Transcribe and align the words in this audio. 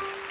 Words 0.00 0.29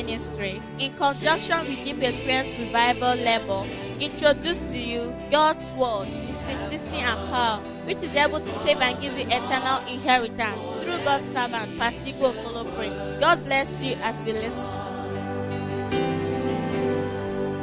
Ministry, 0.00 0.62
in 0.78 0.94
conjunction 0.94 1.58
with 1.68 1.84
Deep 1.84 2.02
Experience 2.02 2.58
Revival 2.58 3.16
Label, 3.16 3.66
introduce 4.00 4.58
to 4.72 4.78
you 4.78 5.12
God's 5.30 5.70
Word, 5.72 6.08
His 6.24 6.36
simplicity 6.36 7.00
and 7.04 7.18
power, 7.28 7.60
which 7.84 7.98
is 7.98 8.14
able 8.14 8.40
to 8.40 8.58
save 8.60 8.80
and 8.80 8.98
give 8.98 9.12
you 9.18 9.26
eternal 9.26 9.78
inheritance 9.86 10.56
through 10.80 11.04
God's 11.04 11.30
servant, 11.34 11.78
Pastor 11.78 12.16
Okolo 12.16 12.64
Prince. 12.76 13.20
God 13.20 13.44
bless 13.44 13.68
you 13.82 13.94
as 14.00 14.26
you 14.26 14.32
listen. 14.32 14.70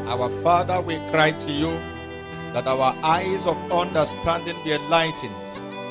Our 0.06 0.30
Father, 0.44 0.80
we 0.80 0.98
cry 1.10 1.32
to 1.32 1.52
you 1.52 1.72
that 2.54 2.68
our 2.68 2.96
eyes 3.02 3.48
of 3.48 3.58
understanding 3.72 4.56
be 4.64 4.74
enlightened, 4.74 5.34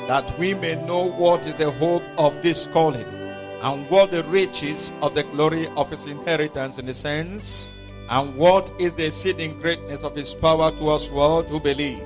that 0.07 0.25
we 0.39 0.53
may 0.53 0.75
know 0.75 1.11
what 1.11 1.45
is 1.45 1.55
the 1.55 1.71
hope 1.71 2.03
of 2.17 2.41
this 2.41 2.67
calling 2.67 3.16
and 3.61 3.89
what 3.89 4.11
the 4.11 4.23
riches 4.23 4.91
of 5.01 5.15
the 5.15 5.23
glory 5.23 5.67
of 5.75 5.89
his 5.89 6.05
inheritance 6.05 6.77
in 6.77 6.85
the 6.85 6.93
saints, 6.93 7.69
and 8.09 8.35
what 8.35 8.71
is 8.79 8.93
the 8.93 9.05
exceeding 9.05 9.59
greatness 9.59 10.03
of 10.03 10.15
his 10.15 10.33
power 10.33 10.71
to 10.71 10.89
us 10.89 11.09
all 11.09 11.43
who 11.43 11.59
believe. 11.59 12.01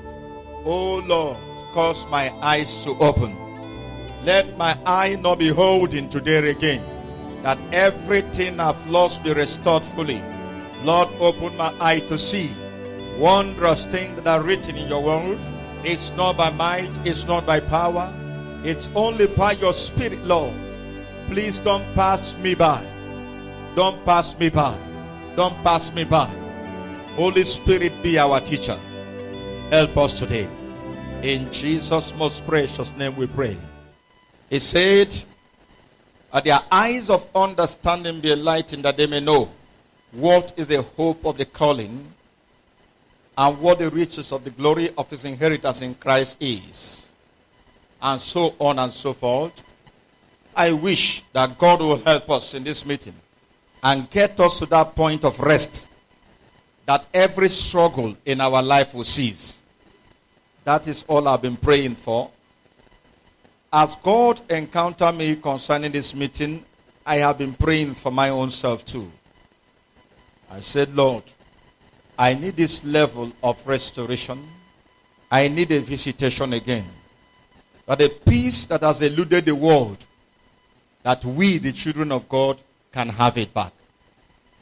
O 0.65 1.03
Lord, 1.05 1.37
cause 1.73 2.07
my 2.07 2.31
eyes 2.41 2.83
to 2.83 2.91
open. 2.99 3.35
Let 4.23 4.57
my 4.57 4.77
eye 4.85 5.15
not 5.15 5.39
be 5.39 5.49
holding 5.49 6.09
today 6.09 6.49
again, 6.49 6.83
that 7.43 7.57
everything 7.71 8.59
I've 8.59 8.87
lost 8.87 9.23
be 9.23 9.33
restored 9.33 9.83
fully. 9.83 10.21
Lord, 10.83 11.09
open 11.19 11.55
my 11.57 11.73
eye 11.79 11.99
to 12.09 12.17
see 12.17 12.51
wondrous 13.17 13.85
things 13.85 14.15
that 14.15 14.27
are 14.27 14.41
written 14.41 14.75
in 14.75 14.87
your 14.87 15.03
word. 15.03 15.39
It's 15.83 16.11
not 16.11 16.37
by 16.37 16.49
might, 16.51 16.89
it's 17.05 17.25
not 17.25 17.45
by 17.45 17.59
power, 17.59 18.11
it's 18.63 18.89
only 18.95 19.27
by 19.27 19.53
your 19.53 19.73
spirit, 19.73 20.23
Lord. 20.25 20.53
Please 21.27 21.59
don't 21.59 21.85
pass 21.95 22.35
me 22.37 22.55
by. 22.55 22.85
Don't 23.75 24.03
pass 24.05 24.37
me 24.37 24.49
by. 24.49 24.77
Don't 25.35 25.55
pass 25.63 25.91
me 25.93 26.03
by. 26.03 26.27
Holy 27.15 27.43
Spirit, 27.43 27.93
be 28.03 28.17
our 28.19 28.39
teacher. 28.41 28.79
Help 29.69 29.97
us 29.97 30.13
today. 30.13 30.47
In 31.21 31.51
Jesus' 31.51 32.13
most 32.15 32.45
precious 32.45 32.91
name 32.95 33.15
we 33.15 33.27
pray. 33.27 33.57
He 34.49 34.59
said, 34.59 35.15
that 36.31 36.45
their 36.45 36.59
eyes 36.71 37.09
of 37.09 37.27
understanding 37.35 38.21
be 38.21 38.31
enlightened 38.31 38.85
that 38.85 38.97
they 38.97 39.05
may 39.05 39.19
know 39.19 39.51
what 40.11 40.53
is 40.55 40.67
the 40.67 40.81
hope 40.81 41.25
of 41.25 41.37
the 41.37 41.45
calling 41.45 42.13
and 43.37 43.59
what 43.59 43.79
the 43.79 43.89
riches 43.89 44.31
of 44.31 44.43
the 44.43 44.49
glory 44.49 44.89
of 44.97 45.09
his 45.09 45.25
inheritance 45.25 45.81
in 45.81 45.95
Christ 45.95 46.37
is. 46.39 47.09
And 48.01 48.19
so 48.19 48.55
on 48.59 48.79
and 48.79 48.91
so 48.91 49.13
forth. 49.13 49.63
I 50.55 50.71
wish 50.71 51.23
that 51.33 51.57
God 51.57 51.79
will 51.79 51.97
help 51.97 52.29
us 52.29 52.53
in 52.53 52.63
this 52.63 52.85
meeting 52.85 53.15
and 53.83 54.09
get 54.09 54.39
us 54.39 54.59
to 54.59 54.65
that 54.67 54.95
point 54.95 55.23
of 55.23 55.39
rest 55.39 55.87
that 56.85 57.05
every 57.13 57.49
struggle 57.49 58.17
in 58.25 58.41
our 58.41 58.61
life 58.61 58.93
will 58.93 59.03
cease. 59.03 59.61
That 60.63 60.87
is 60.87 61.03
all 61.07 61.27
I've 61.27 61.41
been 61.41 61.57
praying 61.57 61.95
for. 61.95 62.29
As 63.71 63.95
God 63.95 64.41
encountered 64.49 65.15
me 65.15 65.35
concerning 65.37 65.91
this 65.91 66.13
meeting, 66.13 66.63
I 67.05 67.17
have 67.17 67.37
been 67.37 67.53
praying 67.53 67.95
for 67.95 68.11
my 68.11 68.29
own 68.29 68.51
self 68.51 68.83
too. 68.83 69.09
I 70.49 70.59
said, 70.59 70.93
Lord, 70.93 71.23
I 72.19 72.33
need 72.33 72.57
this 72.57 72.83
level 72.83 73.31
of 73.41 73.65
restoration. 73.65 74.45
I 75.31 75.47
need 75.47 75.71
a 75.71 75.79
visitation 75.79 76.53
again. 76.53 76.85
That 77.87 77.99
the 77.99 78.09
peace 78.09 78.65
that 78.65 78.81
has 78.81 79.01
eluded 79.01 79.45
the 79.45 79.55
world, 79.55 80.05
that 81.03 81.23
we, 81.25 81.57
the 81.57 81.71
children 81.71 82.11
of 82.11 82.29
God, 82.29 82.59
can 82.91 83.09
have 83.09 83.37
it 83.37 83.53
back. 83.53 83.73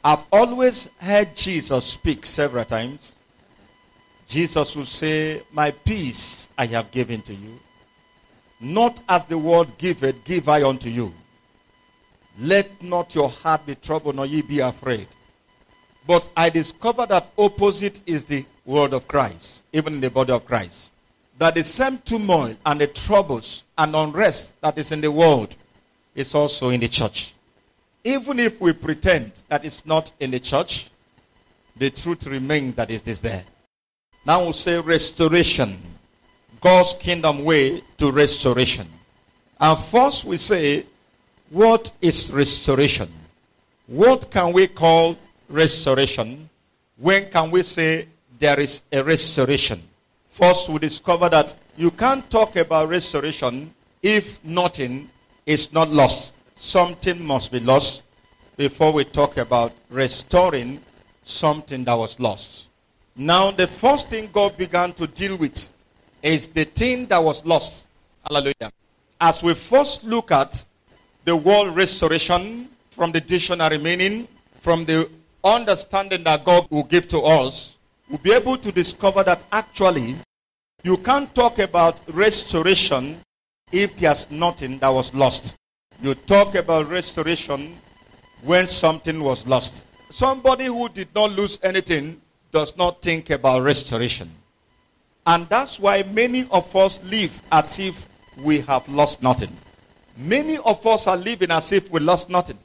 I've 0.02 0.24
always 0.32 0.88
heard 0.98 1.36
Jesus 1.36 1.84
speak 1.84 2.24
several 2.24 2.64
times. 2.64 3.14
Jesus 4.26 4.74
will 4.76 4.86
say, 4.86 5.42
My 5.52 5.72
peace 5.72 6.48
I 6.56 6.66
have 6.66 6.90
given 6.90 7.20
to 7.22 7.34
you. 7.34 7.58
Not 8.60 9.00
as 9.08 9.24
the 9.24 9.36
world 9.36 9.76
giveth, 9.78 10.24
give 10.24 10.48
I 10.48 10.62
unto 10.62 10.88
you. 10.88 11.12
Let 12.38 12.82
not 12.82 13.14
your 13.14 13.28
heart 13.28 13.66
be 13.66 13.74
troubled, 13.74 14.16
nor 14.16 14.26
ye 14.26 14.40
be 14.40 14.60
afraid. 14.60 15.08
But 16.06 16.28
I 16.36 16.48
discovered 16.48 17.10
that 17.10 17.30
opposite 17.36 18.00
is 18.06 18.24
the 18.24 18.46
word 18.64 18.92
of 18.92 19.06
Christ, 19.06 19.64
even 19.72 19.94
in 19.94 20.00
the 20.00 20.10
body 20.10 20.32
of 20.32 20.46
Christ. 20.46 20.90
That 21.38 21.54
the 21.54 21.64
same 21.64 21.98
turmoil 21.98 22.56
and 22.64 22.80
the 22.80 22.86
troubles 22.86 23.64
and 23.76 23.94
unrest 23.94 24.52
that 24.60 24.78
is 24.78 24.92
in 24.92 25.00
the 25.00 25.10
world 25.10 25.56
is 26.20 26.34
also 26.34 26.70
in 26.70 26.80
the 26.80 26.88
church. 26.88 27.34
Even 28.04 28.38
if 28.38 28.60
we 28.60 28.72
pretend 28.72 29.32
that 29.48 29.64
it's 29.64 29.84
not 29.84 30.12
in 30.20 30.30
the 30.30 30.40
church, 30.40 30.90
the 31.76 31.90
truth 31.90 32.26
remains 32.26 32.76
that 32.76 32.90
it 32.90 33.06
is 33.08 33.20
there. 33.20 33.44
Now 34.24 34.42
we'll 34.42 34.52
say 34.52 34.78
restoration. 34.80 35.78
God's 36.60 36.94
kingdom 36.94 37.44
way 37.44 37.82
to 37.98 38.10
restoration. 38.10 38.86
And 39.58 39.78
first 39.78 40.24
we 40.24 40.36
say, 40.36 40.86
what 41.50 41.90
is 42.00 42.30
restoration? 42.30 43.10
What 43.86 44.30
can 44.30 44.52
we 44.52 44.68
call 44.68 45.16
restoration? 45.48 46.48
When 46.96 47.28
can 47.28 47.50
we 47.50 47.62
say 47.64 48.06
there 48.38 48.60
is 48.60 48.82
a 48.92 49.02
restoration? 49.02 49.82
First, 50.28 50.68
we 50.68 50.78
discover 50.78 51.28
that 51.28 51.54
you 51.76 51.90
can't 51.90 52.28
talk 52.30 52.56
about 52.56 52.88
restoration 52.88 53.74
if 54.02 54.42
nothing 54.44 55.10
is 55.50 55.72
not 55.72 55.90
lost. 55.90 56.32
Something 56.54 57.26
must 57.26 57.50
be 57.50 57.58
lost 57.58 58.02
before 58.56 58.92
we 58.92 59.04
talk 59.04 59.36
about 59.36 59.72
restoring 59.90 60.80
something 61.24 61.82
that 61.82 61.94
was 61.94 62.20
lost. 62.20 62.66
Now, 63.16 63.50
the 63.50 63.66
first 63.66 64.08
thing 64.08 64.28
God 64.32 64.56
began 64.56 64.92
to 64.92 65.08
deal 65.08 65.36
with 65.36 65.68
is 66.22 66.46
the 66.46 66.64
thing 66.64 67.06
that 67.06 67.18
was 67.18 67.44
lost. 67.44 67.84
Hallelujah. 68.28 68.70
As 69.20 69.42
we 69.42 69.54
first 69.54 70.04
look 70.04 70.30
at 70.30 70.64
the 71.24 71.34
word 71.34 71.74
restoration 71.74 72.68
from 72.92 73.10
the 73.10 73.20
dictionary 73.20 73.78
meaning, 73.78 74.28
from 74.60 74.84
the 74.84 75.10
understanding 75.42 76.22
that 76.22 76.44
God 76.44 76.68
will 76.70 76.84
give 76.84 77.08
to 77.08 77.22
us, 77.22 77.76
we'll 78.08 78.18
be 78.18 78.32
able 78.32 78.56
to 78.56 78.70
discover 78.70 79.24
that 79.24 79.42
actually 79.50 80.14
you 80.84 80.96
can't 80.98 81.34
talk 81.34 81.58
about 81.58 81.98
restoration 82.06 83.18
if 83.72 83.96
there's 83.96 84.30
nothing 84.30 84.78
that 84.78 84.88
was 84.88 85.12
lost. 85.14 85.56
You 86.02 86.14
talk 86.14 86.54
about 86.54 86.88
restoration 86.88 87.76
when 88.42 88.66
something 88.66 89.22
was 89.22 89.46
lost. 89.46 89.84
Somebody 90.10 90.66
who 90.66 90.88
did 90.88 91.08
not 91.14 91.32
lose 91.32 91.58
anything 91.62 92.20
does 92.52 92.76
not 92.76 93.02
think 93.02 93.30
about 93.30 93.62
restoration. 93.62 94.30
And 95.26 95.48
that's 95.48 95.78
why 95.78 96.02
many 96.02 96.46
of 96.50 96.74
us 96.74 97.00
live 97.04 97.40
as 97.52 97.78
if 97.78 98.08
we 98.42 98.60
have 98.62 98.88
lost 98.88 99.22
nothing. 99.22 99.54
Many 100.16 100.58
of 100.58 100.84
us 100.86 101.06
are 101.06 101.16
living 101.16 101.50
as 101.50 101.70
if 101.72 101.90
we 101.90 102.00
lost 102.00 102.30
nothing. 102.30 102.58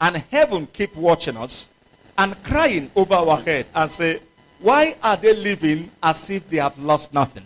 And 0.00 0.16
heaven 0.30 0.66
keep 0.72 0.94
watching 0.96 1.36
us 1.36 1.68
and 2.18 2.42
crying 2.42 2.90
over 2.96 3.14
our 3.14 3.40
head 3.40 3.66
and 3.74 3.90
say, 3.90 4.20
why 4.58 4.96
are 5.02 5.16
they 5.16 5.34
living 5.34 5.90
as 6.02 6.30
if 6.30 6.48
they 6.48 6.56
have 6.56 6.78
lost 6.78 7.12
nothing? 7.12 7.44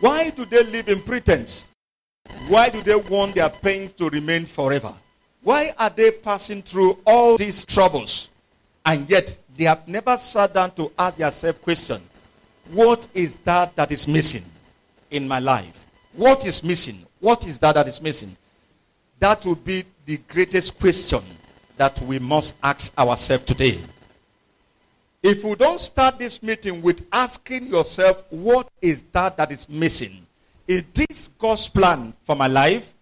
Why 0.00 0.30
do 0.30 0.44
they 0.44 0.62
live 0.64 0.88
in 0.88 1.00
pretense? 1.00 1.66
Why 2.48 2.68
do 2.68 2.82
they 2.82 2.96
want 2.96 3.34
their 3.34 3.48
pains 3.48 3.92
to 3.92 4.10
remain 4.10 4.46
forever? 4.46 4.92
Why 5.42 5.72
are 5.78 5.90
they 5.90 6.10
passing 6.10 6.62
through 6.62 6.98
all 7.06 7.36
these 7.36 7.64
troubles 7.64 8.28
and 8.84 9.08
yet 9.08 9.36
they 9.56 9.64
have 9.64 9.88
never 9.88 10.16
sat 10.16 10.52
down 10.52 10.72
to 10.72 10.92
ask 10.98 11.16
themselves 11.16 11.58
question, 11.62 12.02
what 12.72 13.06
is 13.14 13.34
that 13.44 13.74
that 13.76 13.90
is 13.90 14.06
missing 14.06 14.44
in 15.10 15.26
my 15.26 15.38
life? 15.38 15.86
What 16.12 16.46
is 16.46 16.62
missing? 16.62 17.06
What 17.20 17.46
is 17.46 17.58
that 17.60 17.74
that 17.74 17.88
is 17.88 18.02
missing? 18.02 18.36
That 19.18 19.44
will 19.46 19.54
be 19.54 19.84
the 20.04 20.18
greatest 20.28 20.78
question 20.78 21.22
that 21.76 22.00
we 22.02 22.18
must 22.18 22.54
ask 22.62 22.96
ourselves 22.98 23.44
today. 23.44 23.80
If 25.26 25.42
we 25.42 25.56
don't 25.56 25.80
start 25.80 26.20
this 26.20 26.40
meeting 26.40 26.80
with 26.80 27.04
asking 27.10 27.66
yourself, 27.66 28.22
what 28.30 28.68
is 28.80 29.02
that 29.10 29.36
that 29.36 29.50
is 29.50 29.68
missing? 29.68 30.24
Is 30.68 30.84
this 30.94 31.30
God's 31.36 31.68
plan 31.68 32.14
for 32.24 32.36
my 32.36 32.46
life? 32.46 32.94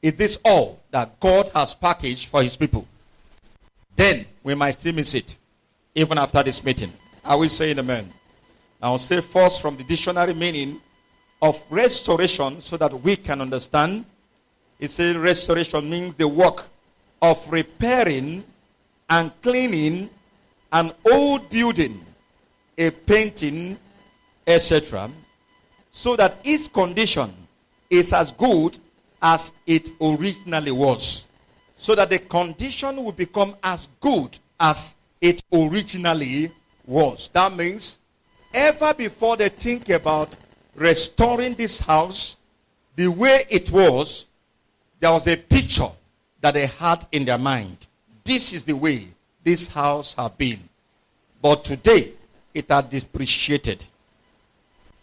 Is 0.00 0.14
this 0.14 0.38
all 0.44 0.78
that 0.92 1.18
God 1.18 1.50
has 1.56 1.74
packaged 1.74 2.28
for 2.28 2.40
his 2.40 2.56
people? 2.56 2.86
Then 3.96 4.26
we 4.44 4.54
might 4.54 4.78
still 4.78 4.94
miss 4.94 5.12
it, 5.14 5.36
even 5.92 6.18
after 6.18 6.40
this 6.44 6.62
meeting. 6.62 6.92
I 7.24 7.34
will 7.34 7.48
say 7.48 7.72
amen. 7.72 8.12
I'll 8.80 9.00
say 9.00 9.20
first 9.20 9.60
from 9.60 9.76
the 9.76 9.82
dictionary 9.82 10.34
meaning 10.34 10.80
of 11.42 11.60
restoration 11.68 12.60
so 12.60 12.76
that 12.76 12.94
we 13.02 13.16
can 13.16 13.40
understand. 13.40 14.04
It 14.78 14.90
says 14.90 15.16
restoration 15.16 15.90
means 15.90 16.14
the 16.14 16.28
work 16.28 16.68
of 17.20 17.44
repairing 17.50 18.44
and 19.10 19.32
cleaning 19.42 20.10
an 20.72 20.92
old 21.10 21.48
building, 21.48 22.04
a 22.76 22.90
painting, 22.90 23.78
etc., 24.46 25.10
so 25.90 26.14
that 26.16 26.38
its 26.44 26.68
condition 26.68 27.32
is 27.88 28.12
as 28.12 28.32
good 28.32 28.78
as 29.22 29.52
it 29.66 29.90
originally 30.00 30.70
was. 30.70 31.24
So 31.78 31.94
that 31.94 32.10
the 32.10 32.18
condition 32.18 33.02
will 33.02 33.12
become 33.12 33.56
as 33.62 33.88
good 34.00 34.38
as 34.60 34.94
it 35.20 35.42
originally 35.52 36.50
was. 36.86 37.30
That 37.32 37.56
means, 37.56 37.98
ever 38.52 38.92
before 38.94 39.36
they 39.36 39.48
think 39.48 39.88
about 39.88 40.36
restoring 40.74 41.54
this 41.54 41.78
house 41.78 42.36
the 42.94 43.08
way 43.08 43.46
it 43.50 43.70
was, 43.70 44.26
there 45.00 45.12
was 45.12 45.26
a 45.26 45.36
picture 45.36 45.90
that 46.40 46.54
they 46.54 46.66
had 46.66 47.06
in 47.12 47.24
their 47.24 47.38
mind. 47.38 47.86
This 48.24 48.52
is 48.52 48.64
the 48.64 48.72
way 48.74 49.08
this 49.46 49.68
house 49.68 50.12
have 50.14 50.36
been. 50.36 50.58
But 51.40 51.64
today, 51.64 52.10
it 52.52 52.68
has 52.68 52.84
depreciated. 52.86 53.86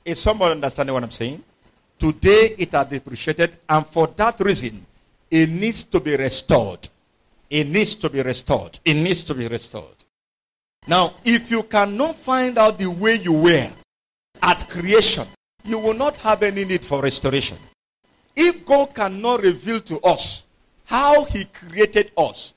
Is 0.03 0.19
someone 0.19 0.51
understanding 0.51 0.93
what 0.93 1.01
I'm 1.01 1.11
saying? 1.11 1.41
Today, 1.97 2.53
it 2.57 2.73
has 2.73 2.87
depreciated, 2.87 3.55
and 3.69 3.87
for 3.87 4.07
that 4.17 4.37
reason, 4.41 4.85
it 5.31 5.49
needs 5.49 5.85
to 5.85 6.01
be 6.01 6.17
restored. 6.17 6.89
It 7.49 7.67
needs 7.67 7.95
to 7.95 8.09
be 8.09 8.21
restored. 8.21 8.79
It 8.83 8.95
needs 8.95 9.23
to 9.23 9.33
be 9.33 9.47
restored. 9.47 9.95
Now, 10.87 11.13
if 11.23 11.49
you 11.49 11.63
cannot 11.63 12.17
find 12.17 12.57
out 12.57 12.77
the 12.77 12.87
way 12.87 13.15
you 13.15 13.31
were 13.31 13.71
at 14.41 14.69
creation, 14.69 15.25
you 15.63 15.79
will 15.79 15.93
not 15.93 16.17
have 16.17 16.43
any 16.43 16.65
need 16.65 16.83
for 16.83 17.01
restoration. 17.01 17.57
If 18.35 18.65
God 18.65 18.93
cannot 18.93 19.41
reveal 19.41 19.79
to 19.81 20.01
us 20.01 20.43
how 20.83 21.23
He 21.23 21.45
created 21.45 22.11
us, 22.17 22.53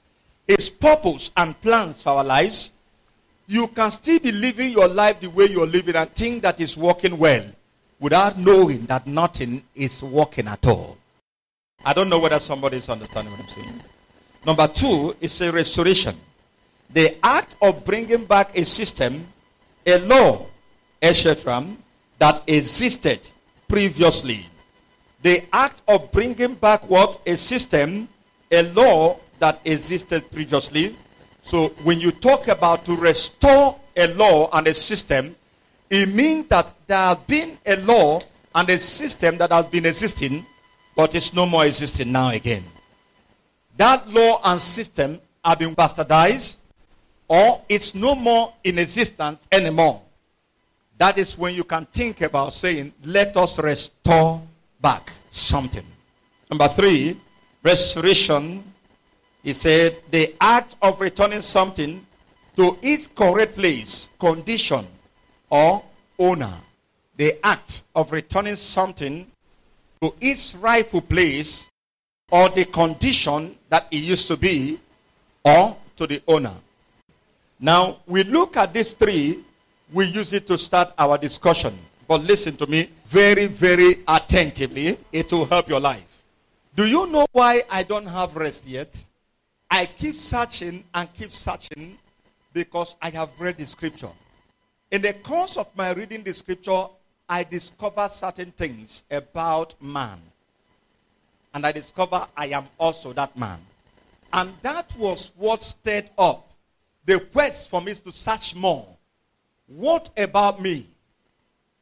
his 0.46 0.70
purpose 0.70 1.31
and 1.37 1.60
plans 1.60 2.02
for 2.02 2.10
our 2.10 2.25
lives, 2.25 2.70
you 3.46 3.66
can 3.69 3.90
still 3.90 4.19
be 4.19 4.32
living 4.32 4.70
your 4.70 4.88
life 4.88 5.20
the 5.20 5.31
way 5.31 5.46
you're 5.46 5.66
living 5.66 5.96
and 5.96 6.10
think 6.14 6.43
that 6.43 6.60
is 6.60 6.76
working 6.76 7.16
well 7.19 7.44
without 7.98 8.38
knowing 8.38 8.87
that 8.87 9.06
nothing 9.06 9.62
is 9.75 10.02
working 10.02 10.46
at 10.48 10.64
all. 10.66 10.96
I 11.84 11.93
don't 11.93 12.08
know 12.08 12.19
whether 12.19 12.38
somebody 12.38 12.78
is 12.78 12.88
understanding 12.88 13.32
what 13.32 13.43
I'm 13.43 13.48
saying. 13.48 13.81
Number 14.44 14.69
two 14.69 15.16
is 15.20 15.40
a 15.40 15.52
restoration. 15.52 16.16
The 16.93 17.16
act 17.25 17.56
of 17.62 17.84
bringing 17.84 18.25
back 18.25 18.56
a 18.56 18.64
system, 18.64 19.26
a 19.84 19.98
law, 19.98 20.46
etc., 21.02 21.66
that 22.19 22.43
existed 22.46 23.28
previously. 23.69 24.46
The 25.22 25.44
act 25.52 25.82
of 25.88 26.10
bringing 26.12 26.54
back 26.54 26.88
what? 26.88 27.20
A 27.26 27.37
system, 27.37 28.08
a 28.50 28.62
law 28.62 29.19
that 29.38 29.60
existed 29.64 30.30
previously. 30.30 30.96
So 31.42 31.68
when 31.84 32.00
you 32.00 32.10
talk 32.10 32.48
about 32.48 32.84
to 32.86 32.96
restore 32.96 33.78
a 33.96 34.08
law 34.08 34.48
and 34.52 34.66
a 34.66 34.74
system, 34.74 35.36
it 35.88 36.08
means 36.08 36.48
that 36.48 36.72
there 36.86 36.98
has 36.98 37.18
been 37.26 37.58
a 37.64 37.76
law 37.76 38.20
and 38.54 38.68
a 38.70 38.78
system 38.78 39.38
that 39.38 39.52
has 39.52 39.66
been 39.66 39.86
existing, 39.86 40.44
but 40.96 41.14
it's 41.14 41.32
no 41.32 41.46
more 41.46 41.66
existing 41.66 42.10
now 42.10 42.30
again. 42.30 42.64
That 43.76 44.08
law 44.08 44.40
and 44.44 44.60
system 44.60 45.20
have 45.44 45.58
been 45.58 45.76
bastardized, 45.76 46.56
or 47.28 47.62
it's 47.68 47.94
no 47.94 48.14
more 48.14 48.54
in 48.64 48.78
existence 48.78 49.46
anymore. 49.52 50.02
That 50.98 51.18
is 51.18 51.36
when 51.36 51.54
you 51.54 51.64
can 51.64 51.84
think 51.86 52.22
about 52.22 52.54
saying, 52.54 52.92
let 53.04 53.36
us 53.36 53.58
restore 53.58 54.40
back 54.80 55.12
something. 55.30 55.84
Number 56.50 56.68
three, 56.68 57.20
restoration 57.62 58.64
he 59.46 59.52
said, 59.52 59.96
the 60.10 60.34
act 60.40 60.75
of 60.82 61.00
returning 61.00 61.40
something 61.40 62.04
to 62.56 62.76
its 62.82 63.06
correct 63.06 63.54
place, 63.54 64.08
condition, 64.19 64.84
or 65.48 65.84
owner. 66.19 66.52
The 67.16 67.38
act 67.46 67.84
of 67.94 68.10
returning 68.10 68.56
something 68.56 69.25
to 70.02 70.12
its 70.20 70.52
rightful 70.56 71.00
place 71.00 71.64
or 72.28 72.48
the 72.48 72.64
condition 72.64 73.54
that 73.69 73.87
it 73.93 73.98
used 73.98 74.26
to 74.26 74.37
be 74.37 74.81
or 75.44 75.76
to 75.96 76.08
the 76.08 76.20
owner. 76.26 76.54
Now, 77.60 77.98
we 78.04 78.25
look 78.25 78.56
at 78.56 78.75
these 78.75 78.94
three, 78.94 79.44
we 79.93 80.06
use 80.06 80.32
it 80.32 80.48
to 80.48 80.58
start 80.58 80.93
our 80.98 81.16
discussion. 81.16 81.78
But 82.08 82.25
listen 82.25 82.56
to 82.56 82.66
me 82.66 82.90
very, 83.06 83.46
very 83.46 84.02
attentively. 84.08 84.98
It 85.12 85.31
will 85.31 85.44
help 85.44 85.69
your 85.69 85.78
life. 85.78 86.20
Do 86.75 86.84
you 86.84 87.06
know 87.06 87.26
why 87.31 87.62
I 87.70 87.84
don't 87.84 88.06
have 88.06 88.34
rest 88.34 88.66
yet? 88.66 89.04
I 89.70 89.86
keep 89.86 90.16
searching 90.16 90.84
and 90.94 91.12
keep 91.12 91.32
searching 91.32 91.98
because 92.52 92.96
I 93.02 93.10
have 93.10 93.30
read 93.38 93.58
the 93.58 93.66
scripture. 93.66 94.10
In 94.90 95.02
the 95.02 95.12
course 95.12 95.56
of 95.56 95.68
my 95.76 95.92
reading 95.92 96.22
the 96.22 96.32
scripture, 96.32 96.86
I 97.28 97.42
discover 97.42 98.08
certain 98.08 98.52
things 98.52 99.02
about 99.10 99.74
man. 99.80 100.20
And 101.52 101.66
I 101.66 101.72
discover 101.72 102.26
I 102.36 102.46
am 102.48 102.66
also 102.78 103.12
that 103.14 103.36
man. 103.36 103.58
And 104.32 104.52
that 104.62 104.96
was 104.96 105.32
what 105.36 105.62
stirred 105.62 106.10
up 106.16 106.50
the 107.04 107.19
quest 107.19 107.69
for 107.69 107.80
me 107.80 107.94
to 107.94 108.12
search 108.12 108.54
more. 108.54 108.86
What 109.66 110.10
about 110.16 110.60
me? 110.60 110.86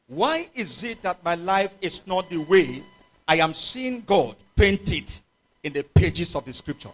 Why 0.07 0.49
is 0.55 0.85
it 0.85 1.03
that 1.03 1.23
my 1.25 1.35
life 1.35 1.73
is 1.81 2.03
not 2.07 2.29
the 2.31 2.39
way 2.39 2.83
I 3.27 3.37
am 3.37 3.55
seeing 3.55 4.03
God 4.03 4.37
painted 4.55 5.13
in 5.63 5.73
the 5.73 5.83
pages 5.83 6.35
of 6.35 6.45
the 6.45 6.53
scripture? 6.53 6.91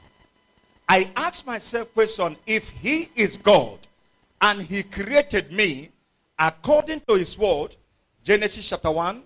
I 0.90 1.08
ask 1.14 1.46
myself 1.46 1.94
question, 1.94 2.36
if 2.48 2.68
he 2.70 3.10
is 3.14 3.36
God 3.36 3.78
and 4.42 4.60
he 4.60 4.82
created 4.82 5.52
me 5.52 5.90
according 6.36 7.02
to 7.06 7.14
his 7.14 7.38
word, 7.38 7.76
Genesis 8.24 8.68
chapter 8.68 8.90
1, 8.90 9.22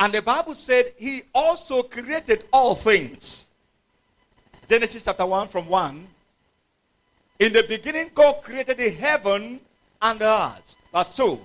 and 0.00 0.12
the 0.12 0.20
Bible 0.20 0.56
said 0.56 0.92
he 0.96 1.22
also 1.32 1.84
created 1.84 2.46
all 2.52 2.74
things. 2.74 3.44
Genesis 4.68 5.04
chapter 5.04 5.24
1 5.24 5.46
from 5.46 5.68
1. 5.68 6.08
In 7.38 7.52
the 7.52 7.62
beginning, 7.62 8.10
God 8.12 8.42
created 8.42 8.78
the 8.78 8.90
heaven 8.90 9.60
and 10.02 10.18
the 10.18 10.26
earth. 10.26 10.74
Verse 10.92 11.14
2. 11.14 11.38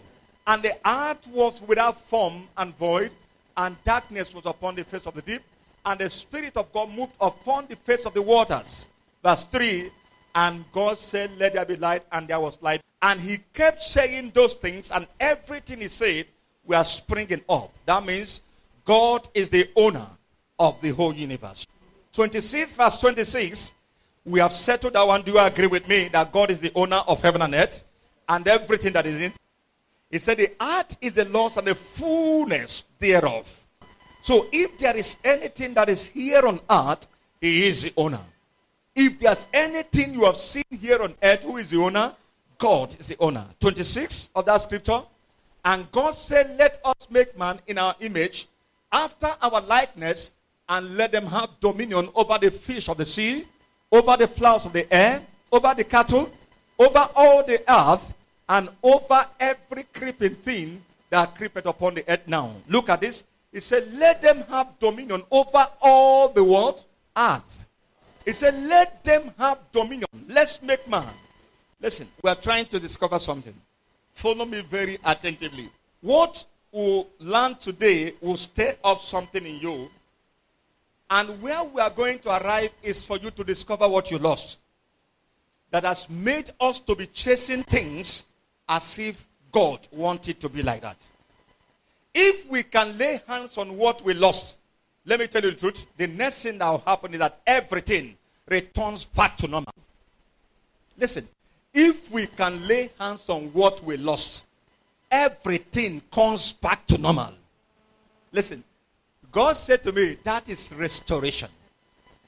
And 0.48 0.63
the 0.63 0.75
earth 0.84 1.27
was 1.27 1.62
without 1.62 2.01
form 2.10 2.48
and 2.58 2.75
void, 2.80 3.12
and 3.58 3.75
darkness 3.84 4.34
was 4.34 4.48
upon 4.48 4.74
the 4.74 4.84
face 4.84 5.06
of 5.06 5.13
the 5.13 5.22
deep, 5.22 5.44
and 5.86 6.00
the 6.00 6.10
Spirit 6.10 6.58
of 6.58 6.74
God 6.74 6.89
moved 6.89 7.13
upon 7.22 7.68
the 7.68 7.75
face 7.75 8.08
of 8.08 8.15
the 8.15 8.24
waters. 8.24 8.88
Verse 9.24 9.44
3 9.44 9.92
And 10.36 10.66
God 10.72 10.98
said, 10.98 11.32
Let 11.38 11.54
there 11.54 11.66
be 11.66 11.76
light, 11.76 12.04
and 12.12 12.28
there 12.28 12.40
was 12.40 12.62
light. 12.62 12.82
And 13.02 13.20
he 13.20 13.40
kept 13.54 13.82
saying 13.82 14.32
those 14.34 14.54
things, 14.54 14.92
and 14.92 15.08
everything 15.20 15.82
he 15.82 15.88
said 15.88 16.28
were 16.66 16.84
springing 16.84 17.42
up. 17.50 17.72
That 17.86 18.06
means 18.06 18.42
God 18.86 19.28
is 19.34 19.50
the 19.50 19.70
owner 19.76 20.08
of 20.58 20.80
the 20.82 20.90
whole 20.90 21.14
universe. 21.14 21.66
26, 22.14 22.76
verse 22.76 22.98
26, 22.98 23.74
we 24.26 24.40
have 24.40 24.52
settled 24.52 24.94
that 24.94 25.08
one. 25.08 25.22
Do 25.22 25.32
you 25.32 25.40
agree 25.40 25.68
with 25.68 25.88
me 25.88 26.10
that 26.10 26.32
God 26.32 26.52
is 26.52 26.60
the 26.60 26.72
owner 26.76 27.02
of 27.08 27.22
heaven 27.22 27.42
and 27.42 27.54
earth 27.56 27.84
and 28.28 28.48
everything 28.48 28.94
that 28.94 29.06
is 29.06 29.22
in? 29.22 29.34
He 30.12 30.18
said, 30.18 30.38
The 30.38 30.52
earth 30.62 30.98
is 31.02 31.14
the 31.14 31.26
Lord's 31.26 31.58
and 31.58 31.68
the 31.68 31.76
fullness 31.76 32.86
thereof. 33.00 33.48
So 34.24 34.48
if 34.52 34.78
there 34.78 34.96
is 34.98 35.18
anything 35.24 35.74
that 35.76 35.90
is 35.90 36.04
here 36.04 36.46
on 36.46 36.60
earth, 36.70 37.08
He 37.40 37.68
is 37.68 37.84
the 37.84 37.94
owner. 37.96 38.22
If 39.01 39.18
there's 39.18 39.48
anything 39.53 40.13
you 40.13 40.25
have 40.25 40.36
seen 40.36 40.65
here 40.77 41.01
on 41.01 41.15
earth, 41.24 41.46
who 41.46 41.56
is 41.56 41.70
the 41.70 41.77
owner? 41.77 42.13
God 42.58 42.98
is 43.00 43.08
the 43.08 43.15
owner. 43.22 43.46
26 43.62 44.29
of 44.36 44.46
that 44.46 44.62
scripture. 44.62 45.01
And 45.63 45.89
God 45.89 46.15
said, 46.15 46.58
Let 46.60 46.82
us 46.84 47.08
make 47.10 47.38
man 47.38 47.62
in 47.68 47.77
our 47.77 47.96
image, 48.01 48.50
after 48.91 49.34
our 49.41 49.62
likeness, 49.62 50.34
and 50.68 50.98
let 50.98 51.13
them 51.13 51.27
have 51.27 51.50
dominion 51.62 52.10
over 52.13 52.38
the 52.41 52.51
fish 52.51 52.89
of 52.89 52.98
the 52.98 53.06
sea, 53.06 53.48
over 53.89 54.18
the 54.18 54.27
flowers 54.27 54.65
of 54.65 54.74
the 54.74 54.94
air, 54.94 55.22
over 55.50 55.74
the 55.74 55.86
cattle, 55.86 56.29
over 56.77 57.08
all 57.15 57.41
the 57.41 57.63
earth, 57.72 58.12
and 58.50 58.68
over 58.84 59.25
every 59.39 59.84
creeping 59.94 60.36
thing 60.36 60.82
that 61.10 61.36
creepeth 61.36 61.68
upon 61.68 61.94
the 61.94 62.03
earth 62.06 62.27
now. 62.27 62.53
Look 62.68 62.89
at 62.89 63.00
this. 63.00 63.24
He 63.53 63.62
said, 63.62 63.94
Let 63.94 64.22
them 64.22 64.44
have 64.50 64.77
dominion 64.77 65.24
over 65.32 65.70
all 65.79 66.27
the 66.27 66.44
world, 66.44 66.84
earth. 67.15 67.59
He 68.26 68.34
said, 68.34 68.62
Let 68.64 69.04
them 69.04 69.32
have 69.38 69.60
dominion. 69.72 70.08
Let's 70.28 70.62
make 70.62 70.88
man. 70.88 71.08
Listen, 71.82 72.08
we 72.22 72.30
are 72.30 72.36
trying 72.36 72.66
to 72.68 72.80
discover 72.80 73.20
something. 73.20 73.54
Follow 74.14 74.46
me 74.46 74.62
very 74.62 75.00
attentively. 75.06 75.70
What 76.02 76.46
we'll 76.72 77.08
learn 77.20 77.56
today 77.56 78.14
will 78.22 78.38
stir 78.38 78.76
up 78.84 79.02
something 79.02 79.46
in 79.46 79.60
you. 79.60 79.90
And 81.10 81.42
where 81.42 81.64
we 81.64 81.82
are 81.82 81.90
going 81.90 82.20
to 82.20 82.30
arrive 82.30 82.72
is 82.84 83.04
for 83.04 83.18
you 83.18 83.32
to 83.32 83.44
discover 83.44 83.88
what 83.88 84.12
you 84.12 84.20
lost. 84.20 84.60
That 85.72 85.84
has 85.84 86.10
made 86.10 86.52
us 86.60 86.80
to 86.82 86.96
be 86.96 87.08
chasing 87.08 87.64
things 87.64 88.26
as 88.68 89.00
if 89.00 89.26
God 89.52 89.88
wanted 89.92 90.40
to 90.42 90.50
be 90.50 90.62
like 90.62 90.82
that. 90.82 90.98
If 92.14 92.48
we 92.50 92.64
can 92.64 92.98
lay 92.98 93.22
hands 93.28 93.58
on 93.58 93.78
what 93.78 94.04
we 94.04 94.14
lost, 94.14 94.58
let 95.10 95.20
me 95.20 95.25
tell 95.25 95.44
you 95.44 95.50
the 95.51 95.58
truth. 95.58 95.88
The 95.98 96.06
next 96.06 96.44
thing 96.44 96.60
that 96.60 96.70
will 96.70 96.84
happen 96.86 97.13
is 97.13 97.20
that 97.20 97.42
everything 97.46 98.16
returns 98.48 99.06
back 99.06 99.38
to 99.38 99.48
normal. 99.48 99.74
Listen, 100.98 101.28
if 101.74 102.12
we 102.12 102.28
can 102.28 102.68
lay 102.68 102.92
hands 103.00 103.28
on 103.28 103.48
what 103.48 103.84
we 103.84 103.98
lost, 103.98 104.46
everything 105.10 106.04
comes 106.12 106.54
back 106.54 106.86
to 106.88 107.00
normal. 107.00 107.34
Listen, 108.32 108.63
God 109.32 109.54
said 109.54 109.82
to 109.84 109.92
me, 109.92 110.18
that 110.24 110.48
is 110.48 110.72
restoration. 110.74 111.50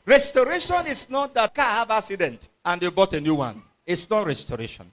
Restoration 0.08 0.88
is 0.88 1.08
not 1.08 1.36
that 1.36 1.54
car 1.54 1.66
have 1.66 1.92
accident 1.92 2.50
and 2.66 2.82
you 2.82 2.90
bought 2.90 3.14
a 3.14 3.22
new 3.22 3.36
one. 3.36 3.62
It's 3.86 4.10
not 4.10 4.26
restoration. 4.26 4.90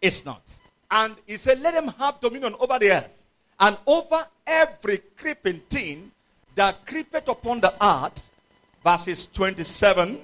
It's 0.00 0.24
not. 0.24 0.42
And 0.88 1.16
he 1.26 1.36
said, 1.36 1.60
let 1.60 1.74
them 1.74 1.88
have 1.98 2.20
dominion 2.20 2.54
over 2.60 2.78
the 2.78 2.92
earth 2.92 3.24
and 3.58 3.76
over 3.86 4.24
every 4.46 4.98
creeping 5.16 5.60
thing 5.68 6.12
that 6.54 6.86
creepeth 6.86 7.28
upon 7.28 7.60
the 7.60 7.74
earth. 7.84 8.22
Verses 8.84 9.26
27. 9.26 10.20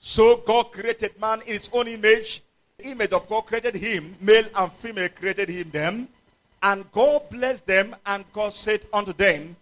So 0.00 0.36
God 0.38 0.72
created 0.72 1.18
man 1.20 1.40
in 1.42 1.54
his 1.54 1.70
own 1.72 1.88
image. 1.88 2.42
Image 2.82 3.12
of 3.12 3.28
God 3.28 3.42
created 3.42 3.74
him. 3.74 4.16
Male 4.20 4.46
and 4.54 4.72
female 4.72 5.08
created 5.10 5.48
him 5.48 5.70
them. 5.70 6.08
And 6.62 6.90
God 6.92 7.28
blessed 7.30 7.66
them, 7.66 7.96
and 8.04 8.24
God 8.32 8.52
said 8.52 8.84
unto 8.92 9.12
them, 9.12 9.56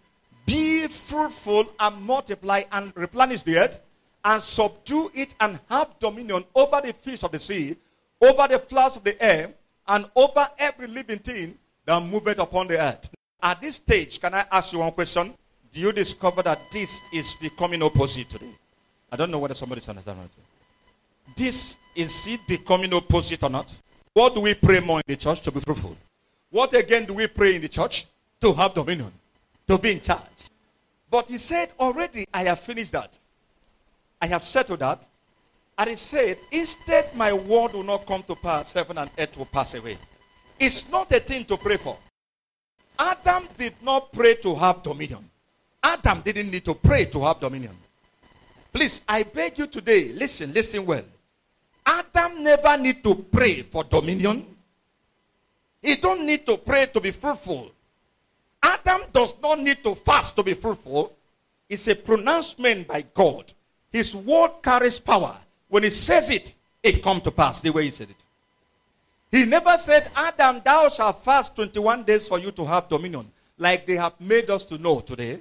Be 0.47 0.89
fruitful 0.89 1.67
and 1.79 2.03
multiply 2.03 2.65
and 2.73 2.93
replenish 2.97 3.43
the 3.43 3.59
earth, 3.59 3.79
and 4.25 4.43
subdue 4.43 5.11
it, 5.15 5.35
and 5.39 5.61
have 5.69 5.97
dominion 6.01 6.45
over 6.55 6.81
the 6.85 6.93
fish 6.93 7.23
of 7.23 7.31
the 7.31 7.39
sea, 7.39 7.77
over 8.21 8.49
the 8.49 8.59
flowers 8.59 8.97
of 8.97 9.05
the 9.05 9.21
air, 9.23 9.53
and 9.87 10.07
over 10.17 10.49
every 10.59 10.89
living 10.89 11.21
thing 11.21 11.57
that 11.85 12.03
moveth 12.03 12.39
upon 12.39 12.67
the 12.67 12.81
earth. 12.81 13.11
At 13.41 13.61
this 13.61 13.77
stage, 13.77 14.21
can 14.21 14.35
I 14.35 14.45
ask 14.51 14.73
you 14.73 14.81
one 14.81 14.93
question? 14.93 15.35
Do 15.73 15.81
you 15.81 15.93
discover 15.93 16.43
that 16.43 16.61
this 16.71 17.01
is 17.13 17.35
becoming 17.35 17.83
opposite 17.83 18.29
today? 18.29 18.51
I 19.11 19.17
don't 19.17 19.31
know 19.31 19.39
whether 19.39 19.55
somebody's 19.55 19.89
understanding. 19.89 20.29
This 21.37 21.77
is 21.95 22.27
it 22.27 22.41
becoming 22.47 22.93
opposite 22.95 23.43
or 23.43 23.51
not? 23.51 23.71
What 24.13 24.35
do 24.35 24.41
we 24.41 24.55
pray 24.55 24.81
more 24.81 24.99
in 24.99 25.05
the 25.07 25.17
church 25.17 25.43
to 25.43 25.51
be 25.53 25.61
fruitful? 25.61 25.97
What 26.51 26.75
again 26.75 27.05
do 27.05 27.15
we 27.15 27.27
pray 27.27 27.57
in 27.57 27.63
the 27.63 27.69
church? 27.69 28.07
To 28.41 28.53
have 28.53 28.73
dominion, 28.73 29.13
to 29.67 29.79
be 29.79 29.93
in 29.93 30.01
charge. 30.01 30.23
But 31.11 31.29
he 31.29 31.39
said, 31.39 31.73
already 31.79 32.27
I 32.33 32.45
have 32.45 32.61
finished 32.61 32.93
that. 32.93 33.19
I 34.21 34.27
have 34.27 34.45
settled 34.45 34.81
that. 34.81 35.05
And 35.77 35.91
he 35.91 35.97
said, 35.97 36.39
instead 36.51 37.15
my 37.15 37.33
word 37.33 37.73
will 37.73 37.83
not 37.83 38.07
come 38.07 38.23
to 38.25 38.35
pass, 38.35 38.73
heaven 38.73 38.99
and 38.99 39.11
earth 39.19 39.37
will 39.37 39.47
pass 39.47 39.75
away. 39.75 39.99
It's 40.59 40.89
not 40.89 41.11
a 41.13 41.21
thing 41.21 41.45
to 41.47 41.57
pray 41.57 41.77
for. 41.77 41.97
Adam 42.99 43.49
did 43.57 43.75
not 43.83 44.13
pray 44.13 44.35
to 44.37 44.55
have 44.55 44.83
dominion. 44.83 45.29
Adam 45.83 46.21
didn't 46.21 46.51
need 46.51 46.65
to 46.65 46.75
pray 46.75 47.05
to 47.07 47.23
have 47.23 47.41
dominion. 47.41 47.77
Please, 48.73 49.01
I 49.09 49.23
beg 49.23 49.59
you 49.59 49.67
today, 49.67 50.13
listen, 50.13 50.53
listen 50.53 50.85
well. 50.85 51.05
Adam 51.87 52.43
never 52.43 52.77
need 52.77 53.03
to 53.03 53.15
pray 53.15 53.63
for 53.63 53.85
dominion. 53.85 54.45
He 55.81 55.97
don't 55.97 56.27
need 56.27 56.45
to 56.47 56.57
pray 56.59 56.87
to 56.87 57.01
be 57.01 57.11
fruitful. 57.11 57.71
Adam 58.63 59.03
does 59.13 59.35
not 59.43 59.61
need 59.61 59.83
to 59.85 59.95
fast 59.95 60.37
to 60.37 60.43
be 60.43 60.55
fruitful. 60.55 61.13
It's 61.69 61.89
a 61.89 61.95
pronouncement 61.95 62.89
by 62.89 63.03
God. 63.15 63.53
His 63.91 64.15
word 64.15 64.51
carries 64.63 64.99
power. 64.99 65.37
When 65.69 65.83
he 65.83 65.91
says 65.91 66.31
it, 66.31 66.53
it 66.83 67.03
come 67.03 67.21
to 67.23 67.31
pass 67.31 67.61
the 67.61 67.71
way 67.71 67.85
he 67.85 67.91
said 67.91 68.11
it. 68.11 68.25
He 69.31 69.45
never 69.45 69.77
said, 69.77 70.11
Adam, 70.17 70.61
thou 70.65 70.89
shalt 70.89 71.23
fast 71.23 71.55
21 71.55 72.05
days 72.05 72.27
for 72.27 72.39
you 72.39 72.51
to 72.53 72.65
have 72.65 72.89
dominion, 72.89 73.31
like 73.59 73.87
they 73.87 73.97
have 73.97 74.19
made 74.21 74.49
us 74.51 74.65
to 74.65 74.79
know 74.79 75.01
today. 75.01 75.41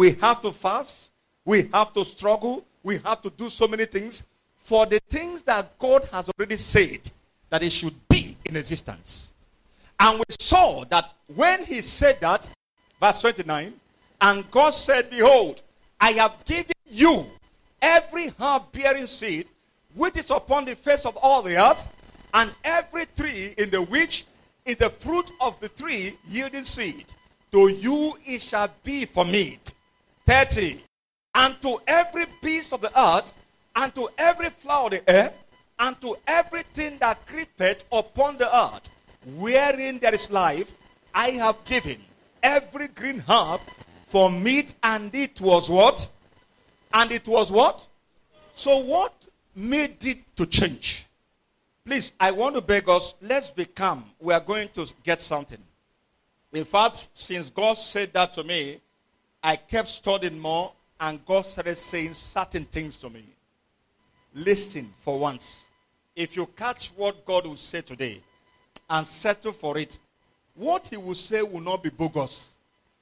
We 0.00 0.12
have 0.12 0.40
to 0.40 0.50
fast. 0.50 1.10
We 1.44 1.68
have 1.74 1.92
to 1.92 2.06
struggle. 2.06 2.64
We 2.82 2.96
have 3.04 3.20
to 3.20 3.28
do 3.28 3.50
so 3.50 3.68
many 3.68 3.84
things 3.84 4.22
for 4.64 4.86
the 4.86 4.98
things 5.10 5.42
that 5.42 5.78
God 5.78 6.08
has 6.10 6.26
already 6.30 6.56
said 6.56 7.00
that 7.50 7.62
it 7.62 7.68
should 7.68 8.08
be 8.08 8.34
in 8.46 8.56
existence. 8.56 9.34
And 9.98 10.18
we 10.18 10.24
saw 10.38 10.86
that 10.86 11.12
when 11.26 11.66
he 11.66 11.82
said 11.82 12.18
that, 12.22 12.48
verse 12.98 13.20
29, 13.20 13.74
and 14.22 14.50
God 14.50 14.70
said, 14.70 15.10
Behold, 15.10 15.60
I 16.00 16.12
have 16.12 16.46
given 16.46 16.72
you 16.90 17.26
every 17.82 18.32
herb 18.40 18.72
bearing 18.72 19.04
seed 19.04 19.50
which 19.94 20.16
is 20.16 20.30
upon 20.30 20.64
the 20.64 20.76
face 20.76 21.04
of 21.04 21.14
all 21.18 21.42
the 21.42 21.62
earth, 21.62 21.84
and 22.32 22.50
every 22.64 23.04
tree 23.18 23.54
in 23.58 23.68
the 23.68 23.82
which 23.82 24.24
is 24.64 24.76
the 24.76 24.88
fruit 24.88 25.30
of 25.42 25.60
the 25.60 25.68
tree 25.68 26.16
yielding 26.26 26.64
seed. 26.64 27.04
To 27.52 27.68
you 27.68 28.16
it 28.24 28.40
shall 28.40 28.70
be 28.82 29.04
for 29.04 29.26
meat. 29.26 29.74
30. 30.30 30.80
And 31.34 31.60
to 31.60 31.80
every 31.88 32.26
beast 32.40 32.72
of 32.72 32.80
the 32.80 32.92
earth, 32.96 33.32
and 33.74 33.92
to 33.96 34.08
every 34.16 34.50
flower 34.50 34.84
of 34.84 34.92
the 34.92 35.10
air, 35.10 35.32
and 35.76 36.00
to 36.00 36.16
everything 36.24 36.98
that 37.00 37.26
creepeth 37.26 37.82
upon 37.90 38.36
the 38.36 38.46
earth, 38.56 38.88
wherein 39.38 39.98
there 39.98 40.14
is 40.14 40.30
life, 40.30 40.72
I 41.12 41.30
have 41.30 41.64
given 41.64 41.98
every 42.44 42.86
green 42.86 43.24
herb 43.28 43.60
for 44.06 44.30
meat, 44.30 44.72
and 44.84 45.12
it 45.16 45.40
was 45.40 45.68
what? 45.68 46.06
And 46.94 47.10
it 47.10 47.26
was 47.26 47.50
what? 47.50 47.84
So 48.54 48.78
what 48.78 49.12
made 49.56 50.04
it 50.04 50.18
to 50.36 50.46
change? 50.46 51.06
Please, 51.84 52.12
I 52.20 52.30
want 52.30 52.54
to 52.54 52.60
beg 52.60 52.88
us, 52.88 53.14
let's 53.20 53.50
become, 53.50 54.04
we 54.20 54.32
are 54.32 54.38
going 54.38 54.68
to 54.74 54.86
get 55.02 55.20
something. 55.20 55.58
In 56.52 56.64
fact, 56.64 57.08
since 57.14 57.50
God 57.50 57.74
said 57.74 58.12
that 58.12 58.32
to 58.34 58.44
me, 58.44 58.80
I 59.42 59.56
kept 59.56 59.88
studying 59.88 60.38
more, 60.38 60.72
and 60.98 61.24
God 61.24 61.46
started 61.46 61.76
saying 61.76 62.14
certain 62.14 62.66
things 62.66 62.96
to 62.98 63.08
me. 63.08 63.24
Listen 64.34 64.92
for 64.98 65.18
once. 65.18 65.64
If 66.14 66.36
you 66.36 66.46
catch 66.56 66.88
what 66.96 67.24
God 67.24 67.46
will 67.46 67.56
say 67.56 67.80
today 67.80 68.20
and 68.88 69.06
settle 69.06 69.52
for 69.52 69.78
it, 69.78 69.98
what 70.54 70.86
He 70.88 70.96
will 70.96 71.14
say 71.14 71.42
will 71.42 71.60
not 71.60 71.82
be 71.82 71.88
bogus. 71.88 72.50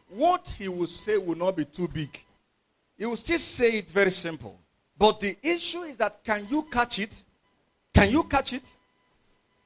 What 0.08 0.54
He 0.56 0.68
will 0.68 0.86
say 0.86 1.18
will 1.18 1.36
not 1.36 1.56
be 1.56 1.64
too 1.64 1.88
big. 1.88 2.22
He 2.96 3.06
will 3.06 3.16
still 3.16 3.38
say 3.38 3.78
it 3.78 3.90
very 3.90 4.10
simple. 4.10 4.58
But 4.96 5.20
the 5.20 5.36
issue 5.42 5.82
is 5.82 5.96
that 5.96 6.22
can 6.24 6.46
you 6.48 6.62
catch 6.62 6.98
it? 6.98 7.14
Can 7.92 8.10
you 8.10 8.24
catch 8.24 8.52
it? 8.52 8.64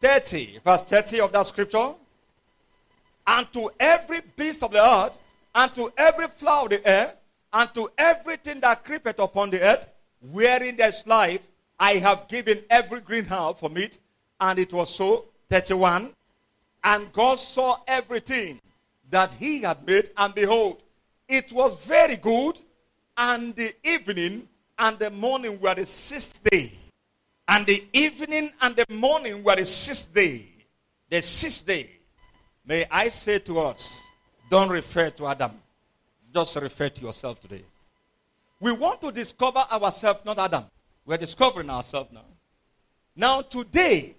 30, 0.01 0.61
verse 0.65 0.83
30 0.85 1.21
of 1.21 1.33
that 1.33 1.47
scripture. 1.47 1.93
And 3.27 3.51
to 3.53 3.71
every 3.79 4.21
beast 4.37 4.63
of 4.63 4.73
the 4.73 4.85
earth, 4.85 5.17
and 5.55 5.75
to 5.75 5.93
every 5.97 6.29
flower 6.29 6.65
of 6.65 6.71
the 6.71 6.89
air, 6.89 7.15
and 7.53 7.73
to 7.75 7.91
everything 7.99 8.61
that 8.61 8.85
creepeth 8.85 9.19
upon 9.19 9.51
the 9.51 9.61
earth, 9.61 9.89
wherein 10.31 10.77
there's 10.77 11.07
life, 11.07 11.43
I 11.79 11.95
have 11.95 12.29
given 12.29 12.63
every 12.71 13.01
green 13.01 13.27
herb 13.27 13.59
for 13.59 13.69
meat. 13.69 13.99
And 14.41 14.59
it 14.59 14.73
was 14.73 14.95
so. 14.95 15.27
31. 15.53 16.11
And 16.83 17.13
God 17.13 17.39
saw 17.39 17.77
everything 17.87 18.59
that 19.11 19.31
he 19.33 19.61
had 19.61 19.87
made, 19.87 20.11
and 20.17 20.35
behold, 20.35 20.83
it 21.29 21.53
was 21.53 21.79
very 21.85 22.17
good. 22.17 22.59
And 23.19 23.55
the 23.55 23.75
evening 23.85 24.49
and 24.79 24.99
the 24.99 25.11
morning 25.11 25.61
were 25.61 25.75
the 25.75 25.85
sixth 25.85 26.43
day. 26.43 26.73
And 27.47 27.67
the 27.67 27.85
evening 27.93 28.53
and 28.63 28.75
the 28.75 28.87
morning 28.89 29.45
were 29.45 29.57
the 29.57 29.67
sixth 29.67 30.13
day. 30.15 30.47
The 31.11 31.21
sixth 31.21 31.67
day. 31.67 31.91
May 32.65 32.87
I 32.91 33.11
say 33.11 33.39
to 33.41 33.61
us, 33.61 34.01
don't 34.53 34.69
refer 34.69 35.09
to 35.09 35.27
Adam. 35.27 35.53
Just 36.35 36.57
refer 36.57 36.91
to 36.91 37.01
yourself 37.01 37.41
today. 37.41 37.63
We 38.61 38.71
want 38.71 39.01
to 39.01 39.11
discover 39.11 39.61
ourselves, 39.61 40.27
not 40.27 40.39
Adam. 40.39 40.65
We're 41.07 41.17
discovering 41.17 41.71
ourselves 41.71 42.13
now. 42.13 42.27
Now, 43.17 43.41
today, 43.41 44.15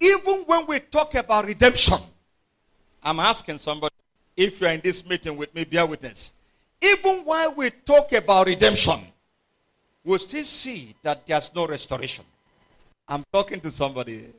even 0.00 0.44
when 0.46 0.66
we 0.68 0.78
talk 0.78 1.16
about 1.16 1.46
redemption, 1.46 1.98
I'm 3.02 3.18
asking 3.18 3.58
somebody 3.58 3.92
if 4.36 4.60
you're 4.60 4.70
in 4.70 4.82
this 4.84 5.04
meeting 5.04 5.36
with 5.36 5.52
me, 5.52 5.64
bear 5.64 5.84
witness. 5.84 6.32
Even 6.80 7.24
while 7.24 7.52
we 7.54 7.70
talk 7.70 8.12
about 8.12 8.46
redemption, 8.46 9.00
we 10.04 10.16
still 10.18 10.44
see 10.44 10.94
that 11.02 11.26
there's 11.26 11.52
no 11.52 11.66
restoration. 11.66 12.24
I'm 13.08 13.24
talking 13.32 13.58
to 13.62 13.70
somebody. 13.72 14.32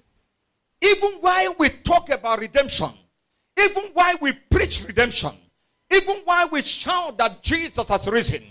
Even 0.82 1.12
while 1.20 1.54
we 1.60 1.68
talk 1.68 2.10
about 2.12 2.40
redemption, 2.40 2.94
even 3.60 3.92
while 3.94 4.16
we 4.22 4.34
preach 4.34 4.84
redemption, 4.84 5.32
even 5.92 6.18
while 6.24 6.50
we 6.50 6.62
shout 6.62 7.18
that 7.18 7.42
Jesus 7.42 7.88
has 7.88 8.08
risen, 8.08 8.44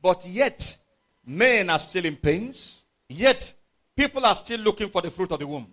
but 0.00 0.26
yet 0.26 0.78
Men 1.24 1.70
are 1.70 1.78
still 1.78 2.04
in 2.04 2.16
pains, 2.16 2.82
yet 3.08 3.54
people 3.96 4.24
are 4.26 4.34
still 4.34 4.60
looking 4.60 4.88
for 4.88 5.02
the 5.02 5.10
fruit 5.10 5.30
of 5.30 5.38
the 5.38 5.46
womb. 5.46 5.68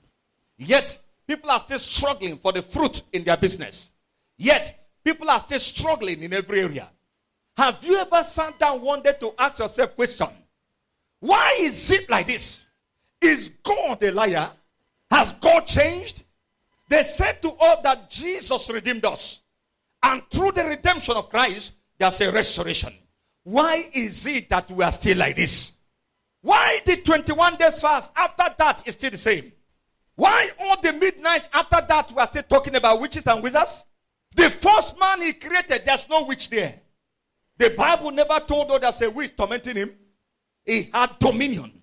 Yet 0.58 1.00
people 1.26 1.50
are 1.50 1.60
still 1.60 1.80
struggling 1.80 2.38
for 2.38 2.52
the 2.52 2.62
fruit 2.62 3.02
in 3.12 3.24
their 3.24 3.38
business. 3.38 3.90
Yet 4.38 4.88
people 5.04 5.30
are 5.30 5.40
still 5.40 5.60
struggling 5.60 6.22
in 6.22 6.34
every 6.34 6.62
area. 6.62 6.90
Have 7.58 7.84
you 7.84 7.98
ever 7.98 8.24
sat 8.24 8.60
down 8.60 8.82
one 8.82 9.02
day 9.02 9.14
to 9.20 9.34
ask 9.38 9.60
yourself 9.60 9.96
question? 9.96 10.28
Why 11.20 11.58
is 11.60 11.92
it 11.92 12.10
like 12.10 12.28
this? 12.28 12.66
Is 13.20 13.50
God 13.64 14.02
a 14.04 14.12
liar? 14.12 14.52
Has 15.10 15.34
God 15.34 15.62
changed? 15.62 16.24
They 16.90 17.04
said 17.04 17.42
to 17.44 17.52
all 17.60 17.82
that 17.84 18.10
Jesus 18.10 18.70
redeemed 18.70 19.06
us. 19.06 19.40
And 20.02 20.24
through 20.32 20.54
the 20.54 20.66
redemption 20.66 21.16
of 21.16 21.30
Christ, 21.30 21.74
there's 21.98 22.20
a 22.22 22.32
restoration. 22.32 22.94
Why 23.44 23.84
is 23.94 24.26
it 24.26 24.50
that 24.50 24.70
we 24.72 24.84
are 24.84 24.92
still 24.92 25.18
like 25.18 25.36
this? 25.36 25.74
Why 26.42 26.82
the 26.86 26.98
21 26.98 27.58
days 27.58 27.82
fast 27.82 28.12
after 28.16 28.56
that 28.58 28.88
is 28.88 28.96
still 28.96 29.12
the 29.12 29.18
same? 29.18 29.52
Why 30.16 30.52
all 30.60 30.82
the 30.82 30.94
midnights 30.94 31.50
after 31.54 31.80
that 31.88 32.12
we 32.12 32.18
are 32.18 32.28
still 32.28 32.44
talking 32.44 32.76
about 32.76 33.00
witches 33.00 33.28
and 33.28 33.44
wizards? 33.44 33.86
The 34.36 34.50
first 34.50 35.00
man 35.00 35.22
he 35.22 35.34
created, 35.34 35.84
there's 35.86 36.08
no 36.10 36.24
witch 36.24 36.50
there. 36.50 36.80
The 37.58 37.70
Bible 37.72 38.12
never 38.12 38.40
told 38.40 38.72
us 38.72 38.80
there's 38.82 39.02
a 39.02 39.12
witch 39.12 39.36
tormenting 39.36 39.76
him. 39.76 39.92
He 40.66 40.90
had 40.94 41.20
dominion, 41.20 41.82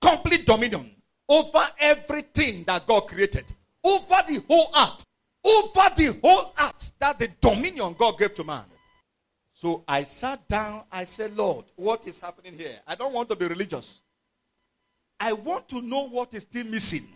complete 0.00 0.44
dominion 0.46 0.90
over 1.28 1.68
everything 1.78 2.64
that 2.64 2.86
God 2.86 3.02
created, 3.02 3.44
over 3.84 4.22
the 4.26 4.42
whole 4.48 4.70
earth, 4.76 5.04
over 5.44 5.94
the 5.94 6.18
whole 6.22 6.54
earth. 6.58 6.92
That's 6.98 7.18
the 7.18 7.28
dominion 7.40 7.94
God 7.98 8.18
gave 8.18 8.34
to 8.34 8.44
man. 8.44 8.64
So 9.54 9.84
I 9.86 10.02
sat 10.04 10.46
down. 10.48 10.82
I 10.90 11.04
said, 11.04 11.36
Lord, 11.36 11.66
what 11.76 12.06
is 12.06 12.18
happening 12.18 12.58
here? 12.58 12.78
I 12.86 12.94
don't 12.94 13.12
want 13.12 13.28
to 13.28 13.36
be 13.36 13.46
religious. 13.46 14.02
I 15.20 15.32
want 15.32 15.68
to 15.68 15.80
know 15.80 16.08
what 16.08 16.34
is 16.34 16.42
still 16.42 16.66
missing. 16.66 17.06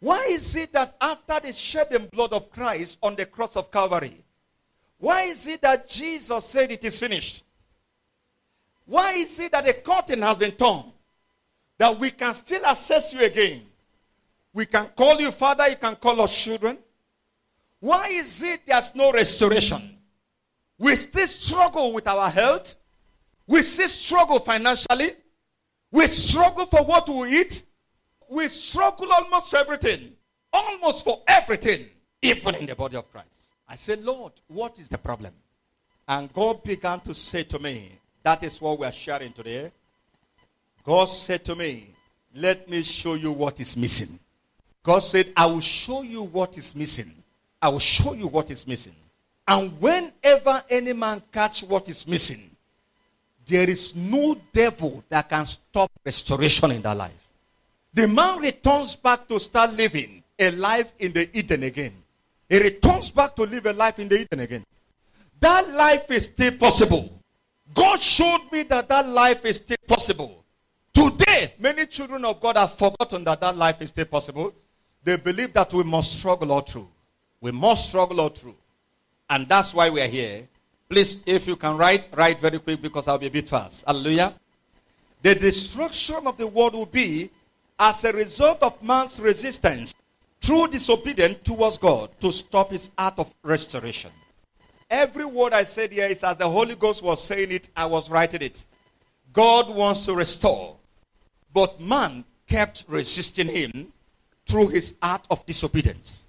Why 0.00 0.26
is 0.28 0.54
it 0.56 0.72
that 0.72 0.96
after 1.00 1.40
the 1.40 1.52
shedding 1.52 2.08
blood 2.08 2.32
of 2.32 2.50
Christ 2.50 2.98
on 3.02 3.14
the 3.14 3.24
cross 3.24 3.56
of 3.56 3.70
Calvary, 3.70 4.22
why 4.98 5.22
is 5.22 5.46
it 5.46 5.62
that 5.62 5.88
Jesus 5.88 6.44
said 6.44 6.72
it 6.72 6.84
is 6.84 7.00
finished? 7.00 7.42
Why 8.86 9.12
is 9.12 9.38
it 9.38 9.52
that 9.52 9.64
the 9.64 9.72
curtain 9.72 10.20
has 10.22 10.36
been 10.36 10.52
torn? 10.52 10.92
That 11.78 11.98
we 11.98 12.10
can 12.10 12.34
still 12.34 12.66
access 12.66 13.12
you 13.12 13.20
again. 13.20 13.62
We 14.54 14.66
can 14.66 14.86
call 14.96 15.20
you 15.20 15.32
Father, 15.32 15.68
you 15.68 15.76
can 15.76 15.96
call 15.96 16.20
us 16.22 16.34
children. 16.34 16.78
Why 17.80 18.08
is 18.08 18.42
it 18.42 18.60
there's 18.64 18.94
no 18.94 19.12
restoration? 19.12 19.98
We 20.78 20.96
still 20.96 21.26
struggle 21.26 21.92
with 21.92 22.06
our 22.06 22.30
health. 22.30 22.74
We 23.46 23.62
still 23.62 23.88
struggle 23.88 24.38
financially. 24.38 25.12
We 25.90 26.06
struggle 26.06 26.66
for 26.66 26.82
what 26.84 27.08
we 27.08 27.40
eat. 27.40 27.62
We 28.30 28.48
struggle 28.48 29.12
almost 29.12 29.50
for 29.50 29.58
everything. 29.58 30.12
Almost 30.52 31.04
for 31.04 31.22
everything, 31.26 31.86
even 32.22 32.54
in 32.54 32.66
the 32.66 32.74
body 32.74 32.96
of 32.96 33.10
Christ. 33.10 33.28
I 33.68 33.74
said, 33.74 34.02
Lord, 34.04 34.32
what 34.46 34.78
is 34.78 34.88
the 34.88 34.98
problem? 34.98 35.34
And 36.06 36.32
God 36.32 36.62
began 36.62 37.00
to 37.00 37.14
say 37.14 37.42
to 37.44 37.58
me, 37.58 37.98
that 38.22 38.42
is 38.42 38.60
what 38.60 38.78
we 38.78 38.86
are 38.86 38.92
sharing 38.92 39.32
today. 39.32 39.72
God 40.84 41.06
said 41.06 41.44
to 41.44 41.56
me, 41.56 41.94
Let 42.34 42.68
me 42.68 42.82
show 42.82 43.14
you 43.14 43.32
what 43.32 43.60
is 43.60 43.76
missing. 43.76 44.18
God 44.84 44.98
said, 44.98 45.32
I 45.34 45.46
will 45.46 45.60
show 45.60 46.02
you 46.02 46.22
what 46.22 46.56
is 46.58 46.76
missing. 46.76 47.10
I 47.60 47.70
will 47.70 47.78
show 47.80 48.12
you 48.12 48.28
what 48.28 48.50
is 48.50 48.66
missing. 48.66 48.94
And 49.48 49.80
whenever 49.80 50.62
any 50.68 50.92
man 50.92 51.22
catch 51.32 51.62
what 51.64 51.88
is 51.88 52.06
missing, 52.06 52.50
there 53.46 53.68
is 53.68 53.94
no 53.96 54.36
devil 54.52 55.02
that 55.08 55.28
can 55.28 55.46
stop 55.46 55.90
restoration 56.04 56.70
in 56.70 56.82
that 56.82 56.96
life. 56.96 57.28
The 57.94 58.06
man 58.06 58.40
returns 58.40 58.94
back 58.94 59.26
to 59.28 59.40
start 59.40 59.72
living 59.72 60.22
a 60.38 60.50
life 60.50 60.92
in 60.98 61.12
the 61.12 61.36
Eden 61.36 61.62
again. 61.62 61.94
He 62.48 62.58
returns 62.58 63.10
back 63.10 63.34
to 63.36 63.44
live 63.44 63.64
a 63.66 63.72
life 63.72 63.98
in 63.98 64.08
the 64.08 64.20
Eden 64.20 64.40
again. 64.40 64.64
That 65.40 65.70
life 65.70 66.10
is 66.10 66.26
still 66.26 66.52
possible. 66.52 67.10
God 67.72 68.00
showed 68.00 68.50
me 68.52 68.64
that 68.64 68.88
that 68.88 69.08
life 69.08 69.44
is 69.46 69.56
still 69.56 69.78
possible. 69.86 70.44
Today, 70.92 71.54
many 71.58 71.86
children 71.86 72.24
of 72.24 72.40
God 72.40 72.56
have 72.56 72.74
forgotten 72.74 73.24
that 73.24 73.40
that 73.40 73.56
life 73.56 73.80
is 73.80 73.88
still 73.88 74.04
possible. 74.04 74.52
They 75.04 75.16
believe 75.16 75.52
that 75.52 75.72
we 75.72 75.84
must 75.84 76.18
struggle 76.18 76.50
all 76.50 76.62
through. 76.62 76.88
We 77.40 77.52
must 77.52 77.88
struggle 77.88 78.20
all 78.20 78.30
through. 78.30 78.56
And 79.28 79.46
that's 79.46 79.74
why 79.74 79.90
we 79.90 80.00
are 80.00 80.08
here. 80.08 80.48
Please, 80.88 81.18
if 81.26 81.46
you 81.46 81.56
can 81.56 81.76
write, 81.76 82.08
write 82.14 82.40
very 82.40 82.58
quick 82.58 82.80
because 82.80 83.06
I'll 83.06 83.18
be 83.18 83.26
a 83.26 83.30
bit 83.30 83.48
fast. 83.48 83.84
Hallelujah. 83.86 84.34
The 85.22 85.34
destruction 85.34 86.26
of 86.26 86.36
the 86.36 86.46
world 86.46 86.74
will 86.74 86.86
be 86.86 87.30
as 87.78 88.04
a 88.04 88.12
result 88.12 88.62
of 88.62 88.82
man's 88.82 89.18
resistance 89.18 89.94
through 90.40 90.68
disobedience 90.68 91.38
towards 91.44 91.78
God 91.78 92.10
to 92.20 92.30
stop 92.30 92.70
his 92.70 92.90
art 92.96 93.18
of 93.18 93.34
restoration. 93.42 94.10
Every 94.90 95.24
word 95.24 95.52
I 95.52 95.64
said 95.64 95.92
here 95.92 96.06
is 96.06 96.22
as 96.22 96.36
the 96.36 96.48
Holy 96.48 96.76
Ghost 96.76 97.02
was 97.02 97.24
saying 97.24 97.50
it, 97.50 97.68
I 97.76 97.86
was 97.86 98.10
writing 98.10 98.42
it. 98.42 98.64
God 99.32 99.68
wants 99.74 100.04
to 100.04 100.14
restore, 100.14 100.76
but 101.52 101.80
man 101.80 102.24
kept 102.46 102.84
resisting 102.86 103.48
him 103.48 103.92
through 104.46 104.68
his 104.68 104.94
act 105.02 105.26
of 105.30 105.44
disobedience. 105.46 106.24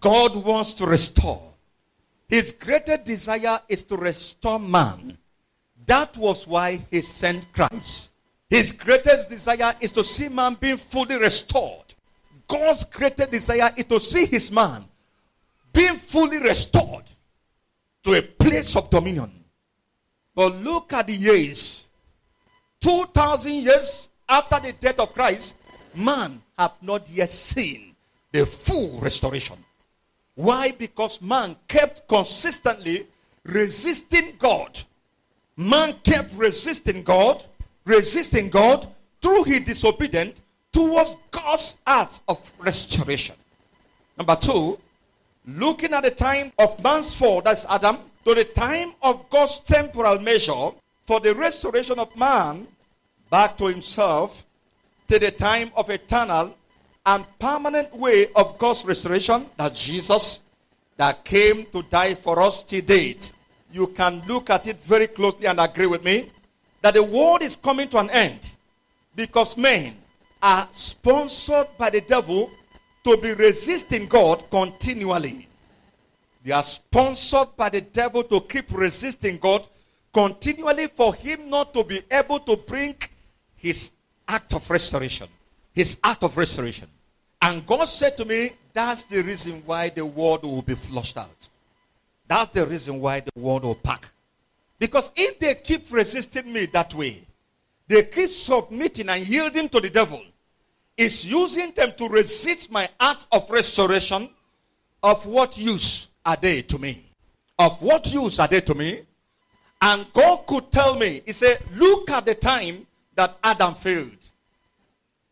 God 0.00 0.34
wants 0.36 0.74
to 0.74 0.86
restore, 0.86 1.50
his 2.28 2.52
greatest 2.52 3.04
desire 3.04 3.60
is 3.68 3.82
to 3.84 3.96
restore 3.96 4.60
man. 4.60 5.18
That 5.86 6.16
was 6.16 6.46
why 6.46 6.86
he 6.90 7.02
sent 7.02 7.52
Christ. 7.52 8.12
His 8.48 8.70
greatest 8.70 9.28
desire 9.28 9.74
is 9.80 9.90
to 9.92 10.04
see 10.04 10.28
man 10.28 10.56
being 10.58 10.76
fully 10.76 11.16
restored. 11.16 11.94
God's 12.46 12.84
greatest 12.84 13.30
desire 13.32 13.72
is 13.76 13.84
to 13.86 13.98
see 13.98 14.26
his 14.26 14.50
man 14.52 14.84
being 15.72 15.98
fully 15.98 16.38
restored 16.38 17.04
to 18.04 18.14
a 18.14 18.22
place 18.22 18.76
of 18.76 18.90
dominion. 18.90 19.32
But 20.34 20.54
look 20.56 20.92
at 20.92 21.08
the 21.08 21.14
years. 21.14 21.88
2,000 22.80 23.52
years 23.52 24.08
after 24.28 24.60
the 24.60 24.72
death 24.72 25.00
of 25.00 25.12
Christ, 25.12 25.56
man 25.94 26.40
have 26.60 26.74
not 26.82 27.08
yet 27.08 27.30
seen 27.30 27.96
the 28.32 28.44
full 28.44 29.00
restoration. 29.00 29.56
Why? 30.34 30.70
Because 30.72 31.22
man 31.22 31.56
kept 31.66 32.06
consistently 32.06 33.06
resisting 33.44 34.34
God. 34.38 34.78
Man 35.56 35.94
kept 36.04 36.34
resisting 36.34 37.02
God, 37.02 37.42
resisting 37.86 38.50
God 38.50 38.86
through 39.22 39.44
his 39.44 39.60
disobedience 39.60 40.38
towards 40.70 41.16
God's 41.30 41.76
act 41.86 42.20
of 42.28 42.38
restoration. 42.58 43.36
Number 44.18 44.36
two, 44.36 44.78
looking 45.46 45.94
at 45.94 46.02
the 46.02 46.10
time 46.10 46.52
of 46.58 46.82
man's 46.82 47.14
fall, 47.14 47.40
that's 47.40 47.64
Adam, 47.70 47.98
to 48.26 48.34
the 48.34 48.44
time 48.44 48.92
of 49.02 49.28
God's 49.30 49.60
temporal 49.60 50.18
measure 50.18 50.70
for 51.06 51.20
the 51.20 51.34
restoration 51.34 51.98
of 51.98 52.14
man 52.16 52.66
back 53.30 53.56
to 53.56 53.64
himself, 53.66 54.44
to 55.10 55.18
the 55.18 55.32
time 55.32 55.72
of 55.74 55.90
eternal 55.90 56.54
and 57.04 57.24
permanent 57.40 57.92
way 57.96 58.28
of 58.36 58.56
God's 58.58 58.84
restoration, 58.84 59.44
that 59.56 59.74
Jesus 59.74 60.40
that 60.96 61.24
came 61.24 61.66
to 61.72 61.82
die 61.82 62.14
for 62.14 62.40
us 62.40 62.62
to 62.62 62.80
date. 62.80 63.32
You 63.72 63.88
can 63.88 64.22
look 64.28 64.50
at 64.50 64.68
it 64.68 64.80
very 64.80 65.08
closely 65.08 65.46
and 65.46 65.58
agree 65.58 65.86
with 65.86 66.04
me 66.04 66.30
that 66.80 66.94
the 66.94 67.02
world 67.02 67.42
is 67.42 67.56
coming 67.56 67.88
to 67.88 67.98
an 67.98 68.08
end 68.10 68.52
because 69.16 69.56
men 69.56 69.96
are 70.40 70.68
sponsored 70.70 71.66
by 71.76 71.90
the 71.90 72.02
devil 72.02 72.48
to 73.02 73.16
be 73.16 73.34
resisting 73.34 74.06
God 74.06 74.48
continually. 74.48 75.48
They 76.44 76.52
are 76.52 76.62
sponsored 76.62 77.56
by 77.56 77.70
the 77.70 77.80
devil 77.80 78.22
to 78.22 78.40
keep 78.42 78.70
resisting 78.70 79.38
God 79.38 79.66
continually 80.14 80.86
for 80.86 81.12
him 81.16 81.50
not 81.50 81.74
to 81.74 81.82
be 81.82 82.00
able 82.12 82.38
to 82.38 82.54
bring 82.56 82.94
his 83.56 83.90
act 84.30 84.54
of 84.54 84.70
restoration. 84.70 85.28
His 85.74 85.98
act 86.02 86.22
of 86.22 86.36
restoration. 86.36 86.88
And 87.42 87.66
God 87.66 87.86
said 87.86 88.16
to 88.18 88.24
me, 88.24 88.52
that's 88.72 89.02
the 89.04 89.22
reason 89.22 89.62
why 89.66 89.88
the 89.88 90.06
world 90.06 90.44
will 90.44 90.62
be 90.62 90.74
flushed 90.74 91.16
out. 91.16 91.48
That's 92.28 92.52
the 92.52 92.64
reason 92.64 93.00
why 93.00 93.20
the 93.20 93.32
world 93.34 93.64
will 93.64 93.74
pack. 93.74 94.06
Because 94.78 95.10
if 95.16 95.38
they 95.40 95.54
keep 95.56 95.90
resisting 95.90 96.52
me 96.52 96.66
that 96.66 96.94
way, 96.94 97.26
they 97.88 98.04
keep 98.04 98.30
submitting 98.30 99.08
and 99.08 99.26
yielding 99.26 99.68
to 99.70 99.80
the 99.80 99.90
devil, 99.90 100.22
it's 100.96 101.24
using 101.24 101.72
them 101.72 101.92
to 101.98 102.08
resist 102.08 102.70
my 102.70 102.88
act 103.00 103.26
of 103.32 103.50
restoration. 103.50 104.30
Of 105.02 105.24
what 105.24 105.56
use 105.56 106.08
are 106.26 106.36
they 106.36 106.60
to 106.62 106.78
me? 106.78 107.02
Of 107.58 107.80
what 107.82 108.06
use 108.12 108.38
are 108.38 108.46
they 108.46 108.60
to 108.60 108.74
me? 108.74 109.00
And 109.80 110.06
God 110.12 110.46
could 110.46 110.70
tell 110.70 110.94
me, 110.94 111.22
He 111.24 111.32
said, 111.32 111.64
Look 111.74 112.10
at 112.10 112.26
the 112.26 112.34
time 112.34 112.86
that 113.14 113.38
Adam 113.42 113.74
failed. 113.74 114.19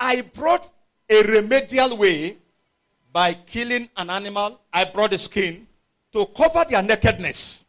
I 0.01 0.21
brought 0.21 0.71
a 1.09 1.23
remedial 1.23 1.97
way 1.97 2.37
by 3.13 3.35
killing 3.35 3.89
an 3.97 4.11
animal. 4.11 4.61
I 4.73 4.85
brought 4.85 5.11
the 5.11 5.19
skin 5.19 5.67
to 6.13 6.27
cover 6.27 6.65
their 6.69 6.83
nakedness. 6.83 7.65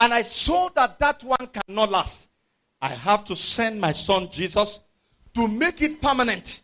And 0.00 0.12
I 0.12 0.22
saw 0.22 0.68
that 0.70 0.98
that 0.98 1.24
one 1.24 1.48
cannot 1.52 1.90
last. 1.90 2.28
I 2.82 2.88
have 2.88 3.24
to 3.26 3.36
send 3.36 3.80
my 3.80 3.92
son 3.92 4.28
Jesus 4.30 4.80
to 5.34 5.48
make 5.48 5.80
it 5.80 6.00
permanent. 6.00 6.60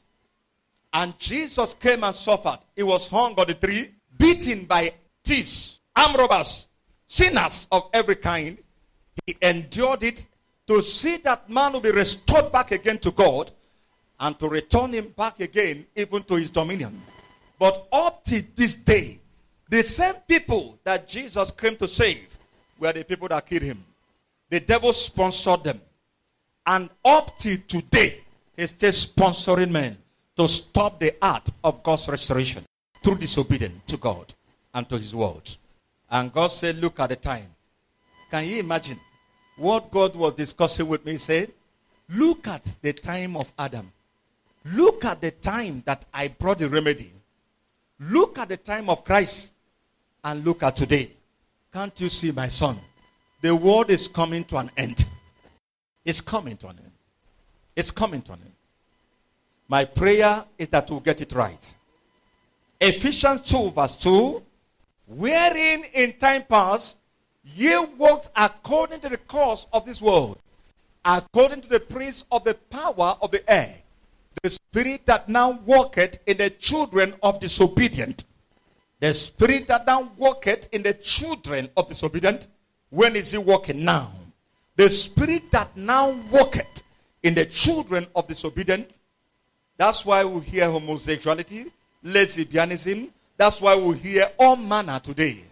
And 0.92 1.18
Jesus 1.18 1.72
came 1.74 2.05
and 2.05 2.14
suffered. 2.14 2.59
He 2.76 2.83
was 2.83 3.09
hung 3.09 3.35
on 3.38 3.46
the 3.46 3.55
tree, 3.55 3.90
beaten 4.18 4.66
by 4.66 4.92
thieves, 5.24 5.81
armed 5.96 6.18
robbers, 6.18 6.68
sinners 7.07 7.66
of 7.72 7.88
every 7.94 8.16
kind. 8.16 8.59
He 9.24 9.37
endured 9.40 10.02
it 10.02 10.26
to 10.66 10.83
see 10.83 11.16
that 11.18 11.48
man 11.48 11.72
will 11.72 11.81
be 11.81 11.90
restored 11.90 12.52
back 12.52 12.72
again 12.72 12.98
to 12.98 13.11
God 13.11 13.50
and 14.23 14.39
to 14.39 14.49
return 14.49 14.93
him 14.93 15.09
back 15.17 15.41
again 15.41 15.85
even 15.97 16.23
to 16.23 16.37
his 16.37 16.49
dominion. 16.49 17.03
But 17.59 17.89
up 17.93 18.25
to 18.27 18.43
this 18.55 18.77
day, 18.77 19.19
the 19.69 19.83
same 19.83 20.15
people 20.29 20.79
that 20.85 21.09
Jesus 21.09 21.51
came 21.51 21.77
to 21.79 21.89
save 21.89 22.29
were 22.79 22.93
the 22.93 23.03
people 23.03 23.27
that 23.29 23.45
killed 23.45 23.63
him. 23.63 23.85
The 24.49 24.61
devil 24.61 24.93
sponsored 24.93 25.65
them. 25.65 25.81
And 26.65 26.89
up 27.05 27.37
to 27.39 27.57
today, 27.57 28.21
he's 28.57 28.71
still 28.71 28.93
sponsoring 28.93 29.73
men 29.73 29.99
to 30.37 30.47
stop 30.47 31.01
the 31.01 31.17
art 31.21 31.49
of 31.65 31.83
God's 31.83 32.09
restoration 32.09 32.65
through 33.03 33.17
disobedience 33.17 33.83
to 33.89 33.97
God 33.97 34.33
and 34.73 34.89
to 34.89 34.99
his 34.99 35.13
word. 35.13 35.51
And 36.09 36.33
God 36.33 36.49
said, 36.53 36.77
Look 36.77 37.01
at 37.01 37.09
the 37.09 37.17
time. 37.17 37.49
Can 38.31 38.47
you 38.47 38.61
imagine 38.61 39.01
what 39.57 39.91
God 39.91 40.15
was 40.15 40.35
discussing 40.35 40.87
with 40.87 41.05
me? 41.05 41.13
He 41.13 41.19
said, 41.19 41.53
Look 42.09 42.47
at 42.47 42.63
the 42.83 42.93
time 42.93 43.37
of 43.37 43.53
Adam. 43.59 43.91
Look 44.64 45.05
at 45.05 45.20
the 45.20 45.31
time 45.31 45.83
that 45.87 46.05
I 46.12 46.29
brought 46.29 46.59
the 46.59 46.68
remedy. 46.68 47.12
Look 47.98 48.38
at 48.38 48.48
the 48.48 48.57
time 48.57 48.88
of 48.88 49.05
Christ. 49.05 49.51
And 50.25 50.44
look 50.44 50.62
at 50.62 50.77
today. 50.77 51.11
Can't 51.72 51.98
you 52.01 52.09
see, 52.09 52.31
my 52.31 52.48
son? 52.48 52.79
The 53.40 53.55
world 53.55 53.90
is 53.90 54.07
coming 54.07 54.44
to 54.44 54.59
an 54.59 54.70
end. 54.77 55.05
It's 56.05 56.20
coming 56.20 56.57
to 56.59 56.68
an 56.68 56.79
end. 56.79 56.92
It's 57.75 57.90
coming 57.90 58.22
to 58.22 58.33
an 58.35 58.40
end. 58.42 58.53
My 59.68 59.85
prayer 59.85 60.44
is 60.59 60.68
that 60.68 60.90
we'll 60.90 61.01
get 61.01 61.20
it 61.20 61.33
right. 61.33 61.75
Ephesians 62.81 63.42
2, 63.42 63.70
verse 63.70 63.96
2 63.96 64.42
Wherein 65.07 65.85
in 65.92 66.14
time 66.14 66.44
past 66.48 66.96
ye 67.44 67.77
walked 67.98 68.31
according 68.37 69.01
to 69.01 69.09
the 69.09 69.18
course 69.18 69.66
of 69.72 69.85
this 69.85 70.01
world, 70.01 70.38
according 71.05 71.61
to 71.62 71.68
the 71.68 71.81
prince 71.81 72.25
of 72.31 72.44
the 72.44 72.55
power 72.55 73.16
of 73.20 73.31
the 73.31 73.48
air, 73.51 73.82
the 74.42 74.51
spirit 74.51 75.07
that 75.07 75.29
now 75.29 75.51
walketh 75.66 76.18
in 76.27 76.38
the 76.38 76.51
children 76.51 77.14
of 77.23 77.40
disobedient. 77.40 78.25
The 79.01 79.12
spirit 79.14 79.66
that 79.66 79.87
now 79.87 80.11
walketh 80.16 80.68
in 80.73 80.83
the 80.83 80.95
children 80.95 81.68
of 81.77 81.88
disobedient. 81.88 82.47
When 82.90 83.16
is 83.16 83.33
he 83.33 83.38
walking 83.38 83.85
now? 83.85 84.12
The 84.77 84.88
spirit 84.88 85.51
that 85.51 85.77
now 85.77 86.11
walketh 86.31 86.83
in 87.23 87.35
the 87.35 87.47
children 87.47 88.07
of 88.14 88.29
disobedient. 88.29 88.92
That's 89.77 90.05
why 90.05 90.25
we 90.25 90.40
hear 90.42 90.71
homosexuality, 90.71 91.73
lesbianism. 92.05 93.11
That's 93.37 93.61
why 93.61 93.75
we 93.75 93.99
hear 93.99 94.31
all 94.38 94.57
manner 94.57 95.01
today. 95.01 95.45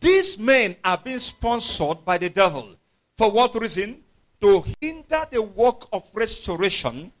These 0.00 0.38
men 0.38 0.76
are 0.84 0.98
being 0.98 1.18
sponsored 1.18 2.04
by 2.04 2.18
the 2.18 2.28
devil. 2.28 2.70
For 3.16 3.30
what 3.30 3.54
reason? 3.54 4.02
To 4.40 4.64
hinder 4.80 5.26
the 5.30 5.42
work 5.42 5.86
of 5.92 6.04
restoration. 6.12 7.12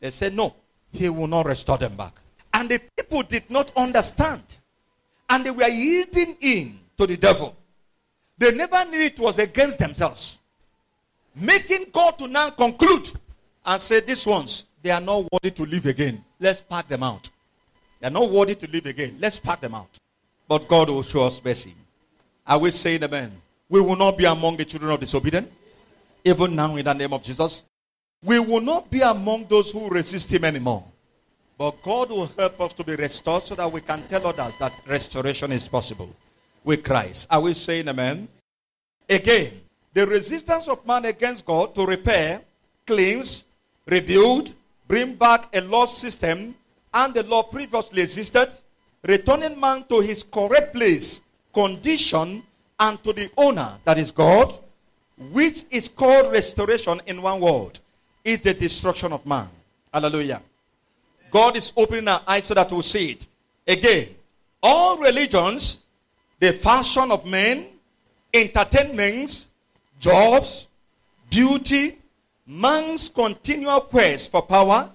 They 0.00 0.10
said, 0.10 0.34
no, 0.34 0.54
he 0.92 1.08
will 1.08 1.26
not 1.26 1.46
restore 1.46 1.78
them 1.78 1.96
back. 1.96 2.14
And 2.52 2.68
the 2.68 2.80
people 2.96 3.22
did 3.22 3.48
not 3.50 3.70
understand. 3.76 4.42
And 5.28 5.44
they 5.44 5.50
were 5.50 5.68
yielding 5.68 6.36
in 6.40 6.80
to 6.98 7.06
the 7.06 7.16
devil. 7.16 7.54
They 8.36 8.52
never 8.52 8.84
knew 8.86 9.00
it 9.00 9.18
was 9.18 9.38
against 9.38 9.78
themselves. 9.78 10.38
Making 11.34 11.86
God 11.92 12.18
to 12.18 12.26
now 12.26 12.50
conclude 12.50 13.12
and 13.64 13.80
say, 13.80 14.00
These 14.00 14.26
ones, 14.26 14.64
they 14.82 14.90
are 14.90 15.00
not 15.00 15.28
worthy 15.30 15.50
to 15.52 15.64
live 15.64 15.86
again. 15.86 16.24
Let's 16.40 16.60
pack 16.60 16.88
them 16.88 17.02
out. 17.02 17.30
They 18.00 18.08
are 18.08 18.10
not 18.10 18.30
worthy 18.30 18.54
to 18.54 18.66
live 18.66 18.86
again. 18.86 19.18
Let's 19.20 19.38
pack 19.38 19.60
them 19.60 19.74
out. 19.74 19.90
But 20.48 20.66
God 20.66 20.88
will 20.88 21.02
show 21.02 21.22
us 21.22 21.40
mercy. 21.44 21.74
Are 22.46 22.58
we 22.58 22.70
saying 22.70 23.04
amen? 23.04 23.30
We 23.68 23.80
will 23.80 23.96
not 23.96 24.18
be 24.18 24.24
among 24.24 24.56
the 24.56 24.64
children 24.64 24.90
of 24.90 25.00
disobedience. 25.00 25.48
Even 26.24 26.56
now, 26.56 26.74
in 26.74 26.84
the 26.84 26.92
name 26.92 27.12
of 27.12 27.22
Jesus. 27.22 27.62
We 28.22 28.38
will 28.38 28.60
not 28.60 28.90
be 28.90 29.00
among 29.00 29.46
those 29.46 29.70
who 29.70 29.88
resist 29.88 30.30
Him 30.30 30.44
anymore. 30.44 30.84
But 31.56 31.82
God 31.82 32.10
will 32.10 32.30
help 32.38 32.60
us 32.60 32.72
to 32.74 32.84
be 32.84 32.96
restored 32.96 33.44
so 33.44 33.54
that 33.54 33.70
we 33.70 33.80
can 33.80 34.02
tell 34.08 34.26
others 34.26 34.54
that 34.58 34.72
restoration 34.86 35.52
is 35.52 35.68
possible 35.68 36.08
with 36.64 36.82
Christ. 36.82 37.26
Are 37.30 37.40
we 37.40 37.54
saying 37.54 37.88
amen? 37.88 38.28
Again, 39.08 39.60
the 39.92 40.06
resistance 40.06 40.68
of 40.68 40.86
man 40.86 41.04
against 41.04 41.44
God 41.44 41.74
to 41.74 41.84
repair, 41.84 42.40
cleanse, 42.86 43.44
rebuild, 43.86 44.54
bring 44.88 45.14
back 45.14 45.54
a 45.54 45.60
lost 45.60 45.98
system 45.98 46.54
and 46.92 47.14
the 47.14 47.22
law 47.22 47.42
previously 47.42 48.02
existed, 48.02 48.52
returning 49.02 49.58
man 49.58 49.84
to 49.88 50.00
his 50.00 50.22
correct 50.22 50.74
place, 50.74 51.22
condition, 51.52 52.42
and 52.78 53.02
to 53.04 53.12
the 53.12 53.30
owner, 53.36 53.78
that 53.84 53.98
is 53.98 54.10
God, 54.10 54.54
which 55.32 55.64
is 55.70 55.88
called 55.88 56.32
restoration 56.32 57.00
in 57.06 57.20
one 57.20 57.40
word, 57.40 57.78
is 58.24 58.40
the 58.40 58.54
destruction 58.54 59.12
of 59.12 59.24
man. 59.26 59.48
Hallelujah. 59.92 60.42
God 61.30 61.56
is 61.56 61.72
opening 61.76 62.08
our 62.08 62.22
eyes 62.26 62.44
so 62.44 62.54
that 62.54 62.70
we'll 62.70 62.82
see 62.82 63.12
it. 63.12 63.26
Again, 63.66 64.08
all 64.62 64.98
religions, 64.98 65.78
the 66.38 66.52
fashion 66.52 67.10
of 67.10 67.24
men, 67.24 67.66
entertainments, 68.32 69.46
jobs, 70.00 70.66
beauty, 71.28 71.98
man's 72.46 73.08
continual 73.08 73.80
quest 73.82 74.30
for 74.30 74.42
power 74.42 74.90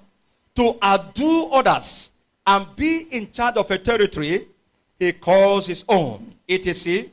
to 0.56 0.78
outdo 0.84 1.46
others 1.48 2.12
and 2.46 2.68
be 2.76 3.08
in 3.12 3.32
charge 3.32 3.56
of 3.56 3.70
a 3.72 3.78
territory 3.78 4.48
he 5.00 5.12
calls 5.14 5.68
his 5.68 5.84
own, 5.90 6.34
etc., 6.48 7.06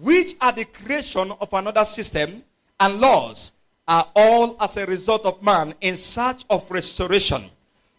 which 0.00 0.34
are 0.40 0.52
the 0.52 0.64
creation 0.64 1.32
of 1.40 1.52
another 1.52 1.84
system 1.84 2.42
and 2.78 3.00
laws, 3.00 3.52
are 3.88 4.08
all 4.14 4.56
as 4.60 4.76
a 4.76 4.86
result 4.86 5.24
of 5.24 5.42
man 5.42 5.74
in 5.80 5.96
search 5.96 6.44
of 6.50 6.68
restoration 6.70 7.48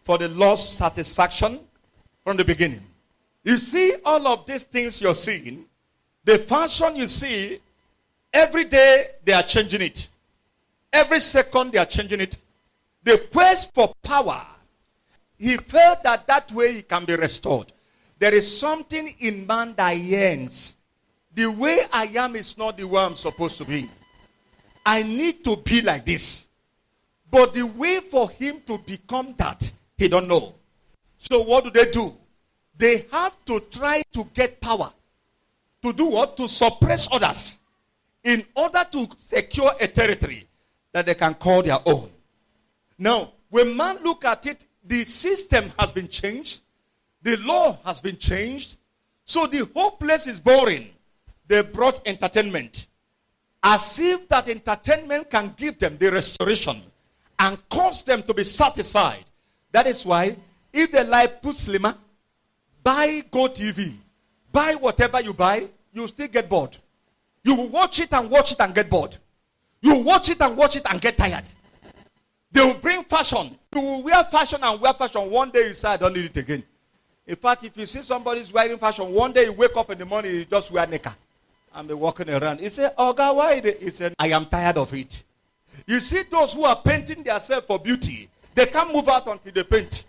for 0.04 0.18
the 0.18 0.28
lost 0.28 0.76
satisfaction 0.76 1.60
from 2.24 2.38
the 2.38 2.44
beginning. 2.44 2.84
You 3.44 3.58
see, 3.58 3.96
all 4.04 4.28
of 4.28 4.46
these 4.46 4.64
things 4.64 5.02
you're 5.02 5.16
seeing, 5.16 5.66
the 6.26 6.38
fashion 6.38 6.98
you 6.98 7.08
see, 7.08 7.62
every 8.34 8.66
day 8.66 9.12
they 9.24 9.34
are 9.34 9.44
changing 9.44 9.82
it. 9.82 10.10
Every 10.92 11.20
second 11.20 11.72
they 11.72 11.78
are 11.78 11.86
changing 11.86 12.20
it. 12.20 12.38
The 13.04 13.18
quest 13.32 13.74
for 13.74 13.94
power, 14.04 14.46
he 15.38 15.56
felt 15.56 16.04
that 16.04 16.28
that 16.28 16.52
way 16.52 16.74
he 16.74 16.82
can 16.82 17.06
be 17.06 17.16
restored. 17.16 17.72
There 18.20 18.34
is 18.34 18.60
something 18.60 19.16
in 19.20 19.48
man 19.48 19.74
that 19.78 19.92
yearns. 19.92 20.76
The 21.34 21.46
way 21.46 21.86
I 21.94 22.08
am 22.08 22.36
is 22.36 22.58
not 22.58 22.78
the 22.78 22.86
way 22.86 23.02
I'm 23.02 23.16
supposed 23.16 23.58
to 23.60 23.66
be. 23.66 23.90
I 24.88 25.04
need 25.04 25.44
to 25.44 25.58
be 25.58 25.82
like 25.82 26.06
this. 26.06 26.48
But 27.30 27.54
the 27.54 27.64
way 27.64 28.00
for 28.00 28.30
him 28.30 28.62
to 28.68 28.78
become 28.78 29.36
that, 29.38 29.70
he 29.98 30.08
don't 30.08 30.30
know. 30.30 30.56
So 31.18 31.42
what 31.42 31.66
do 31.66 31.72
they 31.72 31.92
do? 31.92 32.16
They 32.78 33.06
have 33.12 33.34
to 33.48 33.60
try 33.70 34.02
to 34.14 34.24
get 34.34 34.62
power. 34.62 34.94
To 35.84 35.92
do 35.92 36.06
what? 36.06 36.38
To 36.38 36.48
suppress 36.48 37.10
others. 37.12 37.58
In 38.24 38.46
order 38.56 38.86
to 38.94 39.10
secure 39.20 39.74
a 39.78 39.90
territory 39.90 40.48
that 40.94 41.06
they 41.06 41.16
can 41.16 41.34
call 41.34 41.62
their 41.64 41.80
own. 41.86 42.10
Now, 42.98 43.34
when 43.50 43.76
man 43.76 43.98
look 44.04 44.24
at 44.24 44.46
it, 44.46 44.66
the 44.86 45.04
system 45.04 45.70
has 45.78 45.92
been 45.92 46.08
changed. 46.08 46.62
The 47.24 47.36
law 47.38 47.78
has 47.84 48.00
been 48.00 48.18
changed. 48.18 48.78
So 49.26 49.48
the 49.48 49.70
whole 49.76 49.92
place 49.92 50.28
is 50.28 50.40
boring. 50.40 50.92
They 51.46 51.62
brought 51.62 52.00
entertainment 52.08 52.87
as 53.70 54.00
if 54.00 54.30
that 54.30 54.48
entertainment 54.48 55.30
can 55.30 55.54
give 55.58 55.78
them 55.78 55.98
the 55.98 56.10
restoration 56.10 56.82
and 57.38 57.58
cause 57.68 58.02
them 58.02 58.24
to 58.24 58.34
be 58.34 58.46
satisfied. 58.46 59.26
That 59.74 59.88
is 59.88 60.06
why, 60.06 60.38
if 60.72 60.90
they 60.94 61.04
like 61.04 61.42
put 61.42 61.58
slimmer, 61.58 61.94
buy 62.82 63.24
GOtv, 63.30 63.94
buy 64.54 64.76
whatever 64.76 65.20
you 65.20 65.34
buy, 65.34 65.68
you 65.92 66.08
still 66.08 66.30
get 66.30 66.48
bored. 66.48 66.78
You 67.44 67.56
will 67.56 67.68
watch 67.68 68.00
it 68.00 68.14
and 68.14 68.30
watch 68.30 68.54
it 68.54 68.62
and 68.62 68.74
get 68.74 68.90
bored. 68.90 69.18
You 69.82 69.96
watch 69.96 70.30
it 70.30 70.42
and 70.42 70.56
watch 70.56 70.78
it 70.78 70.84
and 70.90 71.02
get 71.02 71.18
tired. 71.18 71.44
They 72.50 72.64
will 72.64 72.76
bring 72.76 73.04
fashion. 73.04 73.58
You 73.76 73.82
will 73.82 74.02
wear 74.02 74.24
fashion 74.24 74.60
and 74.64 74.80
wear 74.80 74.94
fashion. 74.94 75.30
One 75.30 75.52
day 75.52 75.68
you 75.68 75.74
say, 75.74 75.90
I 75.90 75.98
don't 75.98 76.14
need 76.14 76.26
it 76.26 76.38
again. 76.38 76.64
In 77.26 77.36
fact, 77.36 77.66
if 77.66 77.76
you 77.76 77.86
see 77.86 78.02
somebody's 78.02 78.54
wearing 78.54 78.78
fashion, 78.78 79.12
one 79.14 79.34
day 79.34 79.44
you 79.44 79.52
wake 79.52 79.76
up 79.76 79.90
in 79.90 79.98
the 79.98 80.06
morning, 80.06 80.34
you 80.34 80.46
just 80.46 80.72
wear 80.72 80.88
knicker 80.88 81.14
be 81.86 81.94
walking 81.94 82.30
around. 82.30 82.60
He 82.60 82.70
said, 82.70 82.94
God, 82.98 83.36
why? 83.36 83.60
He 83.60 83.92
said, 83.92 84.16
I 84.18 84.30
am 84.30 84.46
tired 84.46 84.78
of 84.78 84.94
it. 84.94 85.24
You 85.86 86.00
see 86.00 86.24
those 86.24 86.54
who 86.54 86.64
are 86.64 86.82
painting 86.82 87.24
themselves 87.24 87.68
for 87.68 87.78
beauty, 87.78 88.30
they 88.56 88.66
can't 88.66 88.94
move 88.94 89.08
out 89.10 89.28
until 89.28 89.52
they 89.52 89.64
paint. 89.64 90.06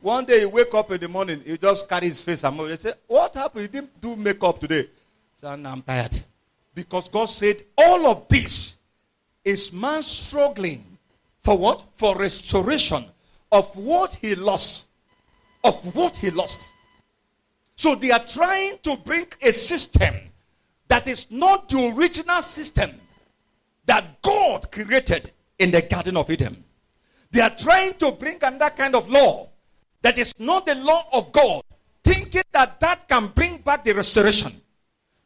One 0.00 0.24
day 0.24 0.40
he 0.40 0.46
wake 0.46 0.72
up 0.72 0.90
in 0.92 1.00
the 1.00 1.08
morning, 1.08 1.42
he 1.44 1.58
just 1.58 1.86
carry 1.88 2.08
his 2.08 2.22
face 2.22 2.42
and 2.44 2.56
move. 2.56 2.70
They 2.70 2.76
say, 2.76 2.94
What 3.06 3.34
happened? 3.34 3.62
He 3.62 3.68
didn't 3.68 4.00
do 4.00 4.16
makeup 4.16 4.58
today. 4.58 4.88
So 5.40 5.48
I'm 5.48 5.82
tired. 5.82 6.24
Because 6.74 7.08
God 7.08 7.26
said, 7.26 7.62
All 7.76 8.06
of 8.06 8.26
this 8.28 8.76
is 9.44 9.72
man 9.72 10.02
struggling 10.02 10.84
for 11.42 11.58
what? 11.58 11.82
For 11.96 12.16
restoration 12.16 13.04
of 13.52 13.74
what 13.76 14.14
he 14.14 14.34
lost. 14.34 14.86
Of 15.62 15.94
what 15.94 16.16
he 16.16 16.30
lost. 16.30 16.72
So 17.76 17.94
they 17.94 18.10
are 18.10 18.24
trying 18.24 18.78
to 18.82 18.96
bring 18.96 19.26
a 19.42 19.52
system 19.52 20.14
that 20.90 21.06
is 21.06 21.30
not 21.30 21.68
the 21.68 21.94
original 21.96 22.42
system 22.42 22.90
that 23.86 24.20
God 24.22 24.70
created 24.72 25.30
in 25.60 25.70
the 25.70 25.82
Garden 25.82 26.16
of 26.16 26.28
Eden. 26.28 26.64
They 27.30 27.40
are 27.40 27.56
trying 27.56 27.94
to 27.94 28.10
bring 28.10 28.38
another 28.42 28.74
kind 28.74 28.96
of 28.96 29.08
law 29.08 29.48
that 30.02 30.18
is 30.18 30.34
not 30.40 30.66
the 30.66 30.74
law 30.74 31.06
of 31.12 31.30
God, 31.30 31.62
thinking 32.02 32.42
that 32.50 32.80
that 32.80 33.08
can 33.08 33.28
bring 33.28 33.58
back 33.58 33.84
the 33.84 33.92
restoration. 33.92 34.60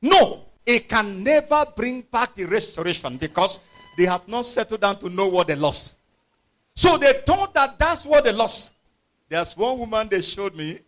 No, 0.02 0.44
it 0.66 0.86
can 0.86 1.24
never 1.24 1.64
bring 1.74 2.02
back 2.02 2.34
the 2.34 2.44
restoration 2.44 3.16
because 3.16 3.58
they 3.96 4.04
have 4.04 4.28
not 4.28 4.44
settled 4.44 4.82
down 4.82 4.98
to 4.98 5.08
know 5.08 5.28
what 5.28 5.46
they 5.46 5.56
lost. 5.56 5.96
So 6.76 6.98
they 6.98 7.22
thought 7.24 7.54
that 7.54 7.78
that's 7.78 8.04
what 8.04 8.24
they 8.24 8.32
lost. 8.32 8.74
There's 9.30 9.56
one 9.56 9.78
woman 9.78 10.08
they 10.10 10.20
showed 10.20 10.54
me. 10.54 10.80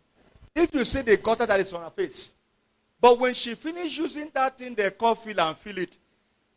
If 0.55 0.75
you 0.75 0.85
see 0.85 1.01
the 1.01 1.17
gutter 1.17 1.47
that 1.47 1.61
is 1.61 1.73
on 1.73 1.83
her 1.83 1.91
face, 1.91 2.29
but 3.01 3.19
when 3.19 3.35
she 3.35 3.55
finished 3.55 3.99
using 3.99 4.31
that 4.35 4.59
thing 4.59 4.75
they 4.75 4.91
call 4.91 5.15
feel 5.15 5.41
and 5.41 5.57
feel 5.57 5.79
it, 5.79 5.97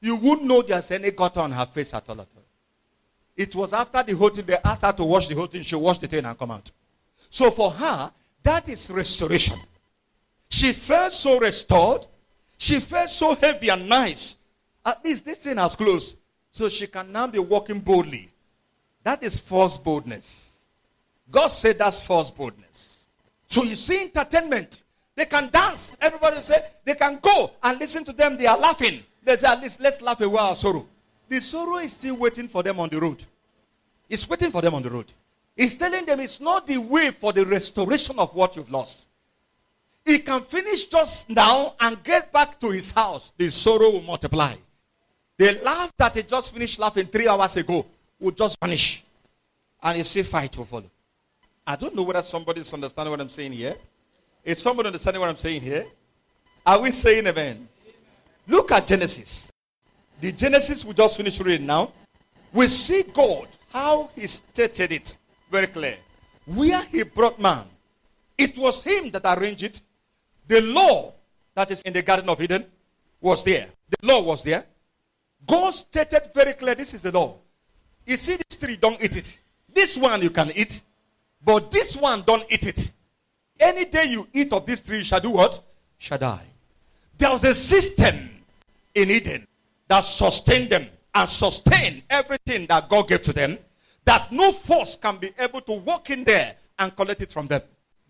you 0.02 0.15
wouldn't 0.15 0.47
know 0.47 0.62
there's 0.62 0.91
any 0.91 1.12
gutter 1.12 1.41
on 1.41 1.52
her 1.52 1.65
face 1.65 1.93
at 1.93 2.08
all. 2.08 2.21
At 2.21 2.28
all. 2.36 2.43
It 3.36 3.56
was 3.56 3.73
after 3.73 4.04
the 4.04 4.15
whole 4.15 4.30
thing 4.30 4.45
they 4.45 4.58
asked 4.63 4.82
her 4.82 4.91
to 4.91 5.04
wash 5.04 5.28
the 5.28 5.36
whole 5.36 5.47
thing. 5.47 5.63
She 5.63 5.75
washed 5.75 6.02
the 6.02 6.08
thing 6.08 6.25
and 6.25 6.38
come 6.38 6.52
out. 6.52 6.71
So 7.30 7.52
for 7.52 7.71
her, 7.71 8.12
that 8.43 8.67
is 8.69 8.89
restoration. 8.89 9.60
She 10.49 10.73
felt 10.73 11.13
so 11.13 11.39
restored. 11.39 12.06
She 12.58 12.80
felt 12.80 13.10
so 13.10 13.36
heavy 13.36 13.69
and 13.69 13.88
nice. 13.88 14.36
At 14.86 15.04
least 15.06 15.25
this 15.25 15.39
thing 15.39 15.58
has 15.58 15.75
closed. 15.75 16.15
So 16.52 16.67
she 16.67 16.88
can 16.88 17.12
now 17.12 17.28
be 17.28 17.39
walking 17.39 17.80
boldly. 17.80 18.30
That 19.04 19.23
is 19.23 19.39
false 19.39 19.78
boldness. 19.78 20.49
God 21.32 21.47
said 21.47 21.78
that's 21.78 21.99
false 21.99 22.32
boldness. 22.32 22.97
So 23.47 23.63
you 23.63 23.75
see 23.75 24.04
entertainment. 24.04 24.82
They 25.19 25.25
can 25.25 25.49
dance. 25.49 25.91
Everybody 25.99 26.41
say 26.41 26.63
they 26.86 26.95
can 26.95 27.19
go 27.21 27.51
and 27.62 27.77
listen 27.77 28.05
to 28.05 28.13
them. 28.13 28.38
They 28.38 28.45
are 28.45 28.58
laughing. 28.58 29.03
They 29.21 29.36
say, 29.36 29.47
at 29.47 29.62
least 29.62 29.82
let's 29.82 30.01
laugh 30.01 30.21
away 30.21 30.39
our 30.39 30.55
sorrow. 30.55 30.88
The 31.27 31.41
sorrow 31.41 31.79
is 31.79 31.91
still 31.91 32.15
waiting 32.15 32.47
for 32.47 32.63
them 32.63 32.79
on 32.79 32.88
the 32.88 33.01
road. 33.01 33.21
It's 34.08 34.29
waiting 34.29 34.49
for 34.49 34.62
them 34.62 34.75
on 34.75 34.82
the 34.82 34.89
road. 34.89 35.12
He's 35.58 35.77
telling 35.77 36.05
them 36.05 36.21
it's 36.21 36.39
not 36.39 36.65
the 36.65 36.77
way 36.77 37.12
for 37.12 37.34
the 37.34 37.45
restoration 37.45 38.17
of 38.17 38.34
what 38.34 38.55
you've 38.55 38.71
lost. 38.71 39.08
He 40.05 40.19
can 40.19 40.41
finish 40.43 40.86
just 40.86 41.29
now 41.29 41.75
and 41.82 42.01
get 42.01 42.32
back 42.32 42.58
to 42.62 42.69
his 42.69 42.91
house. 42.91 43.34
The 43.38 43.49
sorrow 43.49 43.89
will 43.89 44.01
multiply. 44.01 44.55
The 45.38 45.60
laugh 45.62 45.91
that 45.97 46.15
he 46.15 46.23
just 46.23 46.53
finished 46.53 46.79
laughing 46.79 47.08
three 47.08 47.27
hours 47.27 47.58
ago 47.58 47.86
will 48.21 48.32
just 48.32 48.58
vanish. 48.62 49.03
And 49.84 49.97
you 49.97 50.05
see 50.05 50.21
fight 50.21 50.58
will 50.58 50.63
follow. 50.63 50.89
I 51.67 51.75
don't 51.75 51.93
know 51.93 52.03
whether 52.03 52.21
somebody's 52.21 52.73
understanding 52.73 53.12
what 53.12 53.19
I'm 53.19 53.29
saying 53.29 53.51
here. 53.51 53.75
Is 54.50 54.60
somebody 54.60 54.88
understanding 54.88 55.22
what 55.22 55.30
I'm 55.30 55.38
saying 55.38 55.62
here? 55.62 55.86
Are 56.66 56.80
we 56.80 56.92
saying 56.92 57.28
amen? 57.28 57.68
Look 58.48 58.72
at 58.72 58.88
Genesis. 58.88 59.48
The 60.20 60.32
Genesis 60.32 60.84
we 60.84 60.96
just 60.96 61.18
finished 61.18 61.40
reading 61.40 61.68
now. 61.68 61.92
We 62.52 62.66
see 62.66 63.04
God, 63.04 63.48
how 63.72 64.10
he 64.16 64.26
stated 64.26 64.92
it 64.92 65.16
very 65.52 65.68
clear. 65.68 65.98
Where 66.48 66.82
he 66.86 67.04
brought 67.04 67.40
man, 67.40 67.66
it 68.40 68.58
was 68.58 68.82
him 68.82 69.12
that 69.12 69.22
arranged 69.38 69.62
it. 69.62 69.82
The 70.48 70.62
law 70.62 71.14
that 71.54 71.70
is 71.70 71.84
in 71.84 71.94
the 71.94 72.02
Garden 72.02 72.28
of 72.28 72.42
Eden 72.42 72.66
was 73.22 73.44
there. 73.44 73.68
The 73.88 74.08
law 74.08 74.24
was 74.24 74.42
there. 74.42 74.66
God 75.46 75.76
stated 75.76 76.32
very 76.34 76.54
clear 76.54 76.74
this 76.74 76.96
is 76.96 77.04
the 77.04 77.12
law. 77.12 77.36
You 78.04 78.18
see 78.18 78.38
this 78.38 78.58
tree, 78.58 78.78
don't 78.78 79.00
eat 79.00 79.16
it. 79.16 79.38
This 79.72 79.96
one 79.96 80.24
you 80.24 80.32
can 80.32 80.52
eat, 80.56 80.82
but 81.46 81.70
this 81.70 81.96
one 81.96 82.24
don't 82.26 82.48
eat 82.50 82.66
it. 82.66 82.94
Any 83.60 83.86
day 83.86 84.06
you 84.06 84.28
eat 84.34 84.54
of 84.54 84.65
this 84.65 84.80
tree, 84.80 85.00
you 85.00 85.04
shall 85.04 85.19
do 85.19 85.32
what? 85.32 85.62
Shall 85.98 86.17
die. 86.17 86.45
There 87.17 87.32
was 87.32 87.43
a 87.43 87.54
system 87.54 88.30
in 88.95 89.12
Eden 89.12 89.45
that 89.88 90.02
sustained 90.02 90.69
them 90.69 90.88
and 91.13 91.28
sustained 91.28 92.04
everything 92.10 92.67
that 92.67 92.89
God 92.89 93.08
gave 93.08 93.22
to 93.24 93.34
them 93.34 93.58
that 94.06 94.32
no 94.32 94.52
force 94.52 94.95
can 94.95 95.17
be 95.17 95.32
able 95.38 95.62
to 95.62 95.74
walk 95.74 96.10
in 96.10 96.24
there 96.24 96.56
and 96.80 96.95
collect 96.95 97.22
it 97.22 97.32
from 97.32 97.48
them. 97.48 97.62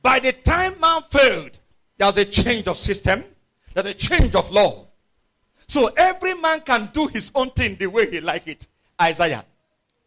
By 0.01 0.19
the 0.19 0.31
time 0.31 0.79
man 0.79 1.01
failed, 1.09 1.59
there 1.97 2.07
was 2.07 2.17
a 2.17 2.25
change 2.25 2.67
of 2.67 2.77
system, 2.77 3.25
there's 3.73 3.88
a 3.88 3.93
change 3.93 4.35
of 4.35 4.49
law. 4.51 4.85
So 5.67 5.88
every 5.97 6.35
man 6.35 6.62
can 6.62 6.89
do 6.93 7.07
his 7.07 7.31
own 7.35 7.51
thing 7.51 7.75
the 7.77 7.88
way 7.88 8.09
he 8.09 8.21
like 8.21 8.47
it. 8.47 8.67
Isaiah. 9.01 9.45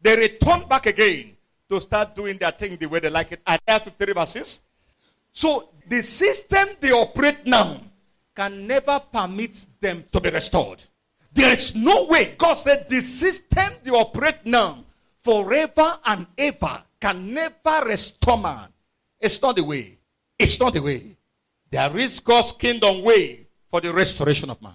They 0.01 0.17
return 0.17 0.67
back 0.69 0.87
again 0.87 1.37
to 1.69 1.81
start 1.81 2.15
doing 2.15 2.39
their 2.39 2.51
thing 2.53 2.77
the 2.77 2.87
way 2.87 3.01
they 3.01 3.11
like 3.11 3.33
it. 3.33 3.41
Isaiah 3.49 3.81
53 3.81 4.13
verses. 4.15 4.61
So 5.33 5.71
the 5.89 6.03
system 6.03 6.69
they 6.81 6.93
operate 6.93 7.47
now 7.47 7.81
can 8.35 8.67
never 8.67 9.01
permit 9.01 9.67
them 9.81 10.05
to 10.13 10.21
be 10.21 10.31
restored. 10.31 10.83
There 11.33 11.53
is 11.53 11.75
no 11.75 12.05
way. 12.05 12.35
God 12.37 12.55
said 12.55 12.89
the 12.89 13.01
system 13.01 13.73
they 13.83 13.91
operate 13.91 14.45
now 14.45 14.85
forever 15.19 15.99
and 16.05 16.27
ever 16.37 16.83
can 17.01 17.33
never 17.33 17.87
restore 17.87 18.39
man. 18.39 18.69
It's 19.21 19.41
not 19.41 19.57
the 19.57 19.65
way. 19.65 19.99
It's 20.39 20.59
not 20.61 20.73
the 20.73 20.81
way. 20.81 21.17
There 21.71 21.97
is 21.97 22.21
God's 22.21 22.53
kingdom 22.53 23.03
way 23.03 23.47
for 23.71 23.81
the 23.81 23.93
restoration 23.93 24.51
of 24.51 24.61
man. 24.61 24.75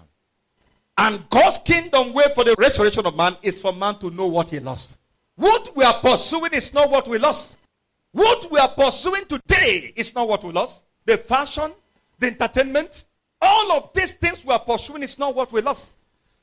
And 0.96 1.28
God's 1.30 1.60
kingdom 1.60 2.12
way 2.12 2.24
for 2.34 2.42
the 2.42 2.56
restoration 2.58 3.06
of 3.06 3.14
man 3.14 3.36
is 3.42 3.60
for 3.60 3.72
man 3.72 3.98
to 4.00 4.10
know 4.10 4.26
what 4.26 4.48
he 4.48 4.58
lost. 4.58 4.98
What 5.36 5.76
we 5.76 5.84
are 5.84 6.00
pursuing 6.00 6.52
is 6.54 6.74
not 6.74 6.90
what 6.90 7.06
we 7.06 7.18
lost. 7.18 7.56
What 8.12 8.50
we 8.50 8.58
are 8.58 8.68
pursuing 8.68 9.26
today 9.26 9.92
is 9.94 10.14
not 10.14 10.28
what 10.28 10.42
we 10.44 10.52
lost. 10.52 10.82
The 11.04 11.18
fashion, 11.18 11.72
the 12.18 12.28
entertainment, 12.28 13.04
all 13.40 13.72
of 13.72 13.90
these 13.94 14.14
things 14.14 14.44
we 14.44 14.52
are 14.52 14.58
pursuing 14.58 15.02
is 15.02 15.18
not 15.18 15.34
what 15.34 15.52
we 15.52 15.60
lost. 15.60 15.92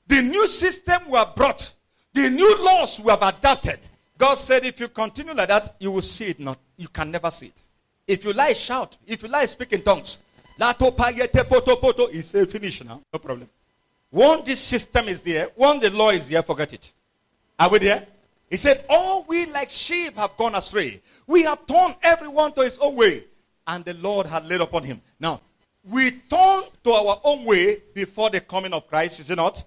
The 0.08 0.22
new 0.22 0.48
system 0.48 1.02
we 1.10 1.18
have 1.18 1.36
brought, 1.36 1.74
the 2.14 2.30
new 2.30 2.64
laws 2.64 3.00
we 3.00 3.10
have 3.10 3.24
adopted, 3.24 3.80
God 4.18 4.36
said, 4.36 4.64
if 4.66 4.80
you 4.80 4.88
continue 4.88 5.34
like 5.34 5.50
that, 5.50 5.76
you 5.80 5.92
will 5.92 6.02
see 6.02 6.28
it 6.28 6.40
not. 6.40 6.58
You 6.78 6.88
can 6.88 7.12
never 7.12 7.30
see 7.30 7.48
it. 7.48 7.62
If 8.08 8.24
you 8.24 8.34
lie, 8.34 8.54
shout. 8.54 8.98
If 9.06 9.24
you 9.24 9.28
lie, 9.28 9.46
speak 9.46 9.74
in 9.74 9.82
tongues. 9.82 10.20
He 10.58 12.22
said, 12.22 12.50
finish 12.50 12.84
now. 12.84 13.02
No 13.12 13.20
problem. 13.20 13.50
Once 14.12 14.46
this 14.46 14.62
system 14.62 15.10
is 15.10 15.20
there, 15.20 15.50
once 15.58 15.82
the 15.82 15.90
law 15.90 16.12
is 16.12 16.30
there, 16.30 16.42
forget 16.44 16.72
it. 16.72 16.94
Are 17.60 17.70
we 17.70 17.80
there? 17.80 18.06
He 18.50 18.58
said, 18.58 18.86
All 18.90 19.26
we 19.28 19.46
like 19.48 19.70
sheep 19.70 20.16
have 20.16 20.38
gone 20.38 20.56
astray. 20.56 21.02
We 21.28 21.44
have 21.44 21.66
turned 21.66 21.96
everyone 22.02 22.54
to 22.54 22.62
his 22.62 22.78
own 22.80 22.96
way. 22.96 23.24
And 23.68 23.84
the 23.84 23.96
Lord 23.96 24.28
had 24.28 24.46
laid 24.46 24.62
upon 24.62 24.84
him. 24.84 25.02
Now, 25.20 25.42
we 25.84 26.12
turn 26.12 26.64
to 26.84 26.92
our 26.92 27.20
own 27.24 27.46
way 27.46 27.82
before 27.94 28.30
the 28.30 28.42
coming 28.42 28.74
of 28.74 28.88
Christ, 28.88 29.20
is 29.20 29.32
it 29.32 29.36
not? 29.36 29.64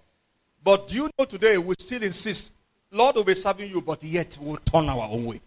But 0.63 0.89
do 0.89 0.95
you 0.95 1.11
know 1.19 1.25
today 1.25 1.59
we 1.59 1.75
still 1.79 2.03
insist 2.03 2.53
Lord 2.91 3.17
will 3.17 3.25
be 3.25 3.35
serving 3.35 3.71
you, 3.71 3.81
but 3.83 4.03
yet 4.03 4.39
we'll 4.41 4.57
turn 4.57 4.89
our 4.89 5.09
own 5.11 5.27
way. 5.27 5.41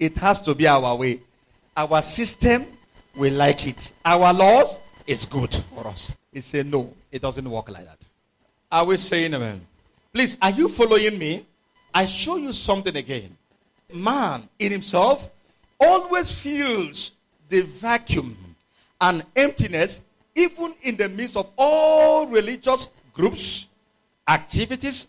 It 0.00 0.16
has 0.16 0.40
to 0.42 0.54
be 0.54 0.66
our 0.66 0.96
way. 0.96 1.20
Our 1.76 2.02
system, 2.02 2.66
we 3.14 3.30
like 3.30 3.66
it. 3.66 3.92
Our 4.04 4.32
laws, 4.32 4.80
is 5.06 5.24
good 5.24 5.54
for 5.74 5.86
us. 5.86 6.14
He 6.32 6.40
said, 6.40 6.66
no, 6.66 6.92
it 7.10 7.22
doesn't 7.22 7.48
work 7.48 7.70
like 7.70 7.84
that. 7.84 7.98
Are 8.70 8.84
we 8.84 8.96
saying 8.96 9.32
amen? 9.32 9.60
Please, 10.12 10.36
are 10.42 10.50
you 10.50 10.68
following 10.68 11.18
me? 11.18 11.46
I 11.96 12.04
show 12.04 12.36
you 12.36 12.52
something 12.52 12.94
again. 12.94 13.34
Man 13.90 14.46
in 14.58 14.70
himself 14.70 15.30
always 15.80 16.30
feels 16.30 17.12
the 17.48 17.62
vacuum 17.62 18.36
and 19.00 19.24
emptiness, 19.34 20.02
even 20.34 20.74
in 20.82 20.98
the 20.98 21.08
midst 21.08 21.38
of 21.38 21.48
all 21.56 22.26
religious 22.26 22.88
groups, 23.14 23.68
activities, 24.28 25.06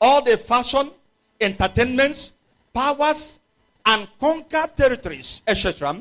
all 0.00 0.22
the 0.22 0.38
fashion, 0.38 0.90
entertainments, 1.38 2.32
powers, 2.72 3.38
and 3.84 4.08
conquered 4.18 4.74
territories, 4.74 5.42
etc., 5.46 6.00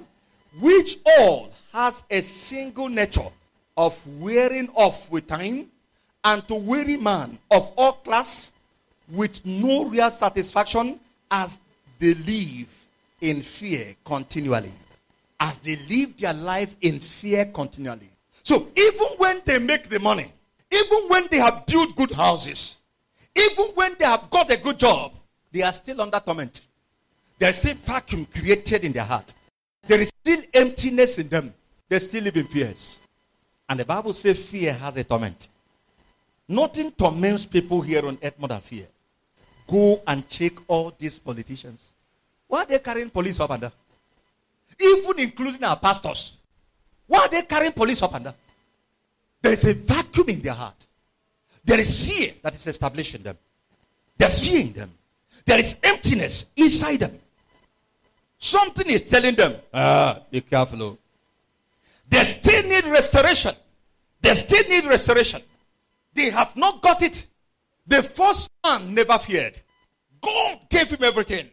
which 0.62 1.00
all 1.18 1.52
has 1.74 2.02
a 2.10 2.22
single 2.22 2.88
nature 2.88 3.30
of 3.76 4.00
wearing 4.22 4.70
off 4.74 5.12
with 5.12 5.28
time 5.28 5.70
and 6.24 6.48
to 6.48 6.56
weary 6.56 6.96
man 6.96 7.38
of 7.52 7.74
all 7.76 7.92
class 7.92 8.54
with 9.12 9.46
no 9.46 9.86
real 9.86 10.10
satisfaction 10.10 11.00
as 11.32 11.60
they 12.00 12.14
live 12.14 12.68
in 13.22 13.42
fear 13.42 13.96
continually. 14.06 14.72
As 15.40 15.58
they 15.60 15.78
live 15.90 16.18
their 16.18 16.34
life 16.34 16.76
in 16.82 17.00
fear 17.00 17.46
continually. 17.46 18.10
So 18.44 18.68
even 18.76 19.08
when 19.18 19.42
they 19.46 19.60
make 19.60 19.90
the 19.90 20.00
money, 20.00 20.32
even 20.72 21.08
when 21.08 21.28
they 21.30 21.38
have 21.38 21.66
built 21.66 21.96
good 21.96 22.12
houses, 22.12 22.78
even 23.36 23.68
when 23.76 23.96
they 23.98 24.06
have 24.06 24.30
got 24.30 24.52
a 24.52 24.58
good 24.58 24.80
job, 24.80 25.14
they 25.52 25.62
are 25.62 25.74
still 25.74 26.02
under 26.02 26.20
torment. 26.20 26.62
There's 27.38 27.64
a 27.66 27.74
vacuum 27.74 28.26
created 28.26 28.84
in 28.84 28.92
their 28.92 29.06
heart. 29.06 29.34
There 29.88 30.02
is 30.02 30.12
still 30.22 30.42
emptiness 30.54 31.18
in 31.18 31.30
them. 31.30 31.54
They 31.88 32.00
still 32.00 32.24
live 32.24 32.38
in 32.38 32.46
fears. 32.48 32.98
And 33.68 33.80
the 33.80 33.86
Bible 33.86 34.14
says 34.14 34.40
fear 34.40 34.74
has 34.74 34.96
a 34.98 35.04
torment. 35.04 35.48
Nothing 36.48 36.92
torments 36.92 37.46
people 37.46 37.82
here 37.82 38.06
on 38.06 38.18
earth 38.22 38.38
more 38.40 38.50
than 38.50 38.62
fear. 38.62 38.88
Go 39.70 40.02
and 40.08 40.28
check 40.28 40.54
all 40.68 40.94
these 40.98 41.20
politicians. 41.20 41.92
Why 42.48 42.64
are 42.64 42.66
they 42.66 42.80
carrying 42.80 43.10
police 43.10 43.40
up 43.40 43.50
down? 43.50 43.72
Even 44.82 45.20
including 45.20 45.64
our 45.64 45.78
pastors. 45.78 46.34
Why 47.06 47.20
are 47.20 47.30
they 47.30 47.44
carrying 47.44 47.74
police 47.74 48.02
up 48.02 48.16
and 48.16 48.26
down? 48.26 48.34
There's 49.42 49.64
a 49.66 49.74
vacuum 49.74 50.30
in 50.30 50.42
their 50.42 50.54
heart. 50.54 50.88
There 51.64 51.80
is 51.80 52.08
fear 52.08 52.34
that 52.42 52.56
is 52.56 52.66
established 52.66 53.14
in 53.14 53.24
them. 53.24 53.38
There's 54.18 54.48
fear 54.48 54.62
in 54.62 54.74
them. 54.74 54.92
There 55.46 55.60
is 55.60 55.78
emptiness 55.84 56.46
inside 56.56 57.02
them. 57.02 57.20
Something 58.40 58.90
is 58.90 59.04
telling 59.04 59.36
them, 59.36 59.56
ah, 59.74 60.20
be 60.32 60.42
careful. 60.42 60.82
Oh. 60.82 60.98
They 62.08 62.24
still 62.24 62.64
need 62.64 62.86
restoration. 62.86 63.54
They 64.22 64.34
still 64.34 64.64
need 64.68 64.86
restoration. 64.86 65.42
They 66.14 66.32
have 66.32 66.56
not 66.56 66.82
got 66.82 67.04
it. 67.04 67.28
The 67.90 68.04
first 68.04 68.52
man 68.64 68.94
never 68.94 69.18
feared. 69.18 69.60
God 70.22 70.60
gave 70.70 70.92
him 70.92 71.04
everything. 71.04 71.50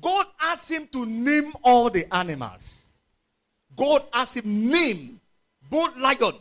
God 0.00 0.26
asked 0.40 0.68
him 0.68 0.88
to 0.88 1.06
name 1.06 1.52
all 1.62 1.88
the 1.90 2.12
animals. 2.12 2.86
God 3.76 4.04
asked 4.12 4.36
him 4.36 4.68
name 4.68 5.20
both 5.70 5.96
lion, 5.96 6.34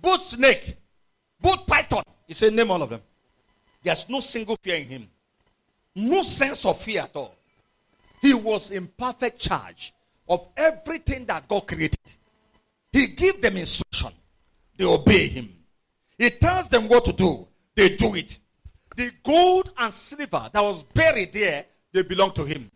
both 0.00 0.28
snake, 0.28 0.76
both 1.38 1.66
python. 1.66 2.02
He 2.26 2.32
said 2.32 2.54
name 2.54 2.70
all 2.70 2.82
of 2.82 2.88
them. 2.88 3.02
There's 3.82 4.08
no 4.08 4.20
single 4.20 4.56
fear 4.56 4.76
in 4.76 4.84
him. 4.84 5.08
No 5.94 6.22
sense 6.22 6.64
of 6.64 6.80
fear 6.80 7.02
at 7.02 7.14
all. 7.14 7.34
He 8.22 8.32
was 8.32 8.70
in 8.70 8.86
perfect 8.86 9.38
charge 9.38 9.92
of 10.26 10.48
everything 10.56 11.26
that 11.26 11.46
God 11.46 11.66
created. 11.66 11.98
He 12.90 13.08
gives 13.08 13.40
them 13.40 13.58
instruction. 13.58 14.12
They 14.78 14.84
obey 14.84 15.28
him. 15.28 15.52
He 16.16 16.30
tells 16.30 16.68
them 16.68 16.88
what 16.88 17.04
to 17.04 17.12
do. 17.12 17.46
They 17.74 17.90
do 17.90 18.14
it. 18.14 18.38
The 18.98 19.12
gold 19.22 19.72
and 19.78 19.94
silver 19.94 20.50
that 20.52 20.60
was 20.60 20.82
buried 20.82 21.32
there, 21.32 21.66
they 21.92 22.02
belong 22.02 22.32
to 22.32 22.42
him. 22.42 22.68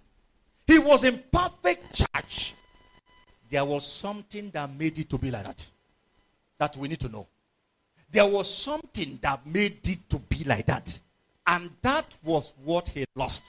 He 0.69 0.79
was 0.79 1.03
in 1.03 1.21
perfect 1.33 1.95
charge. 1.97 2.55
There 3.51 3.65
was 3.65 3.85
something 3.85 4.49
that 4.51 4.73
made 4.73 4.97
it 4.99 5.11
to 5.11 5.19
be 5.19 5.33
like 5.33 5.43
that. 5.43 5.67
That 6.59 6.77
we 6.77 6.87
need 6.87 7.01
to 7.01 7.09
know. 7.09 7.27
There 8.09 8.25
was 8.25 8.49
something 8.49 9.19
that 9.21 9.45
made 9.45 9.89
it 9.89 10.09
to 10.11 10.21
be 10.21 10.45
like 10.45 10.67
that. 10.67 10.97
And 11.45 11.71
that 11.83 12.07
was 12.23 12.53
what 12.65 12.87
he 12.87 13.05
lost. 13.17 13.43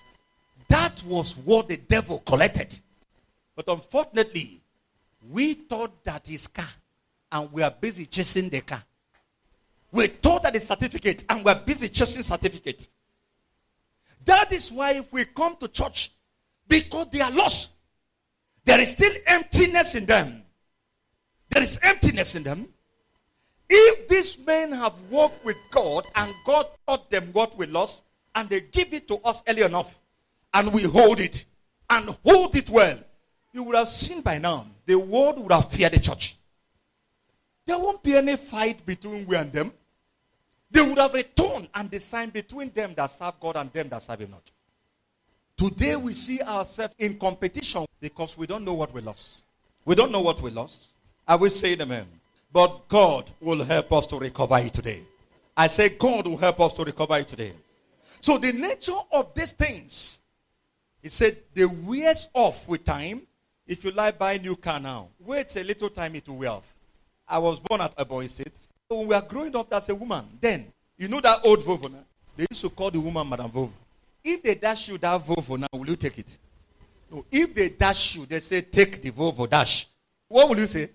That 0.67 1.03
was 1.03 1.37
what 1.37 1.67
the 1.67 1.77
devil 1.77 2.23
collected. 2.25 2.75
But 3.55 3.67
unfortunately, 3.67 4.61
we 5.29 5.53
thought 5.53 6.03
that 6.05 6.25
his 6.25 6.47
car, 6.47 6.69
and 7.31 7.51
we 7.51 7.61
are 7.61 7.69
busy 7.69 8.07
chasing 8.07 8.49
the 8.49 8.61
car. 8.61 8.83
We 9.93 10.07
thought 10.07 10.41
that 10.41 10.53
the 10.53 10.59
certificate, 10.59 11.23
and 11.29 11.45
we 11.45 11.51
are 11.51 11.61
busy 11.63 11.87
chasing 11.87 12.23
certificate. 12.23 12.87
That 14.25 14.51
is 14.51 14.71
why 14.71 14.93
if 14.93 15.13
we 15.13 15.23
come 15.23 15.55
to 15.57 15.67
church, 15.67 16.11
because 16.67 17.07
they 17.11 17.21
are 17.21 17.29
lost, 17.29 17.69
there 18.65 18.79
is 18.79 18.89
still 18.89 19.13
emptiness 19.27 19.93
in 19.93 20.07
them. 20.07 20.41
There 21.49 21.61
is 21.61 21.77
emptiness 21.83 22.33
in 22.33 22.41
them. 22.41 22.69
If 23.69 24.07
these 24.07 24.39
men 24.39 24.71
have 24.71 24.99
walked 25.11 25.45
with 25.45 25.57
God 25.69 26.07
and 26.15 26.33
God 26.43 26.67
taught 26.87 27.11
them 27.11 27.29
what 27.31 27.55
we 27.55 27.67
lost, 27.67 28.01
and 28.33 28.49
they 28.49 28.61
give 28.61 28.95
it 28.95 29.07
to 29.09 29.17
us 29.17 29.43
early 29.47 29.61
enough, 29.61 29.99
and 30.55 30.73
we 30.73 30.83
hold 30.83 31.19
it 31.19 31.45
and 31.87 32.17
hold 32.25 32.55
it 32.55 32.67
well, 32.67 32.97
you 33.51 33.61
would 33.61 33.75
have 33.75 33.89
seen 33.89 34.21
by 34.21 34.39
now 34.39 34.65
the 34.87 34.95
world 34.97 35.37
would 35.37 35.51
have 35.51 35.69
feared 35.69 35.93
the 35.93 35.99
church. 35.99 36.35
There 37.67 37.77
won't 37.77 38.01
be 38.01 38.15
any 38.15 38.37
fight 38.37 38.83
between 38.87 39.27
we 39.27 39.35
and 39.35 39.53
them. 39.53 39.71
They 40.73 40.81
would 40.81 40.97
have 40.97 41.13
returned 41.13 41.69
and 41.73 41.89
the 41.89 41.99
sign 41.99 42.31
between 42.31 42.71
them 42.71 42.93
that 42.95 43.07
serve 43.11 43.39
God 43.39 43.55
and 43.55 43.71
them 43.71 43.87
that 43.89 44.01
serve 44.01 44.19
Him 44.19 44.31
not. 44.31 44.51
Today 45.55 45.95
we 45.95 46.13
see 46.13 46.41
ourselves 46.41 46.95
in 46.97 47.17
competition 47.17 47.85
because 48.01 48.37
we 48.37 48.47
don't 48.47 48.65
know 48.65 48.73
what 48.73 48.93
we 48.93 48.99
lost. 48.99 49.43
We 49.85 49.95
don't 49.95 50.11
know 50.11 50.21
what 50.21 50.41
we 50.41 50.51
lost. 50.51 50.89
I 51.25 51.35
will 51.35 51.49
say 51.49 51.77
amen. 51.79 52.07
But 52.51 52.87
God 52.89 53.31
will 53.39 53.63
help 53.63 53.93
us 53.93 54.07
to 54.07 54.19
recover 54.19 54.57
it 54.59 54.73
today. 54.73 55.03
I 55.55 55.67
say 55.67 55.89
God 55.89 56.27
will 56.27 56.37
help 56.37 56.59
us 56.59 56.73
to 56.73 56.83
recover 56.83 57.17
it 57.19 57.27
today. 57.27 57.53
So 58.19 58.37
the 58.37 58.51
nature 58.51 58.99
of 59.11 59.33
these 59.33 59.53
things 59.53 60.17
he 61.03 61.09
said, 61.09 61.37
they 61.53 61.65
wears 61.65 62.29
off 62.33 62.65
with 62.65 62.85
time. 62.85 63.23
If 63.67 63.83
you 63.83 63.91
like 63.91 64.17
buy 64.17 64.33
a 64.33 64.39
new 64.39 64.55
car 64.55 64.79
now, 64.79 65.09
wait 65.19 65.53
a 65.57 65.63
little 65.63 65.89
time 65.89 66.15
it 66.15 66.27
will 66.27 66.37
wear 66.37 66.51
off. 66.51 66.73
I 67.27 67.37
was 67.39 67.59
born 67.59 67.81
at 67.81 67.93
a 67.97 68.05
boy 68.05 68.27
state. 68.27 68.53
When 68.87 69.07
we 69.07 69.15
are 69.15 69.21
growing 69.21 69.55
up 69.55 69.73
as 69.73 69.89
a 69.89 69.95
woman, 69.95 70.25
then, 70.39 70.71
you 70.97 71.07
know 71.07 71.21
that 71.21 71.39
old 71.45 71.61
Volvo 71.61 71.91
now? 71.91 72.03
They 72.35 72.45
used 72.49 72.61
to 72.61 72.69
call 72.69 72.91
the 72.91 72.99
woman 72.99 73.27
Madam 73.27 73.49
Volvo. 73.49 73.71
If 74.23 74.43
they 74.43 74.55
dash 74.55 74.87
you 74.87 74.97
that 74.99 75.25
Volvo 75.25 75.59
now, 75.59 75.67
will 75.73 75.89
you 75.89 75.95
take 75.95 76.19
it? 76.19 76.37
No. 77.11 77.25
If 77.31 77.53
they 77.53 77.69
dash 77.69 78.15
you, 78.15 78.25
they 78.25 78.39
say, 78.39 78.61
take 78.61 79.01
the 79.01 79.11
Volvo 79.11 79.49
dash. 79.49 79.87
What 80.27 80.49
will 80.49 80.59
you 80.59 80.67
say? 80.67 80.89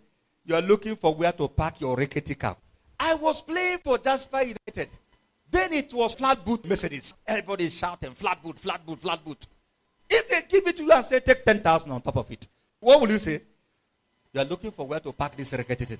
You 0.44 0.54
are 0.54 0.62
looking 0.62 0.96
for 0.96 1.14
where 1.14 1.32
to 1.32 1.48
park 1.48 1.80
your 1.80 1.96
rickety 1.96 2.34
car. 2.34 2.56
I 2.98 3.14
was 3.14 3.42
playing 3.42 3.78
for 3.78 3.98
Jasper 3.98 4.42
United. 4.42 4.88
Then 5.50 5.72
it 5.72 5.92
was 5.94 6.14
flat 6.14 6.44
boot 6.44 6.64
Mercedes. 6.64 7.14
Everybody 7.26 7.68
shouting, 7.68 8.12
flat 8.14 8.42
boot, 8.42 8.58
flat 8.58 8.84
boot, 8.84 8.98
flat 9.00 9.24
boot. 9.24 9.46
If 10.10 10.28
they 10.28 10.42
give 10.48 10.66
it 10.66 10.76
to 10.78 10.82
you 10.82 10.92
and 10.92 11.04
say, 11.04 11.20
take 11.20 11.44
10,000 11.44 11.90
on 11.90 12.00
top 12.00 12.16
of 12.16 12.30
it, 12.30 12.46
what 12.80 13.00
will 13.00 13.10
you 13.10 13.18
say? 13.18 13.42
You 14.32 14.40
are 14.40 14.44
looking 14.44 14.70
for 14.70 14.86
where 14.86 15.00
to 15.00 15.12
park 15.12 15.36
this 15.36 15.52
record. 15.52 15.98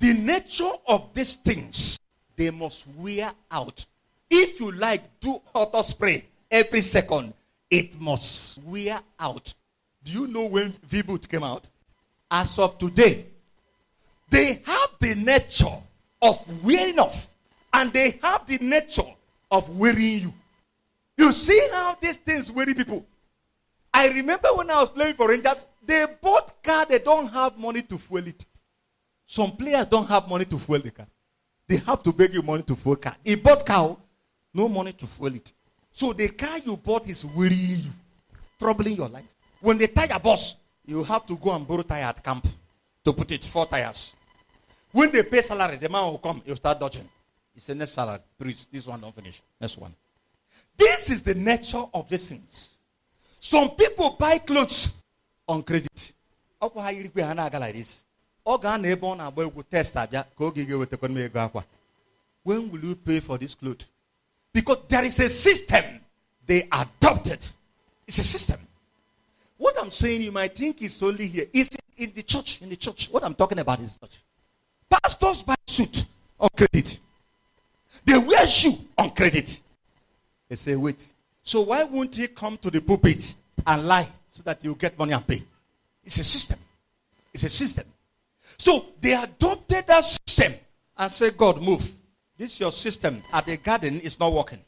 The 0.00 0.12
nature 0.12 0.72
of 0.86 1.14
these 1.14 1.34
things, 1.34 1.98
they 2.36 2.50
must 2.50 2.86
wear 2.96 3.32
out. 3.50 3.86
If 4.30 4.60
you 4.60 4.72
like, 4.72 5.20
do 5.20 5.40
auto 5.52 5.82
spray 5.82 6.26
every 6.50 6.80
second, 6.80 7.32
it 7.70 8.00
must 8.00 8.58
wear 8.58 9.00
out. 9.18 9.54
Do 10.02 10.12
you 10.12 10.26
know 10.26 10.44
when 10.44 10.74
V-Boot 10.84 11.28
came 11.28 11.42
out? 11.42 11.68
As 12.30 12.58
of 12.58 12.78
today, 12.78 13.26
they 14.28 14.62
have 14.66 14.90
the 14.98 15.14
nature 15.14 15.76
of 16.20 16.64
wearing 16.64 16.98
off, 16.98 17.28
and 17.72 17.92
they 17.92 18.18
have 18.22 18.46
the 18.46 18.58
nature 18.58 19.02
of 19.50 19.68
wearing 19.70 20.20
you. 20.20 20.34
You 21.16 21.32
see 21.32 21.68
how 21.72 21.96
these 22.00 22.16
things 22.16 22.50
weary 22.50 22.74
people. 22.74 23.06
I 23.92 24.08
remember 24.08 24.48
when 24.54 24.70
I 24.70 24.80
was 24.80 24.90
playing 24.90 25.14
for 25.14 25.28
Rangers, 25.28 25.64
they 25.86 26.06
bought 26.20 26.60
car, 26.62 26.84
they 26.84 26.98
don't 26.98 27.28
have 27.28 27.56
money 27.56 27.82
to 27.82 27.98
fuel 27.98 28.26
it. 28.26 28.44
Some 29.26 29.56
players 29.56 29.86
don't 29.86 30.08
have 30.08 30.28
money 30.28 30.44
to 30.46 30.58
fuel 30.58 30.80
the 30.80 30.90
car. 30.90 31.06
They 31.66 31.76
have 31.78 32.02
to 32.02 32.12
beg 32.12 32.34
you 32.34 32.42
money 32.42 32.62
to 32.64 32.76
fuel 32.76 32.96
car. 32.96 33.16
He 33.24 33.34
bought 33.34 33.64
car, 33.64 33.96
no 34.52 34.68
money 34.68 34.92
to 34.92 35.06
fuel 35.06 35.34
it. 35.34 35.52
So 35.92 36.12
the 36.12 36.28
car 36.28 36.58
you 36.58 36.76
bought 36.76 37.08
is 37.08 37.24
wearying 37.24 37.80
you, 37.80 37.92
troubling 38.58 38.96
your 38.96 39.08
life. 39.08 39.24
When 39.60 39.78
the 39.78 39.86
tire 39.88 40.18
bursts, 40.18 40.56
you 40.84 41.02
have 41.04 41.24
to 41.26 41.36
go 41.36 41.52
and 41.52 41.66
borrow 41.66 41.82
tire 41.82 42.04
at 42.04 42.22
camp 42.22 42.46
to 43.04 43.12
put 43.12 43.30
it 43.32 43.44
four 43.44 43.66
tires. 43.66 44.14
When 44.92 45.10
they 45.10 45.22
pay 45.22 45.40
salary, 45.40 45.76
the 45.76 45.88
man 45.88 46.04
will 46.04 46.18
come, 46.18 46.42
you 46.44 46.54
start 46.56 46.78
dodging. 46.78 47.08
He 47.54 47.60
said, 47.60 47.76
next 47.76 47.92
salary, 47.92 48.18
please, 48.38 48.66
this 48.70 48.86
one 48.86 49.00
don't 49.00 49.14
finish. 49.14 49.40
Next 49.60 49.78
one. 49.78 49.94
This 50.76 51.10
is 51.10 51.22
the 51.22 51.34
nature 51.34 51.84
of 51.94 52.08
these 52.08 52.28
things. 52.28 52.68
Some 53.40 53.70
people 53.70 54.16
buy 54.18 54.38
clothes 54.38 54.92
on 55.46 55.62
credit. 55.62 56.12
like 56.60 57.74
this. 57.74 58.04
Ebe 58.46 59.06
ọ 59.06 59.16
na-agba 59.16 59.42
egwu 59.44 59.62
test 59.70 59.94
abịa 59.96 60.24
ka 60.36 60.44
oge 60.44 60.64
ga-ewetakwa 60.64 61.08
m 61.08 61.18
ego 61.18 61.38
akwa. 61.40 61.64
When 62.44 62.70
will 62.70 62.84
you 62.84 62.94
pay 62.96 63.20
for 63.20 63.38
this 63.38 63.54
clothes 63.54 63.86
because 64.52 64.78
there 64.88 65.04
is 65.04 65.18
a 65.20 65.28
system 65.28 66.00
they 66.46 66.68
adopted. 66.70 67.44
It's 68.06 68.18
a 68.18 68.24
system. 68.24 68.60
What 69.56 69.76
i'm 69.80 69.90
saying 69.90 70.22
you 70.22 70.32
might 70.32 70.54
think 70.54 70.82
is 70.82 71.02
only 71.02 71.26
here. 71.26 71.46
Is 71.52 71.70
in 71.96 72.12
the 72.14 72.22
church 72.22 72.60
in 72.60 72.68
the 72.68 72.76
church. 72.76 73.08
What 73.10 73.24
i'm 73.24 73.34
talking 73.34 73.58
about 73.58 73.80
is 73.80 73.96
church. 73.98 74.20
Pastors 74.90 75.42
buy 75.42 75.54
suit 75.66 76.04
on 76.38 76.48
credit. 76.56 76.98
They 78.04 78.18
wear 78.18 78.46
shoe 78.46 78.76
on 78.98 79.10
credit. 79.10 79.60
They 80.48 80.56
say 80.56 80.76
wait. 80.76 81.08
So 81.42 81.62
why 81.62 81.84
won't 81.84 82.14
he 82.14 82.28
come 82.28 82.58
to 82.58 82.70
the 82.70 82.80
pulpit 82.80 83.34
and 83.66 83.86
lie 83.86 84.08
so 84.30 84.42
that 84.44 84.62
you 84.64 84.74
get 84.74 84.98
money 84.98 85.12
and 85.14 85.26
pay? 85.26 85.42
It's 86.04 86.18
a 86.18 86.24
system. 86.24 86.58
It's 87.32 87.44
a 87.44 87.48
system. 87.48 87.86
So 88.58 88.86
they 89.00 89.14
adopted 89.14 89.86
that 89.86 90.04
system 90.04 90.54
and 90.96 91.10
said, 91.10 91.36
God, 91.36 91.60
move. 91.60 91.88
This 92.36 92.58
your 92.58 92.72
system 92.72 93.22
at 93.32 93.46
the 93.46 93.56
garden 93.56 94.00
is 94.00 94.18
not 94.18 94.32
working. 94.32 94.60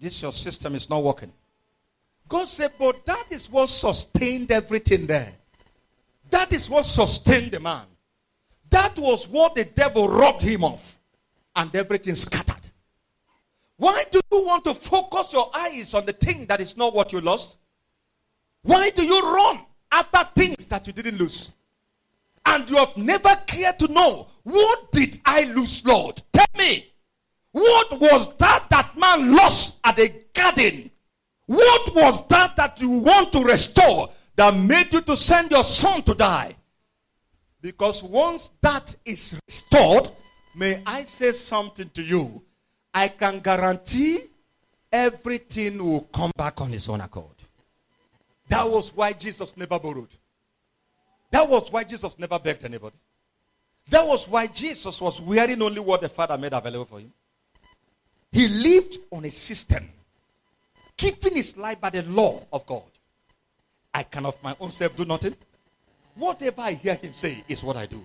This 0.00 0.22
your 0.22 0.32
system 0.32 0.74
is 0.74 0.88
not 0.88 1.02
working. 1.02 1.32
God 2.28 2.46
said, 2.46 2.72
but 2.78 3.04
that 3.06 3.26
is 3.30 3.50
what 3.50 3.68
sustained 3.68 4.50
everything 4.52 5.06
there. 5.06 5.32
That 6.30 6.52
is 6.52 6.68
what 6.68 6.84
sustained 6.84 7.52
the 7.52 7.60
man. 7.60 7.86
That 8.70 8.98
was 8.98 9.26
what 9.26 9.54
the 9.54 9.64
devil 9.64 10.08
robbed 10.08 10.42
him 10.42 10.62
of. 10.62 10.98
And 11.56 11.74
everything 11.74 12.14
scattered. 12.14 12.54
Why 13.76 14.04
do 14.10 14.20
you 14.30 14.44
want 14.44 14.64
to 14.64 14.74
focus 14.74 15.32
your 15.32 15.50
eyes 15.54 15.94
on 15.94 16.04
the 16.04 16.12
thing 16.12 16.46
that 16.46 16.60
is 16.60 16.76
not 16.76 16.94
what 16.94 17.12
you 17.12 17.20
lost? 17.20 17.56
Why 18.62 18.90
do 18.90 19.04
you 19.04 19.20
run 19.20 19.60
after 19.90 20.28
things 20.34 20.66
that 20.66 20.86
you 20.86 20.92
didn't 20.92 21.16
lose? 21.16 21.50
And 22.48 22.68
you 22.70 22.76
have 22.76 22.96
never 22.96 23.36
cared 23.46 23.78
to 23.80 23.88
know 23.88 24.28
what 24.42 24.90
did 24.90 25.20
I 25.24 25.44
lose, 25.44 25.84
Lord? 25.84 26.22
Tell 26.32 26.46
me. 26.56 26.90
What 27.52 28.00
was 28.00 28.34
that 28.36 28.70
that 28.70 28.96
man 28.96 29.34
lost 29.34 29.78
at 29.84 29.96
the 29.96 30.12
garden 30.32 30.90
What 31.46 31.94
was 31.94 32.26
that 32.28 32.56
that 32.56 32.80
you 32.80 32.90
want 32.90 33.32
to 33.32 33.42
restore 33.42 34.10
that 34.36 34.54
made 34.54 34.92
you 34.92 35.00
to 35.02 35.16
send 35.16 35.50
your 35.50 35.64
son 35.64 36.02
to 36.02 36.14
die? 36.14 36.54
Because 37.60 38.02
once 38.02 38.50
that 38.60 38.94
is 39.04 39.36
restored, 39.46 40.10
may 40.54 40.82
I 40.86 41.04
say 41.04 41.32
something 41.32 41.90
to 41.94 42.02
you? 42.02 42.42
I 42.94 43.08
can 43.08 43.40
guarantee 43.40 44.20
everything 44.92 45.82
will 45.82 46.02
come 46.02 46.32
back 46.36 46.60
on 46.60 46.72
its 46.72 46.88
own 46.88 47.00
accord. 47.00 47.36
That 48.48 48.70
was 48.70 48.94
why 48.94 49.12
Jesus 49.12 49.56
never 49.56 49.78
borrowed. 49.78 50.14
That 51.30 51.48
was 51.48 51.70
why 51.70 51.84
Jesus 51.84 52.18
never 52.18 52.38
begged 52.38 52.64
anybody. 52.64 52.96
That 53.90 54.06
was 54.06 54.28
why 54.28 54.46
Jesus 54.46 55.00
was 55.00 55.20
wearing 55.20 55.62
only 55.62 55.80
what 55.80 56.00
the 56.00 56.08
Father 56.08 56.36
made 56.36 56.52
available 56.52 56.84
for 56.84 57.00
him. 57.00 57.12
He 58.30 58.48
lived 58.48 58.98
on 59.10 59.24
a 59.24 59.30
system, 59.30 59.88
keeping 60.96 61.36
his 61.36 61.56
life 61.56 61.80
by 61.80 61.90
the 61.90 62.02
law 62.02 62.42
of 62.52 62.66
God. 62.66 62.82
I 63.94 64.02
can 64.02 64.26
of 64.26 64.42
my 64.42 64.54
own 64.60 64.70
self 64.70 64.94
do 64.96 65.04
nothing. 65.04 65.34
Whatever 66.14 66.62
I 66.62 66.72
hear 66.72 66.94
him 66.94 67.14
say 67.14 67.42
is 67.48 67.62
what 67.62 67.76
I 67.76 67.86
do. 67.86 68.02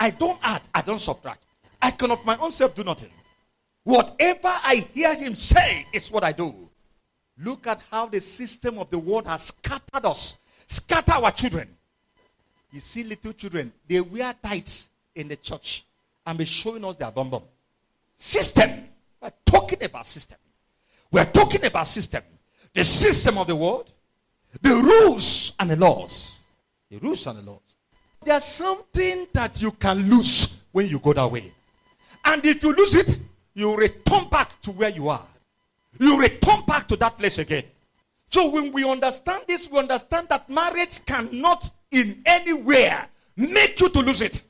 I 0.00 0.10
don't 0.10 0.38
add, 0.42 0.62
I 0.74 0.82
don't 0.82 0.98
subtract. 0.98 1.44
I 1.80 1.90
can 1.92 2.10
of 2.10 2.24
my 2.24 2.36
own 2.38 2.50
self 2.50 2.74
do 2.74 2.82
nothing. 2.82 3.10
Whatever 3.84 4.48
I 4.48 4.86
hear 4.92 5.14
him 5.14 5.34
say 5.34 5.86
is 5.92 6.10
what 6.10 6.24
I 6.24 6.32
do. 6.32 6.54
Look 7.38 7.66
at 7.66 7.80
how 7.90 8.06
the 8.06 8.20
system 8.20 8.78
of 8.78 8.90
the 8.90 8.98
world 8.98 9.26
has 9.26 9.44
scattered 9.44 10.04
us, 10.04 10.36
scatter 10.66 11.12
our 11.12 11.30
children. 11.30 11.68
You 12.70 12.80
see 12.80 13.02
little 13.02 13.32
children, 13.32 13.72
they 13.86 14.00
wear 14.00 14.34
tights 14.42 14.88
in 15.14 15.28
the 15.28 15.36
church 15.36 15.84
and 16.26 16.38
be 16.38 16.44
showing 16.44 16.84
us 16.84 16.96
their 16.96 17.10
bum 17.10 17.30
bum. 17.30 17.42
System. 18.16 18.84
We're 19.20 19.32
talking 19.44 19.82
about 19.82 20.06
system. 20.06 20.38
We're 21.10 21.24
talking 21.24 21.64
about 21.64 21.86
system. 21.86 22.22
The 22.74 22.84
system 22.84 23.38
of 23.38 23.46
the 23.46 23.56
world, 23.56 23.90
the 24.60 24.74
rules 24.74 25.52
and 25.58 25.70
the 25.70 25.76
laws. 25.76 26.38
The 26.90 26.98
rules 26.98 27.26
and 27.26 27.38
the 27.38 27.50
laws. 27.50 27.60
There's 28.24 28.44
something 28.44 29.26
that 29.32 29.60
you 29.62 29.72
can 29.72 30.10
lose 30.10 30.58
when 30.72 30.88
you 30.88 30.98
go 30.98 31.12
that 31.14 31.30
way. 31.30 31.52
And 32.24 32.44
if 32.44 32.62
you 32.62 32.74
lose 32.74 32.94
it, 32.94 33.16
you 33.54 33.74
return 33.74 34.28
back 34.28 34.60
to 34.62 34.70
where 34.70 34.90
you 34.90 35.08
are. 35.08 35.26
You 35.98 36.20
return 36.20 36.62
back 36.66 36.86
to 36.88 36.96
that 36.96 37.16
place 37.16 37.38
again. 37.38 37.64
So 38.28 38.50
when 38.50 38.72
we 38.72 38.84
understand 38.84 39.44
this, 39.46 39.70
we 39.70 39.78
understand 39.78 40.28
that 40.28 40.50
marriage 40.50 41.04
cannot 41.06 41.70
in 41.90 42.22
anywhere 42.26 43.08
make 43.36 43.80
you 43.80 43.88
to 43.88 44.00
lose 44.00 44.20
it. 44.20 44.42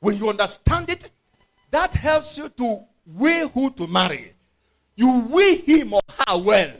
When 0.00 0.16
you 0.18 0.28
understand 0.28 0.90
it, 0.90 1.08
that 1.70 1.94
helps 1.94 2.36
you 2.36 2.48
to 2.48 2.80
weigh 3.06 3.48
who 3.52 3.70
to 3.70 3.86
marry. 3.86 4.34
You 4.96 5.20
weigh 5.28 5.56
him 5.56 5.94
or 5.94 6.00
her 6.26 6.36
well. 6.38 6.72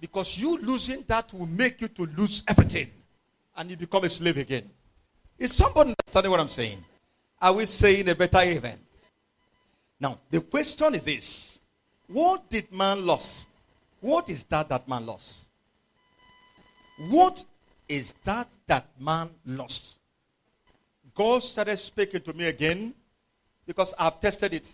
Because 0.00 0.36
you 0.36 0.58
losing 0.58 1.04
that 1.06 1.32
will 1.32 1.46
make 1.46 1.80
you 1.80 1.88
to 1.88 2.06
lose 2.16 2.42
everything. 2.46 2.90
And 3.56 3.70
you 3.70 3.76
become 3.76 4.04
a 4.04 4.08
slave 4.08 4.36
again. 4.38 4.68
Is 5.38 5.54
somebody 5.54 5.90
understanding 5.90 6.30
what 6.30 6.40
I'm 6.40 6.48
saying? 6.48 6.84
Are 7.40 7.52
we 7.52 7.66
saying 7.66 8.08
a 8.08 8.14
better 8.14 8.38
amen? 8.38 8.78
Now, 10.00 10.18
the 10.30 10.40
question 10.40 10.94
is 10.94 11.04
this 11.04 11.58
What 12.08 12.48
did 12.48 12.72
man 12.72 13.06
lose? 13.06 13.46
What 14.00 14.28
is 14.28 14.44
that 14.44 14.68
that 14.68 14.88
man 14.88 15.06
lost? 15.06 15.44
What 17.10 17.44
is 17.88 18.12
that 18.24 18.48
that 18.66 18.86
man 19.00 19.30
lost? 19.46 19.98
God 21.14 21.42
started 21.42 21.76
speaking 21.78 22.20
to 22.20 22.32
me 22.32 22.46
again 22.46 22.94
because 23.66 23.94
I've 23.98 24.20
tested 24.20 24.54
it. 24.54 24.68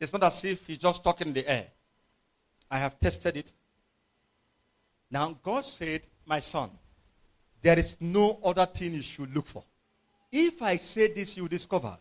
It's 0.00 0.12
not 0.12 0.22
as 0.22 0.44
if 0.44 0.66
he's 0.66 0.78
just 0.78 1.02
talking 1.02 1.28
in 1.28 1.34
the 1.34 1.48
air. 1.48 1.66
I 2.70 2.78
have 2.78 2.98
tested 2.98 3.36
it. 3.36 3.52
Now, 5.10 5.36
God 5.42 5.64
said, 5.64 6.02
My 6.26 6.38
son, 6.38 6.70
there 7.60 7.78
is 7.78 7.96
no 8.00 8.38
other 8.44 8.66
thing 8.66 8.94
you 8.94 9.02
should 9.02 9.34
look 9.34 9.46
for. 9.46 9.64
If 10.30 10.62
I 10.62 10.76
say 10.76 11.12
this, 11.12 11.36
you 11.36 11.48
discover 11.48 11.96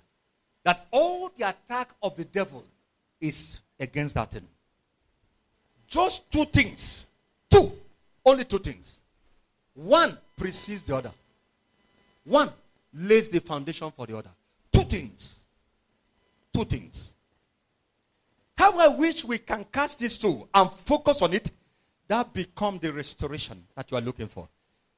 that 0.64 0.86
all 0.92 1.32
the 1.36 1.50
attack 1.50 1.90
of 2.04 2.16
the 2.18 2.26
devil 2.26 2.64
is 3.22 3.60
against 3.80 4.16
that 4.16 4.32
thing. 4.32 4.48
Just 5.88 6.30
two 6.32 6.46
things. 6.46 7.08
Two. 7.50 7.72
Only 8.26 8.44
two 8.44 8.60
things. 8.60 8.98
One 9.78 10.18
precedes 10.36 10.82
the 10.82 10.96
other. 10.96 11.12
One 12.26 12.52
lays 12.94 13.30
the 13.30 13.40
foundation 13.40 13.92
for 13.92 14.08
the 14.08 14.18
other. 14.18 14.32
Two 14.74 14.82
things. 14.82 15.36
Two 16.52 16.66
things. 16.66 17.12
How 18.58 18.80
I 18.80 18.88
wish 18.88 19.24
we 19.24 19.38
can 19.38 19.66
catch 19.72 19.98
these 19.98 20.18
two 20.18 20.48
and 20.52 20.72
focus 20.72 21.22
on 21.22 21.34
it. 21.36 21.52
That 22.08 22.34
become 22.34 22.80
the 22.80 22.92
restoration 22.92 23.64
that 23.76 23.92
you 23.92 23.98
are 23.98 24.02
looking 24.02 24.28
for. 24.28 24.48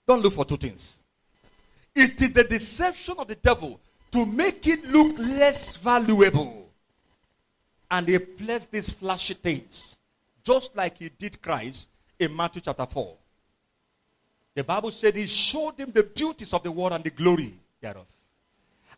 Don't 0.07 0.21
look 0.21 0.33
for 0.33 0.45
two 0.45 0.55
things. 0.55 0.95
It 1.93 2.21
is 2.21 2.31
the 2.31 2.45
deception 2.45 3.15
of 3.17 3.27
the 3.27 3.35
devil 3.35 3.81
to 4.13 4.25
make 4.25 4.65
it 4.65 4.85
look 4.85 5.17
less 5.17 5.75
valuable. 5.75 6.69
And 7.91 8.07
he 8.07 8.17
place 8.17 8.65
these 8.65 8.89
flashy 8.89 9.33
things, 9.33 9.97
just 10.41 10.73
like 10.77 10.99
he 10.99 11.09
did 11.09 11.41
Christ 11.41 11.89
in 12.17 12.33
Matthew 12.33 12.61
chapter 12.61 12.85
4. 12.85 13.17
The 14.55 14.63
Bible 14.63 14.91
said 14.91 15.15
he 15.15 15.25
showed 15.25 15.79
him 15.79 15.91
the 15.91 16.03
beauties 16.03 16.53
of 16.53 16.63
the 16.63 16.71
world 16.71 16.93
and 16.93 17.03
the 17.03 17.09
glory 17.09 17.53
thereof. 17.81 18.05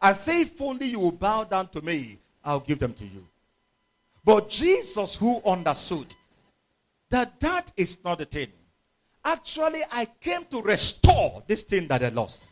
And 0.01 0.17
say, 0.17 0.41
if 0.41 0.59
only 0.61 0.87
you 0.87 0.99
will 0.99 1.11
bow 1.11 1.43
down 1.43 1.67
to 1.69 1.81
me, 1.81 2.19
I'll 2.43 2.59
give 2.59 2.79
them 2.79 2.93
to 2.95 3.03
you. 3.03 3.25
But 4.23 4.49
Jesus, 4.49 5.15
who 5.15 5.41
understood 5.45 6.13
that 7.09 7.39
that 7.39 7.71
is 7.77 7.97
not 8.03 8.17
the 8.17 8.25
thing. 8.25 8.47
Actually, 9.23 9.81
I 9.91 10.05
came 10.05 10.45
to 10.45 10.61
restore 10.61 11.43
this 11.45 11.61
thing 11.61 11.87
that 11.89 12.03
I 12.03 12.09
lost. 12.09 12.47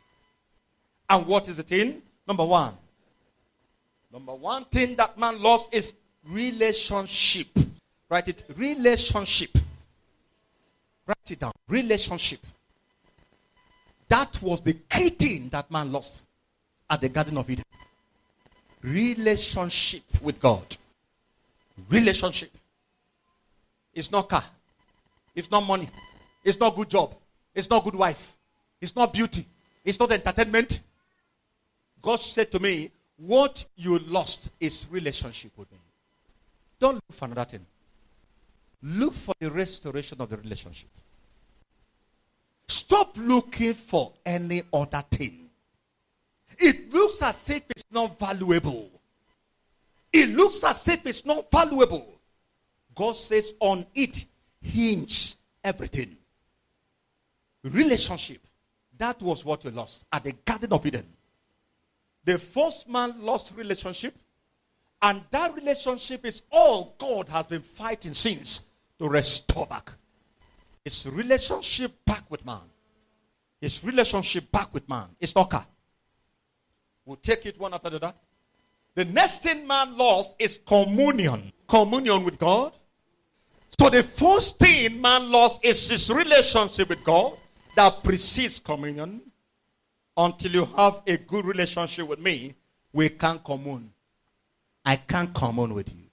And 1.10 1.26
what 1.26 1.48
is 1.48 1.58
the 1.58 1.64
thing? 1.64 2.04
Number 2.28 2.46
one. 2.46 2.74
Number 4.12 4.36
one 4.36 4.66
thing 4.66 4.96
that 4.96 5.18
man 5.18 5.42
lost 5.42 5.70
is 5.74 5.94
relationship. 6.24 7.48
Write 8.10 8.28
it. 8.28 8.44
Relationship. 8.56 9.58
Write 11.08 11.32
it 11.32 11.40
down. 11.40 11.54
Relationship. 11.68 12.40
That 14.10 14.42
was 14.42 14.62
the 14.62 14.74
key 14.74 15.10
thing 15.10 15.50
that 15.50 15.70
man 15.72 15.92
lost 15.92 16.26
at 16.90 17.02
the 17.02 17.10
Garden 17.10 17.38
of 17.38 17.50
Eden. 17.50 17.64
Relationship 18.82 20.04
with 20.22 20.40
God. 20.40 20.78
Relationship. 21.90 22.52
It's 23.94 24.12
not 24.12 24.30
car. 24.30 24.44
It's 25.36 25.52
not 25.52 25.62
money. 25.62 25.90
It's 26.44 26.60
not 26.60 26.76
good 26.76 26.90
job. 26.90 27.14
It's 27.54 27.70
not 27.70 27.84
good 27.84 27.96
wife. 27.96 28.36
It's 28.82 28.96
not 28.96 29.14
beauty. 29.14 29.46
It's 29.86 30.00
not 30.00 30.12
entertainment. 30.12 30.82
God 32.02 32.20
said 32.20 32.52
to 32.52 32.60
me, 32.60 32.92
What 33.18 33.66
you 33.76 34.00
lost 34.00 34.50
is 34.60 34.88
relationship 34.90 35.52
with 35.58 35.72
me. 35.72 35.78
Don't 36.80 36.96
look 36.96 37.04
for 37.12 37.26
another 37.26 37.46
thing. 37.46 37.66
Look 38.82 39.14
for 39.14 39.36
the 39.40 39.52
restoration 39.52 40.22
of 40.22 40.30
the 40.30 40.38
relationship. 40.38 40.90
Stop 42.70 43.18
looking 43.18 43.74
for 43.74 44.14
any 44.24 44.62
other 44.72 45.04
thing. 45.10 45.50
It 46.60 46.94
looks 46.94 47.20
as 47.24 47.50
if 47.50 47.64
it's 47.72 47.84
not 47.92 48.20
valuable. 48.20 48.92
It 50.14 50.30
looks 50.30 50.64
as 50.64 50.88
if 50.88 51.04
it's 51.08 51.26
not 51.26 51.50
valuable. 51.50 52.06
God 52.94 53.16
says 53.16 53.54
on 53.60 53.88
it 53.96 54.26
hinge 54.62 55.36
everything. 55.64 56.16
Relationship. 57.64 58.46
That 59.00 59.20
was 59.20 59.44
what 59.44 59.64
you 59.64 59.72
lost 59.72 60.04
at 60.14 60.26
the 60.26 60.34
Garden 60.46 60.72
of 60.72 60.86
Eden. 60.86 61.08
The 62.26 62.38
first 62.38 62.88
man 62.88 63.16
lost 63.20 63.52
relationship, 63.56 64.14
and 65.02 65.24
that 65.32 65.56
relationship 65.56 66.24
is 66.24 66.44
all 66.52 66.94
God 67.00 67.30
has 67.30 67.48
been 67.48 67.64
fighting 67.64 68.14
since 68.14 68.66
to 69.00 69.10
restore 69.10 69.66
back. 69.66 69.94
His 70.84 71.08
relationship 71.08 71.94
back 72.06 72.24
with 72.30 72.46
man. 72.46 72.62
His 73.62 73.84
relationship 73.84 74.52
back 74.52 74.74
with 74.74 74.88
man. 74.88 75.08
It's 75.20 75.34
car. 75.34 75.66
We'll 77.06 77.18
take 77.18 77.46
it 77.46 77.60
one 77.60 77.74
after 77.74 77.90
the 77.90 77.98
other. 77.98 78.14
The 78.96 79.06
next 79.06 79.44
thing 79.44 79.66
man 79.66 79.98
lost 79.98 80.36
is 80.40 80.60
communion. 80.66 81.52
Communion 81.68 82.24
with 82.24 82.38
God. 82.38 82.74
So 83.80 83.90
the 83.90 84.04
first 84.04 84.60
thing 84.60 85.00
man 85.02 85.32
lost 85.32 85.60
is 85.64 85.90
his 85.90 86.10
relationship 86.10 86.90
with 86.90 87.04
God 87.04 87.38
that 87.76 88.04
precedes 88.04 88.60
communion 88.60 89.22
until 90.18 90.52
you 90.52 90.66
have 90.76 91.02
a 91.08 91.18
good 91.18 91.46
relationship 91.46 92.08
with 92.08 92.20
me, 92.20 92.54
we 92.92 93.08
can't 93.08 93.42
commune. 93.42 93.90
I 94.86 94.98
can't 94.98 95.34
commune 95.34 95.74
with 95.74 95.88
you. 95.90 96.04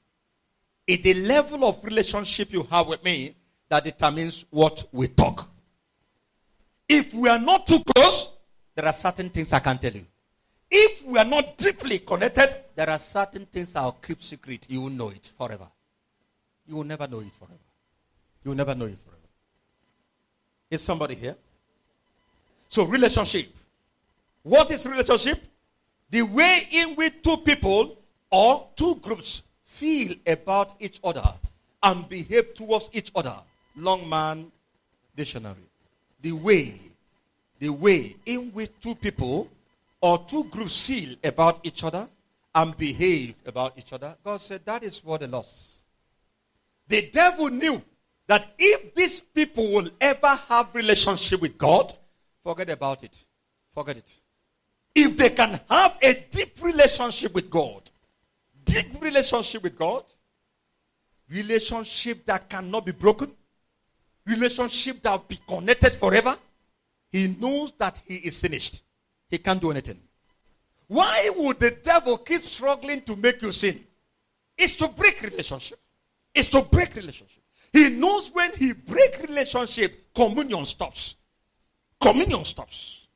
It's 0.87 1.03
the 1.03 1.15
level 1.15 1.65
of 1.65 1.85
relationship 1.85 2.53
you 2.53 2.63
have 2.71 2.87
with 2.87 3.03
me 3.03 3.35
that 3.69 3.85
determines 3.85 4.45
what 4.51 4.85
we 4.93 5.09
talk. 5.09 5.49
If 6.89 7.13
we 7.13 7.29
are 7.29 7.39
not 7.39 7.67
too 7.67 7.83
close, 7.95 8.33
there 8.75 8.87
are 8.87 8.93
certain 8.93 9.31
things 9.31 9.53
I 9.53 9.59
can 9.59 9.79
tell 9.79 9.93
you. 9.93 10.07
If 10.71 11.05
we 11.05 11.19
are 11.19 11.25
not 11.25 11.57
deeply 11.57 12.01
connected, 12.01 12.57
there 12.75 12.91
are 12.91 12.99
certain 12.99 13.47
things 13.47 13.75
I'll 13.75 13.93
keep 13.93 14.23
secret. 14.23 14.67
You 14.69 14.83
will 14.83 14.91
know 14.91 15.09
it 15.11 15.31
forever. 15.37 15.67
You 16.67 16.77
will 16.77 16.85
never 16.85 17.07
know 17.07 17.21
it 17.21 17.33
forever. 17.39 17.55
You 18.45 18.51
will 18.51 18.57
never 18.57 18.75
know 18.75 18.87
it 18.87 18.99
forever. 19.05 19.17
Is 20.71 20.83
somebody 20.83 21.15
here? 21.15 21.37
So, 22.69 22.85
relationship. 22.85 23.53
What 24.43 24.71
is 24.71 24.87
relationship? 24.87 25.43
The 26.11 26.23
way 26.23 26.69
in 26.71 26.95
which 26.95 27.15
two 27.23 27.37
people 27.39 27.99
or 28.31 28.69
two 28.77 28.97
groups 28.97 29.43
feel 29.65 30.15
about 30.27 30.75
each 30.81 31.01
other 31.03 31.35
and 31.83 32.09
behave 32.09 32.55
towards 32.55 32.91
each 32.93 33.11
other. 33.15 33.37
Longman 33.77 34.51
Dictionary. 35.15 35.57
The 36.21 36.33
way, 36.33 36.81
the 37.59 37.71
way 37.71 38.17
in 38.27 38.51
which 38.53 38.71
two 38.83 38.95
people 38.95 39.49
or 40.01 40.25
two 40.29 40.45
groups 40.45 40.81
feel 40.81 41.17
about 41.23 41.61
each 41.63 41.85
other 41.85 42.09
and 42.55 42.77
behave 42.77 43.35
about 43.45 43.75
each 43.79 43.93
other. 43.93 44.17
God 44.25 44.41
said 44.41 44.63
that 44.65 44.83
is 44.83 45.05
what 45.05 45.21
the 45.21 45.29
lost. 45.29 45.77
The 46.89 47.11
devil 47.11 47.49
knew 47.49 47.83
that 48.27 48.49
if 48.59 48.95
these 48.95 49.21
people 49.21 49.73
will 49.73 49.91
ever 50.01 50.35
have 50.49 50.75
relationship 50.75 51.41
with 51.41 51.59
God, 51.59 51.95
forget 52.43 52.71
about 52.71 53.05
it. 53.05 53.17
Forget 53.75 53.99
it. 53.99 54.13
If 54.95 55.17
they 55.17 55.31
can 55.31 55.61
have 55.69 55.97
a 56.03 56.15
deep 56.31 56.63
relationship 56.63 57.35
with 57.35 57.51
God, 57.51 57.83
deep 58.65 59.01
relationship 59.01 59.63
with 59.63 59.77
God, 59.77 60.05
relationship 61.29 62.25
that 62.27 62.49
cannot 62.49 62.87
be 62.87 62.93
broken, 62.93 63.33
relationship 64.27 65.03
that 65.03 65.13
will 65.13 65.25
be 65.29 65.39
connected 65.47 65.95
forever, 65.97 66.37
he 67.11 67.29
knows 67.29 67.73
that 67.79 68.01
he 68.07 68.17
is 68.17 68.41
finished. 68.41 68.83
He 69.29 69.39
can't 69.39 69.61
do 69.61 69.71
anything. 69.71 70.01
Why 70.89 71.31
would 71.37 71.59
the 71.61 71.71
devil 71.71 72.19
keep 72.19 72.43
struggling 72.43 73.03
to 73.03 73.17
make 73.17 73.43
you 73.43 73.53
sin? 73.53 73.85
It's 74.57 74.77
to 74.77 74.89
break 74.89 75.23
relationship. 75.23 75.79
It's 76.35 76.49
to 76.49 76.63
break 76.63 76.95
relationship. 76.95 77.43
He 77.73 77.91
knows 77.91 78.31
when 78.33 78.53
he 78.55 78.73
break 78.73 79.21
relationship, 79.27 80.15
communion 80.15 80.65
stops. 80.65 81.17
Communion 82.01 82.45
stops. 82.45 83.07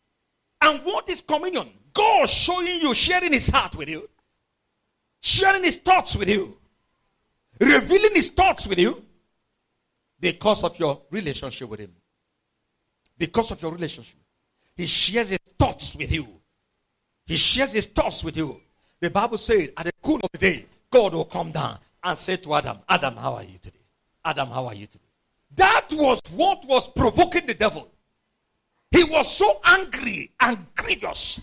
And 0.61 0.85
what 0.85 1.09
is 1.09 1.23
communion? 1.23 1.71
God 1.93 2.29
showing 2.29 2.81
you, 2.81 2.95
sharing 2.95 3.33
his 3.33 3.49
heart 3.49 3.75
with 3.75 3.89
you, 3.89 4.09
sharing 5.21 5.65
his 5.65 5.77
thoughts 5.77 6.17
with 6.17 6.29
you, 6.29 6.57
revealing 7.61 8.15
his 8.15 8.29
thoughts 8.31 8.67
with 8.67 8.79
you 8.79 9.03
because 10.21 10.63
of 10.63 10.79
your 10.79 11.03
relationship 11.11 11.69
with 11.69 11.81
him. 11.81 11.93
Because 13.17 13.51
of 13.51 13.61
your 13.63 13.73
relationship. 13.73 14.17
He 14.77 14.87
shares 14.87 15.31
his 15.31 15.41
thoughts 15.59 15.95
with 15.95 16.13
you. 16.13 16.29
He 17.27 17.37
shares 17.37 17.73
his 17.73 17.87
thoughts 17.87 18.25
with 18.25 18.37
you. 18.37 18.61
The 19.01 19.11
Bible 19.11 19.39
says, 19.39 19.71
at 19.77 19.87
the 19.87 19.93
cool 20.03 20.17
of 20.17 20.31
the 20.33 20.39
day, 20.39 20.67
God 20.91 21.15
will 21.15 21.25
come 21.25 21.53
down 21.53 21.79
and 22.03 22.19
say 22.19 22.37
to 22.37 22.55
Adam, 22.55 22.79
Adam, 22.89 23.17
how 23.17 23.35
are 23.35 23.43
you 23.43 23.59
today? 23.61 23.79
Adam, 24.25 24.49
how 24.49 24.67
are 24.67 24.75
you 24.75 24.87
today? 24.87 25.05
That 25.57 25.89
was 25.93 26.21
what 26.33 26.65
was 26.67 26.89
provoking 26.89 27.47
the 27.47 27.55
devil. 27.55 27.91
He 28.91 29.05
was 29.05 29.35
so 29.35 29.61
angry 29.65 30.33
and 30.41 30.67
grievous. 30.77 31.41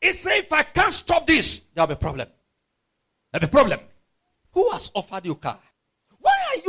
He 0.00 0.12
said, 0.12 0.44
if 0.44 0.52
I 0.52 0.62
can't 0.62 0.92
stop 0.92 1.26
this, 1.26 1.62
there'll 1.74 1.88
be 1.88 1.94
a 1.94 1.96
problem. 1.96 2.28
There'll 3.32 3.46
be 3.46 3.50
a 3.50 3.50
problem. 3.50 3.80
Who 4.52 4.70
has 4.70 4.90
offered 4.94 5.26
you 5.26 5.34
car? 5.34 5.58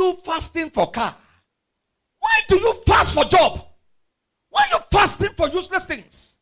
You 0.00 0.18
fasting 0.24 0.70
for 0.70 0.90
car? 0.90 1.14
Why 2.18 2.40
do 2.48 2.56
you 2.56 2.72
fast 2.86 3.12
for 3.12 3.24
job? 3.24 3.66
Why 4.48 4.62
are 4.62 4.78
you 4.78 4.84
fasting 4.90 5.28
for 5.36 5.48
useless 5.48 5.84
things? 5.84 6.32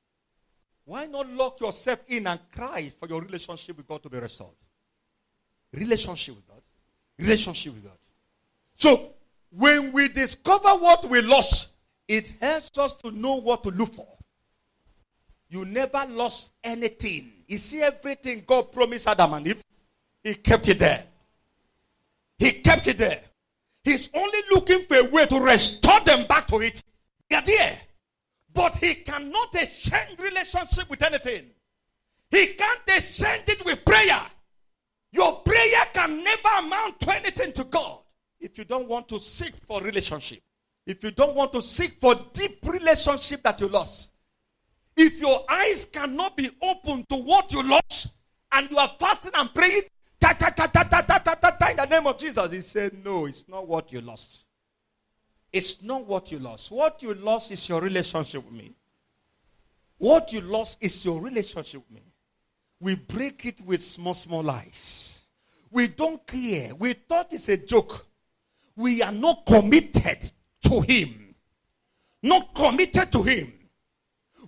Why 0.84 1.06
not 1.06 1.28
lock 1.28 1.60
yourself 1.60 1.98
in 2.06 2.28
and 2.28 2.38
cry 2.54 2.92
for 3.00 3.08
your 3.08 3.20
relationship 3.20 3.76
with 3.76 3.88
God 3.88 4.00
to 4.04 4.08
be 4.08 4.18
restored? 4.18 4.54
Relationship 5.72 6.36
with 6.36 6.46
God. 6.46 6.62
Relationship 7.18 7.74
with 7.74 7.82
God. 7.82 7.98
So, 8.76 9.10
when 9.50 9.90
we 9.90 10.08
discover 10.08 10.68
what 10.68 11.08
we 11.08 11.20
lost, 11.20 11.68
it 12.06 12.32
helps 12.40 12.78
us 12.78 12.94
to 12.94 13.10
know 13.10 13.34
what 13.34 13.64
to 13.64 13.70
look 13.70 13.92
for. 13.92 14.06
You 15.50 15.64
never 15.64 16.06
lost 16.08 16.52
anything. 16.62 17.32
You 17.48 17.58
see, 17.58 17.82
everything 17.82 18.44
God 18.46 18.70
promised 18.70 19.08
Adam 19.08 19.32
and 19.32 19.48
Eve, 19.48 19.64
He 20.22 20.36
kept 20.36 20.68
it 20.68 20.78
there. 20.78 21.06
He 22.38 22.52
kept 22.52 22.86
it 22.86 22.98
there. 22.98 23.22
He's 23.84 24.10
only 24.14 24.38
looking 24.50 24.84
for 24.84 24.96
a 24.96 25.04
way 25.04 25.26
to 25.26 25.40
restore 25.40 26.00
them 26.00 26.26
back 26.26 26.46
to 26.48 26.60
it. 26.60 26.82
They're 27.30 27.42
there. 27.42 27.78
But 28.52 28.76
he 28.76 28.96
cannot 28.96 29.54
exchange 29.54 30.18
relationship 30.18 30.90
with 30.90 31.02
anything. 31.02 31.46
He 32.30 32.48
can't 32.48 32.80
exchange 32.86 33.48
it 33.48 33.64
with 33.64 33.84
prayer. 33.84 34.20
Your 35.12 35.40
prayer 35.40 35.86
can 35.92 36.22
never 36.22 36.48
amount 36.58 37.00
to 37.00 37.14
anything 37.14 37.52
to 37.54 37.64
God 37.64 38.00
if 38.40 38.58
you 38.58 38.64
don't 38.64 38.88
want 38.88 39.08
to 39.08 39.18
seek 39.18 39.54
for 39.66 39.80
relationship. 39.80 40.42
If 40.86 41.02
you 41.02 41.10
don't 41.10 41.34
want 41.34 41.52
to 41.52 41.62
seek 41.62 42.00
for 42.00 42.14
deep 42.32 42.58
relationship 42.66 43.42
that 43.42 43.60
you 43.60 43.68
lost. 43.68 44.10
If 44.96 45.20
your 45.20 45.44
eyes 45.48 45.86
cannot 45.86 46.36
be 46.36 46.50
open 46.60 47.04
to 47.10 47.16
what 47.16 47.52
you 47.52 47.62
lost 47.62 48.08
and 48.52 48.70
you 48.70 48.78
are 48.78 48.90
fasting 48.98 49.32
and 49.34 49.52
praying, 49.54 49.82
ta, 50.20 50.32
ta, 50.32 50.50
ta, 50.50 50.66
ta, 50.66 50.84
ta, 50.84 51.02
ta, 51.02 51.18
ta, 51.18 51.34
ta, 51.34 51.50
ta, 51.50 51.70
in 51.70 51.76
the 51.76 51.84
name 51.86 52.06
of 52.06 52.18
Jesus, 52.18 52.52
he 52.52 52.60
said, 52.60 53.04
No, 53.04 53.26
it's 53.26 53.46
not 53.48 53.66
what 53.66 53.92
you 53.92 54.00
lost. 54.00 54.44
It's 55.52 55.82
not 55.82 56.06
what 56.06 56.30
you 56.30 56.38
lost. 56.38 56.70
What 56.70 57.02
you 57.02 57.14
lost 57.14 57.50
is 57.50 57.68
your 57.68 57.80
relationship 57.80 58.44
with 58.44 58.52
me. 58.52 58.74
What 59.96 60.32
you 60.32 60.40
lost 60.40 60.78
is 60.80 61.04
your 61.04 61.20
relationship 61.20 61.82
with 61.88 61.90
me. 61.90 62.02
We 62.80 62.94
break 62.94 63.44
it 63.46 63.60
with 63.62 63.82
small, 63.82 64.14
small 64.14 64.42
lies. 64.42 65.18
We 65.70 65.88
don't 65.88 66.24
care. 66.26 66.74
We 66.74 66.92
thought 66.92 67.32
it's 67.32 67.48
a 67.48 67.56
joke. 67.56 68.06
We 68.76 69.02
are 69.02 69.12
not 69.12 69.44
committed 69.46 70.30
to 70.64 70.80
Him. 70.80 71.34
Not 72.22 72.54
committed 72.54 73.10
to 73.12 73.22
Him. 73.22 73.52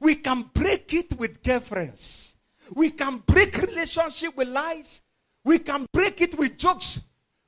We 0.01 0.15
can 0.17 0.51
break 0.55 0.95
it 0.95 1.19
with 1.19 1.43
girlfriends. 1.43 2.35
We 2.73 2.91
can 2.91 3.19
break 3.27 3.59
relationship 3.59 4.37
with 4.37 4.49
lies. 4.49 5.03
We 5.45 5.59
can 5.59 5.87
break 5.93 6.21
it 6.21 6.39
with 6.39 6.57
jokes. 6.59 7.03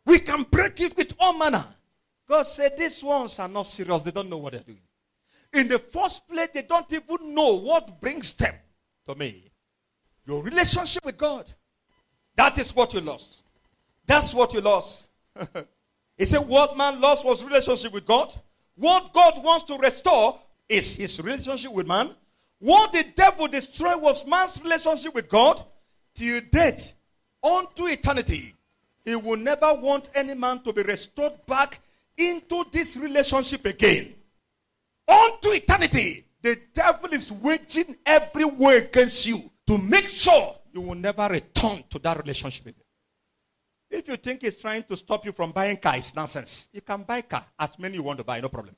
We 0.07 0.19
can 0.19 0.45
break 0.45 0.81
it 0.81 0.97
with 0.97 1.15
all 1.19 1.35
manner. 1.35 1.67
God 2.29 2.45
said 2.45 2.77
these 2.77 3.03
ones 3.03 3.39
are 3.39 3.49
not 3.49 3.67
serious. 3.67 4.03
They 4.03 4.11
don't 4.11 4.31
know 4.31 4.39
what 4.39 4.53
they're 4.53 4.63
doing. 4.63 4.81
In 5.53 5.69
the 5.69 5.79
first 5.79 6.27
place, 6.29 6.49
they 6.55 6.63
don't 6.63 6.91
even 6.91 7.35
know 7.35 7.55
what 7.55 8.01
brings 8.01 8.33
them 8.33 8.55
to 9.07 9.15
me. 9.15 9.51
Your 10.27 10.43
relationship 10.43 11.05
with 11.05 11.19
God. 11.19 11.53
That 12.37 12.59
is 12.59 12.75
what 12.75 12.95
you 12.95 13.01
lost. 13.01 13.43
That's 14.07 14.33
what 14.33 14.55
you 14.55 14.61
lost. 14.61 15.09
he 16.17 16.25
said, 16.25 16.41
What 16.41 16.77
man 16.77 17.01
lost 17.01 17.25
was 17.25 17.45
relationship 17.45 17.93
with 17.93 18.07
God. 18.07 18.33
What 18.77 19.13
God 19.13 19.43
wants 19.45 19.65
to 19.65 19.77
restore 19.77 20.41
is 20.69 20.95
his 20.95 21.21
relationship 21.21 21.73
with 21.73 21.87
man. 21.87 22.15
What 22.59 22.93
the 22.93 23.05
devil 23.15 23.49
destroyed 23.49 24.01
was 24.01 24.27
man's 24.27 24.61
relationship 24.63 25.15
with 25.15 25.29
God 25.29 25.63
till 26.15 26.41
death 26.51 26.95
unto 27.43 27.87
eternity. 27.87 28.55
He 29.05 29.17
will 29.17 29.37
never 29.37 29.75
want 29.75 30.11
any 30.15 30.35
man 30.35 30.63
to 30.63 30.73
be 30.73 30.83
restored 30.83 31.45
back 31.47 31.81
into 32.17 32.65
this 32.71 32.97
relationship 32.97 33.65
again. 33.67 34.15
Unto 35.09 35.51
eternity. 35.51 36.25
The 36.41 36.59
devil 36.73 37.13
is 37.13 37.31
waging 37.31 37.97
every 38.05 38.45
way 38.45 38.79
against 38.79 39.27
you 39.27 39.51
to 39.67 39.79
make 39.79 40.07
sure 40.07 40.57
you 40.73 40.81
will 40.81 40.95
never 40.95 41.29
return 41.29 41.85
to 41.91 41.99
that 42.01 42.19
relationship 42.19 42.67
again. 42.67 42.83
If 43.91 44.09
you 44.09 44.17
think 44.17 44.41
he's 44.41 44.57
trying 44.57 44.85
to 44.85 44.97
stop 44.97 45.25
you 45.27 45.33
from 45.33 45.53
buying 45.53 45.77
car, 45.77 45.97
it's 45.97 46.15
nonsense. 46.15 46.69
You 46.73 46.81
can 46.81 47.03
buy 47.03 47.23
car 47.23 47.45
as 47.59 47.79
many 47.79 47.97
you 47.97 48.03
want 48.03 48.19
to 48.19 48.25
buy, 48.25 48.41
no 48.41 48.49
problem. 48.49 48.75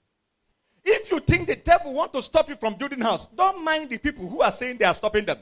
If 0.84 1.10
you 1.10 1.20
think 1.20 1.46
the 1.46 1.56
devil 1.56 1.94
want 1.94 2.12
to 2.12 2.22
stop 2.22 2.48
you 2.48 2.56
from 2.56 2.74
building 2.74 3.00
house, 3.00 3.26
don't 3.26 3.64
mind 3.64 3.88
the 3.88 3.98
people 3.98 4.28
who 4.28 4.42
are 4.42 4.52
saying 4.52 4.78
they 4.78 4.84
are 4.84 4.94
stopping 4.94 5.24
them. 5.24 5.38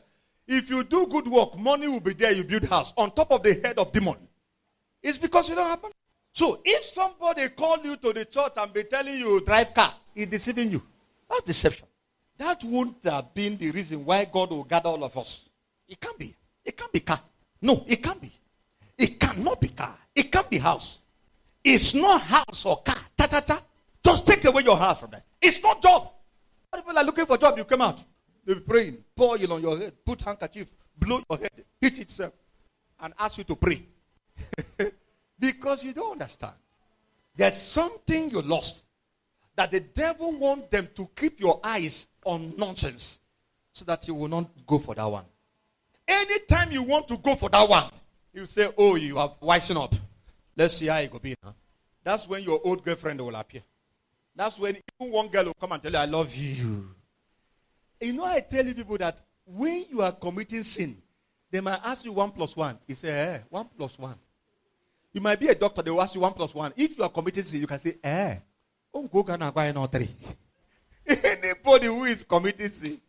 If 0.46 0.70
you 0.70 0.84
do 0.84 1.06
good 1.06 1.28
work, 1.28 1.58
money 1.58 1.88
will 1.88 2.00
be 2.00 2.14
there, 2.14 2.32
you 2.32 2.44
build 2.44 2.64
house 2.64 2.92
on 2.96 3.12
top 3.12 3.30
of 3.30 3.42
the 3.42 3.54
head 3.54 3.78
of 3.78 3.92
demon. 3.92 4.16
It's 5.02 5.18
because 5.18 5.48
you 5.48 5.54
don't 5.54 5.82
money. 5.82 5.94
So 6.32 6.60
if 6.64 6.84
somebody 6.84 7.48
call 7.50 7.78
you 7.84 7.96
to 7.96 8.12
the 8.12 8.24
church 8.24 8.52
and 8.56 8.72
be 8.72 8.84
telling 8.84 9.18
you 9.18 9.40
drive 9.44 9.74
car, 9.74 9.94
he's 10.14 10.26
deceiving 10.26 10.70
you. 10.70 10.82
That's 11.28 11.42
deception. 11.42 11.86
That 12.38 12.64
wouldn't 12.64 13.04
have 13.04 13.34
been 13.34 13.56
the 13.56 13.70
reason 13.70 14.04
why 14.04 14.24
God 14.24 14.50
will 14.50 14.64
gather 14.64 14.88
all 14.88 15.04
of 15.04 15.16
us. 15.16 15.48
It 15.88 16.00
can't 16.00 16.18
be. 16.18 16.34
It 16.64 16.76
can't 16.76 16.92
be 16.92 17.00
car. 17.00 17.20
No, 17.60 17.84
it 17.86 18.02
can't 18.02 18.20
be. 18.20 18.32
It 18.96 19.20
cannot 19.20 19.60
be 19.60 19.68
car. 19.68 19.96
It 20.14 20.32
can't 20.32 20.48
be 20.48 20.58
house. 20.58 20.98
It's 21.62 21.94
not 21.94 22.22
house 22.22 22.64
or 22.64 22.82
car. 22.82 22.96
Ta 23.16 23.26
ta 23.26 23.40
ta. 23.40 23.62
Just 24.04 24.26
take 24.26 24.44
away 24.44 24.62
your 24.62 24.76
heart 24.76 24.98
from 24.98 25.10
that. 25.10 25.24
It's 25.40 25.62
not 25.62 25.82
job. 25.82 26.10
People 26.74 26.96
are 26.96 27.04
looking 27.04 27.26
for 27.26 27.36
job. 27.36 27.56
You 27.58 27.64
come 27.64 27.82
out. 27.82 28.02
They 28.44 28.54
be 28.54 28.60
praying. 28.60 29.04
Pour 29.14 29.32
oil 29.32 29.52
on 29.52 29.62
your 29.62 29.78
head. 29.78 29.92
Put 30.04 30.20
handkerchief. 30.20 30.68
Blow 30.98 31.22
your 31.28 31.38
head. 31.38 31.64
Hit 31.80 31.98
itself. 31.98 32.32
And 33.00 33.14
ask 33.18 33.38
you 33.38 33.44
to 33.44 33.56
pray. 33.56 33.82
because 35.38 35.84
you 35.84 35.92
don't 35.92 36.12
understand. 36.12 36.54
There's 37.36 37.56
something 37.56 38.30
you 38.30 38.42
lost. 38.42 38.84
That 39.56 39.70
the 39.70 39.80
devil 39.80 40.32
wants 40.32 40.68
them 40.68 40.88
to 40.96 41.08
keep 41.14 41.38
your 41.40 41.60
eyes 41.62 42.06
on 42.24 42.54
nonsense. 42.56 43.20
So 43.72 43.84
that 43.86 44.06
you 44.08 44.14
will 44.14 44.28
not 44.28 44.50
go 44.66 44.78
for 44.78 44.94
that 44.94 45.04
one. 45.04 45.24
Anytime 46.06 46.72
you 46.72 46.82
want 46.82 47.08
to 47.08 47.16
go 47.18 47.34
for 47.34 47.48
that 47.50 47.68
one, 47.68 47.90
you 48.32 48.46
say, 48.46 48.72
Oh, 48.76 48.96
you 48.96 49.16
have 49.16 49.32
wisen 49.40 49.82
up. 49.82 49.94
Let's 50.56 50.74
see 50.74 50.86
how 50.86 50.98
it 50.98 51.12
will 51.12 51.20
be. 51.20 51.34
That's 52.04 52.26
when 52.28 52.42
your 52.42 52.60
old 52.64 52.84
girlfriend 52.84 53.20
will 53.20 53.34
appear. 53.34 53.62
That's 54.34 54.58
when 54.58 54.76
even 55.00 55.12
one 55.12 55.28
girl 55.28 55.44
will 55.46 55.54
come 55.54 55.72
and 55.72 55.82
tell 55.82 55.92
you, 55.92 55.98
I 55.98 56.04
love 56.04 56.34
you. 56.34 56.94
You 58.02 58.12
know, 58.12 58.24
I 58.24 58.40
tell 58.40 58.66
you 58.66 58.74
people 58.74 58.98
that 58.98 59.20
when 59.46 59.84
you 59.88 60.02
are 60.02 60.10
committing 60.10 60.64
sin, 60.64 61.00
they 61.50 61.60
might 61.60 61.80
ask 61.84 62.04
you 62.04 62.12
one 62.12 62.32
plus 62.32 62.56
one. 62.56 62.76
You 62.86 62.96
say, 62.96 63.10
eh, 63.10 63.38
one 63.48 63.68
plus 63.76 63.96
one. 63.96 64.16
You 65.12 65.20
might 65.20 65.38
be 65.38 65.48
a 65.48 65.54
doctor, 65.54 65.82
they 65.82 65.90
will 65.90 66.02
ask 66.02 66.14
you 66.14 66.20
one 66.20 66.32
plus 66.32 66.52
one. 66.52 66.72
If 66.76 66.98
you 66.98 67.04
are 67.04 67.10
committing 67.10 67.44
sin, 67.44 67.60
you 67.60 67.66
can 67.66 67.78
say, 67.78 67.98
eh, 68.02 68.36
oh, 68.92 69.02
go 69.04 69.22
no 69.36 69.86
three. 69.86 70.08
Anybody 71.06 71.86
who 71.86 72.04
is 72.04 72.24
committing 72.24 72.70
sin, 72.70 73.00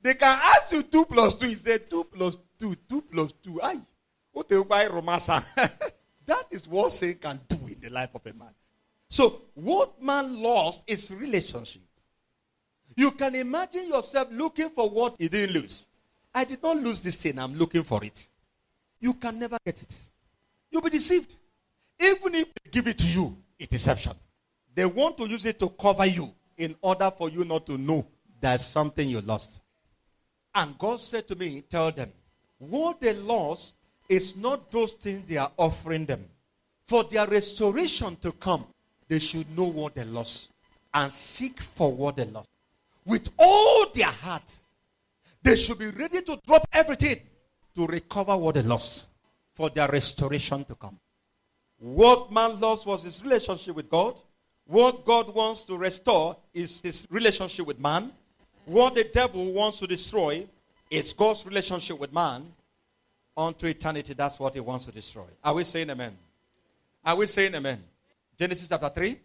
they 0.00 0.14
can 0.14 0.38
ask 0.42 0.72
you 0.72 0.82
two 0.82 1.04
plus 1.04 1.34
two. 1.34 1.50
You 1.50 1.56
say 1.56 1.78
two 1.78 2.04
plus 2.04 2.38
two, 2.58 2.74
two 2.88 3.02
plus 3.02 3.32
two. 3.42 3.60
Aye. 3.62 3.80
What 4.32 4.48
they 4.48 4.62
buy 4.62 4.86
romasa. 4.86 5.44
That 6.24 6.46
is 6.52 6.68
what 6.68 6.92
sin 6.92 7.16
can 7.16 7.40
do 7.48 7.56
in 7.66 7.80
the 7.80 7.90
life 7.90 8.10
of 8.14 8.24
a 8.24 8.32
man. 8.32 8.54
So, 9.10 9.42
what 9.54 10.00
man 10.00 10.40
lost 10.40 10.84
is 10.86 11.10
relationship. 11.10 11.82
You 12.96 13.10
can 13.12 13.34
imagine 13.34 13.88
yourself 13.88 14.28
looking 14.30 14.70
for 14.70 14.88
what 14.88 15.20
you 15.20 15.28
didn't 15.28 15.54
lose. 15.54 15.86
I 16.34 16.44
did 16.44 16.62
not 16.62 16.76
lose 16.76 17.00
this 17.00 17.16
thing, 17.16 17.38
I'm 17.38 17.54
looking 17.54 17.82
for 17.82 18.02
it. 18.04 18.26
You 19.00 19.14
can 19.14 19.38
never 19.38 19.58
get 19.64 19.82
it. 19.82 19.94
You'll 20.70 20.82
be 20.82 20.90
deceived. 20.90 21.34
Even 22.00 22.34
if 22.34 22.48
they 22.54 22.70
give 22.70 22.88
it 22.88 22.98
to 22.98 23.06
you, 23.06 23.36
it's 23.58 23.70
deception. 23.70 24.12
They 24.74 24.86
want 24.86 25.18
to 25.18 25.26
use 25.26 25.44
it 25.44 25.58
to 25.58 25.68
cover 25.68 26.06
you 26.06 26.32
in 26.56 26.74
order 26.80 27.10
for 27.16 27.28
you 27.28 27.44
not 27.44 27.66
to 27.66 27.76
know 27.76 28.06
there's 28.40 28.64
something 28.64 29.08
you 29.08 29.20
lost. 29.20 29.60
And 30.54 30.78
God 30.78 31.00
said 31.00 31.28
to 31.28 31.34
me, 31.34 31.62
Tell 31.68 31.92
them, 31.92 32.12
what 32.58 33.00
they 33.00 33.14
lost 33.14 33.74
is 34.08 34.36
not 34.36 34.70
those 34.70 34.92
things 34.92 35.24
they 35.28 35.36
are 35.36 35.50
offering 35.56 36.06
them. 36.06 36.24
For 36.86 37.04
their 37.04 37.26
restoration 37.26 38.16
to 38.16 38.32
come, 38.32 38.66
they 39.08 39.18
should 39.18 39.56
know 39.56 39.64
what 39.64 39.94
they 39.94 40.04
lost 40.04 40.50
and 40.92 41.12
seek 41.12 41.60
for 41.60 41.92
what 41.92 42.16
they 42.16 42.24
lost. 42.24 42.48
With 43.04 43.28
all 43.38 43.86
their 43.92 44.06
heart, 44.06 44.50
they 45.42 45.56
should 45.56 45.78
be 45.78 45.90
ready 45.90 46.22
to 46.22 46.38
drop 46.46 46.68
everything 46.72 47.20
to 47.74 47.86
recover 47.86 48.36
what 48.36 48.54
they 48.54 48.62
lost 48.62 49.08
for 49.54 49.70
their 49.70 49.88
restoration 49.88 50.64
to 50.64 50.74
come. 50.74 50.98
What 51.78 52.30
man 52.30 52.60
lost 52.60 52.86
was 52.86 53.02
his 53.02 53.22
relationship 53.22 53.74
with 53.74 53.90
God. 53.90 54.14
What 54.66 55.04
God 55.04 55.34
wants 55.34 55.64
to 55.64 55.76
restore 55.76 56.36
is 56.54 56.80
his 56.80 57.06
relationship 57.10 57.66
with 57.66 57.80
man. 57.80 58.12
What 58.64 58.94
the 58.94 59.04
devil 59.04 59.52
wants 59.52 59.78
to 59.80 59.86
destroy 59.88 60.46
is 60.88 61.12
God's 61.12 61.44
relationship 61.44 61.98
with 61.98 62.12
man. 62.12 62.52
Unto 63.34 63.66
eternity, 63.66 64.12
that's 64.12 64.38
what 64.38 64.52
he 64.54 64.60
wants 64.60 64.84
to 64.84 64.92
destroy. 64.92 65.24
Are 65.42 65.54
we 65.54 65.64
saying 65.64 65.88
amen? 65.88 66.16
Are 67.04 67.16
we 67.16 67.26
saying 67.26 67.54
amen? 67.54 67.82
Genesis 68.38 68.68
chapter 68.68 68.90
3. 68.90 69.18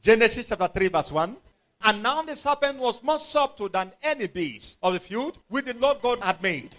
Genesis 0.00 0.46
chapter 0.46 0.68
3, 0.68 0.88
verse 0.88 1.12
1. 1.12 1.36
And 1.82 2.02
now 2.02 2.22
the 2.22 2.36
serpent 2.36 2.78
was 2.78 3.02
more 3.02 3.18
subtle 3.18 3.68
than 3.68 3.92
any 4.02 4.26
beast 4.26 4.76
of 4.82 4.94
the 4.94 5.00
field 5.00 5.38
which 5.48 5.64
the 5.64 5.74
Lord 5.74 6.02
God 6.02 6.20
had 6.20 6.42
made. 6.42 6.70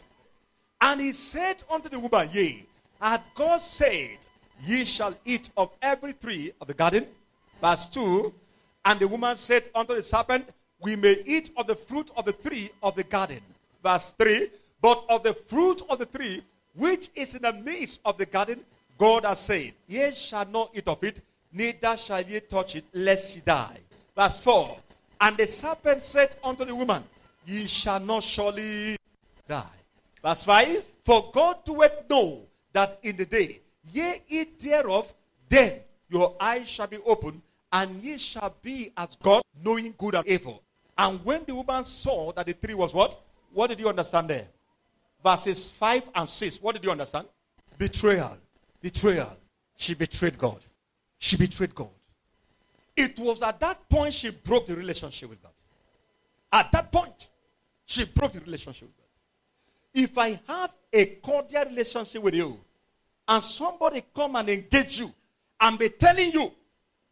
And 0.80 1.02
he 1.02 1.12
said 1.14 1.58
unto 1.70 1.90
the 1.90 2.00
woman, 2.00 2.30
Yea, 2.32 2.66
had 3.00 3.22
God 3.36 3.62
said, 3.62 4.18
Ye 4.66 4.86
shall 4.86 5.16
eat 5.26 5.50
of 5.58 5.72
every 5.82 6.14
tree 6.14 6.52
of 6.62 6.68
the 6.68 6.74
garden? 6.74 7.08
Verse 7.60 7.88
2. 7.88 8.34
And 8.86 9.00
the 9.00 9.08
woman 9.08 9.36
said 9.38 9.70
unto 9.74 9.96
the 9.96 10.04
serpent, 10.04 10.48
We 10.80 10.96
may 10.96 11.22
eat 11.26 11.52
of 11.58 11.68
the 11.68 11.76
fruit 11.76 12.10
of 12.16 12.26
the 12.26 12.34
tree 12.34 12.70
of 12.84 12.96
the 12.96 13.04
garden. 13.04 13.42
Verse 13.84 14.14
3. 14.20 14.50
But 14.82 15.06
of 15.10 15.24
the 15.24 15.34
fruit 15.34 15.82
of 15.90 16.00
the 16.00 16.06
tree 16.06 16.44
which 16.76 17.10
is 17.16 17.36
in 17.36 17.42
the 17.42 17.54
midst 17.54 18.00
of 18.06 18.18
the 18.18 18.26
garden, 18.26 18.62
God 18.98 19.26
has 19.26 19.40
said, 19.40 19.74
Ye 19.88 20.12
shall 20.14 20.46
not 20.46 20.72
eat 20.74 20.88
of 20.88 21.04
it, 21.04 21.22
neither 21.52 21.98
shall 21.98 22.22
ye 22.22 22.40
touch 22.40 22.76
it, 22.76 22.86
lest 22.94 23.36
ye 23.36 23.42
die. 23.44 23.80
Verse 24.16 24.40
4. 24.40 24.78
And 25.22 25.38
the 25.38 25.46
serpent 25.46 26.02
said 26.02 26.36
unto 26.44 26.66
the 26.66 26.74
woman, 26.74 27.04
Ye 27.46 27.68
shall 27.68 28.00
not 28.00 28.24
surely 28.24 28.98
die. 29.48 29.64
Verse 30.22 30.44
5. 30.44 30.84
For 31.06 31.32
God 31.32 31.64
doeth 31.64 32.10
know 32.10 32.42
that 32.74 33.00
in 33.04 33.16
the 33.16 33.26
day 33.26 33.62
ye 33.94 34.14
eat 34.28 34.60
thereof, 34.60 35.14
then 35.48 35.80
your 36.10 36.36
eyes 36.40 36.68
shall 36.68 36.88
be 36.88 36.98
opened, 37.06 37.42
and 37.72 38.02
ye 38.02 38.18
shall 38.18 38.56
be 38.62 38.92
as 38.98 39.16
God, 39.22 39.42
knowing 39.64 39.94
good 39.98 40.16
and 40.16 40.28
evil. 40.28 40.64
And 40.98 41.24
when 41.24 41.44
the 41.46 41.56
woman 41.56 41.84
saw 41.84 42.32
that 42.34 42.46
the 42.46 42.54
tree 42.54 42.74
was 42.74 42.94
what? 42.94 43.20
What 43.54 43.68
did 43.68 43.80
you 43.80 43.90
understand 43.90 44.30
there? 44.30 44.48
Verses 45.24 45.70
5 45.70 46.10
and 46.16 46.28
6. 46.28 46.62
What 46.62 46.74
did 46.76 46.84
you 46.84 46.92
understand? 46.92 47.28
Betrayal. 47.78 48.38
Betrayal. 48.82 49.38
She 49.78 49.94
betrayed 49.94 50.38
God. 50.38 50.60
She 51.20 51.38
betrayed 51.38 51.76
God. 51.76 51.90
It 53.02 53.18
was 53.18 53.42
at 53.42 53.60
that 53.62 53.90
point 53.90 54.14
she 54.14 54.30
broke 54.30 54.68
the 54.68 54.76
relationship 54.76 55.30
with 55.30 55.42
God. 55.42 55.52
At 56.54 56.72
that 56.72 56.92
point, 56.92 57.30
she 57.86 58.06
broke 58.06 58.34
the 58.34 58.42
relationship 58.42 58.84
with 58.84 58.98
God. 58.98 60.04
If 60.04 60.18
I 60.18 60.40
have 60.48 60.72
a 60.94 61.06
cordial 61.06 61.66
relationship 61.66 62.22
with 62.22 62.36
you, 62.36 62.60
and 63.28 63.44
somebody 63.44 64.04
come 64.14 64.36
and 64.36 64.50
engage 64.50 65.00
you, 65.00 65.12
and 65.60 65.80
be 65.80 65.90
telling 65.90 66.32
you, 66.32 66.52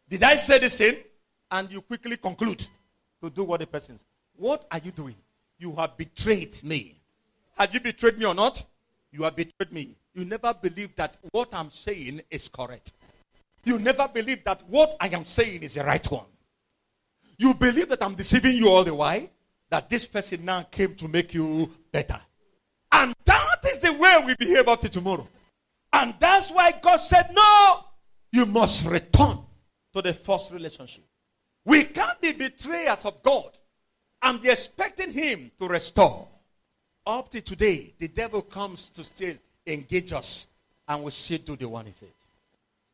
did 0.08 0.22
I 0.22 0.36
say 0.36 0.58
the 0.58 0.70
same? 0.70 0.96
And 1.50 1.72
you 1.72 1.80
quickly 1.80 2.16
conclude 2.16 2.64
to 3.22 3.30
do 3.30 3.42
what 3.42 3.60
the 3.60 3.66
person 3.66 3.98
says. 3.98 4.06
What 4.36 4.66
are 4.70 4.78
you 4.78 4.92
doing? 4.92 5.16
You 5.58 5.74
have 5.74 5.96
betrayed 5.96 6.62
me. 6.62 7.00
Have 7.58 7.74
you 7.74 7.80
betrayed 7.80 8.16
me 8.18 8.26
or 8.26 8.34
not? 8.34 8.64
You 9.12 9.24
have 9.24 9.34
betrayed 9.34 9.72
me. 9.72 9.96
You 10.14 10.24
never 10.24 10.54
believe 10.54 10.94
that 10.96 11.16
what 11.32 11.52
I'm 11.52 11.70
saying 11.70 12.22
is 12.30 12.48
correct. 12.48 12.92
You 13.64 13.78
never 13.78 14.08
believe 14.08 14.44
that 14.44 14.62
what 14.68 14.96
I 15.00 15.08
am 15.08 15.24
saying 15.24 15.62
is 15.62 15.74
the 15.74 15.84
right 15.84 16.10
one. 16.10 16.26
You 17.36 17.54
believe 17.54 17.88
that 17.88 18.02
I'm 18.02 18.14
deceiving 18.14 18.56
you 18.56 18.68
all 18.68 18.84
the 18.84 18.94
while, 18.94 19.28
that 19.70 19.88
this 19.88 20.06
person 20.06 20.44
now 20.44 20.62
came 20.62 20.94
to 20.96 21.08
make 21.08 21.32
you 21.34 21.70
better. 21.92 22.20
And 22.92 23.14
that 23.24 23.64
is 23.66 23.78
the 23.78 23.92
way 23.92 24.16
we 24.26 24.34
behave 24.34 24.68
up 24.68 24.80
to 24.80 24.88
tomorrow. 24.88 25.26
And 25.92 26.14
that's 26.18 26.50
why 26.50 26.72
God 26.72 26.96
said, 26.96 27.30
No, 27.32 27.84
you 28.32 28.46
must 28.46 28.86
return 28.86 29.38
to 29.92 30.02
the 30.02 30.14
first 30.14 30.52
relationship. 30.52 31.04
We 31.64 31.84
can't 31.84 32.20
be 32.20 32.32
betrayers 32.32 33.04
of 33.04 33.22
God 33.22 33.58
and 34.22 34.40
be 34.40 34.50
expecting 34.50 35.12
Him 35.12 35.50
to 35.58 35.68
restore. 35.68 36.26
Up 37.06 37.30
to 37.30 37.40
today, 37.40 37.94
the 37.98 38.08
devil 38.08 38.42
comes 38.42 38.90
to 38.90 39.02
still 39.02 39.34
engage 39.66 40.12
us 40.12 40.46
and 40.86 41.02
we 41.02 41.10
still 41.10 41.38
do 41.38 41.56
the 41.56 41.68
one 41.68 41.86
he 41.86 41.92
said. 41.92 42.08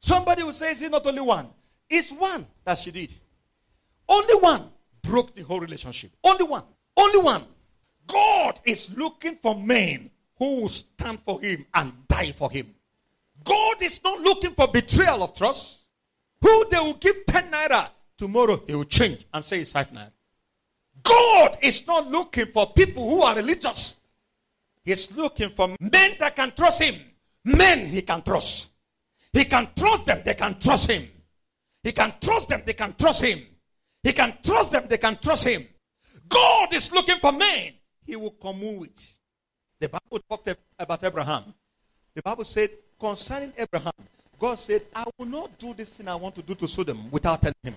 Somebody 0.00 0.42
will 0.42 0.52
say, 0.52 0.72
Is 0.72 0.82
it 0.82 0.90
not 0.90 1.06
only 1.06 1.20
one? 1.20 1.48
It's 1.88 2.10
one 2.10 2.46
that 2.64 2.78
she 2.78 2.90
did. 2.90 3.14
Only 4.08 4.34
one 4.34 4.70
broke 5.02 5.34
the 5.34 5.42
whole 5.42 5.60
relationship. 5.60 6.12
Only 6.22 6.44
one. 6.44 6.64
Only 6.96 7.20
one. 7.20 7.44
God 8.06 8.60
is 8.64 8.90
looking 8.96 9.36
for 9.36 9.54
men 9.54 10.10
who 10.38 10.62
will 10.62 10.68
stand 10.68 11.20
for 11.20 11.40
him 11.40 11.66
and 11.74 11.92
die 12.08 12.32
for 12.32 12.50
him. 12.50 12.74
God 13.44 13.82
is 13.82 14.02
not 14.02 14.20
looking 14.20 14.54
for 14.54 14.68
betrayal 14.68 15.22
of 15.22 15.34
trust. 15.34 15.82
Who 16.42 16.68
they 16.70 16.78
will 16.78 16.94
give 16.94 17.24
10 17.26 17.50
naira, 17.50 17.88
tomorrow 18.16 18.62
he 18.66 18.74
will 18.74 18.84
change 18.84 19.26
and 19.32 19.44
say 19.44 19.60
it's 19.60 19.72
5 19.72 19.90
naira. 19.90 20.10
God 21.02 21.58
is 21.62 21.86
not 21.86 22.08
looking 22.10 22.46
for 22.46 22.72
people 22.72 23.08
who 23.08 23.22
are 23.22 23.34
religious. 23.34 23.96
He's 24.84 25.10
looking 25.12 25.50
for 25.50 25.74
men 25.80 26.16
that 26.18 26.36
can 26.36 26.52
trust 26.54 26.82
him. 26.82 27.00
Men 27.44 27.86
he 27.86 28.02
can 28.02 28.22
trust. 28.22 28.70
He 29.36 29.44
can 29.44 29.68
trust 29.76 30.06
them, 30.06 30.22
they 30.24 30.34
can 30.34 30.58
trust 30.58 30.90
him. 30.90 31.08
He 31.82 31.92
can 31.92 32.14
trust 32.20 32.48
them, 32.48 32.62
they 32.64 32.72
can 32.72 32.94
trust 32.94 33.22
him. 33.22 33.42
He 34.02 34.12
can 34.12 34.34
trust 34.42 34.72
them, 34.72 34.84
they 34.88 34.98
can 34.98 35.18
trust 35.18 35.46
him. 35.46 35.66
God 36.28 36.72
is 36.72 36.90
looking 36.92 37.18
for 37.18 37.32
men 37.32 37.72
he 38.06 38.16
will 38.16 38.30
commune 38.30 38.80
with. 38.80 39.14
The 39.78 39.88
Bible 39.88 40.20
talked 40.28 40.48
about 40.78 41.04
Abraham. 41.04 41.54
The 42.14 42.22
Bible 42.22 42.44
said 42.44 42.70
concerning 42.98 43.52
Abraham, 43.58 43.92
God 44.38 44.58
said, 44.58 44.82
I 44.94 45.04
will 45.18 45.26
not 45.26 45.58
do 45.58 45.74
this 45.74 45.90
thing 45.90 46.08
I 46.08 46.14
want 46.14 46.34
to 46.36 46.42
do 46.42 46.54
to 46.54 46.68
Sodom 46.68 47.10
without 47.10 47.42
telling 47.42 47.54
him. 47.62 47.74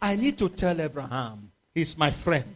I 0.00 0.16
need 0.16 0.36
to 0.38 0.48
tell 0.48 0.78
Abraham 0.80 1.52
He's 1.74 1.96
my 1.96 2.10
friend. 2.10 2.52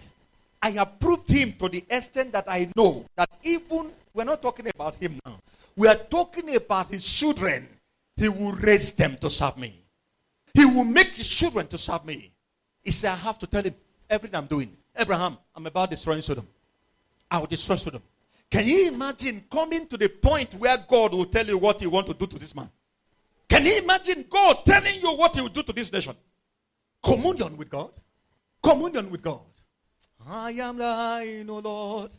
I 0.62 0.70
have 0.70 0.98
proved 1.00 1.28
him 1.28 1.54
to 1.58 1.68
the 1.68 1.84
extent 1.88 2.32
that 2.32 2.44
I 2.48 2.70
know 2.76 3.06
that 3.16 3.30
even 3.42 3.92
we're 4.12 4.24
not 4.24 4.42
talking 4.42 4.66
about 4.68 4.96
him 4.96 5.18
now. 5.24 5.38
We 5.74 5.88
are 5.88 5.96
talking 5.96 6.54
about 6.54 6.90
his 6.90 7.04
children. 7.04 7.66
He 8.16 8.28
will 8.28 8.52
raise 8.52 8.92
them 8.92 9.16
to 9.20 9.28
serve 9.28 9.58
me. 9.58 9.84
He 10.54 10.64
will 10.64 10.84
make 10.84 11.08
his 11.08 11.28
children 11.28 11.66
to 11.68 11.78
serve 11.78 12.04
me. 12.04 12.32
He 12.82 12.90
said, 12.90 13.12
I 13.12 13.16
have 13.16 13.38
to 13.40 13.46
tell 13.46 13.62
him 13.62 13.74
everything 14.08 14.36
I'm 14.36 14.46
doing. 14.46 14.76
Abraham, 14.96 15.36
I'm 15.54 15.66
about 15.66 15.90
destroying 15.90 16.22
Sodom. 16.22 16.48
I 17.30 17.38
will 17.38 17.46
destroy 17.46 17.76
Sodom. 17.76 18.02
Can 18.50 18.64
you 18.64 18.88
imagine 18.88 19.44
coming 19.50 19.86
to 19.88 19.96
the 19.96 20.08
point 20.08 20.54
where 20.54 20.78
God 20.78 21.12
will 21.12 21.26
tell 21.26 21.46
you 21.46 21.58
what 21.58 21.80
he 21.80 21.86
want 21.86 22.06
to 22.06 22.14
do 22.14 22.26
to 22.26 22.38
this 22.38 22.54
man? 22.54 22.70
Can 23.48 23.66
you 23.66 23.78
imagine 23.78 24.24
God 24.30 24.64
telling 24.64 25.00
you 25.00 25.12
what 25.12 25.34
he 25.34 25.42
will 25.42 25.48
do 25.48 25.62
to 25.62 25.72
this 25.72 25.92
nation? 25.92 26.16
Communion 27.02 27.56
with 27.56 27.68
God. 27.68 27.90
Communion 28.62 29.10
with 29.10 29.22
God. 29.22 29.40
I 30.26 30.52
am 30.52 30.78
thine, 30.78 31.50
O 31.50 31.58
Lord. 31.58 32.10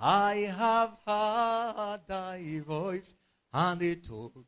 I 0.00 0.52
have 0.56 0.96
heard 1.06 2.00
thy 2.06 2.60
voice 2.66 3.14
and 3.52 3.82
it 3.82 4.06
told 4.06 4.44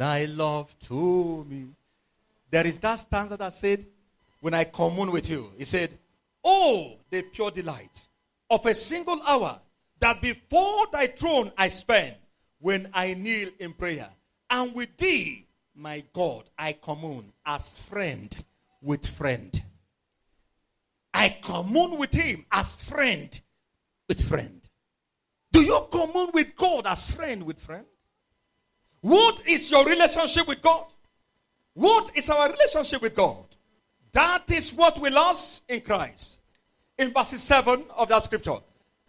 thy 0.00 0.24
love 0.24 0.74
to 0.78 1.44
me. 1.44 1.66
There 2.50 2.66
is 2.66 2.78
that 2.78 3.00
stanza 3.00 3.36
that 3.36 3.52
said, 3.52 3.84
when 4.40 4.54
I 4.54 4.64
commune 4.64 5.12
with 5.12 5.28
you. 5.28 5.52
He 5.58 5.66
said, 5.66 5.90
Oh, 6.42 6.94
the 7.10 7.20
pure 7.20 7.50
delight 7.50 8.02
of 8.48 8.64
a 8.64 8.74
single 8.74 9.20
hour 9.22 9.60
that 10.00 10.22
before 10.22 10.86
thy 10.90 11.08
throne 11.08 11.52
I 11.58 11.68
spend 11.68 12.14
when 12.60 12.88
I 12.94 13.12
kneel 13.12 13.50
in 13.58 13.74
prayer. 13.74 14.08
And 14.48 14.74
with 14.74 14.96
thee, 14.96 15.46
my 15.74 16.02
God, 16.14 16.44
I 16.58 16.72
commune 16.72 17.30
as 17.44 17.76
friend 17.76 18.34
with 18.80 19.06
friend. 19.06 19.62
I 21.12 21.28
commune 21.42 21.98
with 21.98 22.14
him 22.14 22.46
as 22.50 22.82
friend 22.82 23.38
with 24.08 24.26
friend. 24.26 24.62
Do 25.52 25.60
you 25.60 25.86
commune 25.90 26.30
with 26.32 26.56
God 26.56 26.86
as 26.86 27.10
friend 27.10 27.42
with 27.42 27.60
friend? 27.60 27.84
What 29.00 29.46
is 29.46 29.70
your 29.70 29.84
relationship 29.86 30.46
with 30.46 30.60
God? 30.60 30.86
What 31.74 32.10
is 32.14 32.28
our 32.28 32.50
relationship 32.50 33.02
with 33.02 33.14
God? 33.14 33.44
That 34.12 34.50
is 34.50 34.72
what 34.72 35.00
we 35.00 35.10
lost 35.10 35.62
in 35.68 35.80
Christ. 35.80 36.38
In 36.98 37.12
verse 37.12 37.40
7 37.40 37.84
of 37.96 38.08
that 38.08 38.24
scripture. 38.24 38.58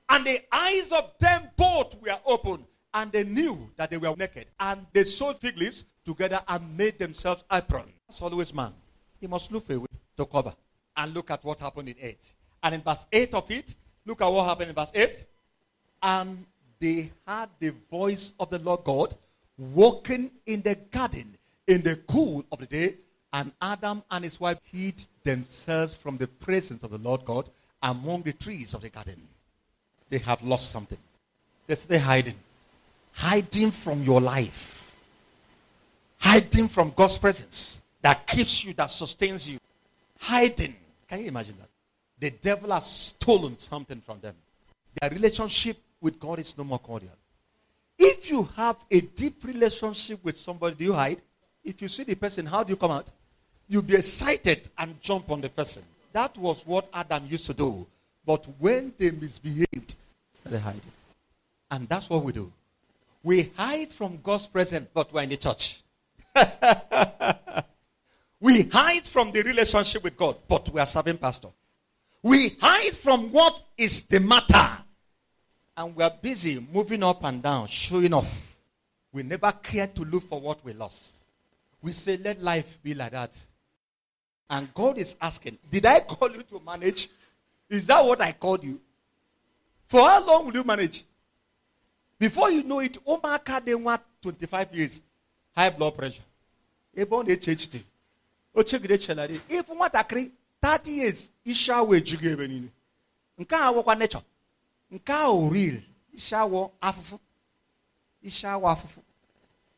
And 0.07 0.25
the 0.25 0.41
eyes 0.51 0.91
of 0.91 1.11
them 1.19 1.49
both 1.55 1.95
were 2.01 2.19
open, 2.25 2.65
and 2.93 3.11
they 3.11 3.23
knew 3.23 3.69
that 3.77 3.89
they 3.89 3.97
were 3.97 4.15
naked. 4.15 4.47
And 4.59 4.85
they 4.93 5.03
sewed 5.03 5.37
fig 5.37 5.57
leaves 5.57 5.85
together 6.05 6.41
and 6.47 6.77
made 6.77 6.99
themselves 6.99 7.43
aprons. 7.51 7.91
That's 8.07 8.21
always 8.21 8.53
man. 8.53 8.73
He 9.19 9.27
must 9.27 9.51
look 9.51 9.65
for 9.65 9.73
a 9.73 9.79
way 9.79 9.87
to 10.17 10.25
cover. 10.25 10.53
And 10.95 11.13
look 11.13 11.31
at 11.31 11.43
what 11.43 11.59
happened 11.59 11.89
in 11.89 11.95
8. 11.99 12.33
And 12.63 12.75
in 12.75 12.81
verse 12.81 13.05
8 13.11 13.33
of 13.33 13.49
it, 13.51 13.75
look 14.05 14.21
at 14.21 14.27
what 14.27 14.45
happened 14.45 14.69
in 14.69 14.75
verse 14.75 14.91
8. 14.93 15.25
And 16.03 16.45
they 16.79 17.11
heard 17.27 17.49
the 17.59 17.73
voice 17.89 18.33
of 18.39 18.49
the 18.49 18.59
Lord 18.59 18.83
God 18.83 19.15
walking 19.57 20.31
in 20.45 20.61
the 20.61 20.75
garden 20.75 21.37
in 21.67 21.81
the 21.81 21.95
cool 22.07 22.43
of 22.51 22.59
the 22.59 22.65
day. 22.65 22.95
And 23.33 23.51
Adam 23.61 24.03
and 24.11 24.23
his 24.25 24.39
wife 24.39 24.59
hid 24.63 25.05
themselves 25.23 25.93
from 25.93 26.17
the 26.17 26.27
presence 26.27 26.83
of 26.83 26.91
the 26.91 26.97
Lord 26.97 27.23
God 27.23 27.49
among 27.81 28.23
the 28.23 28.33
trees 28.33 28.73
of 28.73 28.81
the 28.81 28.89
garden. 28.89 29.21
They 30.09 30.17
have 30.17 30.43
lost 30.43 30.71
something. 30.71 30.97
They're 31.67 31.99
hiding. 31.99 32.35
Hiding 33.13 33.71
from 33.71 34.03
your 34.03 34.19
life. 34.19 34.91
Hiding 36.17 36.67
from 36.67 36.91
God's 36.95 37.17
presence 37.17 37.81
that 38.01 38.27
keeps 38.27 38.63
you, 38.63 38.73
that 38.73 38.87
sustains 38.87 39.47
you. 39.47 39.59
Hiding. 40.19 40.75
Can 41.07 41.19
you 41.21 41.27
imagine 41.27 41.55
that? 41.59 41.69
The 42.19 42.29
devil 42.29 42.71
has 42.71 42.85
stolen 42.85 43.57
something 43.57 44.01
from 44.01 44.19
them. 44.19 44.35
Their 44.99 45.09
relationship 45.09 45.77
with 46.01 46.19
God 46.19 46.39
is 46.39 46.57
no 46.57 46.63
more 46.63 46.79
cordial. 46.79 47.13
If 48.03 48.31
you 48.31 48.49
have 48.55 48.77
a 48.89 48.99
deep 48.99 49.43
relationship 49.43 50.23
with 50.23 50.35
somebody, 50.35 50.73
do 50.73 50.83
you 50.85 50.93
hide? 50.93 51.21
If 51.63 51.83
you 51.83 51.87
see 51.87 52.03
the 52.03 52.15
person, 52.15 52.47
how 52.47 52.63
do 52.63 52.71
you 52.71 52.75
come 52.75 52.89
out? 52.89 53.11
You'll 53.67 53.83
be 53.83 53.93
excited 53.95 54.67
and 54.75 54.99
jump 55.03 55.29
on 55.29 55.39
the 55.39 55.49
person. 55.49 55.83
That 56.11 56.35
was 56.35 56.65
what 56.65 56.89
Adam 56.95 57.27
used 57.29 57.45
to 57.45 57.53
do. 57.53 57.85
But 58.25 58.43
when 58.57 58.91
they 58.97 59.11
misbehaved, 59.11 59.93
they 60.43 60.57
hide. 60.57 60.81
And 61.69 61.87
that's 61.87 62.09
what 62.09 62.23
we 62.23 62.31
do. 62.31 62.51
We 63.21 63.51
hide 63.55 63.93
from 63.93 64.17
God's 64.23 64.47
presence, 64.47 64.87
but 64.91 65.13
we're 65.13 65.21
in 65.21 65.29
the 65.29 65.37
church. 65.37 65.83
we 68.39 68.63
hide 68.63 69.05
from 69.05 69.31
the 69.31 69.43
relationship 69.43 70.03
with 70.03 70.17
God, 70.17 70.37
but 70.47 70.67
we 70.69 70.79
are 70.79 70.87
serving 70.87 71.19
pastor. 71.19 71.49
We 72.23 72.57
hide 72.59 72.95
from 72.95 73.31
what 73.31 73.61
is 73.77 74.01
the 74.01 74.19
matter. 74.19 74.79
And 75.77 75.95
we 75.95 76.03
are 76.03 76.13
busy 76.21 76.65
moving 76.71 77.03
up 77.03 77.23
and 77.23 77.41
down, 77.41 77.67
showing 77.67 78.13
off. 78.13 78.57
We 79.13 79.23
never 79.23 79.51
care 79.51 79.87
to 79.87 80.01
look 80.03 80.27
for 80.27 80.39
what 80.39 80.63
we 80.63 80.73
lost. 80.73 81.11
We 81.81 81.91
say, 81.91 82.17
let 82.17 82.41
life 82.41 82.77
be 82.83 82.93
like 82.93 83.11
that. 83.11 83.31
And 84.49 84.73
God 84.73 84.97
is 84.97 85.15
asking, 85.21 85.57
Did 85.69 85.85
I 85.85 86.01
call 86.01 86.29
you 86.31 86.43
to 86.43 86.59
manage? 86.59 87.09
Is 87.69 87.87
that 87.87 88.03
what 88.05 88.19
I 88.19 88.33
called 88.33 88.63
you? 88.63 88.79
For 89.87 90.01
how 90.01 90.25
long 90.25 90.45
will 90.45 90.53
you 90.53 90.63
manage? 90.63 91.05
Before 92.19 92.51
you 92.51 92.61
know 92.63 92.79
it, 92.79 93.03
Omaka 93.05 93.63
they 93.63 93.73
want 93.73 94.01
25 94.21 94.75
years. 94.75 95.01
High 95.55 95.69
blood 95.69 95.97
pressure. 95.97 96.21
Ebon 96.97 97.25
HHT. 97.25 97.81
Chelari. 98.55 99.39
If 99.49 99.67
nwatakịrị 99.67 100.31
30 100.61 100.91
years, 100.91 101.31
isha 101.45 101.73
niile. 101.81 102.69
Nke 103.39 103.55
a 103.55 103.71
awụkwa 103.71 103.97
nature. 103.97 104.21
Nke 104.91 105.13
a 105.13 105.49
real. 105.49 105.81
Isha 106.13 106.39
awa 106.39 106.69
afụfụ. 106.81 107.19
Isha 108.21 108.51
awa 108.51 108.71
afụfụ. 108.75 109.01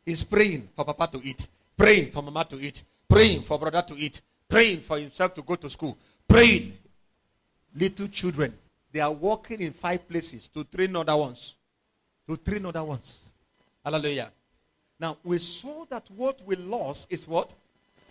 He's 0.05 0.23
praying 0.23 0.69
for 0.75 0.85
papa 0.85 1.07
to 1.07 1.21
eat. 1.23 1.47
Praying 1.77 2.11
for 2.11 2.21
mama 2.23 2.43
to 2.45 2.59
eat. 2.59 2.83
Praying 3.07 3.43
for 3.43 3.59
brother 3.59 3.81
to 3.83 3.95
eat. 3.95 4.21
Praying 4.49 4.81
for 4.81 4.99
himself 4.99 5.33
to 5.35 5.41
go 5.41 5.55
to 5.55 5.69
school. 5.69 5.97
Praying. 6.27 6.77
Little 7.75 8.07
children. 8.07 8.57
They 8.91 8.99
are 8.99 9.11
walking 9.11 9.61
in 9.61 9.73
five 9.73 10.07
places 10.07 10.47
to 10.49 10.63
train 10.63 10.95
other 10.95 11.15
ones. 11.15 11.55
To 12.27 12.37
train 12.37 12.65
other 12.65 12.83
ones. 12.83 13.19
Hallelujah. 13.83 14.31
Now, 14.99 15.17
we 15.23 15.37
saw 15.39 15.85
that 15.89 16.03
what 16.15 16.39
we 16.45 16.55
lost 16.55 17.07
is 17.11 17.27
what? 17.27 17.51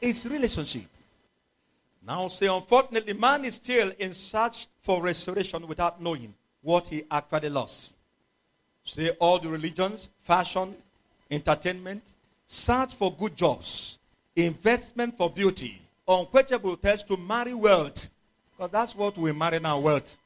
Is 0.01 0.27
relationship. 0.27 0.87
Now, 2.05 2.29
say, 2.29 2.47
unfortunately, 2.47 3.13
man 3.13 3.45
is 3.45 3.55
still 3.57 3.93
in 3.99 4.13
search 4.15 4.67
for 4.83 5.01
restoration 5.01 5.67
without 5.69 6.01
knowing 6.01 6.35
what 6.63 6.87
he 6.87 7.05
actually 7.11 7.51
lost. 7.51 7.93
Say, 8.85 9.11
all 9.11 9.39
the 9.39 9.49
religions, 9.49 10.09
fashion, 10.23 10.75
entertainment, 11.31 12.03
search 12.47 12.95
for 12.95 13.13
good 13.13 13.37
jobs, 13.37 13.99
investment 14.35 15.17
for 15.17 15.31
beauty, 15.31 15.81
unquenchable 16.07 16.77
thirst 16.77 17.07
to 17.09 17.17
marry 17.17 17.55
wealth. 17.55 18.09
Because 18.57 18.71
that's 18.71 18.95
what 18.95 19.17
we 19.19 19.33
marry 19.33 19.59
now, 19.61 19.79
wealth. 19.79 20.17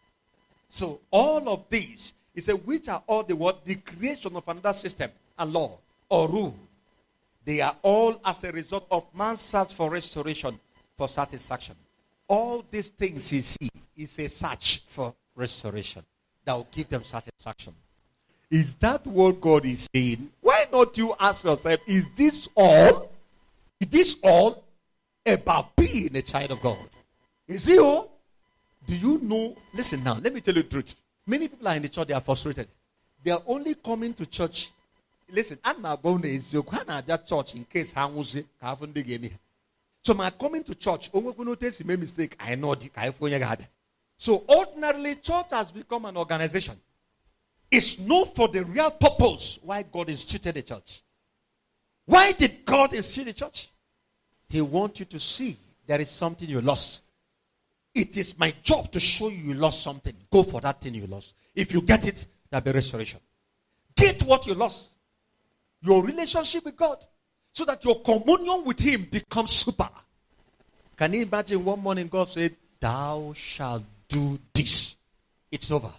So, 0.68 1.00
all 1.10 1.48
of 1.48 1.64
these 1.68 2.12
is 2.34 2.48
a 2.48 2.56
which 2.56 2.88
are 2.88 3.02
all 3.06 3.22
the 3.22 3.36
what? 3.36 3.64
The 3.64 3.76
creation 3.76 4.36
of 4.36 4.46
another 4.48 4.72
system 4.72 5.10
and 5.38 5.52
law 5.52 5.78
or 6.08 6.28
rule. 6.28 6.56
They 7.44 7.60
are 7.60 7.76
all 7.82 8.20
as 8.24 8.42
a 8.42 8.52
result 8.52 8.86
of 8.90 9.04
man's 9.14 9.40
search 9.40 9.72
for 9.74 9.88
restoration, 9.90 10.58
for 10.96 11.08
satisfaction. 11.08 11.76
All 12.26 12.64
these 12.70 12.88
things 12.88 13.32
you 13.32 13.42
see 13.42 13.70
is 13.96 14.18
a 14.18 14.28
search 14.28 14.82
for 14.88 15.14
restoration 15.36 16.02
that 16.46 16.54
will 16.54 16.68
give 16.70 16.88
them 16.88 17.04
satisfaction. 17.04 17.74
Is 18.50 18.76
that 18.76 19.06
what 19.06 19.40
God 19.40 19.66
is 19.66 19.88
saying? 19.92 20.30
Why 20.40 20.66
not 20.72 20.96
you 20.96 21.14
ask 21.18 21.44
yourself, 21.44 21.80
is 21.86 22.08
this 22.16 22.48
all? 22.54 23.10
Is 23.80 23.88
this 23.88 24.16
all 24.22 24.64
about 25.26 25.74
being 25.76 26.16
a 26.16 26.22
child 26.22 26.52
of 26.52 26.62
God? 26.62 26.78
Is 27.48 27.68
it 27.68 27.78
all? 27.80 28.12
Do 28.86 28.94
you 28.94 29.18
know? 29.18 29.56
Listen 29.74 30.02
now, 30.02 30.14
let 30.14 30.32
me 30.32 30.40
tell 30.40 30.54
you 30.54 30.62
the 30.62 30.68
truth. 30.68 30.94
Many 31.26 31.48
people 31.48 31.66
are 31.66 31.74
in 31.74 31.82
the 31.82 31.88
church, 31.88 32.06
they 32.06 32.14
are 32.14 32.20
frustrated. 32.20 32.68
They 33.24 33.32
are 33.32 33.42
only 33.46 33.74
coming 33.74 34.14
to 34.14 34.24
church. 34.26 34.70
Listen, 35.28 35.58
I'm 35.64 35.82
not 35.82 36.00
going 36.00 36.22
to 36.22 36.28
that 37.08 37.26
church 37.26 37.56
in 37.56 37.64
case 37.64 37.92
I 37.96 38.08
haven't 38.62 38.94
So 40.04 40.14
my 40.14 40.30
coming 40.30 40.62
to 40.62 40.74
church, 40.76 41.08
when 41.10 41.24
notice 41.44 41.80
make 41.84 41.98
mistake, 41.98 42.36
I 42.38 42.54
know 42.54 42.76
the 42.76 42.88
So 44.18 44.44
ordinarily, 44.48 45.16
church 45.16 45.46
has 45.50 45.70
become 45.70 46.06
an 46.06 46.16
organization. 46.16 46.78
It's 47.70 47.98
not 47.98 48.34
for 48.34 48.48
the 48.48 48.64
real 48.64 48.90
purpose 48.90 49.58
why 49.62 49.82
God 49.82 50.08
instituted 50.08 50.54
the 50.54 50.62
church. 50.62 51.02
Why 52.06 52.32
did 52.32 52.64
God 52.64 52.92
institute 52.92 53.26
the 53.26 53.32
church? 53.32 53.68
He 54.48 54.60
wants 54.60 55.00
you 55.00 55.06
to 55.06 55.18
see 55.18 55.56
there 55.86 56.00
is 56.00 56.08
something 56.08 56.48
you 56.48 56.60
lost. 56.60 57.02
It 57.94 58.16
is 58.16 58.38
my 58.38 58.54
job 58.62 58.92
to 58.92 59.00
show 59.00 59.28
you 59.28 59.38
you 59.38 59.54
lost 59.54 59.82
something. 59.82 60.14
Go 60.30 60.42
for 60.42 60.60
that 60.60 60.80
thing 60.80 60.94
you 60.94 61.06
lost. 61.06 61.34
If 61.54 61.72
you 61.72 61.80
get 61.80 62.06
it, 62.06 62.26
there'll 62.50 62.64
be 62.64 62.72
restoration. 62.72 63.20
Get 63.96 64.22
what 64.22 64.46
you 64.46 64.54
lost. 64.54 64.90
Your 65.82 66.02
relationship 66.02 66.64
with 66.64 66.76
God. 66.76 67.04
So 67.52 67.64
that 67.64 67.84
your 67.84 68.02
communion 68.02 68.64
with 68.64 68.78
Him 68.78 69.08
becomes 69.10 69.50
super. 69.52 69.88
Can 70.96 71.14
you 71.14 71.22
imagine 71.22 71.64
one 71.64 71.80
morning 71.80 72.08
God 72.08 72.28
said, 72.28 72.54
Thou 72.78 73.32
shalt 73.34 73.82
do 74.08 74.38
this? 74.52 74.96
It's 75.50 75.70
over. 75.70 75.92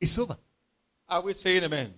It's 0.00 0.18
over. 0.18 0.36
Are 1.08 1.20
we 1.20 1.34
saying 1.34 1.64
amen? 1.64 1.94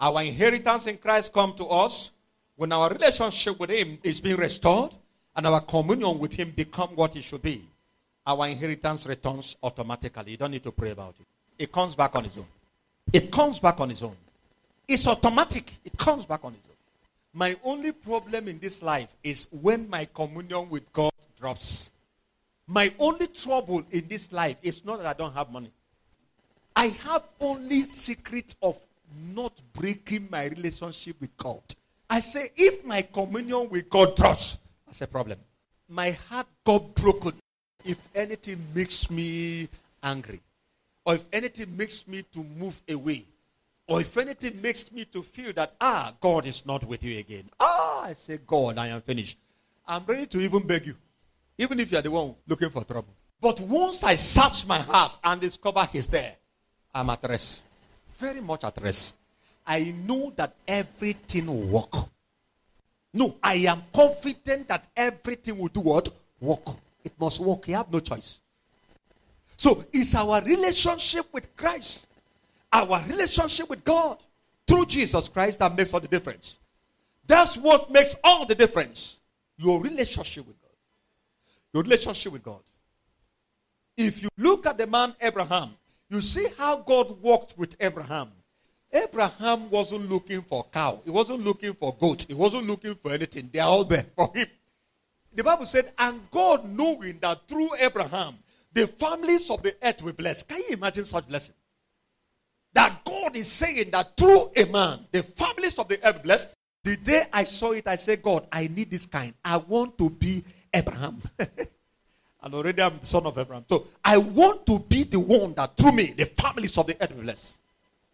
Our 0.00 0.22
inheritance 0.22 0.86
in 0.86 0.98
Christ 0.98 1.32
come 1.32 1.54
to 1.54 1.66
us 1.66 2.10
when 2.56 2.72
our 2.72 2.90
relationship 2.90 3.58
with 3.58 3.70
Him 3.70 3.98
is 4.02 4.20
being 4.20 4.36
restored 4.36 4.94
and 5.36 5.46
our 5.46 5.60
communion 5.60 6.18
with 6.18 6.34
Him 6.34 6.52
become 6.54 6.90
what 6.90 7.16
it 7.16 7.22
should 7.22 7.42
be. 7.42 7.64
Our 8.26 8.48
inheritance 8.48 9.06
returns 9.06 9.56
automatically. 9.62 10.32
You 10.32 10.36
don't 10.36 10.50
need 10.50 10.62
to 10.62 10.72
pray 10.72 10.90
about 10.90 11.14
it. 11.20 11.26
It 11.58 11.72
comes 11.72 11.94
back 11.94 12.14
on 12.16 12.24
its 12.24 12.36
own. 12.36 12.46
It 13.12 13.30
comes 13.30 13.58
back 13.58 13.80
on 13.80 13.90
its 13.90 14.02
own. 14.02 14.16
It's 14.88 15.06
automatic. 15.06 15.72
It 15.84 15.96
comes 15.96 16.24
back 16.24 16.44
on 16.44 16.52
its 16.52 16.62
own. 16.68 16.76
My 17.32 17.56
only 17.64 17.92
problem 17.92 18.48
in 18.48 18.58
this 18.58 18.82
life 18.82 19.08
is 19.22 19.48
when 19.50 19.88
my 19.88 20.06
communion 20.06 20.68
with 20.70 20.90
God 20.92 21.12
drops. 21.38 21.90
My 22.66 22.92
only 22.98 23.26
trouble 23.28 23.82
in 23.90 24.08
this 24.08 24.32
life 24.32 24.56
is 24.62 24.84
not 24.84 24.98
that 24.98 25.06
I 25.06 25.12
don't 25.12 25.32
have 25.34 25.50
money. 25.50 25.70
I 26.74 26.86
have 26.88 27.22
only 27.40 27.82
secret 27.82 28.54
of 28.62 28.78
not 29.34 29.60
breaking 29.74 30.28
my 30.30 30.46
relationship 30.46 31.20
with 31.20 31.36
God. 31.36 31.62
I 32.10 32.20
say, 32.20 32.50
if 32.56 32.84
my 32.84 33.02
communion 33.02 33.68
with 33.68 33.88
God 33.88 34.16
drops, 34.16 34.56
that's 34.86 35.02
a 35.02 35.06
problem. 35.06 35.38
my 35.88 36.10
heart 36.12 36.46
got 36.64 36.94
broken 36.94 37.34
if 37.84 37.98
anything 38.14 38.58
makes 38.74 39.10
me 39.10 39.68
angry, 40.02 40.40
or 41.04 41.14
if 41.16 41.24
anything 41.32 41.76
makes 41.76 42.08
me 42.08 42.22
to 42.32 42.42
move 42.42 42.80
away, 42.88 43.26
or 43.86 44.00
if 44.00 44.16
anything 44.16 44.60
makes 44.62 44.90
me 44.90 45.04
to 45.04 45.22
feel 45.22 45.52
that, 45.52 45.74
ah, 45.80 46.14
God 46.20 46.46
is 46.46 46.64
not 46.64 46.82
with 46.84 47.04
you 47.04 47.18
again. 47.18 47.48
Ah, 47.60 48.04
I 48.04 48.14
say, 48.14 48.38
God, 48.46 48.78
I 48.78 48.88
am 48.88 49.02
finished. 49.02 49.36
I'm 49.86 50.04
ready 50.06 50.26
to 50.26 50.40
even 50.40 50.66
beg 50.66 50.86
you, 50.86 50.96
even 51.58 51.80
if 51.80 51.92
you're 51.92 52.02
the 52.02 52.10
one 52.10 52.34
looking 52.46 52.70
for 52.70 52.84
trouble. 52.84 53.14
But 53.40 53.60
once 53.60 54.02
I 54.02 54.14
search 54.14 54.66
my 54.66 54.78
heart 54.80 55.18
and 55.22 55.40
discover 55.40 55.88
He's 55.92 56.06
there, 56.06 56.34
I'm 56.94 57.10
at 57.10 57.22
rest. 57.28 57.60
Very 58.18 58.40
much 58.40 58.64
at 58.64 58.80
rest. 58.80 59.16
I 59.66 59.94
know 60.06 60.32
that 60.36 60.54
everything 60.66 61.46
will 61.46 61.80
work. 61.80 62.08
No, 63.12 63.36
I 63.42 63.54
am 63.54 63.82
confident 63.92 64.68
that 64.68 64.86
everything 64.96 65.58
will 65.58 65.68
do 65.68 65.80
what? 65.80 66.08
Work. 66.40 66.76
It 67.04 67.12
must 67.18 67.40
work. 67.40 67.68
You 67.68 67.76
have 67.76 67.92
no 67.92 68.00
choice. 68.00 68.40
So 69.56 69.84
it's 69.92 70.14
our 70.14 70.42
relationship 70.42 71.26
with 71.32 71.54
Christ, 71.56 72.06
our 72.72 73.04
relationship 73.04 73.70
with 73.70 73.84
God 73.84 74.18
through 74.66 74.86
Jesus 74.86 75.28
Christ 75.28 75.58
that 75.60 75.76
makes 75.76 75.94
all 75.94 76.00
the 76.00 76.08
difference. 76.08 76.58
That's 77.26 77.56
what 77.56 77.90
makes 77.90 78.14
all 78.24 78.46
the 78.46 78.54
difference. 78.54 79.20
Your 79.56 79.80
relationship 79.80 80.46
with 80.46 80.60
God. 80.60 80.63
Your 81.74 81.82
relationship 81.82 82.32
with 82.32 82.44
God. 82.44 82.60
If 83.96 84.22
you 84.22 84.28
look 84.38 84.64
at 84.64 84.78
the 84.78 84.86
man 84.86 85.14
Abraham, 85.20 85.76
you 86.08 86.20
see 86.20 86.46
how 86.56 86.76
God 86.76 87.20
walked 87.20 87.58
with 87.58 87.74
Abraham. 87.80 88.30
Abraham 88.92 89.68
wasn't 89.70 90.08
looking 90.08 90.42
for 90.42 90.64
cow. 90.72 91.00
He 91.04 91.10
wasn't 91.10 91.44
looking 91.44 91.74
for 91.74 91.94
goat. 92.00 92.26
He 92.28 92.34
wasn't 92.34 92.68
looking 92.68 92.94
for 92.94 93.10
anything. 93.10 93.50
They 93.52 93.58
are 93.58 93.68
all 93.68 93.84
there 93.84 94.06
for 94.14 94.30
him. 94.32 94.46
The 95.34 95.42
Bible 95.42 95.66
said, 95.66 95.92
and 95.98 96.20
God 96.30 96.64
knowing 96.64 97.18
that 97.20 97.48
through 97.48 97.70
Abraham, 97.80 98.36
the 98.72 98.86
families 98.86 99.50
of 99.50 99.62
the 99.64 99.74
earth 99.82 100.00
will 100.00 100.12
bless. 100.12 100.44
Can 100.44 100.58
you 100.58 100.74
imagine 100.76 101.04
such 101.04 101.26
blessing? 101.26 101.56
That 102.72 103.04
God 103.04 103.34
is 103.34 103.50
saying 103.50 103.90
that 103.90 104.16
through 104.16 104.52
a 104.54 104.64
man, 104.66 105.06
the 105.10 105.24
families 105.24 105.76
of 105.78 105.88
the 105.88 105.98
earth 106.06 106.22
blessed. 106.22 106.48
The 106.84 106.96
day 106.96 107.24
I 107.32 107.44
saw 107.44 107.72
it, 107.72 107.88
I 107.88 107.96
said, 107.96 108.22
God, 108.22 108.46
I 108.52 108.68
need 108.68 108.90
this 108.90 109.06
kind. 109.06 109.34
I 109.44 109.56
want 109.56 109.96
to 109.98 110.10
be 110.10 110.44
Abraham. 110.74 111.22
and 111.38 112.54
already 112.54 112.82
I'm 112.82 112.98
the 112.98 113.06
son 113.06 113.24
of 113.26 113.38
Abraham. 113.38 113.64
So 113.68 113.86
I 114.04 114.18
want 114.18 114.66
to 114.66 114.78
be 114.78 115.04
the 115.04 115.20
one 115.20 115.54
that 115.54 115.76
through 115.76 115.92
me, 115.92 116.12
the 116.16 116.26
families 116.26 116.76
of 116.76 116.86
the 116.86 116.96
earth 117.00 117.14
bless. 117.18 117.54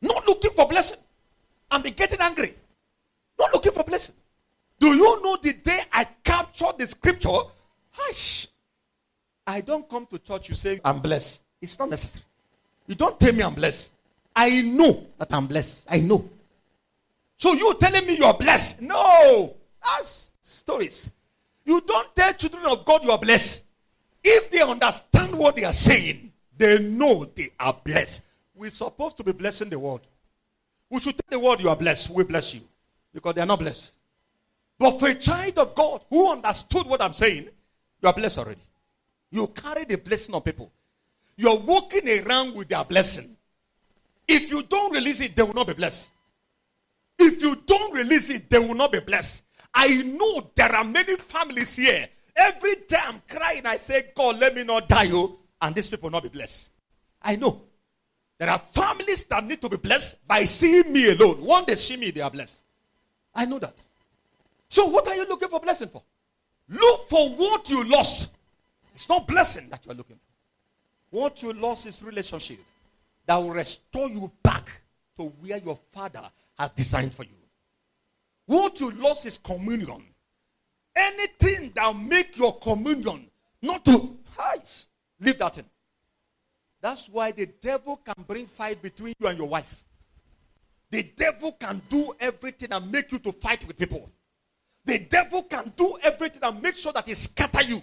Not 0.00 0.26
looking 0.26 0.52
for 0.52 0.68
blessing. 0.68 0.98
Be 1.82 1.90
getting 1.90 2.20
angry. 2.20 2.54
Not 3.38 3.52
looking 3.52 3.72
for 3.72 3.84
blessing. 3.84 4.14
Do 4.78 4.88
you 4.88 5.22
know 5.22 5.36
the 5.40 5.52
day 5.52 5.82
I 5.92 6.04
captured 6.24 6.78
the 6.78 6.86
scripture? 6.86 7.38
Hush. 7.92 8.48
I 9.46 9.60
don't 9.60 9.88
come 9.88 10.06
to 10.06 10.18
church, 10.18 10.48
you 10.48 10.54
say, 10.54 10.80
I'm 10.84 11.00
blessed. 11.00 11.40
It's 11.60 11.78
not 11.78 11.90
necessary. 11.90 12.24
You 12.86 12.94
don't 12.94 13.18
tell 13.18 13.32
me 13.32 13.42
I'm 13.42 13.54
blessed. 13.54 13.90
I 14.34 14.62
know 14.62 15.06
that 15.18 15.32
I'm 15.32 15.46
blessed. 15.46 15.84
I 15.88 16.00
know. 16.00 16.28
So 17.36 17.52
you 17.52 17.74
telling 17.80 18.06
me 18.06 18.16
you're 18.16 18.34
blessed? 18.34 18.82
No. 18.82 19.54
That's 19.84 20.30
stories. 20.42 21.10
You 21.64 21.80
don't 21.80 22.14
tell 22.14 22.32
children 22.32 22.64
of 22.66 22.84
God 22.84 23.04
you 23.04 23.10
are 23.12 23.18
blessed. 23.18 23.62
If 24.22 24.50
they 24.50 24.60
understand 24.60 25.34
what 25.34 25.56
they 25.56 25.64
are 25.64 25.72
saying, 25.72 26.32
they 26.56 26.78
know 26.78 27.24
they 27.34 27.50
are 27.58 27.76
blessed. 27.84 28.22
We're 28.54 28.70
supposed 28.70 29.16
to 29.18 29.24
be 29.24 29.32
blessing 29.32 29.70
the 29.70 29.78
world. 29.78 30.00
We 30.90 31.00
should 31.00 31.16
tell 31.16 31.38
the 31.38 31.38
world 31.38 31.60
you 31.60 31.68
are 31.68 31.76
blessed. 31.76 32.10
We 32.10 32.24
bless 32.24 32.52
you. 32.54 32.60
Because 33.14 33.34
they 33.34 33.40
are 33.40 33.46
not 33.46 33.60
blessed. 33.60 33.92
But 34.78 34.98
for 34.98 35.08
a 35.08 35.14
child 35.14 35.58
of 35.58 35.74
God 35.74 36.02
who 36.08 36.30
understood 36.30 36.86
what 36.86 37.02
I'm 37.02 37.12
saying, 37.14 37.48
you 38.02 38.08
are 38.08 38.12
blessed 38.12 38.38
already. 38.38 38.60
You 39.30 39.46
carry 39.48 39.84
the 39.84 39.96
blessing 39.96 40.34
of 40.34 40.44
people. 40.44 40.70
You're 41.36 41.58
walking 41.58 42.08
around 42.08 42.54
with 42.54 42.68
their 42.68 42.84
blessing. 42.84 43.36
If 44.26 44.50
you 44.50 44.62
don't 44.62 44.92
release 44.92 45.20
it, 45.20 45.34
they 45.34 45.42
will 45.42 45.54
not 45.54 45.66
be 45.66 45.72
blessed. 45.74 46.10
If 47.18 47.42
you 47.42 47.56
don't 47.66 47.92
release 47.92 48.30
it, 48.30 48.48
they 48.48 48.58
will 48.58 48.74
not 48.74 48.92
be 48.92 49.00
blessed. 49.00 49.42
I 49.74 50.02
know 50.02 50.50
there 50.54 50.74
are 50.74 50.84
many 50.84 51.16
families 51.16 51.76
here. 51.76 52.08
Every 52.34 52.76
day 52.88 52.98
I'm 53.02 53.22
crying, 53.28 53.66
I 53.66 53.76
say, 53.76 54.10
God, 54.14 54.38
let 54.38 54.54
me 54.54 54.64
not 54.64 54.88
die, 54.88 55.10
oh, 55.12 55.38
and 55.60 55.74
these 55.74 55.90
people 55.90 56.10
not 56.10 56.22
be 56.22 56.28
blessed. 56.28 56.70
I 57.22 57.36
know. 57.36 57.62
There 58.38 58.48
are 58.48 58.58
families 58.58 59.24
that 59.24 59.44
need 59.44 59.60
to 59.60 59.68
be 59.68 59.76
blessed 59.76 60.26
by 60.26 60.44
seeing 60.44 60.92
me 60.92 61.10
alone. 61.10 61.44
One 61.44 61.64
they 61.66 61.74
see 61.74 61.96
me, 61.96 62.10
they 62.10 62.22
are 62.22 62.30
blessed. 62.30 62.62
I 63.34 63.44
know 63.44 63.58
that. 63.58 63.74
So, 64.68 64.86
what 64.86 65.06
are 65.08 65.14
you 65.14 65.26
looking 65.28 65.48
for 65.48 65.60
blessing 65.60 65.88
for? 65.88 66.02
Look 66.68 67.08
for 67.08 67.28
what 67.30 67.68
you 67.68 67.84
lost. 67.84 68.30
It's 68.94 69.08
not 69.08 69.26
blessing 69.26 69.68
that 69.70 69.84
you're 69.84 69.94
looking 69.94 70.16
for. 70.16 71.18
What 71.18 71.42
you 71.42 71.52
lost 71.52 71.86
is 71.86 72.02
relationship 72.02 72.58
that 73.26 73.36
will 73.36 73.50
restore 73.50 74.08
you 74.08 74.30
back 74.42 74.70
to 75.18 75.24
where 75.24 75.58
your 75.58 75.76
father 75.92 76.22
has 76.58 76.70
designed 76.70 77.12
for 77.12 77.24
you. 77.24 77.39
What 78.50 78.80
you 78.80 78.90
lost 78.90 79.26
is 79.26 79.38
communion. 79.38 80.02
Anything 80.96 81.70
that 81.76 81.96
make 81.96 82.36
your 82.36 82.58
communion 82.58 83.30
not 83.62 83.84
to 83.84 84.16
hide, 84.36 84.68
leave 85.20 85.38
that 85.38 85.58
in. 85.58 85.64
That's 86.80 87.08
why 87.08 87.30
the 87.30 87.46
devil 87.46 87.98
can 87.98 88.24
bring 88.26 88.46
fight 88.48 88.82
between 88.82 89.14
you 89.20 89.28
and 89.28 89.38
your 89.38 89.46
wife. 89.46 89.84
The 90.90 91.04
devil 91.04 91.52
can 91.52 91.80
do 91.88 92.12
everything 92.18 92.72
and 92.72 92.90
make 92.90 93.12
you 93.12 93.20
to 93.20 93.30
fight 93.30 93.64
with 93.68 93.78
people. 93.78 94.10
The 94.84 94.98
devil 94.98 95.44
can 95.44 95.72
do 95.76 95.96
everything 96.02 96.42
and 96.42 96.60
make 96.60 96.74
sure 96.74 96.92
that 96.92 97.06
he 97.06 97.14
scatter 97.14 97.62
you. 97.62 97.80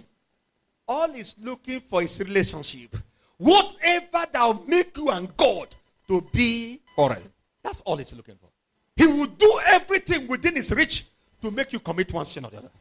All 0.85 1.09
he's 1.13 1.33
looking 1.41 1.79
for 1.79 2.01
is 2.01 2.19
relationship. 2.19 2.97
Whatever 3.37 4.25
that 4.33 4.43
will 4.43 4.65
make 4.67 4.97
you 4.97 5.11
and 5.11 5.33
God 5.37 5.73
to 6.09 6.19
be 6.33 6.81
quarrel. 6.93 7.23
That's 7.63 7.79
all 7.85 7.95
he's 7.95 8.11
looking 8.11 8.35
for. 8.35 8.49
He 8.97 9.05
will 9.05 9.27
do 9.27 9.59
everything 9.67 10.27
within 10.27 10.55
his 10.55 10.71
reach 10.71 11.05
to 11.41 11.51
make 11.51 11.71
you 11.71 11.79
commit 11.79 12.11
one 12.11 12.25
sin 12.25 12.45
or 12.45 12.51
the 12.51 12.57
other. 12.57 12.71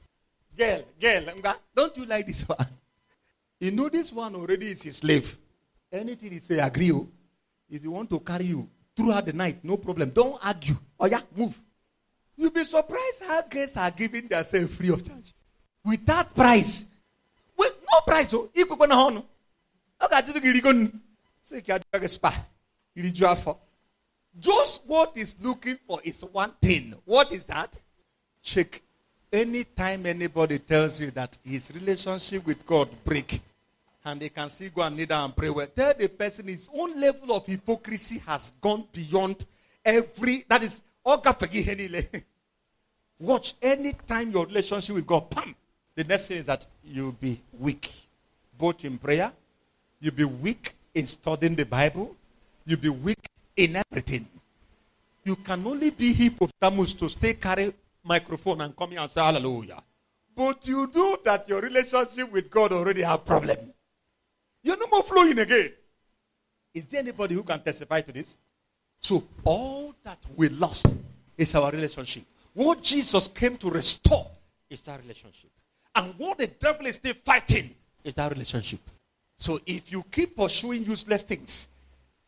Girl, 0.57 0.83
girl, 0.99 1.57
don't 1.75 1.97
you 1.99 2.07
like 2.07 2.27
this 2.27 2.43
one? 2.43 2.67
You 3.61 3.71
know 3.71 3.91
this 3.91 4.12
one 4.12 4.35
already 4.35 4.71
is 4.71 4.83
his 4.83 4.97
slave. 4.97 5.37
Anything 5.93 6.33
he 6.33 6.39
say, 6.39 6.59
agree. 6.59 6.91
Oh. 6.91 7.07
If 7.71 7.83
you 7.83 7.91
want 7.91 8.09
to 8.11 8.21
carry 8.21 8.47
you 8.47 8.69
throughout 8.97 9.27
the 9.27 9.33
night, 9.35 9.59
no 9.62 9.77
problem. 9.77 10.11
Don't 10.11 10.39
argue. 10.43 10.77
Oh 10.99 11.07
yeah, 11.07 11.21
move. 11.35 11.61
You'll 12.37 12.51
be 12.51 12.64
surprised 12.64 13.23
how 13.27 13.43
guests 13.43 13.77
are 13.77 13.91
giving 13.91 14.27
themselves 14.27 14.75
free 14.75 14.91
of 14.91 15.07
charge. 15.07 15.35
Without 15.85 16.35
price. 16.35 16.85
With 17.57 17.75
no 17.91 18.01
price. 18.01 18.33
Oh, 18.33 18.49
you 18.55 18.67
go 18.67 18.85
na 18.85 18.97
hono. 18.97 19.25
Okay, 20.03 20.21
just 20.23 20.43
give 20.43 20.57
you 20.57 21.81
a 21.93 22.09
spa. 22.09 22.45
You. 22.95 23.12
Just 24.39 24.82
what 24.87 25.12
is 25.16 25.34
looking 25.41 25.78
for 25.87 26.01
is 26.05 26.20
one 26.20 26.53
thing. 26.61 26.95
What 27.05 27.32
is 27.32 27.45
that? 27.45 27.72
Check. 28.43 28.82
Anytime 29.32 30.07
anybody 30.07 30.59
tells 30.59 31.01
you 31.01 31.11
that 31.12 31.37
his 31.45 31.70
relationship 31.74 32.47
with 32.47 32.64
God 32.66 32.89
break, 33.05 33.41
and 34.05 34.20
they 34.20 34.28
can 34.28 34.49
still 34.49 34.70
go 34.74 34.82
and 34.82 34.97
kneel 34.97 35.07
down 35.07 35.24
and 35.24 35.37
pray 35.37 35.51
well. 35.51 35.66
Tell 35.66 35.93
the 35.95 36.09
person 36.09 36.47
his 36.47 36.70
own 36.72 37.01
level 37.01 37.34
of 37.34 37.45
hypocrisy 37.45 38.18
has 38.24 38.53
gone 38.61 38.84
beyond 38.93 39.45
every 39.84 40.45
that 40.49 40.62
is 40.62 40.82
oh, 41.05 41.20
all 41.24 42.03
Watch 43.18 43.55
anytime 43.62 44.30
your 44.30 44.47
relationship 44.47 44.95
with 44.95 45.07
God, 45.07 45.30
pam, 45.30 45.55
the 45.95 46.05
next 46.05 46.28
thing 46.28 46.39
is 46.39 46.47
that 46.47 46.66
you'll 46.84 47.12
be 47.12 47.41
weak. 47.59 47.91
Both 48.57 48.84
in 48.84 48.99
prayer, 48.99 49.32
you'll 50.01 50.14
be 50.14 50.24
weak 50.24 50.74
in 50.95 51.07
studying 51.07 51.57
the 51.57 51.64
Bible, 51.64 52.14
you'll 52.64 52.78
be 52.78 52.91
weak 52.91 53.28
in 53.57 53.76
everything. 53.90 54.26
You 55.24 55.36
can 55.36 55.66
only 55.66 55.90
be 55.90 56.12
hippopotamus 56.12 56.92
to 56.94 57.09
stay 57.09 57.34
carry 57.34 57.74
microphone 58.04 58.61
and 58.61 58.76
come 58.76 58.90
here 58.90 59.00
and 59.00 59.11
say 59.11 59.20
hallelujah. 59.20 59.82
But 60.34 60.66
you 60.66 60.90
know 60.94 61.18
that 61.24 61.48
your 61.48 61.61
relationship 61.61 62.30
with 62.30 62.50
God 62.50 62.72
already 62.72 63.02
have 63.02 63.24
problem. 63.24 63.59
You're 64.62 64.76
no 64.76 64.86
more 64.88 65.02
flowing 65.02 65.38
again. 65.38 65.72
Is 66.74 66.84
there 66.86 67.00
anybody 67.00 67.34
who 67.34 67.42
can 67.42 67.61
testify 67.61 68.02
to 68.02 68.12
this? 68.12 68.36
So, 69.00 69.24
all 69.44 69.94
that 70.04 70.18
we 70.36 70.48
lost 70.50 70.94
is 71.38 71.54
our 71.54 71.70
relationship. 71.70 72.24
What 72.52 72.82
Jesus 72.82 73.28
came 73.28 73.57
to 73.59 73.70
restore 73.70 74.26
is 74.68 74.80
that 74.82 75.00
relationship. 75.00 75.50
And 75.94 76.14
what 76.18 76.38
the 76.38 76.48
devil 76.48 76.86
is 76.86 76.96
still 76.96 77.14
fighting 77.24 77.74
is 78.04 78.14
that 78.14 78.30
relationship. 78.30 78.80
So, 79.38 79.61
if 79.64 79.90
you 79.90 80.04
keep 80.11 80.36
pursuing 80.36 80.84
useless 80.84 81.22
things, 81.22 81.68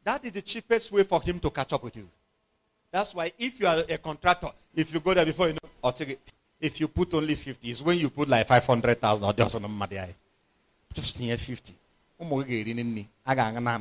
that 0.09 0.24
is 0.24 0.32
the 0.32 0.40
cheapest 0.40 0.90
way 0.90 1.02
for 1.02 1.20
him 1.20 1.38
to 1.38 1.50
catch 1.50 1.70
up 1.74 1.82
with 1.84 1.94
you. 1.96 2.09
That's 2.90 3.14
why 3.14 3.30
if 3.38 3.61
you 3.61 3.66
are 3.66 3.84
a 3.86 3.98
contractor, 3.98 4.48
if 4.74 4.92
you 4.94 5.00
go 5.00 5.12
there 5.12 5.26
before 5.26 5.48
you 5.48 5.52
know, 5.52 5.68
I'll 5.84 5.92
take 5.92 6.09
it. 6.09 6.32
If 6.59 6.80
you 6.80 6.88
put 6.88 7.12
only 7.12 7.34
50, 7.34 7.70
it's 7.70 7.82
when 7.82 7.98
you 7.98 8.09
put 8.09 8.26
like 8.26 8.46
500,000 8.46 9.22
or 9.22 9.34
just 10.94 11.20
near 11.20 11.36
50 11.36 11.74
ụmụ 12.20 12.36
gị 12.42 12.64
ga-eri 12.64 12.74
nri 12.74 13.04
a 13.24 13.34
ga-aṅụ 13.36 13.61
na 13.62 13.80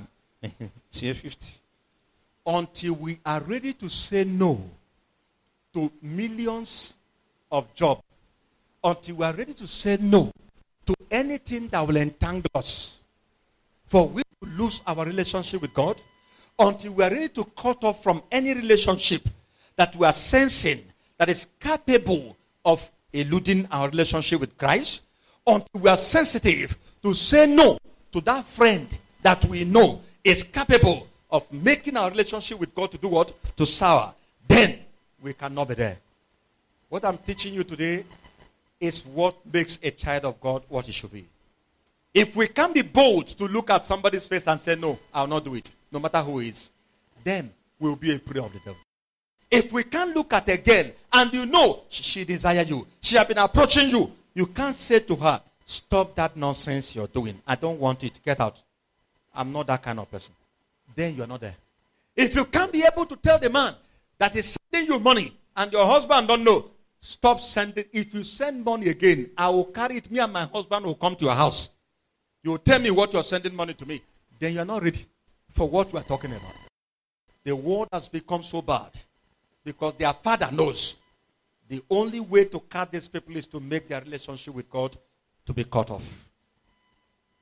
tie 0.92 1.14
50 1.14 1.60
until 2.46 2.92
we 2.94 3.18
are 3.26 3.40
ready 3.48 3.74
to 3.74 3.90
say 3.90 4.24
no 4.26 4.52
to 5.74 5.90
millions 6.02 6.94
of 7.52 7.66
jobs 7.74 8.04
until 8.84 9.16
we 9.16 9.26
are 9.26 9.34
ready 9.34 9.54
to 9.54 9.66
say 9.66 9.98
no 10.00 10.32
to 10.86 10.94
anything 11.10 11.68
that 11.70 11.88
will 11.88 11.98
entangle 11.98 12.52
us. 12.54 13.00
For 13.88 14.08
we 14.08 14.22
will 14.42 14.50
lose 14.66 14.82
our 14.86 15.04
relationship 15.06 15.62
with 15.62 15.74
God 15.74 15.96
until 16.60 16.94
we 16.94 17.04
are 17.04 17.12
ready 17.12 17.30
to 17.30 17.44
cut 17.56 17.84
off 17.84 18.02
from 18.02 18.24
any 18.32 18.54
relationship 18.54 19.28
that 19.76 19.96
we 19.96 20.06
are 20.06 20.14
sensing 20.14 20.84
that 21.18 21.30
is 21.30 21.48
capable 21.60 22.36
of 22.66 22.90
eluding 23.14 23.68
our 23.72 23.90
relationship 23.90 24.40
with 24.40 24.58
Christ, 24.58 25.04
until 25.46 25.82
we 25.82 25.90
are 25.90 25.98
sensitive 25.98 26.78
to 27.04 27.14
say 27.14 27.46
no 27.46 27.78
to 28.12 28.22
that 28.22 28.46
friend 28.46 28.88
that 29.22 29.44
we 29.46 29.64
know 29.64 30.02
is 30.24 30.44
capable 30.44 31.08
of 31.30 31.52
making 31.52 31.98
our 31.98 32.10
relationship 32.10 32.60
with 32.60 32.74
God 32.74 32.92
to 32.92 32.98
do 32.98 33.08
what? 33.08 33.32
To 33.58 33.66
sour. 33.66 34.14
Then 34.48 34.80
we 35.22 35.34
cannot 35.34 35.68
be 35.70 35.76
there. 35.76 35.98
What 36.90 37.06
I'm 37.06 37.18
teaching 37.18 37.54
you 37.54 37.64
today 37.64 38.06
is 38.80 39.06
what 39.06 39.36
makes 39.52 39.80
a 39.84 39.92
child 39.92 40.26
of 40.26 40.40
God 40.40 40.64
what 40.70 40.86
he 40.86 40.92
should 40.92 41.12
be. 41.12 41.26
If 42.14 42.36
we 42.36 42.48
can 42.48 42.74
be 42.74 42.82
bold 42.82 43.28
to 43.28 43.46
look 43.46 43.70
at 43.70 43.86
somebody's 43.86 44.28
face 44.28 44.48
and 44.48 44.60
say, 44.60 44.76
No, 44.76 44.98
I'll 45.14 45.28
not 45.28 45.44
do 45.44 45.56
it, 45.56 45.70
no 45.92 46.00
matter 46.00 46.22
who 46.22 46.40
it 46.40 46.50
is, 46.50 46.72
then 47.24 47.52
we'll 47.80 47.96
be 47.96 48.14
a 48.14 48.20
prey 48.20 48.40
of 48.40 48.52
the 48.52 48.60
devil. 48.60 48.78
If 49.50 49.72
we 49.72 49.84
can 49.84 50.14
look 50.14 50.34
at 50.34 50.50
a 50.50 50.58
girl 50.58 50.86
and 51.14 51.34
you 51.34 51.46
know 51.46 51.84
she, 51.90 52.04
she 52.04 52.26
desire 52.26 52.64
you, 52.64 52.86
she 53.02 53.16
has 53.16 53.26
been 53.28 53.38
approaching 53.38 53.90
you, 53.90 54.12
you 54.34 54.48
can't 54.48 54.76
say 54.76 55.00
to 55.00 55.16
her, 55.16 55.42
Stop 55.70 56.16
that 56.16 56.38
nonsense 56.38 56.96
you're 56.96 57.08
doing. 57.08 57.42
I 57.46 57.56
don't 57.56 57.78
want 57.78 58.02
it. 58.06 58.20
Get 58.24 58.40
out. 58.40 58.62
I'm 59.36 59.52
not 59.52 59.68
that 59.68 59.84
kind 59.84 60.00
of 60.00 60.10
person. 60.10 60.34
Then 60.96 61.14
you're 61.16 61.28
not 61.28 61.42
there. 61.42 61.56
If 62.16 62.36
you 62.36 62.46
can't 62.46 62.72
be 62.72 62.86
able 62.90 63.06
to 63.06 63.18
tell 63.18 63.38
the 63.38 63.50
man 63.50 63.76
that 64.18 64.34
is 64.38 64.58
sending 64.72 64.90
you 64.90 64.98
money 64.98 65.34
and 65.58 65.72
your 65.74 65.86
husband 65.86 66.30
don't 66.30 66.46
know, 66.46 66.68
stop 67.02 67.42
sending. 67.42 67.84
If 67.92 68.14
you 68.14 68.24
send 68.24 68.64
money 68.64 68.88
again, 68.88 69.30
I 69.38 69.50
will 69.50 69.66
carry 69.66 69.98
it. 69.98 70.10
Me 70.10 70.20
and 70.20 70.32
my 70.32 70.46
husband 70.46 70.86
will 70.86 70.96
come 70.96 71.18
to 71.18 71.26
your 71.26 71.36
house. 71.36 71.70
You 72.44 72.58
tell 72.58 72.80
me 72.80 72.92
what 72.92 73.14
you're 73.14 73.24
sending 73.24 73.56
money 73.56 73.74
to 73.74 73.86
me. 73.86 74.02
Then 74.40 74.54
you're 74.54 74.66
not 74.66 74.84
ready 74.84 75.06
for 75.52 75.68
what 75.68 75.92
we're 75.92 76.04
talking 76.04 76.32
about. 76.32 76.56
The 77.44 77.56
world 77.56 77.88
has 77.92 78.08
become 78.08 78.44
so 78.44 78.62
bad 78.62 78.92
because 79.64 79.94
their 79.96 80.14
father 80.14 80.50
knows 80.52 80.96
the 81.68 81.84
only 81.90 82.20
way 82.20 82.46
to 82.46 82.60
cut 82.60 82.92
these 82.92 83.08
people 83.08 83.36
is 83.36 83.46
to 83.48 83.60
make 83.60 83.88
their 83.88 84.02
relationship 84.02 84.54
with 84.54 84.70
God 84.70 84.98
to 85.46 85.54
be 85.54 85.64
cut 85.64 85.92
off. 85.92 86.30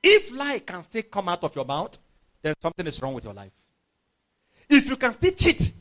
If 0.02 0.32
lie 0.32 0.60
can 0.60 0.82
still 0.82 1.02
come 1.02 1.28
out 1.28 1.44
of 1.44 1.54
your 1.54 1.64
mouth, 1.64 1.96
then 2.42 2.54
something 2.60 2.86
is 2.86 3.00
wrong 3.02 3.14
with 3.14 3.24
your 3.24 3.34
life. 3.34 3.52
If 4.68 4.88
you 4.88 4.96
can 4.96 5.12
still 5.12 5.32
cheat, 5.32 5.72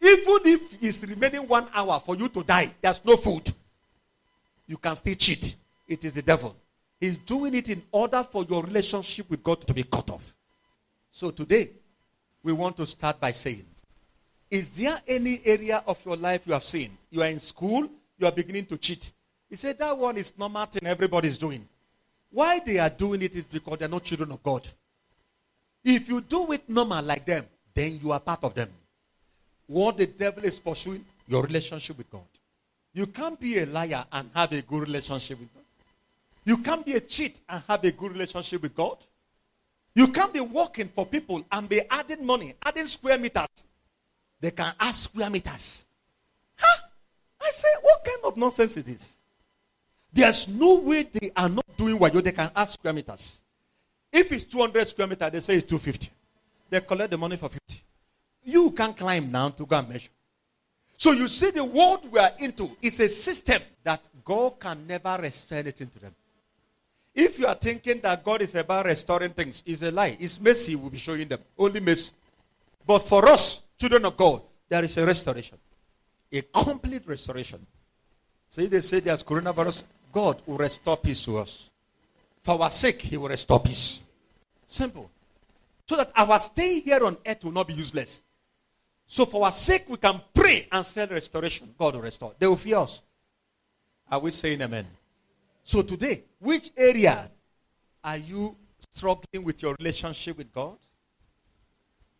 even 0.00 0.40
if 0.44 0.82
it's 0.82 1.02
remaining 1.02 1.48
one 1.48 1.68
hour 1.72 2.00
for 2.04 2.14
you 2.14 2.28
to 2.28 2.42
die, 2.42 2.74
there's 2.80 3.02
no 3.04 3.16
food, 3.16 3.52
you 4.66 4.76
can 4.76 4.96
still 4.96 5.14
cheat. 5.14 5.56
It 5.86 6.04
is 6.04 6.14
the 6.14 6.22
devil. 6.22 6.54
He's 7.00 7.18
doing 7.18 7.54
it 7.54 7.68
in 7.68 7.82
order 7.92 8.22
for 8.22 8.44
your 8.44 8.62
relationship 8.62 9.28
with 9.28 9.42
God 9.42 9.66
to 9.66 9.74
be 9.74 9.82
cut 9.82 10.10
off. 10.10 10.34
So 11.10 11.30
today, 11.30 11.70
we 12.42 12.52
want 12.52 12.76
to 12.76 12.86
start 12.86 13.20
by 13.20 13.32
saying, 13.32 13.64
is 14.50 14.68
there 14.70 15.00
any 15.06 15.40
area 15.44 15.82
of 15.86 15.98
your 16.04 16.16
life 16.16 16.42
you 16.46 16.52
have 16.52 16.64
seen? 16.64 16.96
You 17.10 17.22
are 17.22 17.28
in 17.28 17.38
school, 17.38 17.88
you 18.18 18.26
are 18.26 18.32
beginning 18.32 18.66
to 18.66 18.78
cheat. 18.78 19.12
He 19.48 19.56
said 19.56 19.78
that 19.78 19.96
one 19.96 20.16
is 20.16 20.32
normal 20.38 20.66
thing 20.66 20.86
everybody's 20.86 21.38
doing. 21.38 21.66
Why 22.30 22.60
they 22.60 22.78
are 22.78 22.90
doing 22.90 23.22
it 23.22 23.34
is 23.34 23.44
because 23.44 23.78
they're 23.78 23.88
not 23.88 24.04
children 24.04 24.32
of 24.32 24.42
God. 24.42 24.68
If 25.84 26.08
you 26.08 26.20
do 26.20 26.52
it 26.52 26.68
normal 26.68 27.04
like 27.04 27.24
them, 27.24 27.46
then 27.74 27.98
you 28.02 28.12
are 28.12 28.20
part 28.20 28.44
of 28.44 28.54
them. 28.54 28.70
What 29.66 29.96
the 29.96 30.06
devil 30.06 30.44
is 30.44 30.58
pursuing, 30.58 31.04
your 31.26 31.42
relationship 31.42 31.98
with 31.98 32.10
God. 32.10 32.22
You 32.92 33.06
can't 33.06 33.38
be 33.38 33.58
a 33.58 33.66
liar 33.66 34.04
and 34.12 34.30
have 34.34 34.52
a 34.52 34.62
good 34.62 34.82
relationship 34.82 35.40
with 35.40 35.52
God. 35.52 35.63
You 36.44 36.58
can't 36.58 36.84
be 36.84 36.92
a 36.92 37.00
cheat 37.00 37.40
and 37.48 37.62
have 37.66 37.84
a 37.84 37.90
good 37.90 38.12
relationship 38.12 38.62
with 38.62 38.74
God. 38.74 38.98
You 39.94 40.08
can't 40.08 40.32
be 40.32 40.40
working 40.40 40.88
for 40.88 41.06
people 41.06 41.44
and 41.50 41.68
be 41.68 41.82
adding 41.88 42.24
money, 42.24 42.54
adding 42.62 42.86
square 42.86 43.18
meters. 43.18 43.46
They 44.40 44.50
can 44.50 44.74
add 44.78 44.94
square 44.94 45.30
meters. 45.30 45.86
Huh? 46.56 46.82
I 47.40 47.50
say, 47.52 47.68
what 47.80 48.04
kind 48.04 48.18
of 48.24 48.36
nonsense 48.36 48.76
is 48.76 48.84
this? 48.84 49.12
There's 50.12 50.48
no 50.48 50.76
way 50.76 51.04
they 51.04 51.30
are 51.36 51.48
not 51.48 51.64
doing 51.76 51.98
what 51.98 52.12
they 52.12 52.32
can 52.32 52.50
ask 52.54 52.74
square 52.74 52.92
meters. 52.92 53.40
If 54.12 54.30
it's 54.32 54.44
200 54.44 54.88
square 54.88 55.06
meters, 55.06 55.32
they 55.32 55.40
say 55.40 55.54
it's 55.56 55.68
250. 55.68 56.10
They 56.70 56.80
collect 56.80 57.10
the 57.10 57.18
money 57.18 57.36
for 57.36 57.48
50. 57.48 57.82
You 58.44 58.70
can 58.72 58.94
climb 58.94 59.30
down 59.30 59.52
to 59.54 59.66
go 59.66 59.76
and 59.76 59.88
measure. 59.88 60.10
So 60.96 61.12
you 61.12 61.28
see, 61.28 61.50
the 61.50 61.64
world 61.64 62.10
we 62.10 62.18
are 62.20 62.32
into 62.38 62.70
is 62.80 63.00
a 63.00 63.08
system 63.08 63.62
that 63.82 64.06
God 64.24 64.60
can 64.60 64.86
never 64.86 65.18
restore 65.20 65.58
anything 65.58 65.88
to 65.88 65.98
them. 65.98 66.14
If 67.14 67.38
you 67.38 67.46
are 67.46 67.54
thinking 67.54 68.00
that 68.00 68.24
God 68.24 68.42
is 68.42 68.54
about 68.56 68.86
restoring 68.86 69.30
things, 69.30 69.62
it's 69.64 69.82
a 69.82 69.90
lie. 69.90 70.16
It's 70.18 70.40
mercy 70.40 70.74
we'll 70.74 70.90
be 70.90 70.98
showing 70.98 71.28
them. 71.28 71.38
Only 71.56 71.80
mercy. 71.80 72.10
But 72.86 72.98
for 73.00 73.28
us, 73.28 73.62
children 73.78 74.04
of 74.04 74.16
God, 74.16 74.42
there 74.68 74.82
is 74.82 74.96
a 74.96 75.06
restoration. 75.06 75.56
A 76.32 76.42
complete 76.42 77.06
restoration. 77.06 77.64
See, 78.50 78.66
they 78.66 78.80
say 78.80 79.00
there's 79.00 79.22
coronavirus. 79.22 79.84
God 80.12 80.40
will 80.46 80.56
restore 80.56 80.96
peace 80.96 81.24
to 81.24 81.38
us. 81.38 81.70
For 82.42 82.60
our 82.60 82.70
sake, 82.70 83.02
He 83.02 83.16
will 83.16 83.28
restore 83.28 83.60
peace. 83.60 84.02
Simple. 84.66 85.08
So 85.86 85.96
that 85.96 86.10
our 86.16 86.40
stay 86.40 86.80
here 86.80 87.04
on 87.04 87.16
earth 87.24 87.44
will 87.44 87.52
not 87.52 87.68
be 87.68 87.74
useless. 87.74 88.22
So 89.06 89.24
for 89.24 89.44
our 89.44 89.52
sake, 89.52 89.84
we 89.88 89.98
can 89.98 90.20
pray 90.32 90.66
and 90.72 90.84
say 90.84 91.06
restoration. 91.06 91.72
God 91.78 91.94
will 91.94 92.02
restore. 92.02 92.32
They 92.38 92.46
will 92.46 92.56
fear 92.56 92.78
us. 92.78 93.02
Are 94.10 94.18
we 94.18 94.30
saying 94.30 94.60
amen? 94.62 94.86
So 95.64 95.80
today, 95.80 96.24
which 96.38 96.70
area 96.76 97.30
are 98.02 98.18
you 98.18 98.54
struggling 98.92 99.44
with 99.44 99.62
your 99.62 99.74
relationship 99.78 100.36
with 100.36 100.52
God? 100.52 100.76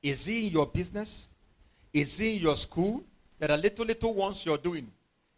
Is 0.02 0.26
it 0.26 0.44
in 0.44 0.52
your 0.52 0.66
business? 0.66 1.28
Is 1.92 2.18
it 2.20 2.36
in 2.36 2.42
your 2.42 2.56
school? 2.56 3.04
There 3.38 3.50
are 3.50 3.58
little, 3.58 3.84
little 3.84 4.14
ones 4.14 4.44
you're 4.46 4.58
doing. 4.58 4.90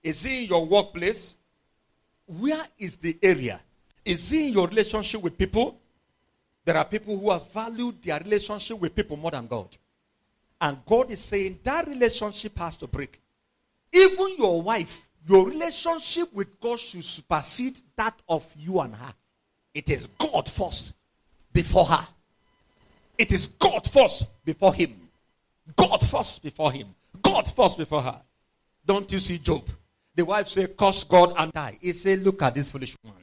Is 0.02 0.24
it 0.24 0.30
in 0.30 0.44
your 0.44 0.64
workplace? 0.64 1.36
Where 2.26 2.64
is 2.78 2.96
the 2.96 3.18
area? 3.20 3.60
Is 4.04 4.32
it 4.32 4.40
in 4.40 4.52
your 4.52 4.68
relationship 4.68 5.20
with 5.20 5.36
people? 5.36 5.78
There 6.64 6.76
are 6.76 6.84
people 6.84 7.18
who 7.18 7.30
have 7.30 7.50
valued 7.52 8.00
their 8.02 8.20
relationship 8.20 8.78
with 8.78 8.94
people 8.94 9.16
more 9.16 9.32
than 9.32 9.48
God. 9.48 9.76
And 10.60 10.78
God 10.86 11.10
is 11.10 11.20
saying 11.20 11.58
that 11.64 11.86
relationship 11.88 12.56
has 12.58 12.76
to 12.76 12.86
break. 12.86 13.20
Even 13.92 14.36
your 14.38 14.62
wife, 14.62 15.05
your 15.28 15.46
relationship 15.48 16.32
with 16.32 16.60
God 16.60 16.78
should 16.78 17.04
supersede 17.04 17.80
that 17.96 18.20
of 18.28 18.44
you 18.56 18.80
and 18.80 18.94
her. 18.94 19.14
It 19.74 19.88
is 19.90 20.06
God 20.18 20.48
first 20.48 20.92
before 21.52 21.86
her. 21.86 22.06
It 23.18 23.32
is 23.32 23.46
God 23.46 23.90
first 23.90 24.26
before 24.44 24.74
him. 24.74 24.94
God 25.74 26.06
first 26.06 26.42
before 26.42 26.70
him. 26.70 26.94
God 27.22 27.50
first 27.54 27.78
before 27.78 28.02
her. 28.02 28.20
Don't 28.84 29.10
you 29.10 29.18
see 29.18 29.38
Job? 29.38 29.64
The 30.14 30.24
wife 30.24 30.48
said, 30.48 30.76
Curse 30.76 31.04
God 31.04 31.34
and 31.36 31.52
die. 31.52 31.78
He 31.80 31.92
said, 31.92 32.22
Look 32.22 32.40
at 32.42 32.54
this 32.54 32.70
foolish 32.70 32.96
woman. 33.02 33.22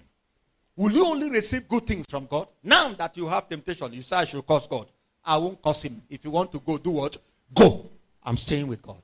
Will 0.76 0.92
you 0.92 1.06
only 1.06 1.30
receive 1.30 1.68
good 1.68 1.88
things 1.88 2.06
from 2.10 2.26
God? 2.26 2.48
Now 2.64 2.94
that 2.94 3.16
you 3.16 3.28
have 3.28 3.48
temptation, 3.48 3.94
you 3.94 4.02
say, 4.02 4.18
I 4.18 4.26
should 4.26 4.46
curse 4.46 4.68
God. 4.68 4.88
I 5.24 5.38
won't 5.38 5.62
curse 5.62 5.84
him. 5.84 6.02
If 6.10 6.26
you 6.26 6.32
want 6.32 6.52
to 6.52 6.60
go, 6.60 6.78
do 6.78 6.92
what? 6.92 7.18
Go. 7.54 7.90
I'm 8.24 8.38
staying 8.38 8.68
with 8.68 8.82
God. 8.82 9.02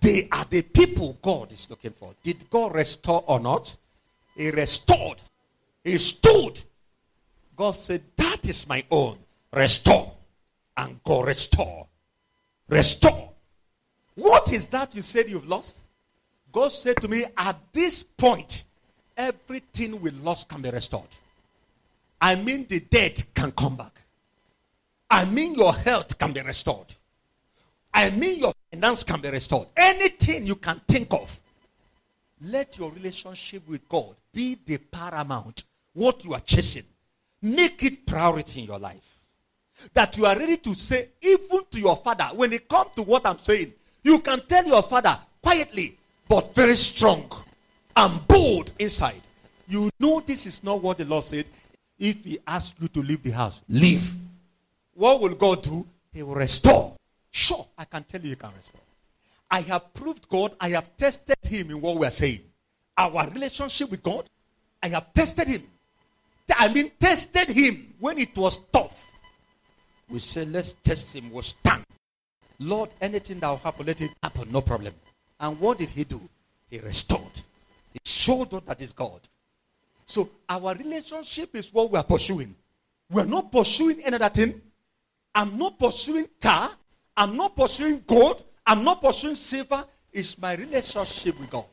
They 0.00 0.28
are 0.30 0.46
the 0.48 0.62
people 0.62 1.18
God 1.22 1.52
is 1.52 1.68
looking 1.70 1.92
for. 1.92 2.14
Did 2.22 2.48
God 2.50 2.74
restore 2.74 3.24
or 3.26 3.40
not? 3.40 3.74
He 4.36 4.50
restored. 4.50 5.22
He 5.82 5.98
stood. 5.98 6.60
God 7.56 7.72
said, 7.72 8.02
That 8.16 8.44
is 8.44 8.68
my 8.68 8.84
own. 8.90 9.18
Restore. 9.52 10.12
And 10.76 11.02
go 11.04 11.22
restore. 11.22 11.86
Restore. 12.68 13.30
What 14.14 14.52
is 14.52 14.66
that 14.68 14.94
you 14.94 15.02
said 15.02 15.28
you've 15.28 15.46
lost? 15.46 15.78
God 16.52 16.68
said 16.68 16.96
to 17.02 17.08
me, 17.08 17.24
at 17.36 17.56
this 17.72 18.02
point, 18.02 18.64
everything 19.16 20.00
we 20.00 20.10
lost 20.10 20.48
can 20.48 20.62
be 20.62 20.70
restored. 20.70 21.08
I 22.20 22.34
mean, 22.34 22.66
the 22.66 22.80
dead 22.80 23.22
can 23.34 23.52
come 23.52 23.76
back. 23.76 24.00
I 25.10 25.24
mean, 25.24 25.54
your 25.54 25.74
health 25.74 26.18
can 26.18 26.32
be 26.32 26.40
restored. 26.40 26.94
I 27.92 28.10
mean, 28.10 28.40
your 28.40 28.52
finance 28.76 29.04
can 29.04 29.20
be 29.20 29.30
restored. 29.30 29.68
Anything 29.76 30.46
you 30.46 30.56
can 30.56 30.80
think 30.86 31.12
of. 31.12 31.40
Let 32.42 32.76
your 32.78 32.90
relationship 32.90 33.66
with 33.66 33.88
God 33.88 34.14
be 34.32 34.58
the 34.66 34.76
paramount, 34.76 35.64
what 35.94 36.24
you 36.24 36.34
are 36.34 36.40
chasing. 36.40 36.84
Make 37.40 37.82
it 37.82 38.06
priority 38.06 38.60
in 38.60 38.66
your 38.66 38.78
life. 38.78 39.02
That 39.94 40.16
you 40.16 40.26
are 40.26 40.38
ready 40.38 40.58
to 40.58 40.74
say, 40.74 41.08
even 41.22 41.60
to 41.70 41.78
your 41.78 41.96
father, 41.96 42.30
when 42.34 42.52
it 42.52 42.68
comes 42.68 42.90
to 42.96 43.02
what 43.02 43.26
I'm 43.26 43.38
saying, 43.38 43.72
you 44.02 44.18
can 44.20 44.42
tell 44.46 44.64
your 44.64 44.82
father 44.82 45.18
quietly, 45.42 45.96
but 46.28 46.54
very 46.54 46.76
strong 46.76 47.30
and 47.96 48.26
bold 48.26 48.72
inside. 48.78 49.22
You 49.68 49.90
know 49.98 50.20
this 50.20 50.46
is 50.46 50.62
not 50.62 50.82
what 50.82 50.98
the 50.98 51.04
Lord 51.04 51.24
said. 51.24 51.46
If 51.98 52.24
He 52.24 52.38
asks 52.46 52.74
you 52.80 52.88
to 52.88 53.02
leave 53.02 53.22
the 53.22 53.30
house, 53.30 53.60
leave. 53.68 54.14
What 54.94 55.20
will 55.20 55.34
God 55.34 55.62
do? 55.62 55.86
He 56.12 56.22
will 56.22 56.34
restore. 56.34 56.95
Sure, 57.36 57.66
I 57.76 57.84
can 57.84 58.04
tell 58.04 58.20
you 58.20 58.30
He 58.30 58.36
can 58.36 58.50
restore. 58.56 58.80
I 59.50 59.60
have 59.60 59.92
proved 59.92 60.28
God, 60.28 60.54
I 60.60 60.70
have 60.70 60.96
tested 60.96 61.36
Him 61.42 61.70
in 61.70 61.80
what 61.80 61.96
we 61.96 62.06
are 62.06 62.10
saying. 62.10 62.40
Our 62.96 63.28
relationship 63.28 63.90
with 63.90 64.02
God, 64.02 64.24
I 64.82 64.88
have 64.88 65.12
tested 65.12 65.48
Him. 65.48 65.62
I 66.54 66.68
mean, 66.68 66.90
tested 66.98 67.48
him 67.48 67.94
when 67.98 68.18
it 68.18 68.36
was 68.36 68.58
tough. 68.72 69.10
We 70.08 70.20
say, 70.20 70.44
let's 70.44 70.74
test 70.74 71.14
him. 71.14 71.30
We'll 71.30 71.42
stand. 71.42 71.84
Lord, 72.60 72.90
anything 73.00 73.40
that 73.40 73.48
will 73.48 73.56
happen, 73.56 73.86
let 73.86 74.00
it 74.00 74.12
happen. 74.22 74.50
No 74.50 74.60
problem. 74.60 74.94
And 75.40 75.58
what 75.58 75.78
did 75.78 75.90
he 75.90 76.04
do? 76.04 76.20
He 76.70 76.78
restored. 76.78 77.22
He 77.92 77.98
showed 78.04 78.54
us 78.54 78.62
that 78.66 78.80
is 78.80 78.92
God. 78.92 79.20
So 80.06 80.30
our 80.48 80.74
relationship 80.74 81.54
is 81.56 81.72
what 81.72 81.90
we 81.90 81.98
are 81.98 82.04
pursuing. 82.04 82.54
We're 83.10 83.26
not 83.26 83.50
pursuing 83.50 84.04
another 84.04 84.28
thing. 84.28 84.60
I'm 85.34 85.58
not 85.58 85.78
pursuing 85.78 86.28
car. 86.40 86.70
I'm 87.16 87.36
not 87.36 87.56
pursuing 87.56 88.02
gold. 88.06 88.44
I'm 88.66 88.84
not 88.84 89.00
pursuing 89.00 89.36
silver. 89.36 89.84
It's 90.12 90.36
my 90.38 90.54
relationship 90.54 91.38
with 91.38 91.50
God. 91.50 91.64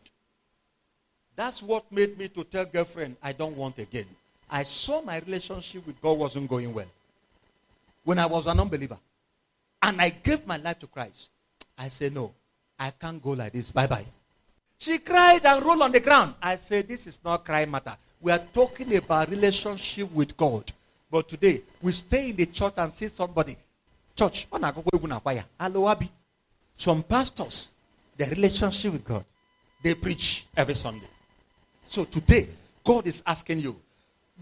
That's 1.36 1.64
what 1.64 1.92
made 1.92 2.18
me 2.18 2.28
to 2.30 2.44
tell 2.44 2.66
girlfriend 2.66 3.16
I 3.22 3.34
don't 3.34 3.58
want 3.58 3.80
again. 3.80 4.06
I 4.50 4.64
saw 4.64 5.02
my 5.02 5.20
relationship 5.20 5.86
with 5.88 6.00
God 6.02 6.18
wasn't 6.20 6.50
going 6.50 6.74
well. 6.74 6.86
When 8.04 8.20
I 8.20 8.26
was 8.26 8.46
an 8.46 8.60
unbeliever. 8.60 8.98
And 9.82 10.02
I 10.02 10.10
gave 10.10 10.46
my 10.46 10.58
life 10.58 10.80
to 10.80 10.88
Christ. 10.88 11.30
I 11.78 11.88
said, 11.88 12.14
no, 12.14 12.32
I 12.80 12.92
can't 12.92 13.22
go 13.22 13.32
like 13.32 13.54
this. 13.54 13.72
Bye 13.72 13.88
bye. 13.88 14.06
She 14.78 15.00
cried 15.00 15.46
and 15.46 15.64
rolled 15.66 15.82
on 15.82 15.92
the 15.92 16.00
ground. 16.00 16.36
I 16.42 16.58
said, 16.58 16.88
this 16.88 17.08
is 17.08 17.20
not 17.24 17.46
cry 17.46 17.66
matter. 17.66 17.96
We 18.22 18.32
are 18.32 18.44
talking 18.54 18.96
about 18.96 19.30
relationship 19.30 20.12
with 20.12 20.38
God. 20.38 20.72
But 21.10 21.28
today, 21.28 21.62
we 21.82 21.92
stay 21.92 22.30
in 22.30 22.36
the 22.36 22.46
church 22.46 22.74
and 22.78 22.92
see 22.92 23.08
somebody. 23.08 23.58
Church, 24.16 24.48
some 26.78 27.04
pastors, 27.04 27.70
their 28.16 28.30
relationship 28.30 28.94
with 28.94 29.04
God, 29.04 29.26
they 29.84 29.96
preach 29.96 30.46
every 30.56 30.76
Sunday. 30.76 31.08
So 31.88 32.06
today, 32.06 32.50
God 32.84 33.08
is 33.08 33.24
asking 33.26 33.60
you, 33.60 33.76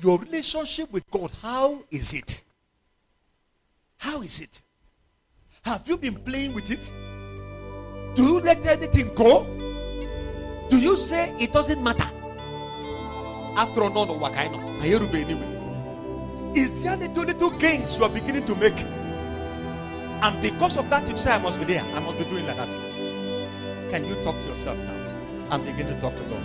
your 0.01 0.19
relationship 0.19 0.91
with 0.91 1.09
God, 1.09 1.31
how 1.41 1.83
is 1.89 2.13
it? 2.13 2.43
How 3.97 4.21
is 4.21 4.39
it? 4.39 4.61
Have 5.63 5.87
you 5.87 5.97
been 5.97 6.15
playing 6.15 6.53
with 6.53 6.71
it? 6.71 6.91
Do 8.15 8.23
you 8.23 8.39
let 8.41 8.65
anything 8.65 9.13
go? 9.15 9.45
Do 10.69 10.77
you 10.77 10.97
say 10.97 11.35
it 11.39 11.53
doesn't 11.53 11.81
matter? 11.81 12.09
After 13.57 13.83
all, 13.83 13.89
no, 13.89 14.05
no, 14.05 14.25
anyway. 14.25 15.57
Is 16.55 16.81
there 16.81 16.97
little 16.97 17.23
little 17.23 17.49
gains 17.51 17.97
you 17.97 18.03
are 18.03 18.09
beginning 18.09 18.45
to 18.45 18.55
make? 18.55 19.00
And 20.21 20.41
because 20.41 20.77
of 20.77 20.89
that, 20.91 21.07
you 21.07 21.17
say, 21.17 21.31
I 21.31 21.39
must 21.39 21.57
be 21.57 21.65
there. 21.65 21.83
I 21.83 21.99
must 21.99 22.17
be 22.19 22.25
doing 22.25 22.45
like 22.45 22.57
that. 22.57 22.69
Can 23.89 24.05
you 24.05 24.15
talk 24.23 24.35
to 24.35 24.47
yourself 24.47 24.77
now 24.77 25.55
and 25.55 25.65
begin 25.65 25.87
to 25.87 25.99
talk 25.99 26.15
to 26.15 26.23
God? 26.23 26.43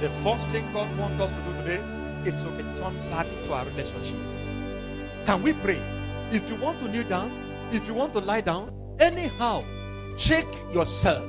The 0.00 0.08
first 0.24 0.48
thing 0.48 0.64
God 0.72 0.88
wants 0.98 1.20
us 1.20 1.34
to 1.34 1.40
do 1.42 1.52
today 1.62 1.82
is 2.26 2.34
to 2.36 2.48
return 2.50 2.94
back 3.10 3.26
to 3.44 3.52
our 3.52 3.64
relationship. 3.66 4.16
Can 5.26 5.42
we 5.42 5.52
pray? 5.52 5.80
If 6.32 6.48
you 6.48 6.56
want 6.56 6.80
to 6.80 6.88
kneel 6.88 7.04
down, 7.04 7.30
if 7.70 7.86
you 7.86 7.92
want 7.92 8.14
to 8.14 8.20
lie 8.20 8.40
down, 8.40 8.72
anyhow, 8.98 9.64
check 10.16 10.46
yourself. 10.72 11.28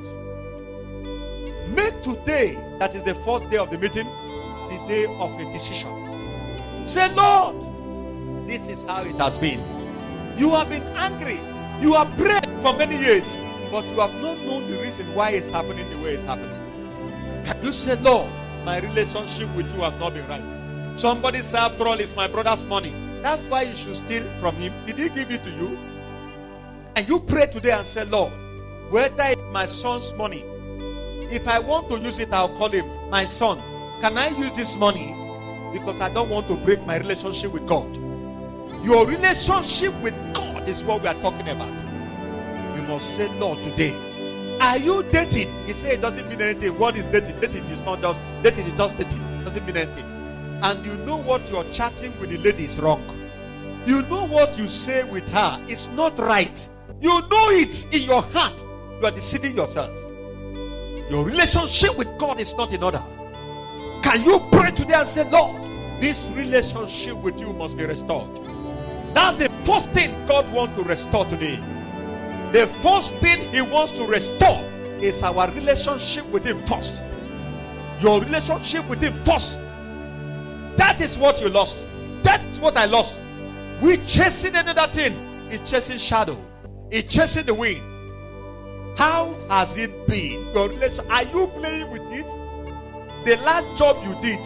Make 1.68 2.02
today, 2.02 2.58
that 2.80 2.96
is 2.96 3.04
the 3.04 3.16
first 3.16 3.50
day 3.50 3.58
of 3.58 3.70
the 3.70 3.78
meeting, 3.78 4.08
the 4.70 4.86
day 4.88 5.06
of 5.06 5.38
a 5.40 5.54
decision. 5.54 6.88
Say, 6.88 7.14
Lord, 7.14 8.48
this 8.48 8.68
is 8.68 8.84
how 8.84 9.04
it 9.04 9.16
has 9.16 9.38
been. 9.38 9.62
You 10.38 10.56
have 10.56 10.70
been 10.70 10.84
angry. 10.96 11.40
You 11.82 11.96
have 11.96 12.16
prayed 12.16 12.46
for 12.62 12.74
many 12.78 12.96
years, 12.96 13.38
but 13.72 13.84
you 13.86 14.00
have 14.00 14.14
not 14.22 14.38
known 14.42 14.70
the 14.70 14.78
reason 14.78 15.16
why 15.16 15.32
it's 15.32 15.50
happening 15.50 15.90
the 15.90 15.98
way 15.98 16.14
it's 16.14 16.22
happening. 16.22 16.56
Can 17.44 17.64
you 17.64 17.72
say, 17.72 17.96
Lord, 17.96 18.30
my 18.64 18.78
relationship 18.78 19.50
with 19.56 19.74
you 19.74 19.82
has 19.82 20.00
not 20.00 20.14
been 20.14 20.28
right? 20.28 21.00
Somebody 21.00 21.42
said, 21.42 21.60
after 21.60 21.88
all, 21.88 22.00
it's 22.00 22.16
my 22.16 22.28
brother's 22.28 22.64
money. 22.66 22.94
That's 23.24 23.42
why 23.42 23.64
you 23.64 23.76
should 23.76 23.96
steal 23.96 24.24
from 24.40 24.58
him. 24.58 24.72
Did 24.86 25.00
he 25.00 25.10
give 25.10 25.32
it 25.32 25.44
to 25.44 25.50
you? 25.50 25.76
And 26.96 27.10
you 27.10 27.20
pray 27.20 27.48
today 27.48 27.72
and 27.72 27.88
say, 27.88 28.06
Lord, 28.06 28.32
whether 28.92 29.24
it's 29.24 29.42
my 29.52 29.66
son's 29.66 30.14
money, 30.14 30.44
if 31.32 31.48
I 31.48 31.58
want 31.58 31.90
to 31.90 31.98
use 31.98 32.20
it, 32.20 32.32
I'll 32.32 32.56
call 32.58 32.70
him, 32.70 32.86
my 33.10 33.26
son, 33.26 33.60
can 34.02 34.20
I 34.20 34.28
use 34.38 34.54
this 34.54 34.76
money? 34.76 35.16
Because 35.74 36.00
I 36.00 36.14
don't 36.14 36.30
want 36.30 36.48
to 36.50 36.56
break 36.58 36.86
my 36.86 36.98
relationship 36.98 37.52
with 37.52 37.66
God. 37.66 37.96
Your 38.86 39.08
relationship 39.08 40.00
with 40.02 40.14
God 40.36 40.51
is 40.68 40.84
what 40.84 41.02
we 41.02 41.08
are 41.08 41.16
talking 41.16 41.50
about. 41.50 41.74
You 42.76 42.84
must 42.84 43.16
say, 43.16 43.28
Lord, 43.40 43.62
today, 43.62 43.96
are 44.60 44.78
you 44.78 45.04
dating? 45.12 45.50
He 45.66 45.74
said 45.74 45.94
it 45.94 46.02
doesn't 46.02 46.28
mean 46.30 46.42
anything. 46.42 46.78
What 46.78 46.96
is 46.96 47.08
dating? 47.08 47.40
Dating 47.40 47.66
is 47.66 47.82
not 47.82 48.02
just 48.02 48.20
dating, 48.44 48.68
is 48.68 48.78
just 48.78 48.98
dating. 48.98 49.22
It 49.22 49.46
doesn't 49.46 49.66
mean 49.66 49.78
anything. 49.78 50.06
And 50.62 50.86
you 50.86 50.94
know 51.06 51.18
what 51.18 51.50
you're 51.50 51.64
chatting 51.72 52.14
with 52.20 52.30
the 52.30 52.38
lady 52.38 52.66
is 52.66 52.80
wrong. 52.80 53.04
You 53.86 54.04
know 54.04 54.28
what 54.28 54.58
you 54.60 54.70
say 54.70 55.04
with 55.04 55.28
her 55.30 55.60
is 55.68 55.88
not 55.90 56.20
right. 56.20 56.70
You 57.02 57.22
know 57.22 57.50
it 57.50 57.84
in 57.92 58.04
your 58.04 58.22
heart. 58.22 58.62
You 59.00 59.08
are 59.08 59.12
deceiving 59.12 59.56
yourself. 59.56 59.90
Your 61.10 61.26
relationship 61.26 61.98
with 61.98 62.08
God 62.20 62.40
is 62.40 62.54
not 62.56 62.72
in 62.72 62.84
order. 62.84 63.04
Can 64.04 64.24
you 64.24 64.40
pray 64.52 64.70
today 64.72 64.94
and 64.94 65.08
say, 65.08 65.28
Lord, 65.30 65.60
this 66.00 66.28
relationship 66.28 67.16
with 67.18 67.40
you 67.40 67.52
must 67.54 67.76
be 67.76 67.86
restored? 67.86 68.30
That's 69.14 69.38
the 69.38 69.50
first 69.66 69.92
thing 69.92 70.12
God 70.28 70.52
wants 70.52 70.78
to 70.78 70.84
restore 70.84 71.26
today. 71.26 71.60
The 72.52 72.68
first 72.82 73.16
thing 73.16 73.52
He 73.52 73.62
wants 73.62 73.92
to 73.94 74.06
restore 74.06 74.64
is 75.02 75.22
our 75.24 75.50
relationship 75.52 76.26
with 76.28 76.46
Him 76.46 76.66
first. 76.66 77.02
Your 78.00 78.22
relationship 78.22 78.88
with 78.88 79.02
Him 79.02 79.14
first. 79.24 79.58
That 80.78 81.00
is 81.02 81.18
what 81.18 81.42
you 81.42 81.50
lost. 81.50 81.78
That 82.24 82.44
is 82.46 82.60
what 82.60 82.78
I 82.78 82.86
lost. 82.86 83.22
We 83.82 83.98
chasing 83.98 84.56
another 84.56 84.92
thing. 84.92 85.14
It's 85.50 85.70
chasing 85.70 85.98
shadow. 85.98 86.38
It's 86.90 87.14
chasing 87.14 87.46
the 87.46 87.54
wind. 87.54 87.82
How 88.98 89.36
has 89.50 89.76
it 89.78 90.08
been? 90.08 90.46
Your 90.54 90.70
relation? 90.70 91.10
Are 91.10 91.24
you 91.24 91.48
playing 91.48 91.90
with 91.90 92.04
it? 92.12 92.26
The 93.26 93.38
last 93.44 93.78
job 93.78 93.98
you 94.06 94.14
did, 94.22 94.40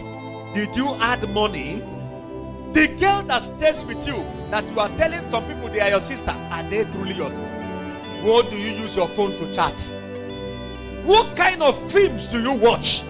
did 0.54 0.76
you 0.76 0.88
add 1.00 1.28
money? 1.30 1.82
The 2.76 2.88
girl 2.88 3.22
that 3.22 3.42
stays 3.42 3.82
with 3.86 4.06
you, 4.06 4.22
that 4.50 4.68
you 4.68 4.78
are 4.78 4.90
telling 4.98 5.30
some 5.30 5.46
people 5.46 5.70
they 5.70 5.80
are 5.80 5.88
your 5.88 6.00
sister, 6.00 6.32
are 6.50 6.62
they 6.64 6.84
truly 6.84 7.14
your 7.14 7.30
sister? 7.30 8.20
What 8.20 8.50
do 8.50 8.58
you 8.58 8.82
use 8.82 8.94
your 8.94 9.08
phone 9.08 9.30
to 9.30 9.54
chat? 9.54 9.72
What 11.06 11.34
kind 11.34 11.62
of 11.62 11.90
films 11.90 12.26
do 12.26 12.38
you 12.38 12.52
watch? 12.52 13.02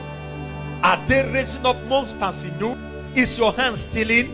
Are 0.84 1.04
they 1.08 1.28
raising 1.32 1.66
up 1.66 1.82
monsters 1.86 2.44
in 2.44 2.56
you? 2.60 2.78
Is 3.16 3.36
your 3.36 3.52
hand 3.54 3.76
stealing? 3.76 4.30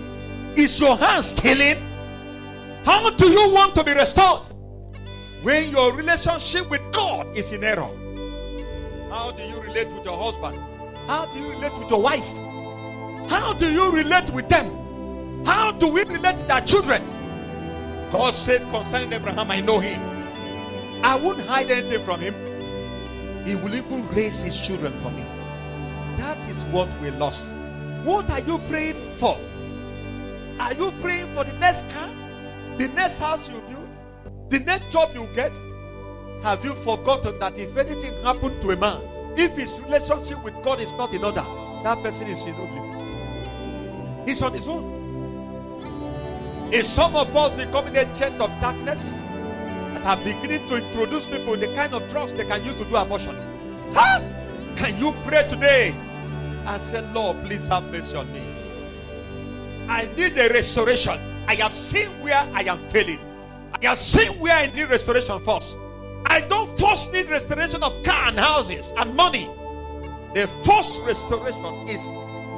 Is 0.54 0.78
your 0.78 0.98
hand 0.98 1.24
stealing? 1.24 1.82
How 2.84 3.09
do 3.09 3.30
you 3.30 3.48
want 3.48 3.74
to 3.76 3.84
be 3.84 3.94
restored? 3.94 4.42
When 5.40 5.70
your 5.70 5.94
relationship 5.94 6.68
with 6.68 6.82
God 6.92 7.26
is 7.34 7.52
in 7.52 7.64
error. 7.64 7.88
How 9.09 9.32
do 9.34 9.42
you 9.44 9.59
relate 9.62 9.90
with 9.92 10.04
your 10.04 10.18
husband? 10.18 10.59
How 11.09 11.24
do 11.32 11.38
you 11.38 11.52
relate 11.52 11.72
with 11.78 11.88
your 11.88 12.02
wife? 12.02 12.28
How 13.30 13.54
do 13.54 13.72
you 13.72 13.90
relate 13.90 14.28
with 14.28 14.50
them? 14.50 14.81
How 15.44 15.73
do 15.73 15.89
we 15.89 16.05
relate 16.05 16.36
to 16.36 16.52
our 16.52 16.60
children? 16.60 17.02
God 18.10 18.35
said 18.35 18.62
concerning 18.70 19.12
Abraham, 19.12 19.51
I 19.51 19.60
know 19.60 19.81
him. 19.81 20.01
I 21.05 21.16
won't 21.16 21.40
hide 21.40 21.70
anything 21.70 22.05
from 22.05 22.20
him. 22.20 22.35
He 23.44 23.56
will 23.56 23.74
even 23.74 24.09
raise 24.10 24.43
his 24.43 24.56
children 24.56 24.93
for 25.02 25.10
me. 25.10 25.24
That 26.19 26.39
is 26.51 26.62
what 26.66 26.89
we 27.01 27.10
lost. 27.10 27.44
What 28.05 28.31
are 28.31 28.40
you 28.40 28.59
praying 28.69 29.16
for? 29.16 29.39
Are 30.60 30.73
you 30.74 30.93
praying 31.01 31.35
for 31.35 31.44
the 31.44 31.52
next 31.55 31.89
car? 31.90 32.09
The 32.78 32.89
next 32.89 33.19
house 33.19 33.48
you 33.48 33.60
build? 33.69 33.89
The 34.51 34.60
next 34.60 34.93
job 34.93 35.10
you 35.14 35.27
get? 35.35 35.52
Have 36.43 36.64
you 36.64 36.74
forgotten 36.74 37.39
that 37.40 37.56
if 37.59 37.77
anything 37.77 38.12
happened 38.23 38.60
to 38.62 38.70
a 38.70 38.77
man, 38.77 39.01
if 39.36 39.56
his 39.56 39.81
relationship 39.81 40.43
with 40.44 40.55
God 40.62 40.81
is 40.81 40.93
not 40.93 41.12
in 41.12 41.24
order, 41.24 41.44
that 41.82 41.98
person 42.02 42.27
is 42.28 42.44
in 42.44 42.55
only. 42.55 44.24
He's 44.27 44.43
on 44.43 44.52
his 44.52 44.69
own. 44.69 45.01
Is 46.72 46.88
some 46.88 47.14
of 47.16 47.36
us 47.36 47.54
becoming 47.62 47.98
a 47.98 48.00
agent 48.00 48.40
of 48.40 48.48
darkness 48.58 49.18
that 49.92 50.06
are 50.06 50.16
beginning 50.16 50.66
to 50.68 50.76
introduce 50.76 51.26
people 51.26 51.54
the 51.54 51.66
kind 51.74 51.92
of 51.92 52.08
drugs 52.08 52.32
they 52.32 52.46
can 52.46 52.64
use 52.64 52.74
to 52.76 52.86
do 52.86 52.96
abortion? 52.96 53.36
Huh? 53.92 54.22
Can 54.76 54.98
you 54.98 55.12
pray 55.26 55.46
today 55.50 55.94
and 56.64 56.80
say, 56.80 57.06
Lord, 57.12 57.36
please 57.44 57.66
have 57.66 57.84
mercy 57.92 58.16
on 58.16 58.32
me? 58.32 58.40
I 59.86 60.08
need 60.16 60.38
a 60.38 60.48
restoration. 60.48 61.20
I 61.46 61.56
have 61.56 61.74
seen 61.74 62.08
where 62.22 62.48
I 62.54 62.62
am 62.62 62.78
failing. 62.88 63.20
I 63.74 63.88
have 63.88 63.98
seen 63.98 64.40
where 64.40 64.56
I 64.56 64.68
need 64.68 64.88
restoration 64.88 65.44
first. 65.44 65.76
I 66.24 66.40
don't 66.40 66.80
first 66.80 67.12
need 67.12 67.28
restoration 67.28 67.82
of 67.82 68.02
car 68.02 68.28
and 68.28 68.38
houses 68.38 68.94
and 68.96 69.14
money. 69.14 69.50
The 70.32 70.48
first 70.64 71.02
restoration 71.02 71.86
is 71.86 72.00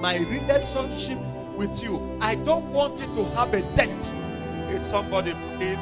my 0.01 0.19
relationship 0.19 1.19
with 1.57 1.83
you. 1.83 2.19
I 2.21 2.35
don't 2.35 2.73
want 2.73 3.01
it 3.01 3.15
to 3.15 3.25
have 3.37 3.55
a 3.55 3.63
dent. 3.75 4.11
Is 4.71 4.87
somebody 4.89 5.33
praying? 5.57 5.79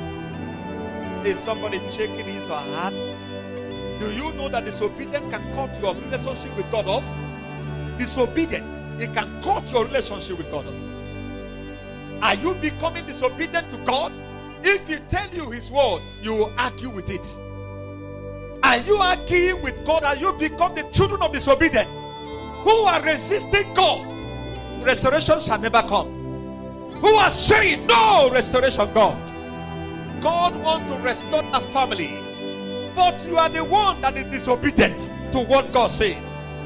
Is 1.24 1.39
somebody 1.39 1.78
checking 1.90 2.24
his 2.24 2.49
or 2.49 2.59
her 2.59 2.74
heart? 2.77 2.94
Do 4.01 4.11
you 4.11 4.32
know 4.32 4.49
that 4.49 4.65
disobedience 4.65 5.32
can 5.32 5.55
cut 5.55 5.81
your 5.81 5.94
relationship 5.94 6.57
with 6.57 6.70
God 6.70 6.86
off? 6.86 7.05
Disobedience, 7.99 9.01
it 9.01 9.15
can 9.15 9.43
cut 9.43 9.70
your 9.70 9.85
relationship 9.85 10.39
with 10.39 10.51
God 10.51 10.66
off. 10.66 10.74
Are 12.23 12.35
you 12.35 12.55
becoming 12.55 13.07
disobedient 13.07 13.70
to 13.73 13.78
God? 13.85 14.12
If 14.65 14.86
He 14.89 14.97
tell 15.09 15.28
you 15.35 15.51
His 15.51 15.70
word, 15.70 16.03
you 16.20 16.35
will 16.35 16.53
argue 16.59 16.90
with 16.90 17.11
it. 17.11 17.24
Are 18.65 18.78
you 18.78 18.97
arguing 18.97 19.61
with 19.62 19.85
God? 19.85 20.05
Are 20.05 20.16
you 20.16 20.32
become 20.35 20.74
the 20.74 20.82
children 20.93 21.20
of 21.23 21.32
disobedience 21.32 21.90
who 22.62 22.70
are 22.70 23.03
resisting 23.03 23.73
God? 23.74 24.07
Restoration 24.84 25.40
shall 25.40 25.59
never 25.59 25.82
come. 25.82 26.22
Who 27.00 27.09
are 27.14 27.30
saying 27.30 27.86
no 27.86 28.30
restoration, 28.30 28.92
God? 28.92 29.18
God 30.22 30.54
wants 30.62 30.90
to 30.90 30.98
restore 31.02 31.42
a 31.52 31.60
family, 31.72 32.16
but 32.94 33.20
you 33.26 33.38
are 33.38 33.48
the 33.48 33.64
one 33.64 34.00
that 34.02 34.16
is 34.16 34.26
disobedient 34.26 34.98
to 35.32 35.40
what 35.40 35.72
God 35.72 35.90
said. 35.90 36.22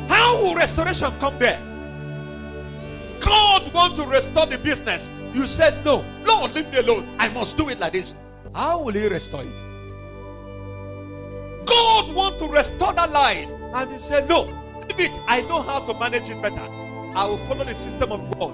How 0.08 0.42
will 0.42 0.54
restoration 0.54 1.10
come 1.18 1.38
there? 1.38 1.58
God 3.20 3.72
wants 3.72 3.98
to 3.98 4.06
restore 4.06 4.46
the 4.46 4.58
business. 4.58 5.08
You 5.32 5.46
said 5.46 5.84
no. 5.84 6.04
Lord, 6.24 6.54
leave 6.54 6.70
me 6.70 6.78
alone. 6.78 7.08
I 7.18 7.28
must 7.28 7.56
do 7.56 7.68
it 7.68 7.80
like 7.80 7.92
this. 7.94 8.14
How 8.54 8.80
will 8.80 8.94
He 8.94 9.08
restore 9.08 9.42
it? 9.42 9.58
God 11.66 12.14
wants 12.14 12.38
to 12.40 12.48
restore 12.48 12.92
that 12.92 13.10
life. 13.10 13.50
And 13.74 13.92
He 13.92 13.98
said, 13.98 14.28
No, 14.28 14.42
leave 14.88 15.00
it. 15.00 15.12
I 15.26 15.40
know 15.42 15.62
how 15.62 15.80
to 15.80 15.98
manage 15.98 16.28
it 16.28 16.40
better. 16.40 16.85
I 17.16 17.24
will 17.26 17.38
follow 17.38 17.64
the 17.64 17.74
system 17.74 18.12
of 18.12 18.20
God, 18.38 18.52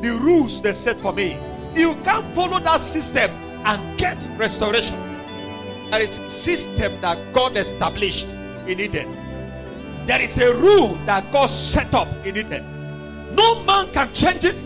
the 0.00 0.12
rules 0.12 0.62
they 0.62 0.72
set 0.72 1.00
for 1.00 1.12
me. 1.12 1.36
You 1.74 1.96
can't 2.04 2.32
follow 2.32 2.60
that 2.60 2.80
system 2.80 3.28
and 3.64 3.98
get 3.98 4.16
restoration. 4.38 4.94
There 5.90 6.00
is 6.00 6.16
a 6.18 6.30
system 6.30 7.00
that 7.00 7.18
God 7.32 7.56
established 7.56 8.28
in 8.68 8.78
Eden. 8.78 10.06
There 10.06 10.22
is 10.22 10.38
a 10.38 10.54
rule 10.54 10.94
that 11.06 11.32
God 11.32 11.50
set 11.50 11.92
up 11.92 12.06
in 12.24 12.36
Eden. 12.36 13.34
No 13.34 13.64
man 13.64 13.90
can 13.90 14.12
change 14.14 14.44
it. 14.44 14.62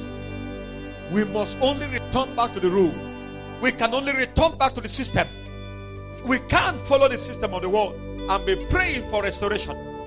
We 1.11 1.25
must 1.25 1.57
only 1.63 1.87
return 1.87 2.37
back 2.37 2.53
to 2.53 2.61
the 2.61 2.69
rule. 2.69 2.95
We 3.63 3.73
can 3.73 3.95
only 3.95 4.13
return 4.13 4.59
back 4.59 4.75
to 4.75 4.83
the 4.83 4.91
system. 4.91 5.27
We 6.27 6.39
can't 6.41 6.79
follow 6.83 7.09
the 7.09 7.17
system 7.17 7.55
of 7.55 7.63
the 7.63 7.71
world 7.71 7.95
and 7.95 8.45
be 8.45 8.67
praying 8.67 9.09
for 9.09 9.23
restoration. 9.23 9.98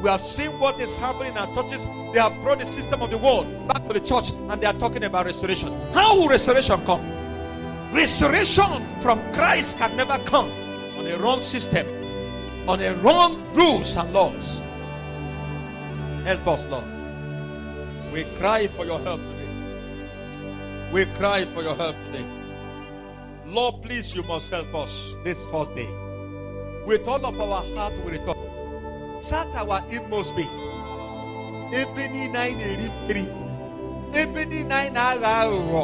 We 0.00 0.08
have 0.08 0.22
seen 0.24 0.50
what 0.60 0.80
is 0.80 0.94
happening 0.96 1.32
in 1.32 1.38
our 1.38 1.52
churches. 1.54 1.84
They 2.12 2.20
have 2.20 2.34
brought 2.42 2.60
the 2.60 2.66
system 2.66 3.02
of 3.02 3.10
the 3.10 3.18
world 3.18 3.66
back 3.66 3.84
to 3.88 3.92
the 3.92 4.00
church 4.00 4.30
and 4.30 4.60
they 4.60 4.66
are 4.66 4.74
talking 4.74 5.02
about 5.02 5.26
restoration. 5.26 5.72
How 5.92 6.16
will 6.16 6.28
restoration 6.28 6.84
come? 6.84 7.04
Restoration 7.92 8.86
from 9.00 9.20
Christ 9.32 9.76
can 9.78 9.96
never 9.96 10.18
come 10.24 10.50
on 10.98 11.06
a 11.06 11.18
wrong 11.18 11.42
system, 11.42 11.86
on 12.68 12.80
a 12.80 12.94
wrong 12.96 13.42
rules 13.54 13.96
and 13.96 14.12
laws. 14.12 14.60
Help 16.24 16.46
us, 16.46 16.64
Lord. 16.66 16.84
We 18.12 18.24
cry 18.38 18.68
for 18.68 18.84
your 18.84 19.00
help 19.00 19.20
today. 19.20 19.48
We 20.92 21.06
cry 21.16 21.44
for 21.46 21.62
your 21.62 21.74
help 21.74 21.96
today. 22.06 22.26
Lord, 23.46 23.82
please, 23.82 24.14
you 24.14 24.22
must 24.22 24.50
help 24.50 24.72
us 24.74 25.14
this 25.24 25.38
first 25.48 25.74
day. 25.74 25.88
With 26.86 27.08
all 27.08 27.24
of 27.24 27.40
our 27.40 27.62
heart, 27.74 27.94
we 28.04 28.12
return. 28.12 28.37
Search 29.28 29.54
our 29.56 29.82
inmost 29.90 30.34
being. 30.36 30.48
Ebe 31.80 32.08
niile 32.08 32.38
anyị 32.38 32.54
na-eri 32.56 32.88
mmiri. 32.90 33.24
Ebe 34.20 34.44
niile 34.44 34.74
anyị 34.74 34.90
na-aghọ 34.96 35.28
aghụghọ. 35.40 35.82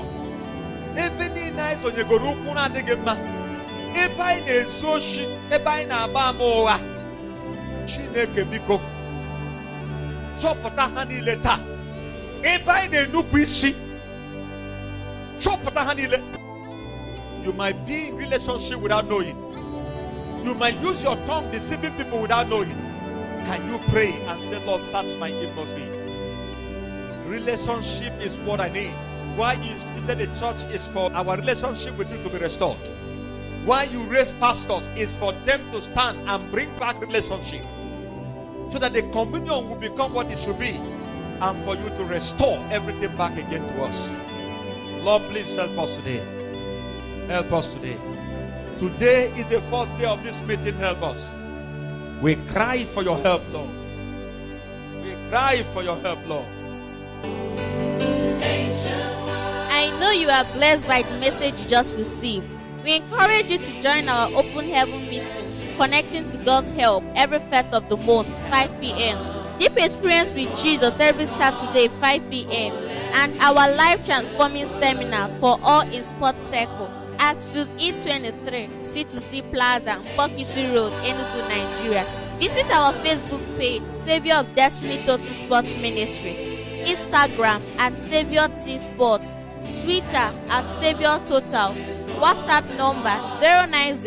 Ebe 1.05 1.25
niile 1.35 1.62
anyị 1.62 1.77
zonyegoro 1.83 2.27
ụkwụ 2.33 2.51
na-adịghị 2.55 2.95
mma. 3.03 3.15
Ebe 4.03 4.23
anyị 4.29 4.41
na-ezu 4.47 4.87
oshi. 4.95 5.25
Ebe 5.55 5.71
anyị 5.71 5.87
na-agba 5.89 6.21
ama 6.29 6.45
ụgha. 6.45 6.77
Chineke 7.89 8.45
biko. 8.51 8.81
Chọpụta 10.41 10.85
ha 10.95 11.05
niile 11.05 11.37
taa. 11.45 11.59
Ebe 12.43 12.73
anyị 12.73 12.89
na-enupụ. 12.93 13.75
You 17.45 17.53
might 17.53 17.77
be 17.87 18.09
in 18.09 18.16
relationship 18.16 18.81
without 18.81 19.07
knowing. 19.09 19.37
You 20.45 20.55
might 20.55 20.81
use 20.81 21.03
your 21.03 21.16
tongue 21.27 21.51
deceiving 21.53 21.93
people 21.93 22.19
without 22.21 22.49
knowing. 22.49 22.84
Can 23.47 23.71
you 23.71 23.79
pray 23.89 24.12
and 24.12 24.41
say, 24.41 24.65
Lord, 24.65 24.83
search 24.85 25.16
my 25.19 25.29
inmost? 25.29 25.71
Relationship 27.27 28.12
is 28.21 28.37
what 28.39 28.61
I 28.61 28.69
need. 28.69 28.95
Why 29.37 29.55
you 29.55 29.75
instituted 29.75 30.19
the 30.19 30.27
church 30.39 30.65
is 30.73 30.87
for 30.87 31.12
our 31.12 31.37
relationship 31.37 31.99
with 31.99 32.11
you 32.11 32.23
to 32.23 32.29
be 32.31 32.39
restored. 32.39 32.79
Why 33.65 33.85
you 33.85 34.03
raise 34.05 34.33
pastors 34.35 34.87
is 34.97 35.15
for 35.16 35.33
them 35.45 35.61
to 35.73 35.83
stand 35.83 36.29
and 36.29 36.51
bring 36.51 36.75
back 36.79 37.01
relationship. 37.01 37.65
So 38.71 38.79
that 38.79 38.93
the 38.93 39.03
communion 39.11 39.69
will 39.69 39.77
become 39.77 40.15
what 40.15 40.29
it 40.29 40.39
should 40.39 40.59
be. 40.59 40.81
And 41.41 41.65
for 41.65 41.75
you 41.75 41.89
to 41.89 42.05
restore 42.05 42.59
everything 42.71 43.15
back 43.16 43.37
again 43.37 43.62
to 43.62 43.83
us. 43.83 44.09
Lord, 45.03 45.23
please 45.25 45.55
help 45.55 45.77
us 45.79 45.95
today. 45.97 46.23
Help 47.27 47.53
us 47.53 47.66
today. 47.69 47.99
Today 48.79 49.33
is 49.33 49.47
the 49.49 49.61
first 49.62 49.91
day 49.99 50.07
of 50.07 50.23
this 50.23 50.41
meeting. 50.43 50.75
Help 50.77 51.03
us. 51.03 51.29
We 52.23 52.36
cry 52.53 52.85
for 52.85 53.03
your 53.03 53.19
help, 53.19 53.43
Lord. 53.53 53.69
We 55.03 55.15
cry 55.28 55.62
for 55.73 55.82
your 55.82 55.97
help, 55.97 56.27
Lord. 56.27 56.47
I 59.70 59.97
know 60.01 60.11
you 60.11 60.28
are 60.28 60.45
blessed 60.55 60.86
by 60.86 61.03
the 61.03 61.19
message 61.19 61.61
you 61.61 61.69
just 61.69 61.95
received. 61.97 62.47
We 62.82 62.97
encourage 62.97 63.51
you 63.51 63.59
to 63.59 63.82
join 63.82 64.09
our 64.09 64.28
open 64.32 64.69
heaven 64.69 65.01
meetings, 65.09 65.65
connecting 65.77 66.31
to 66.31 66.39
God's 66.39 66.70
help 66.73 67.05
every 67.15 67.41
first 67.51 67.73
of 67.73 67.89
the 67.89 67.97
month, 67.97 68.28
5 68.51 68.81
p.m. 68.81 69.19
Deep 69.59 69.77
experience 69.77 70.31
with 70.31 70.57
Jesus 70.62 70.99
every 71.01 71.27
Saturday, 71.27 71.89
5 71.89 72.31
p.m. 72.31 72.73
And 73.15 73.39
our 73.41 73.74
life 73.74 74.05
transforming 74.05 74.66
seminars 74.66 75.32
for 75.41 75.59
all 75.62 75.82
in 75.82 76.05
Sports 76.05 76.45
Circle 76.49 76.91
at 77.25 77.43
Suite 77.43 77.71
E23, 77.79 78.69
C2C 78.85 79.51
Plaza, 79.51 79.95
Pokiti 80.15 80.65
Road, 80.75 80.93
Enugu, 81.09 81.41
Nigeria. 81.49 82.05
Visit 82.39 82.71
our 82.71 82.93
Facebook 83.03 83.45
page, 83.59 83.83
Savior 84.05 84.35
of 84.35 84.55
Destiny 84.55 84.99
Total 85.07 85.33
Sports 85.41 85.75
Ministry, 85.81 86.35
Instagram 86.85 87.63
at 87.79 87.99
Savior 88.11 88.49
T 88.63 88.79
Sports, 88.79 89.27
Twitter 89.83 90.29
at 90.57 90.65
Savior 90.81 91.19
Total, 91.29 91.73
WhatsApp 92.21 92.67
number 92.77 93.17
090 93.41 94.05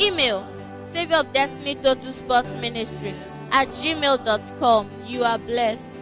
email 0.00 0.44
Savior 0.90 1.16
of 1.18 1.32
Destiny 1.32 1.74
Total 1.76 2.12
Sports 2.12 2.48
Ministry 2.60 3.14
at 3.52 3.68
gmail.com. 3.68 4.90
You 5.06 5.22
are 5.22 5.38
blessed. 5.38 5.95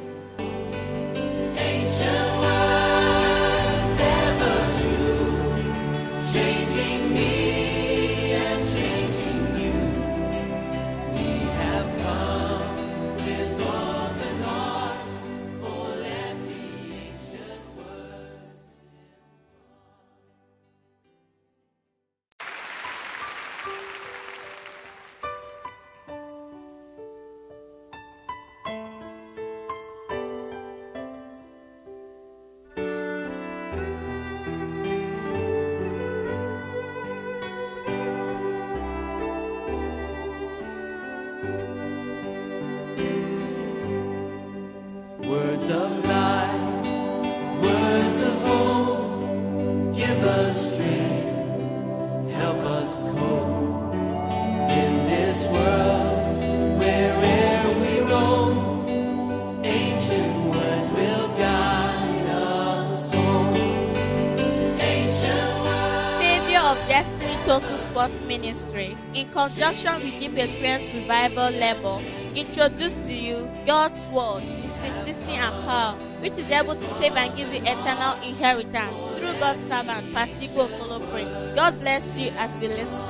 Revival 71.04 71.50
Level, 71.60 72.02
introduce 72.34 72.94
to 73.04 73.12
you 73.12 73.46
God's 73.66 74.00
Word, 74.08 74.40
His 74.40 74.70
simplicity 74.72 75.34
and 75.34 75.52
power, 75.68 75.92
which 76.20 76.32
is 76.32 76.48
able 76.48 76.74
to 76.74 76.94
save 76.94 77.12
and 77.12 77.36
give 77.36 77.52
you 77.52 77.60
eternal 77.60 78.14
inheritance 78.22 78.96
through 79.18 79.38
God's 79.38 79.68
servant, 79.68 80.14
Pastor 80.14 80.48
Okolo 80.56 81.54
God 81.54 81.78
bless 81.78 82.18
you 82.18 82.32
as 82.38 82.62
you 82.62 82.68
listen. 82.68 83.04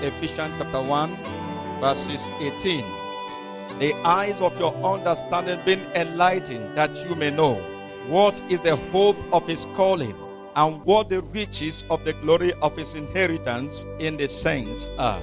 Ephesians 0.00 0.54
chapter 0.56 0.80
1, 0.80 1.16
verses 1.80 2.30
18. 2.40 2.82
the 3.80 3.92
eyes 4.02 4.40
of 4.40 4.58
your 4.58 4.72
understanding 4.82 5.60
being 5.66 5.84
enlightened, 5.94 6.74
that 6.74 6.96
you 7.06 7.14
may 7.14 7.30
know 7.30 7.56
what 8.08 8.40
is 8.48 8.60
the 8.60 8.76
hope 8.76 9.18
of 9.30 9.46
his 9.46 9.66
calling 9.74 10.14
and 10.56 10.84
what 10.84 11.08
the 11.08 11.22
riches 11.22 11.84
of 11.90 12.04
the 12.04 12.12
glory 12.14 12.52
of 12.62 12.76
his 12.76 12.94
inheritance 12.94 13.84
in 13.98 14.16
the 14.16 14.28
saints 14.28 14.90
are. 14.98 15.22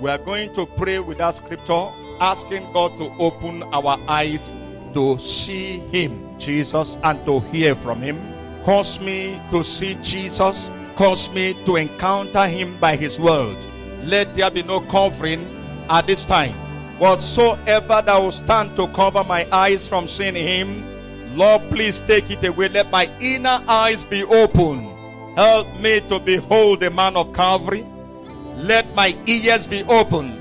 We 0.00 0.10
are 0.10 0.18
going 0.18 0.54
to 0.54 0.66
pray 0.66 0.98
with 0.98 1.18
that 1.18 1.36
scripture, 1.36 1.88
asking 2.20 2.72
God 2.72 2.96
to 2.98 3.10
open 3.18 3.62
our 3.64 3.98
eyes 4.08 4.52
to 4.94 5.18
see 5.18 5.78
him, 5.78 6.38
Jesus, 6.38 6.96
and 7.02 7.24
to 7.26 7.40
hear 7.40 7.74
from 7.74 8.00
him. 8.00 8.18
Cause 8.64 9.00
me 9.00 9.40
to 9.50 9.62
see 9.62 9.94
Jesus, 9.96 10.70
cause 10.96 11.30
me 11.30 11.54
to 11.64 11.76
encounter 11.76 12.46
him 12.46 12.78
by 12.78 12.96
his 12.96 13.18
word. 13.18 13.56
Let 14.04 14.34
there 14.34 14.50
be 14.50 14.62
no 14.62 14.80
covering 14.80 15.46
at 15.88 16.06
this 16.06 16.24
time 16.24 16.54
Whatsoever 16.98 18.02
that 18.06 18.18
will 18.18 18.30
stand 18.30 18.76
to 18.76 18.86
cover 18.88 19.24
my 19.24 19.48
eyes 19.50 19.88
from 19.88 20.06
seeing 20.06 20.36
him, 20.36 20.84
Lord, 21.34 21.62
please 21.70 22.00
take 22.00 22.30
it 22.30 22.44
away. 22.44 22.68
Let 22.68 22.90
my 22.90 23.10
inner 23.20 23.62
eyes 23.66 24.04
be 24.04 24.24
open. 24.24 24.84
Help 25.36 25.68
me 25.80 26.00
to 26.08 26.18
behold 26.18 26.80
the 26.80 26.90
man 26.90 27.16
of 27.16 27.32
Calvary. 27.32 27.84
Let 28.56 28.94
my 28.94 29.16
ears 29.26 29.66
be 29.66 29.82
open. 29.84 30.38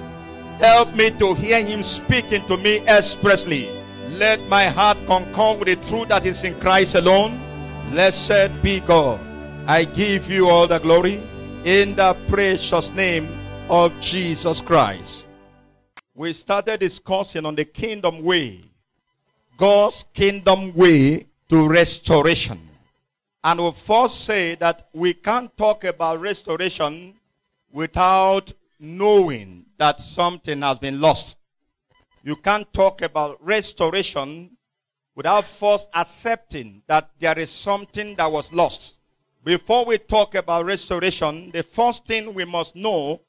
Help 0.59 0.93
me 0.95 1.11
to 1.11 1.33
hear 1.33 1.63
him 1.65 1.83
speaking 1.83 2.45
to 2.47 2.57
me 2.57 2.79
expressly. 2.87 3.69
Let 4.09 4.39
my 4.47 4.65
heart 4.65 4.97
concur 5.07 5.57
with 5.57 5.67
the 5.67 5.75
truth 5.87 6.09
that 6.09 6.25
is 6.25 6.43
in 6.43 6.59
Christ 6.59 6.95
alone. 6.95 7.39
Blessed 7.89 8.61
be 8.61 8.79
God. 8.79 9.19
I 9.67 9.85
give 9.85 10.29
you 10.29 10.49
all 10.49 10.67
the 10.67 10.79
glory 10.79 11.21
in 11.65 11.95
the 11.95 12.15
precious 12.27 12.91
name 12.91 13.27
of 13.69 13.97
Jesus 13.99 14.61
Christ 14.61 15.27
we 16.15 16.31
started 16.31 16.79
discussing 16.79 17.43
on 17.43 17.55
the 17.55 17.65
kingdom 17.65 18.21
way, 18.21 18.61
God's 19.57 20.03
kingdom 20.13 20.73
way 20.73 21.27
to 21.49 21.67
restoration. 21.67 22.59
And 23.43 23.59
we 23.63 23.71
first 23.71 24.23
say 24.23 24.55
that 24.55 24.87
we 24.93 25.13
can't 25.13 25.55
talk 25.57 25.83
about 25.83 26.21
restoration 26.21 27.13
without 27.71 28.53
knowing 28.79 29.65
that 29.77 29.99
something 29.99 30.61
has 30.61 30.79
been 30.79 30.99
lost. 30.99 31.37
You 32.23 32.35
can't 32.35 32.71
talk 32.73 33.01
about 33.01 33.37
restoration 33.45 34.51
without 35.15 35.45
first 35.45 35.87
accepting 35.93 36.81
that 36.87 37.09
there 37.19 37.37
is 37.37 37.51
something 37.51 38.15
that 38.15 38.31
was 38.31 38.51
lost. 38.53 38.95
Before 39.43 39.85
we 39.85 39.97
talk 39.97 40.35
about 40.35 40.65
restoration, 40.65 41.51
the 41.51 41.63
first 41.63 42.05
thing 42.07 42.33
we 42.33 42.45
must 42.45 42.75
know 42.75 43.19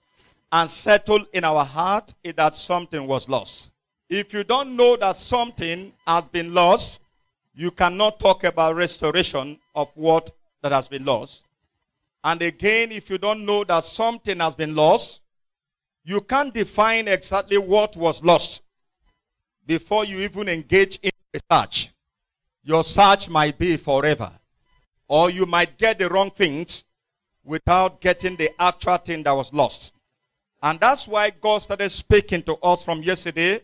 and 0.53 0.71
settle 0.71 1.27
in 1.33 1.45
our 1.45 1.65
heart 1.65 2.15
is 2.23 2.35
that 2.35 2.55
something 2.55 3.07
was 3.07 3.29
lost. 3.29 3.71
If 4.09 4.33
you 4.33 4.45
don't 4.45 4.77
know 4.77 4.97
that 4.97 5.17
something 5.17 5.93
has 6.07 6.25
been 6.25 6.53
lost, 6.53 7.01
you 7.55 7.71
cannot 7.71 8.21
talk 8.21 8.45
about 8.45 8.77
restoration 8.77 9.59
of 9.75 9.91
what 9.95 10.31
that 10.63 10.73
has 10.73 10.89
been 10.89 11.05
lost. 11.05 11.43
And 12.23 12.41
again, 12.43 12.93
if 12.93 13.11
you 13.11 13.19
don't 13.19 13.45
know 13.45 13.65
that 13.65 13.85
something 13.85 14.41
has 14.41 14.55
been 14.55 14.75
lost, 14.75 15.21
you 16.05 16.21
can't 16.21 16.53
define 16.53 17.09
exactly 17.09 17.59
what 17.59 17.97
was 17.97 18.23
lost 18.23 18.63
before 19.67 20.05
you 20.05 20.19
even 20.21 20.49
engage 20.49 20.99
in 21.03 21.11
a 21.33 21.41
search. 21.51 21.91
Your 22.63 22.85
search 22.85 23.29
might 23.29 23.59
be 23.59 23.77
forever. 23.77 24.31
Or 25.07 25.31
you 25.31 25.47
might 25.47 25.77
get 25.79 25.99
the 25.99 26.09
wrong 26.09 26.31
things 26.31 26.85
without 27.45 28.01
getting 28.01 28.37
the 28.37 28.51
actual 28.61 28.97
thing 28.97 29.23
that 29.23 29.33
was 29.33 29.53
lost. 29.53 29.93
And 30.63 30.81
that's 30.81 31.07
why 31.07 31.31
God 31.31 31.59
started 31.59 31.91
speaking 31.91 32.43
to 32.45 32.55
us 32.57 32.83
from 32.83 33.03
yesterday. 33.03 33.61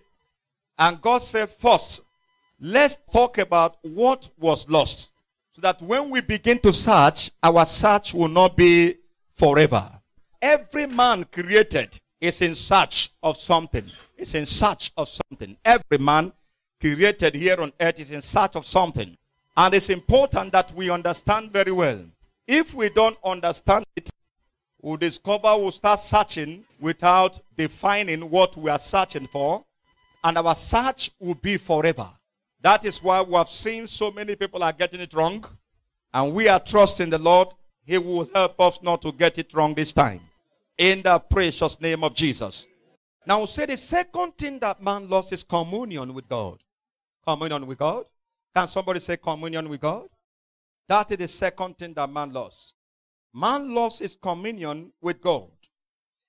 And 0.80 0.98
God 1.02 1.18
said, 1.18 1.50
first, 1.50 2.00
let's 2.58 2.96
talk 3.12 3.36
about 3.36 3.76
what 3.82 4.30
was 4.38 4.66
lost. 4.70 5.10
So 5.52 5.60
that 5.60 5.82
when 5.82 6.08
we 6.08 6.22
begin 6.22 6.58
to 6.60 6.72
search, 6.72 7.30
our 7.42 7.66
search 7.66 8.14
will 8.14 8.28
not 8.28 8.56
be 8.56 8.96
forever. 9.34 9.92
Every 10.40 10.86
man 10.86 11.24
created 11.24 12.00
is 12.18 12.40
in 12.40 12.54
search 12.54 13.10
of 13.22 13.36
something. 13.36 13.84
Is 14.16 14.34
in 14.34 14.46
search 14.46 14.90
of 14.96 15.08
something. 15.08 15.54
Every 15.62 15.98
man 15.98 16.32
created 16.80 17.34
here 17.34 17.60
on 17.60 17.72
earth 17.78 18.00
is 18.00 18.10
in 18.10 18.22
search 18.22 18.56
of 18.56 18.66
something. 18.66 19.18
And 19.54 19.74
it's 19.74 19.90
important 19.90 20.52
that 20.52 20.72
we 20.74 20.88
understand 20.88 21.52
very 21.52 21.72
well. 21.72 22.00
If 22.46 22.72
we 22.72 22.88
don't 22.88 23.18
understand 23.22 23.84
it, 23.96 24.08
we'll 24.80 24.96
discover 24.96 25.58
we'll 25.58 25.72
start 25.72 26.00
searching 26.00 26.64
without 26.80 27.38
defining 27.54 28.30
what 28.30 28.56
we 28.56 28.70
are 28.70 28.78
searching 28.78 29.26
for, 29.26 29.62
and 30.22 30.38
our 30.38 30.54
search 30.54 31.10
will 31.18 31.34
be 31.34 31.56
forever. 31.56 32.10
That 32.62 32.84
is 32.84 33.02
why 33.02 33.22
we 33.22 33.34
have 33.34 33.48
seen 33.48 33.86
so 33.86 34.10
many 34.10 34.36
people 34.36 34.62
are 34.62 34.72
getting 34.72 35.00
it 35.00 35.14
wrong, 35.14 35.44
and 36.12 36.34
we 36.34 36.48
are 36.48 36.60
trusting 36.60 37.10
the 37.10 37.18
Lord. 37.18 37.48
He 37.84 37.98
will 37.98 38.28
help 38.34 38.60
us 38.60 38.82
not 38.82 39.02
to 39.02 39.12
get 39.12 39.38
it 39.38 39.54
wrong 39.54 39.74
this 39.74 39.92
time. 39.92 40.20
In 40.76 41.02
the 41.02 41.18
precious 41.18 41.80
name 41.80 42.04
of 42.04 42.14
Jesus. 42.14 42.66
Now, 43.26 43.44
say 43.44 43.66
the 43.66 43.76
second 43.76 44.36
thing 44.36 44.58
that 44.60 44.82
man 44.82 45.08
lost 45.08 45.32
is 45.32 45.42
communion 45.42 46.14
with 46.14 46.28
God. 46.28 46.58
Communion 47.26 47.66
with 47.66 47.78
God. 47.78 48.04
Can 48.54 48.66
somebody 48.66 49.00
say 49.00 49.16
communion 49.16 49.68
with 49.68 49.80
God? 49.80 50.08
That 50.88 51.10
is 51.12 51.18
the 51.18 51.28
second 51.28 51.78
thing 51.78 51.94
that 51.94 52.10
man 52.10 52.32
lost. 52.32 52.74
Man 53.32 53.74
lost 53.74 54.00
his 54.00 54.16
communion 54.16 54.92
with 55.00 55.20
God. 55.20 55.50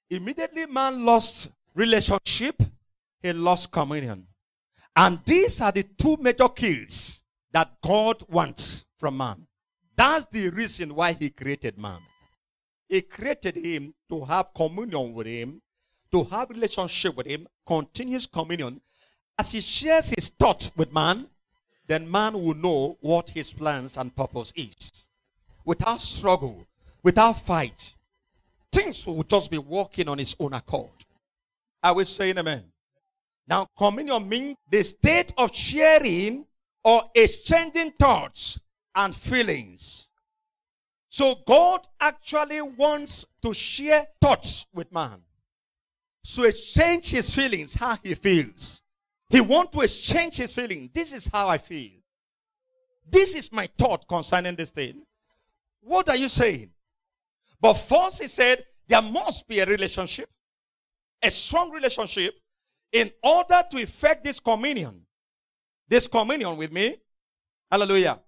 Immediately, 0.09 0.67
man 0.67 1.03
lost 1.03 1.49
relationship, 1.73 2.61
he 3.21 3.33
lost 3.33 3.71
communion. 3.71 4.27
And 4.95 5.19
these 5.25 5.61
are 5.61 5.71
the 5.71 5.83
two 5.83 6.17
major 6.19 6.49
kills 6.49 7.21
that 7.51 7.81
God 7.81 8.23
wants 8.29 8.85
from 8.97 9.17
man. 9.17 9.47
That's 9.95 10.25
the 10.25 10.49
reason 10.49 10.95
why 10.95 11.13
he 11.13 11.29
created 11.29 11.77
man. 11.77 11.99
He 12.89 13.01
created 13.01 13.55
him 13.55 13.93
to 14.09 14.25
have 14.25 14.53
communion 14.53 15.13
with 15.13 15.27
him, 15.27 15.61
to 16.11 16.23
have 16.25 16.49
relationship 16.49 17.15
with 17.15 17.27
him, 17.27 17.47
continuous 17.65 18.25
communion. 18.25 18.81
As 19.37 19.51
he 19.51 19.61
shares 19.61 20.09
his 20.09 20.29
thoughts 20.29 20.71
with 20.75 20.93
man, 20.93 21.27
then 21.87 22.09
man 22.09 22.33
will 22.33 22.55
know 22.55 22.97
what 23.01 23.29
his 23.29 23.53
plans 23.53 23.97
and 23.97 24.15
purpose 24.15 24.51
is. 24.55 25.07
Without 25.63 26.01
struggle, 26.01 26.65
without 27.03 27.39
fight, 27.39 27.95
things 28.71 29.05
will 29.05 29.23
just 29.23 29.49
be 29.49 29.57
walking 29.57 30.07
on 30.07 30.19
its 30.19 30.35
own 30.39 30.53
accord. 30.53 30.89
I 31.83 31.91
will 31.91 32.05
say 32.05 32.31
amen. 32.31 32.70
Now, 33.47 33.67
communion 33.77 34.27
means 34.29 34.57
the 34.69 34.83
state 34.83 35.33
of 35.37 35.53
sharing 35.53 36.45
or 36.83 37.03
exchanging 37.15 37.91
thoughts 37.99 38.59
and 38.95 39.15
feelings. 39.15 40.09
So, 41.09 41.35
God 41.45 41.85
actually 41.99 42.61
wants 42.61 43.25
to 43.43 43.53
share 43.53 44.07
thoughts 44.21 44.65
with 44.73 44.91
man. 44.91 45.21
So, 46.23 46.43
exchange 46.43 47.09
his 47.09 47.29
feelings, 47.29 47.73
how 47.73 47.97
he 48.01 48.13
feels. 48.13 48.81
He 49.29 49.41
wants 49.41 49.75
to 49.75 49.81
exchange 49.81 50.35
his 50.35 50.53
feeling. 50.53 50.89
This 50.93 51.13
is 51.13 51.25
how 51.25 51.47
I 51.47 51.57
feel. 51.57 51.91
This 53.09 53.35
is 53.35 53.51
my 53.51 53.69
thought 53.77 54.07
concerning 54.07 54.55
this 54.55 54.69
thing. 54.69 55.03
What 55.81 56.09
are 56.09 56.15
you 56.15 56.29
saying? 56.29 56.69
But 57.59 57.73
first, 57.73 58.21
he 58.21 58.27
said 58.27 58.65
there 58.87 59.01
must 59.01 59.47
be 59.47 59.59
a 59.59 59.65
relationship, 59.65 60.29
a 61.21 61.29
strong 61.29 61.71
relationship, 61.71 62.35
in 62.91 63.11
order 63.23 63.63
to 63.71 63.77
effect 63.81 64.23
this 64.23 64.39
communion. 64.39 65.01
This 65.87 66.07
communion 66.07 66.57
with 66.57 66.71
me. 66.71 66.97
Hallelujah. 67.69 68.19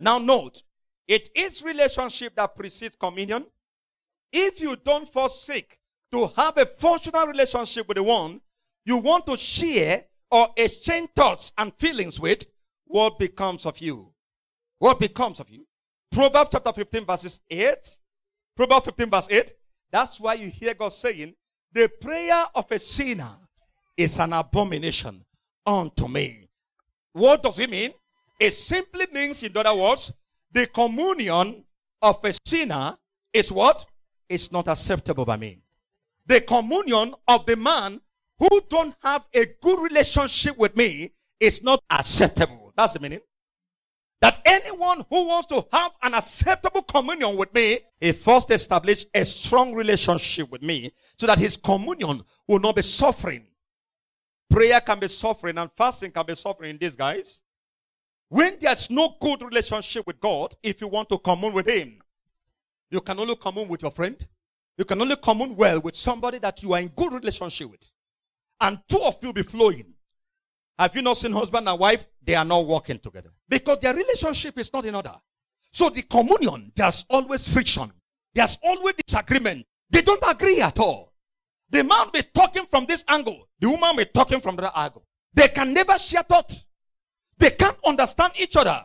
Now, 0.00 0.18
note, 0.18 0.62
it 1.06 1.28
is 1.34 1.62
relationship 1.62 2.34
that 2.36 2.54
precedes 2.56 2.96
communion. 2.96 3.46
If 4.32 4.60
you 4.60 4.76
don't 4.76 5.08
forsake 5.08 5.78
to 6.12 6.28
have 6.36 6.56
a 6.58 6.66
functional 6.66 7.26
relationship 7.26 7.86
with 7.88 7.96
the 7.96 8.02
one 8.02 8.40
you 8.84 8.98
want 8.98 9.26
to 9.26 9.36
share 9.36 10.04
or 10.30 10.48
exchange 10.56 11.10
thoughts 11.14 11.52
and 11.56 11.72
feelings 11.74 12.20
with, 12.20 12.44
what 12.86 13.18
becomes 13.18 13.64
of 13.66 13.78
you? 13.78 14.12
What 14.78 15.00
becomes 15.00 15.40
of 15.40 15.48
you? 15.48 15.66
Proverbs 16.10 16.50
chapter 16.52 16.72
15, 16.72 17.04
verses 17.04 17.40
8 17.48 17.98
Proverbs 18.56 18.84
15, 18.86 19.10
verse 19.10 19.28
8. 19.30 19.52
That's 19.90 20.20
why 20.20 20.34
you 20.34 20.48
hear 20.48 20.74
God 20.74 20.92
saying, 20.92 21.34
The 21.72 21.88
prayer 22.00 22.44
of 22.54 22.70
a 22.70 22.78
sinner 22.78 23.36
is 23.96 24.18
an 24.18 24.32
abomination 24.32 25.24
unto 25.66 26.08
me. 26.08 26.48
What 27.12 27.42
does 27.42 27.58
it 27.58 27.70
mean? 27.70 27.92
It 28.40 28.50
simply 28.50 29.06
means, 29.12 29.42
in 29.42 29.56
other 29.56 29.74
words, 29.74 30.12
the 30.50 30.66
communion 30.66 31.64
of 32.02 32.24
a 32.24 32.34
sinner 32.44 32.96
is 33.32 33.50
what? 33.50 33.86
It's 34.28 34.50
not 34.50 34.68
acceptable 34.68 35.24
by 35.24 35.36
me. 35.36 35.60
The 36.26 36.40
communion 36.40 37.14
of 37.28 37.46
the 37.46 37.56
man 37.56 38.00
who 38.38 38.60
don't 38.68 38.94
have 39.02 39.26
a 39.34 39.46
good 39.62 39.80
relationship 39.80 40.56
with 40.58 40.76
me 40.76 41.12
is 41.38 41.62
not 41.62 41.80
acceptable. 41.90 42.72
That's 42.76 42.94
the 42.94 43.00
meaning 43.00 43.20
that 44.24 44.40
anyone 44.46 45.04
who 45.10 45.26
wants 45.26 45.46
to 45.46 45.66
have 45.70 45.92
an 46.02 46.14
acceptable 46.14 46.80
communion 46.82 47.36
with 47.36 47.52
me, 47.52 47.78
he 48.00 48.10
first 48.12 48.50
establish 48.50 49.04
a 49.14 49.22
strong 49.22 49.74
relationship 49.74 50.50
with 50.50 50.62
me 50.62 50.90
so 51.18 51.26
that 51.26 51.38
his 51.38 51.58
communion 51.58 52.22
will 52.48 52.58
not 52.58 52.74
be 52.74 52.80
suffering. 52.80 53.44
Prayer 54.50 54.80
can 54.80 55.00
be 55.00 55.08
suffering 55.08 55.58
and 55.58 55.70
fasting 55.76 56.10
can 56.10 56.24
be 56.26 56.34
suffering 56.34 56.70
in 56.70 56.78
this, 56.78 56.94
guys. 56.94 57.40
When 58.28 58.56
there's 58.60 58.90
no 58.90 59.16
good 59.20 59.42
relationship 59.42 60.06
with 60.06 60.20
God, 60.20 60.54
if 60.62 60.80
you 60.80 60.88
want 60.88 61.08
to 61.10 61.18
commune 61.18 61.52
with 61.52 61.66
Him, 61.66 62.00
you 62.90 63.00
can 63.00 63.18
only 63.18 63.36
commune 63.36 63.68
with 63.68 63.82
your 63.82 63.90
friend. 63.90 64.16
You 64.76 64.84
can 64.84 65.00
only 65.00 65.16
commune 65.16 65.54
well 65.56 65.80
with 65.80 65.94
somebody 65.94 66.38
that 66.38 66.62
you 66.62 66.72
are 66.72 66.80
in 66.80 66.88
good 66.88 67.12
relationship 67.12 67.70
with. 67.70 67.88
And 68.60 68.78
two 68.88 69.00
of 69.02 69.18
you 69.22 69.32
be 69.32 69.42
flowing. 69.42 69.94
Have 70.78 70.96
you 70.96 71.02
not 71.02 71.16
seen 71.16 71.32
husband 71.32 71.68
and 71.68 71.78
wife? 71.78 72.06
They 72.22 72.34
are 72.34 72.44
not 72.44 72.66
working 72.66 72.98
together. 72.98 73.30
Because 73.48 73.78
their 73.80 73.94
relationship 73.94 74.58
is 74.58 74.72
not 74.72 74.84
in 74.84 74.94
order. 74.94 75.14
So 75.72 75.88
the 75.90 76.02
communion, 76.02 76.72
there's 76.74 77.04
always 77.08 77.46
friction. 77.46 77.92
There's 78.34 78.58
always 78.62 78.94
disagreement. 79.06 79.66
They 79.90 80.02
don't 80.02 80.22
agree 80.26 80.60
at 80.60 80.78
all. 80.78 81.12
The 81.70 81.84
man 81.84 82.08
be 82.12 82.22
talking 82.22 82.66
from 82.66 82.86
this 82.86 83.04
angle. 83.08 83.43
The 83.58 83.68
woman 83.68 83.96
be 83.96 84.04
talking 84.04 84.40
from 84.40 84.56
that 84.56 84.72
angle. 84.74 85.04
They 85.32 85.48
can 85.48 85.72
never 85.72 85.98
share 85.98 86.22
thought. 86.22 86.64
They 87.38 87.50
can't 87.50 87.76
understand 87.84 88.34
each 88.38 88.56
other. 88.56 88.84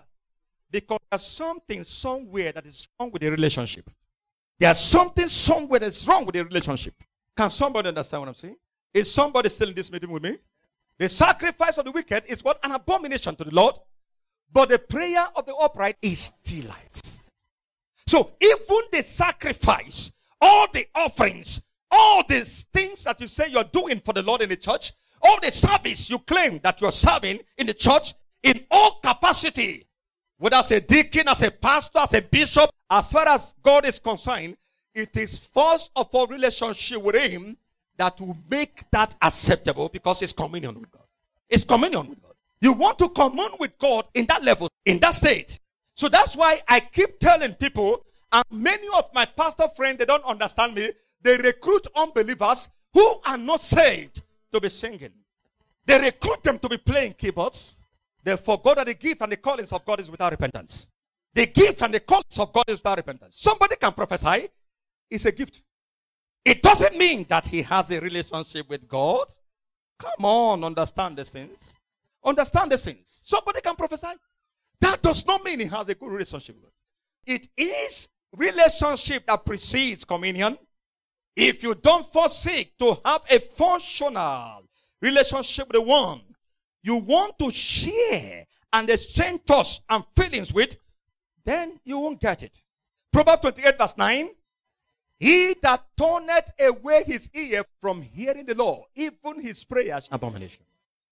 Because 0.72 1.00
there's 1.10 1.24
something 1.24 1.84
somewhere 1.84 2.52
that 2.52 2.66
is 2.66 2.88
wrong 3.00 3.12
with 3.12 3.22
the 3.22 3.30
relationship. 3.30 3.90
There's 4.58 4.80
something 4.80 5.28
somewhere 5.28 5.80
that's 5.80 6.08
wrong 6.08 6.26
with 6.26 6.34
the 6.34 6.44
relationship. 6.44 6.94
Can 7.36 7.50
somebody 7.50 7.88
understand 7.88 8.22
what 8.22 8.30
I'm 8.30 8.36
saying? 8.36 8.58
Is 8.94 9.12
somebody 9.12 9.50
still 9.50 9.70
in 9.70 9.76
this 9.76 9.92
meeting 9.92 10.12
with 10.12 10.24
me? 10.24 10.38
The 10.98 11.08
sacrifice 11.08 11.78
of 11.78 11.86
the 11.86 11.92
wicked 11.92 12.24
is 12.28 12.44
what? 12.44 12.60
An 12.64 12.72
abomination 12.72 13.36
to 13.38 13.44
the 13.44 13.56
Lord. 13.56 13.76
But 14.52 14.70
the 14.70 14.80
prayer 14.80 15.28
of 15.36 15.46
the 15.46 15.56
upright 15.56 15.96
is 16.02 16.32
delight. 16.44 17.02
So 18.08 18.32
even 18.42 18.82
the 18.92 19.02
sacrifice, 19.04 20.12
all 20.42 20.68
the 20.74 20.88
offerings, 20.94 21.62
all 21.92 22.24
these 22.28 22.64
things 22.74 23.04
that 23.04 23.20
you 23.20 23.28
say 23.28 23.48
you're 23.50 23.64
doing 23.64 24.00
for 24.00 24.14
the 24.14 24.22
Lord 24.22 24.42
in 24.42 24.50
the 24.50 24.56
church, 24.56 24.94
all 25.22 25.40
the 25.42 25.52
service 25.52 26.10
you 26.10 26.20
claim 26.20 26.60
that 26.64 26.82
you're 26.82 26.92
serving 26.92 27.40
in 27.58 27.68
the 27.68 27.74
church, 27.74 28.14
in 28.44 28.66
all 28.72 29.00
capacity, 29.04 29.86
whether 30.38 30.58
as 30.58 30.72
a 30.72 30.80
deacon, 30.80 31.28
as 31.28 31.42
a 31.42 31.52
pastor, 31.52 32.00
as 32.00 32.14
a 32.14 32.22
bishop, 32.22 32.70
as 32.90 33.12
far 33.12 33.28
as 33.28 33.54
God 33.62 33.86
is 33.86 34.00
concerned, 34.00 34.56
it 34.94 35.16
is 35.18 35.38
first 35.38 35.92
of 35.96 36.08
all 36.14 36.28
relationship 36.28 37.02
with 37.02 37.16
Him 37.16 37.58
that 37.98 38.20
will 38.22 38.38
make 38.50 38.90
that 38.92 39.16
acceptable 39.22 39.90
because 39.90 40.22
it's 40.22 40.32
communion 40.32 40.80
with 40.80 40.92
God. 40.92 41.04
It's 41.50 41.64
communion 41.64 42.08
with 42.08 42.22
God. 42.22 42.34
You 42.62 42.74
want 42.74 43.00
to 43.00 43.10
commune 43.10 43.52
with 43.60 43.78
God 43.78 44.08
in 44.14 44.26
that 44.28 44.44
level, 44.44 44.70
in 44.86 45.00
that 45.00 45.16
state. 45.16 45.60
So 45.96 46.08
that's 46.08 46.36
why 46.36 46.62
I 46.68 46.80
keep 46.80 47.20
telling 47.20 47.54
people, 47.56 48.06
and 48.32 48.44
many 48.52 48.88
of 48.96 49.14
my 49.14 49.26
pastor 49.26 49.68
friends, 49.76 49.98
they 49.98 50.06
don't 50.06 50.24
understand 50.24 50.76
me. 50.76 50.92
They 51.22 51.38
recruit 51.38 51.88
unbelievers 51.96 52.70
who 52.94 53.20
are 53.26 53.38
not 53.38 53.62
saved 53.62 54.22
to 54.52 54.60
be 54.60 54.70
singing. 54.70 55.12
They 55.86 56.00
recruit 56.00 56.44
them 56.44 56.60
to 56.60 56.70
be 56.70 56.78
playing 56.78 57.14
keyboards. 57.14 57.76
They 58.24 58.36
forgot 58.38 58.78
that 58.78 58.88
the 58.88 58.94
gift 58.94 59.22
and 59.22 59.32
the 59.32 59.38
callings 59.38 59.72
of 59.72 59.86
God 59.86 60.00
is 60.00 60.12
without 60.12 60.32
repentance. 60.32 60.88
The 61.34 61.46
gift 61.46 61.82
and 61.82 61.94
the 61.94 62.00
callings 62.00 62.38
of 62.38 62.52
God 62.52 62.66
is 62.68 62.80
without 62.80 62.98
repentance. 62.98 63.38
Somebody 63.40 63.76
can 63.76 63.94
prophesy. 63.94 64.50
It's 65.10 65.26
a 65.26 65.32
gift. 65.32 65.62
It 66.46 66.62
doesn't 66.62 66.98
mean 66.98 67.26
that 67.30 67.46
he 67.46 67.62
has 67.64 67.92
a 67.92 68.00
relationship 68.00 68.70
with 68.70 68.88
God. 68.88 69.28
Come 69.98 70.26
on, 70.26 70.64
understand 70.64 71.18
the 71.18 71.26
things. 71.26 71.74
Understand 72.24 72.72
the 72.72 72.78
things. 72.78 73.22
Somebody 73.24 73.62
can 73.62 73.76
prophesy. 73.76 74.08
That 74.82 75.02
does 75.02 75.26
not 75.26 75.44
mean 75.44 75.60
he 75.60 75.66
has 75.66 75.88
a 75.90 75.96
good 75.96 76.12
relationship 76.12 76.56
with 76.56 76.66
God. 76.66 76.72
It 77.26 77.48
is 77.58 78.08
relationship 78.36 79.26
that 79.28 79.46
precedes 79.46 80.06
communion. 80.06 80.58
If 81.36 81.64
you 81.64 81.76
don't 81.76 82.12
forsake 82.12 82.78
to 82.80 82.98
have 83.06 83.22
a 83.30 83.40
functional 83.40 84.64
relationship 85.02 85.68
with 85.68 85.76
the 85.76 85.82
one 85.82 86.22
you 86.84 86.96
want 86.96 87.38
to 87.40 87.52
share 87.52 88.46
and 88.74 88.90
exchange 88.90 89.42
thoughts 89.46 89.82
and 89.90 90.04
feelings 90.16 90.54
with, 90.54 90.76
then 91.46 91.80
you 91.84 92.00
won't 92.00 92.20
get 92.20 92.44
it. 92.44 92.62
Proverbs 93.12 93.42
28, 93.42 93.78
verse 93.78 93.98
9. 93.98 94.30
He 95.20 95.56
that 95.62 95.84
turneth 95.98 96.52
away 96.60 97.04
his 97.04 97.30
ear 97.34 97.64
from 97.82 98.02
hearing 98.02 98.46
the 98.46 98.56
law, 98.56 98.86
even 98.96 99.42
his 99.42 99.64
prayers, 99.66 100.08
abomination. 100.12 100.64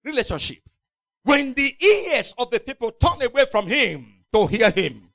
Relationship. 0.03 0.60
When 1.23 1.53
the 1.53 1.76
ears 1.84 2.34
of 2.38 2.49
the 2.52 2.60
people 2.60 2.91
turn 2.91 3.22
away 3.22 3.45
from 3.52 3.68
him 3.68 4.07
to 4.31 4.48
hear 4.48 4.72
him, 4.72 5.10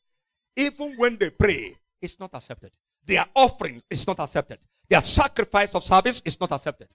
even 0.56 0.94
when 0.96 1.16
they 1.16 1.30
pray, 1.30 1.74
it's 2.02 2.20
not 2.20 2.34
accepted. 2.34 2.72
Their 3.06 3.24
offering 3.34 3.82
is 3.88 4.06
not 4.06 4.20
accepted. 4.20 4.58
Their 4.92 5.00
sacrifice 5.00 5.74
of 5.74 5.84
service 5.84 6.20
is 6.22 6.38
not 6.38 6.52
accepted. 6.52 6.94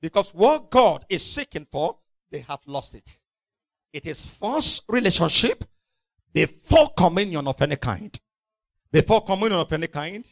Because 0.00 0.34
what 0.34 0.70
God 0.70 1.04
is 1.08 1.24
seeking 1.24 1.68
for 1.70 1.96
they 2.32 2.40
have 2.40 2.58
lost 2.66 2.96
it. 2.96 3.16
It 3.92 4.08
is 4.08 4.20
first 4.20 4.82
relationship 4.88 5.62
before 6.32 6.88
communion 6.96 7.46
of 7.46 7.62
any 7.62 7.76
kind. 7.76 8.18
Before 8.90 9.24
communion 9.24 9.60
of 9.60 9.72
any 9.72 9.86
kind. 9.86 10.24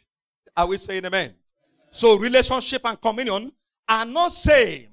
Are 0.56 0.66
we 0.66 0.78
saying 0.78 1.04
amen? 1.04 1.34
So 1.92 2.16
relationship 2.16 2.82
and 2.84 3.00
communion 3.00 3.52
are 3.88 4.04
not 4.04 4.32
same. 4.32 4.88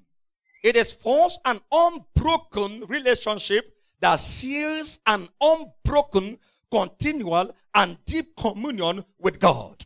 It 0.63 0.75
is 0.75 0.91
false 0.91 1.39
and 1.45 1.61
unbroken 1.71 2.85
relationship 2.89 3.75
that 4.01 4.17
seals 4.17 4.99
an 5.07 5.29
unbroken, 5.41 6.37
continual, 6.69 7.55
and 7.73 7.97
deep 8.05 8.35
communion 8.35 9.03
with 9.17 9.39
God. 9.39 9.83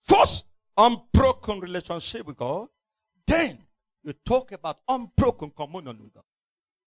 First, 0.00 0.46
unbroken 0.76 1.60
relationship 1.60 2.26
with 2.26 2.36
God. 2.36 2.68
Then 3.26 3.58
you 4.02 4.12
talk 4.24 4.52
about 4.52 4.80
unbroken 4.88 5.50
communion 5.50 5.98
with 6.02 6.14
God 6.14 6.24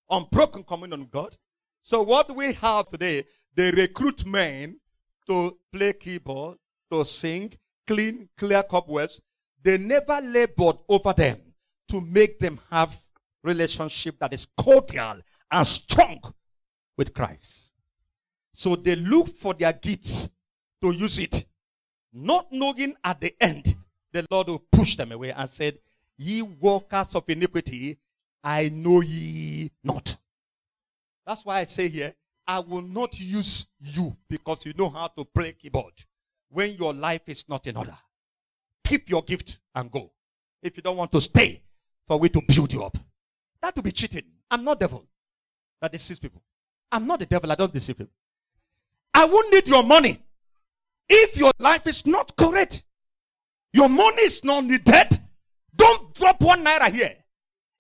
unbroken 0.10 0.64
communion 0.64 1.02
with 1.02 1.12
God. 1.12 1.36
So 1.84 2.02
what 2.02 2.36
we 2.36 2.54
have 2.54 2.88
today, 2.88 3.26
they 3.54 3.72
recruit 3.72 4.26
men 4.26 4.80
to 5.28 5.58
play 5.72 5.94
keyboard, 5.94 6.58
to 6.92 7.04
sing, 7.06 7.54
clean, 7.88 8.30
clear 8.38 8.64
cobwebs. 8.64 9.22
They 9.62 9.78
never 9.78 10.20
labored 10.22 10.78
over 10.88 11.14
them 11.14 11.40
to 11.90 12.02
make 12.02 12.40
them 12.40 12.60
have 12.72 12.98
relationship 13.44 14.20
that 14.20 14.34
is 14.34 14.48
cordial 14.58 15.20
and 15.52 15.68
strong 15.68 16.20
with 16.98 17.14
Christ. 17.14 17.74
So 18.54 18.76
they 18.76 18.96
look 18.96 19.28
for 19.28 19.54
their 19.54 19.74
gifts 19.74 20.30
to 20.82 20.92
use 20.92 21.20
it, 21.20 21.46
not 22.16 22.52
knowing 22.52 22.96
at 23.04 23.20
the 23.20 23.36
end 23.40 23.76
the 24.12 24.26
Lord 24.32 24.48
will 24.48 24.64
push 24.72 24.96
them 24.96 25.12
away 25.12 25.32
and 25.32 25.50
said, 25.50 25.78
Ye 26.18 26.42
workers 26.42 27.14
of 27.14 27.24
iniquity, 27.28 27.98
I 28.44 28.70
know 28.70 29.02
ye 29.02 29.70
not. 29.84 30.16
That's 31.28 31.46
why 31.46 31.60
I 31.60 31.64
say 31.66 31.90
here, 31.90 32.14
I 32.48 32.60
will 32.60 32.84
not 32.84 33.20
use 33.20 33.66
you 33.82 34.16
because 34.30 34.66
you 34.66 34.74
know 34.78 34.90
how 34.90 35.08
to 35.08 35.26
play 35.26 35.52
keyboard 35.54 35.94
when 36.50 36.72
your 36.76 36.94
life 36.94 37.24
is 37.28 37.44
not 37.50 37.68
in 37.68 37.76
order. 37.76 37.98
Keep 38.86 39.10
your 39.10 39.24
gift 39.24 39.60
and 39.74 39.92
go. 39.92 40.12
If 40.62 40.78
you 40.78 40.84
don't 40.84 40.98
want 40.98 41.12
to 41.12 41.22
stay 41.22 41.62
for 42.08 42.18
we 42.18 42.30
to 42.30 42.42
build 42.48 42.72
you 42.72 42.84
up. 42.84 42.98
That 43.62 43.76
will 43.76 43.84
be 43.84 43.92
cheating. 43.92 44.24
I'm 44.50 44.64
not 44.64 44.80
devil 44.80 45.06
that 45.82 45.92
deceives 45.92 46.20
people. 46.20 46.42
I'm 46.92 47.06
not 47.08 47.20
the 47.20 47.26
devil. 47.26 47.52
I 47.52 47.56
don't 47.56 47.74
deceive 47.74 47.98
people. 47.98 48.14
I 49.14 49.26
won't 49.26 49.52
need 49.52 49.68
your 49.68 49.84
money 49.84 50.22
if 51.10 51.38
your 51.38 51.52
life 51.60 51.88
is 51.88 52.06
not 52.06 52.36
correct. 52.36 52.84
Your 53.74 53.90
money 53.90 54.24
is 54.24 54.44
not 54.44 54.66
needed. 54.66 55.20
Don't 55.76 56.14
drop 56.14 56.42
one 56.42 56.64
naira 56.64 56.90
here. 56.92 57.14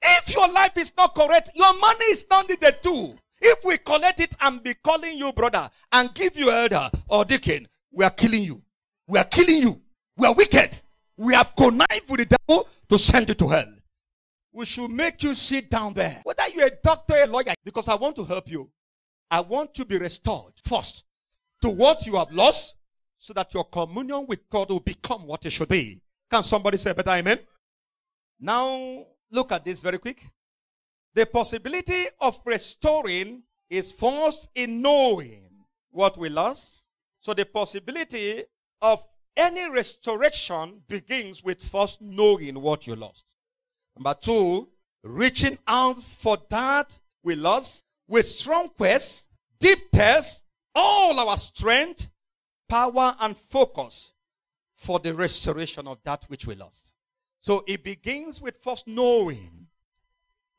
If 0.01 0.33
your 0.33 0.47
life 0.49 0.77
is 0.77 0.91
not 0.97 1.15
correct, 1.15 1.51
your 1.55 1.73
money 1.79 2.05
is 2.05 2.25
not 2.29 2.49
needed 2.49 2.83
too. 2.83 3.15
If 3.41 3.63
we 3.63 3.77
collect 3.77 4.19
it 4.19 4.35
and 4.41 4.61
be 4.61 4.73
calling 4.73 5.17
you 5.17 5.31
brother 5.31 5.69
and 5.91 6.13
give 6.13 6.35
you 6.35 6.51
elder 6.51 6.89
or 7.07 7.25
deacon, 7.25 7.67
we 7.91 8.03
are 8.03 8.11
killing 8.11 8.43
you. 8.43 8.61
We 9.07 9.19
are 9.19 9.25
killing 9.25 9.61
you. 9.61 9.81
We 10.17 10.27
are 10.27 10.33
wicked. 10.33 10.79
We 11.17 11.33
have 11.33 11.55
connived 11.55 12.09
with 12.09 12.27
the 12.27 12.37
devil 12.47 12.67
to 12.89 12.97
send 12.97 13.29
you 13.29 13.35
to 13.35 13.47
hell. 13.47 13.73
We 14.51 14.65
should 14.65 14.91
make 14.91 15.23
you 15.23 15.35
sit 15.35 15.69
down 15.69 15.93
there. 15.93 16.21
Whether 16.23 16.47
you're 16.53 16.67
a 16.67 16.77
doctor, 16.83 17.15
a 17.23 17.27
lawyer, 17.27 17.53
because 17.63 17.87
I 17.87 17.95
want 17.95 18.15
to 18.17 18.25
help 18.25 18.49
you. 18.49 18.69
I 19.31 19.41
want 19.41 19.73
to 19.75 19.85
be 19.85 19.97
restored 19.97 20.53
first 20.63 21.03
to 21.61 21.69
what 21.69 22.05
you 22.05 22.15
have 22.15 22.31
lost 22.31 22.75
so 23.25 23.33
that 23.33 23.53
your 23.53 23.65
communion 23.65 24.25
with 24.27 24.47
God 24.49 24.69
will 24.69 24.79
become 24.79 25.25
what 25.25 25.45
it 25.45 25.51
should 25.51 25.69
be. 25.69 26.01
Can 26.31 26.43
somebody 26.43 26.77
say 26.77 26.93
better 26.93 27.11
amen? 27.11 27.39
Now, 28.39 29.05
Look 29.31 29.51
at 29.51 29.65
this 29.65 29.81
very 29.81 29.97
quick. 29.97 30.23
The 31.13 31.25
possibility 31.25 32.05
of 32.19 32.39
restoring 32.45 33.43
is 33.69 33.91
first 33.91 34.49
in 34.55 34.81
knowing 34.81 35.49
what 35.91 36.17
we 36.17 36.29
lost. 36.29 36.83
So 37.21 37.33
the 37.33 37.45
possibility 37.45 38.43
of 38.81 39.05
any 39.35 39.69
restoration 39.69 40.83
begins 40.87 41.43
with 41.43 41.63
first 41.63 42.01
knowing 42.01 42.61
what 42.61 42.85
you 42.85 42.95
lost. 42.95 43.35
Number 43.97 44.15
two, 44.19 44.69
reaching 45.03 45.57
out 45.67 46.01
for 46.01 46.37
that 46.49 46.97
we 47.23 47.35
lost 47.35 47.83
with 48.07 48.25
strong 48.25 48.69
quest, 48.69 49.25
deep 49.59 49.91
test, 49.91 50.43
all 50.73 51.19
our 51.19 51.37
strength, 51.37 52.07
power, 52.67 53.15
and 53.19 53.37
focus 53.37 54.11
for 54.73 54.99
the 54.99 55.13
restoration 55.13 55.87
of 55.87 55.99
that 56.03 56.25
which 56.27 56.45
we 56.45 56.55
lost. 56.55 56.93
So 57.41 57.63
it 57.67 57.83
begins 57.83 58.41
with 58.41 58.57
first 58.57 58.87
knowing. 58.87 59.67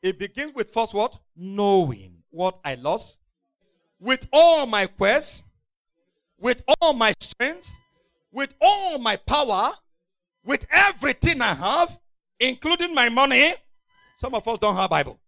It 0.01 0.17
begins 0.17 0.53
with 0.53 0.69
first 0.69 0.93
what? 0.93 1.19
Knowing 1.35 2.23
what 2.29 2.59
I 2.63 2.75
lost. 2.75 3.17
With 3.99 4.27
all 4.31 4.65
my 4.65 4.87
quest, 4.87 5.43
with 6.39 6.63
all 6.79 6.93
my 6.93 7.13
strength, 7.19 7.69
with 8.31 8.53
all 8.61 8.99
my 8.99 9.15
power, 9.15 9.73
with 10.43 10.65
everything 10.71 11.41
I 11.41 11.53
have, 11.53 11.99
including 12.39 12.93
my 12.93 13.09
money. 13.09 13.53
Some 14.19 14.33
of 14.33 14.47
us 14.47 14.57
don't 14.59 14.75
have 14.75 14.89
Bible. 14.89 15.19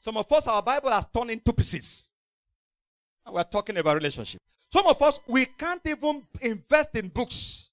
Some 0.00 0.16
of 0.16 0.30
us, 0.32 0.46
our 0.46 0.62
Bible 0.62 0.90
has 0.90 1.06
torn 1.12 1.30
into 1.30 1.52
pieces. 1.52 2.04
And 3.26 3.34
we're 3.34 3.44
talking 3.44 3.76
about 3.76 3.96
relationship. 3.96 4.40
Some 4.72 4.86
of 4.86 5.00
us, 5.00 5.20
we 5.26 5.46
can't 5.46 5.80
even 5.86 6.26
invest 6.40 6.90
in 6.94 7.08
books 7.08 7.70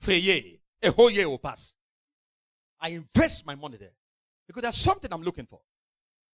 for 0.00 0.12
a 0.12 0.16
year. 0.16 0.42
A 0.82 0.90
whole 0.90 1.10
year 1.10 1.28
will 1.28 1.38
pass. 1.38 1.74
I 2.80 2.90
invest 2.90 3.44
my 3.44 3.54
money 3.54 3.76
there. 3.76 3.92
Because 4.46 4.62
there's 4.62 4.76
something 4.76 5.12
I'm 5.12 5.22
looking 5.22 5.46
for. 5.46 5.60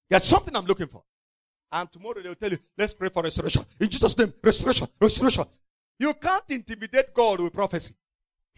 There's 0.08 0.24
something 0.24 0.54
I'm 0.54 0.66
looking 0.66 0.86
for. 0.86 1.02
And 1.72 1.90
tomorrow 1.90 2.22
they'll 2.22 2.34
tell 2.34 2.50
you, 2.50 2.58
let's 2.78 2.94
pray 2.94 3.08
for 3.08 3.22
restoration. 3.22 3.64
In 3.80 3.88
Jesus' 3.88 4.16
name, 4.16 4.32
restoration, 4.42 4.86
restoration. 5.00 5.44
You 5.98 6.14
can't 6.14 6.44
intimidate 6.48 7.12
God 7.12 7.40
with 7.40 7.52
prophecy. 7.52 7.94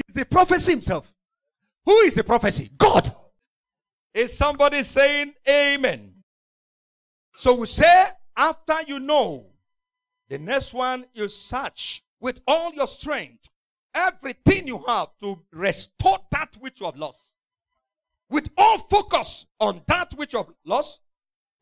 He's 0.06 0.14
the 0.14 0.26
prophecy 0.26 0.72
himself. 0.72 1.12
Who 1.84 1.98
is 2.00 2.16
the 2.16 2.24
prophecy? 2.24 2.70
God. 2.76 3.14
Is 4.12 4.36
somebody 4.36 4.82
saying 4.82 5.34
amen? 5.48 6.12
So 7.34 7.54
we 7.54 7.66
say, 7.66 8.08
after 8.36 8.74
you 8.86 8.98
know, 8.98 9.46
the 10.28 10.38
next 10.38 10.74
one 10.74 11.06
you 11.14 11.28
search 11.28 12.02
with 12.20 12.40
all 12.46 12.72
your 12.74 12.86
strength, 12.86 13.48
everything 13.94 14.66
you 14.66 14.78
have 14.86 15.08
to 15.20 15.38
restore 15.52 16.18
that 16.30 16.56
which 16.60 16.80
you 16.80 16.86
have 16.86 16.96
lost. 16.96 17.32
With 18.30 18.48
all 18.56 18.78
focus 18.78 19.46
on 19.58 19.82
that 19.86 20.12
which 20.14 20.34
you 20.34 20.40
have 20.40 20.50
lost. 20.64 21.00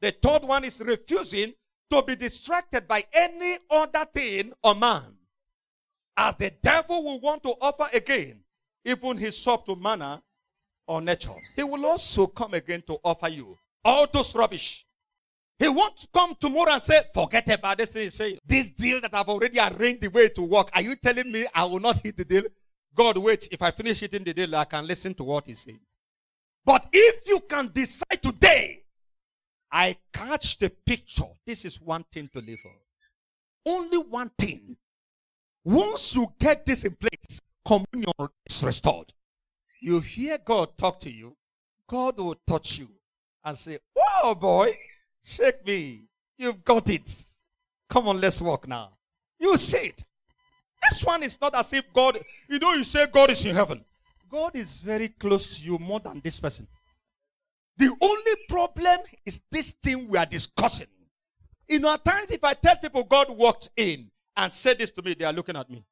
The 0.01 0.11
third 0.11 0.43
one 0.43 0.65
is 0.65 0.81
refusing 0.81 1.55
to 1.91 2.03
be 2.03 2.17
distracted 2.17 2.89
by 2.89 3.05
any 3.13 3.59
other 3.71 4.05
thing 4.13 4.53
or 4.63 4.75
man. 4.75 5.17
As 6.17 6.35
the 6.37 6.51
devil 6.63 7.05
will 7.05 7.21
want 7.21 7.43
to 7.45 7.55
offer 7.61 7.89
again, 7.93 8.41
even 8.85 9.17
his 9.17 9.43
to 9.43 9.77
manner 9.77 10.21
or 10.87 11.01
nature. 11.01 11.35
He 11.55 11.63
will 11.63 11.85
also 11.87 12.27
come 12.27 12.55
again 12.55 12.83
to 12.87 12.99
offer 13.05 13.29
you 13.29 13.59
all 13.85 14.07
those 14.13 14.35
rubbish. 14.35 14.86
He 15.59 15.69
won't 15.69 16.07
come 16.13 16.35
tomorrow 16.39 16.73
and 16.73 16.83
say, 16.83 17.03
forget 17.15 17.49
about 17.51 17.79
this 17.79 17.91
thing. 17.91 18.11
Say, 18.11 18.39
this 18.47 18.69
deal 18.69 19.01
that 19.01 19.15
I've 19.15 19.29
already 19.29 19.59
arranged 19.59 20.03
the 20.03 20.09
way 20.09 20.29
to 20.29 20.43
work. 20.43 20.69
Are 20.75 20.83
you 20.83 20.97
telling 20.97 21.33
me 21.33 21.47
I 21.55 21.65
will 21.65 21.81
not 21.81 22.01
hit 22.03 22.17
the 22.17 22.25
deal? 22.25 22.43
God, 22.95 23.17
wait. 23.19 23.49
If 23.51 23.63
I 23.63 23.71
finish 23.71 24.01
hitting 24.01 24.25
the 24.25 24.35
deal, 24.35 24.55
I 24.55 24.65
can 24.65 24.87
listen 24.87 25.15
to 25.15 25.25
what 25.25 25.47
he's 25.47 25.61
saying. 25.61 25.81
But 26.65 26.87
if 26.93 27.27
you 27.27 27.41
can 27.41 27.71
decide 27.73 28.23
today, 28.23 28.83
I 29.71 29.97
catch 30.13 30.59
the 30.59 30.71
picture. 30.71 31.25
This 31.47 31.65
is 31.65 31.81
one 31.81 32.05
thing 32.13 32.29
to 32.33 32.41
live 32.41 32.59
for. 32.63 32.73
Only 33.65 33.99
one 33.99 34.31
thing. 34.39 34.77
Once 35.65 36.15
you 36.15 36.27
get 36.39 36.65
this 36.65 36.85
in 36.85 36.95
place, 36.95 37.41
communion 37.65 38.13
is 38.49 38.63
restored. 38.63 39.13
You 39.81 40.01
hear 40.01 40.39
God 40.39 40.77
talk 40.79 41.01
to 41.01 41.11
you, 41.11 41.37
God 41.89 42.19
will 42.19 42.37
touch 42.47 42.79
you 42.79 42.89
and 43.45 43.57
say, 43.57 43.79
Wow, 43.95 44.35
boy, 44.35 44.77
shake 45.27 45.67
me. 45.67 46.05
You've 46.39 46.65
got 46.65 46.89
it. 46.89 47.11
Come 47.91 48.09
on, 48.09 48.21
let's 48.21 48.41
walk 48.41 48.69
now. 48.69 48.93
You 49.39 49.57
see 49.57 49.89
it. 49.89 50.05
This 50.83 51.05
one 51.05 51.23
is 51.23 51.39
not 51.41 51.55
as 51.55 51.73
if 51.73 51.85
God, 51.93 52.19
you 52.49 52.59
know, 52.59 52.73
you 52.73 52.85
say 52.85 53.07
God 53.07 53.31
is 53.31 53.45
in 53.45 53.55
heaven. 53.55 53.85
God 54.31 54.55
is 54.55 54.79
very 54.79 55.09
close 55.09 55.57
to 55.57 55.63
you 55.63 55.79
more 55.79 56.01
than 56.01 56.21
this 56.23 56.41
person. 56.41 56.67
The 57.77 57.95
only 58.01 58.33
problem 58.49 59.01
is 59.25 59.41
this 59.51 59.73
thing 59.83 60.09
we 60.09 60.19
are 60.19 60.27
discussing. 60.27 60.87
Know, 61.69 61.93
at 61.93 62.05
times 62.05 62.31
if 62.31 62.45
I 62.45 62.55
tell 62.55 62.77
people 62.77 63.05
God 63.05 63.29
walked 63.31 63.71
in 63.77 64.11
and 64.37 64.53
said 64.53 64.79
this 64.79 64.91
to 64.93 65.03
me, 65.03 65.15
they 65.15 65.25
are 65.25 65.33
looking 65.33 65.57
at 65.57 65.69
me. 65.69 65.85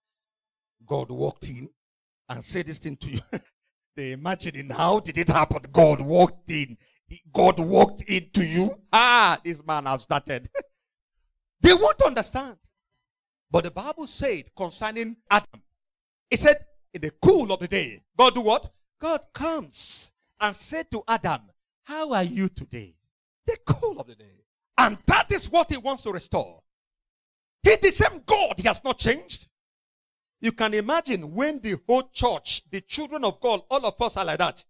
God 0.87 1.11
walked 1.11 1.49
in 1.49 1.69
and 2.29 2.45
said 2.45 2.67
this 2.67 2.79
thing 2.79 2.97
to 2.97 3.11
you. 3.11 3.21
they 3.97 4.13
imagining 4.13 4.71
how 4.71 5.01
did 5.01 5.19
it 5.19 5.29
happen? 5.29 5.61
God 5.73 6.01
walked 6.01 6.51
in. 6.51 6.77
God 7.33 7.59
walked 7.59 8.03
into 8.03 8.45
you. 8.45 8.81
Ah, 8.93 9.41
this 9.45 9.65
man 9.65 9.87
has 9.87 10.03
started. 10.03 10.49
they 11.61 11.73
won't 11.75 12.03
understand. 12.03 12.57
But 13.51 13.65
the 13.65 13.71
Bible 13.71 14.07
said 14.07 14.55
concerning 14.57 15.17
Adam, 15.31 15.63
it 16.31 16.41
said, 16.41 16.65
in 16.93 17.01
the 17.01 17.11
cool 17.23 17.53
of 17.53 17.61
the 17.61 17.69
day, 17.69 18.03
God 18.17 18.35
do 18.35 18.41
what? 18.41 18.73
God 19.01 19.21
comes 19.33 20.11
and 20.41 20.55
said 20.55 20.91
to 20.91 21.03
Adam, 21.07 21.43
How 21.83 22.13
are 22.13 22.23
you 22.23 22.49
today? 22.49 22.95
The 23.47 23.59
cool 23.67 24.01
of 24.01 24.07
the 24.07 24.15
day. 24.15 24.45
And 24.79 24.99
that 25.07 25.31
is 25.31 25.51
what 25.51 25.71
he 25.71 25.77
wants 25.77 26.03
to 26.05 26.13
restore. 26.13 26.63
He 27.63 27.77
the 27.77 27.91
same 27.91 28.23
God. 28.27 28.55
He 28.57 28.69
has 28.69 28.83
not 28.85 28.99
changed. 28.99 29.49
You 30.41 30.53
can 30.53 30.75
imagine 30.75 31.35
when 31.35 31.61
the 31.61 31.79
whole 31.87 32.11
church, 32.13 32.63
the 32.71 32.83
children 32.83 33.25
of 33.25 33.41
God, 33.41 33.63
all 33.71 33.87
of 33.87 34.01
us 34.01 34.17
are 34.17 34.25
like 34.25 34.39
that. 34.39 34.63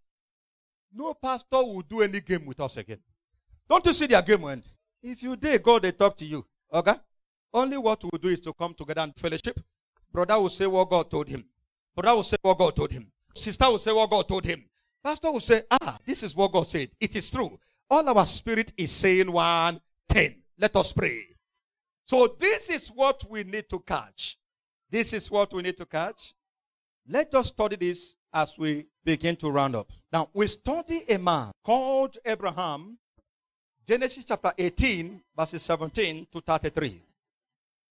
No 0.95 1.13
pastor 1.13 1.57
will 1.57 1.81
do 1.81 2.01
any 2.01 2.21
game 2.21 2.45
with 2.45 2.59
us 2.61 2.77
again. 2.77 2.99
Don't 3.69 3.85
you 3.85 3.93
see 3.93 4.07
their 4.07 4.21
game 4.21 4.45
end? 4.45 4.63
If 5.03 5.21
you 5.21 5.35
did, 5.35 5.61
God 5.61 5.81
they 5.81 5.91
talk 5.91 6.15
to 6.17 6.25
you. 6.25 6.45
Okay? 6.73 6.93
Only 7.53 7.77
what 7.77 8.01
we'll 8.03 8.19
do 8.21 8.29
is 8.29 8.39
to 8.41 8.53
come 8.53 8.73
together 8.73 9.01
and 9.01 9.13
fellowship. 9.15 9.59
Brother 10.11 10.39
will 10.39 10.49
say 10.49 10.65
what 10.65 10.89
God 10.89 11.11
told 11.11 11.27
him. 11.27 11.43
Brother 11.95 12.15
will 12.15 12.23
say 12.23 12.37
what 12.41 12.57
God 12.57 12.75
told 12.75 12.91
him. 12.91 13.11
Sister 13.35 13.69
will 13.69 13.79
say 13.79 13.91
what 13.91 14.09
God 14.09 14.27
told 14.27 14.45
him. 14.45 14.63
Pastor 15.03 15.31
will 15.31 15.39
say, 15.39 15.63
ah, 15.69 15.97
this 16.05 16.23
is 16.23 16.35
what 16.35 16.51
God 16.51 16.65
said. 16.65 16.89
It 16.99 17.15
is 17.15 17.29
true. 17.29 17.59
All 17.89 18.07
our 18.09 18.25
spirit 18.25 18.73
is 18.77 18.91
saying 18.91 19.31
one 19.31 19.79
thing. 20.09 20.37
Let 20.57 20.75
us 20.75 20.93
pray. 20.93 21.21
So 22.05 22.35
this 22.39 22.69
is 22.69 22.87
what 22.87 23.29
we 23.29 23.43
need 23.43 23.69
to 23.69 23.79
catch. 23.79 24.37
This 24.89 25.13
is 25.13 25.29
what 25.29 25.53
we 25.53 25.61
need 25.61 25.77
to 25.77 25.85
catch. 25.85 26.33
Let 27.07 27.35
us 27.35 27.47
study 27.49 27.75
this 27.75 28.15
as 28.35 28.57
we 28.57 28.85
begin 29.05 29.35
to 29.37 29.49
round 29.49 29.75
up. 29.75 29.89
Now, 30.11 30.29
we 30.33 30.45
study 30.47 31.03
a 31.07 31.17
man 31.17 31.51
called 31.63 32.17
Abraham, 32.25 32.97
Genesis 33.87 34.25
chapter 34.25 34.51
18, 34.57 35.21
verses 35.35 35.63
17 35.63 36.27
to 36.33 36.41
33. 36.41 37.01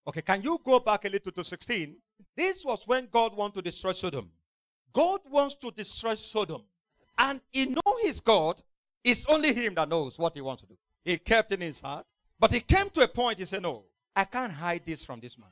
Okay, 0.07 0.21
can 0.21 0.43
you 0.43 0.61
go 0.63 0.79
back 0.79 1.07
a 1.07 1.09
little 1.09 1.33
to 1.33 1.43
16? 1.43 1.97
This 2.37 2.63
was 2.63 2.87
when 2.87 3.09
God 3.11 3.35
wanted 3.35 3.55
to 3.55 3.63
destroy 3.63 3.93
Sodom. 3.93 4.31
God 4.93 5.21
wants 5.31 5.55
to 5.57 5.71
destroy 5.71 6.15
Sodom. 6.15 6.63
And 7.17 7.41
he 7.51 7.67
knows 7.67 8.03
his 8.03 8.21
God. 8.21 8.61
It's 9.03 9.25
only 9.27 9.55
him 9.55 9.75
that 9.77 9.89
knows 9.89 10.19
what 10.19 10.35
he 10.35 10.43
wants 10.43 10.63
to 10.63 10.69
do. 10.69 10.77
He 11.05 11.17
kept 11.17 11.53
it 11.53 11.61
in 11.61 11.69
his 11.69 11.81
heart. 11.81 12.05
But 12.39 12.53
he 12.53 12.61
came 12.61 12.91
to 12.91 13.01
a 13.01 13.09
point, 13.09 13.39
he 13.39 13.47
said, 13.47 13.63
No, 13.63 13.85
I 14.15 14.25
can't 14.25 14.53
hide 14.53 14.83
this 14.85 15.05
from 15.05 15.21
this 15.21 15.39
man. 15.39 15.49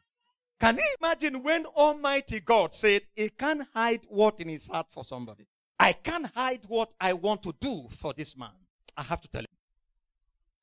Can 0.63 0.77
you 0.77 0.97
imagine 1.01 1.43
when 1.43 1.67
Almighty 1.67 2.39
God 2.39 2.73
said, 2.73 3.03
He 3.17 3.31
can't 3.31 3.67
hide 3.75 4.03
what 4.07 4.39
in 4.39 4.49
his 4.49 4.69
heart 4.69 4.87
for 4.91 5.03
somebody? 5.03 5.45
I 5.77 5.93
can't 5.93 6.29
hide 6.37 6.61
what 6.69 6.93
I 7.01 7.15
want 7.15 7.43
to 7.43 7.55
do 7.61 7.89
for 7.91 8.13
this 8.13 8.37
man. 8.37 8.55
I 8.97 9.03
have 9.03 9.21
to 9.23 9.29
tell 9.29 9.41
him. 9.41 9.49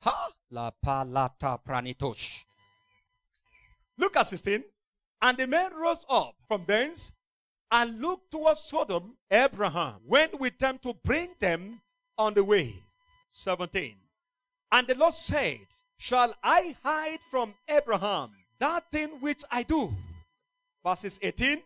Ha! 0.04 0.30
La 0.52 0.72
palata 0.72 1.60
pranitosh. 1.68 2.46
Look 3.98 4.16
at 4.16 4.28
16. 4.28 4.64
And 5.22 5.38
the 5.38 5.48
man 5.48 5.74
rose 5.74 6.06
up 6.10 6.36
from 6.48 6.64
thence 6.66 7.12
and 7.70 8.00
looked 8.00 8.32
towards 8.32 8.62
Sodom. 8.62 9.18
Abraham 9.30 9.96
went 10.06 10.40
with 10.40 10.58
them 10.60 10.80
to 10.82 10.94
bring 11.04 11.32
them 11.42 11.82
on 12.18 12.36
the 12.36 12.44
way. 12.46 12.74
17. 13.34 13.98
And 14.72 14.88
the 14.88 14.96
Lord 14.96 15.14
said, 15.14 15.60
Shall 15.98 16.34
I 16.42 16.78
hide 16.82 17.20
from 17.30 17.54
Abraham 17.68 18.30
that 18.60 18.92
thing 18.92 19.10
which 19.20 19.44
I 19.52 19.64
do. 19.64 19.94
Verses 20.84 21.20
18 21.22 21.62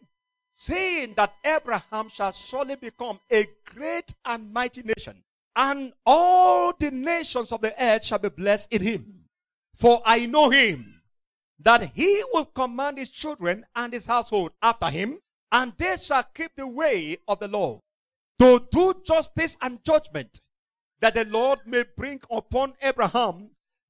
saying 0.55 1.13
that 1.15 1.33
Abraham 1.43 2.09
shall 2.09 2.31
surely 2.31 2.75
become 2.75 3.19
a 3.31 3.47
great 3.65 4.13
and 4.25 4.51
mighty 4.53 4.83
nation, 4.83 5.23
and 5.55 5.93
all 6.05 6.73
the 6.77 6.91
nations 6.91 7.51
of 7.51 7.61
the 7.61 7.73
earth 7.83 8.05
shall 8.05 8.19
be 8.19 8.29
blessed 8.29 8.71
in 8.71 8.81
him. 8.81 9.25
For 9.75 10.01
I 10.05 10.25
know 10.25 10.49
him, 10.49 11.01
that 11.59 11.91
he 11.95 12.23
will 12.31 12.45
command 12.45 12.97
his 12.97 13.09
children 13.09 13.65
and 13.75 13.93
his 13.93 14.05
household 14.05 14.51
after 14.61 14.89
him, 14.89 15.19
and 15.51 15.73
they 15.77 15.97
shall 15.97 16.23
keep 16.23 16.55
the 16.55 16.67
way 16.67 17.17
of 17.27 17.39
the 17.39 17.47
Lord, 17.47 17.81
to 18.39 18.65
do 18.71 19.01
justice 19.05 19.57
and 19.61 19.83
judgment, 19.83 20.41
that 20.99 21.15
the 21.15 21.25
Lord 21.25 21.59
may 21.65 21.83
bring 21.95 22.21
upon 22.29 22.73
Abraham 22.81 23.49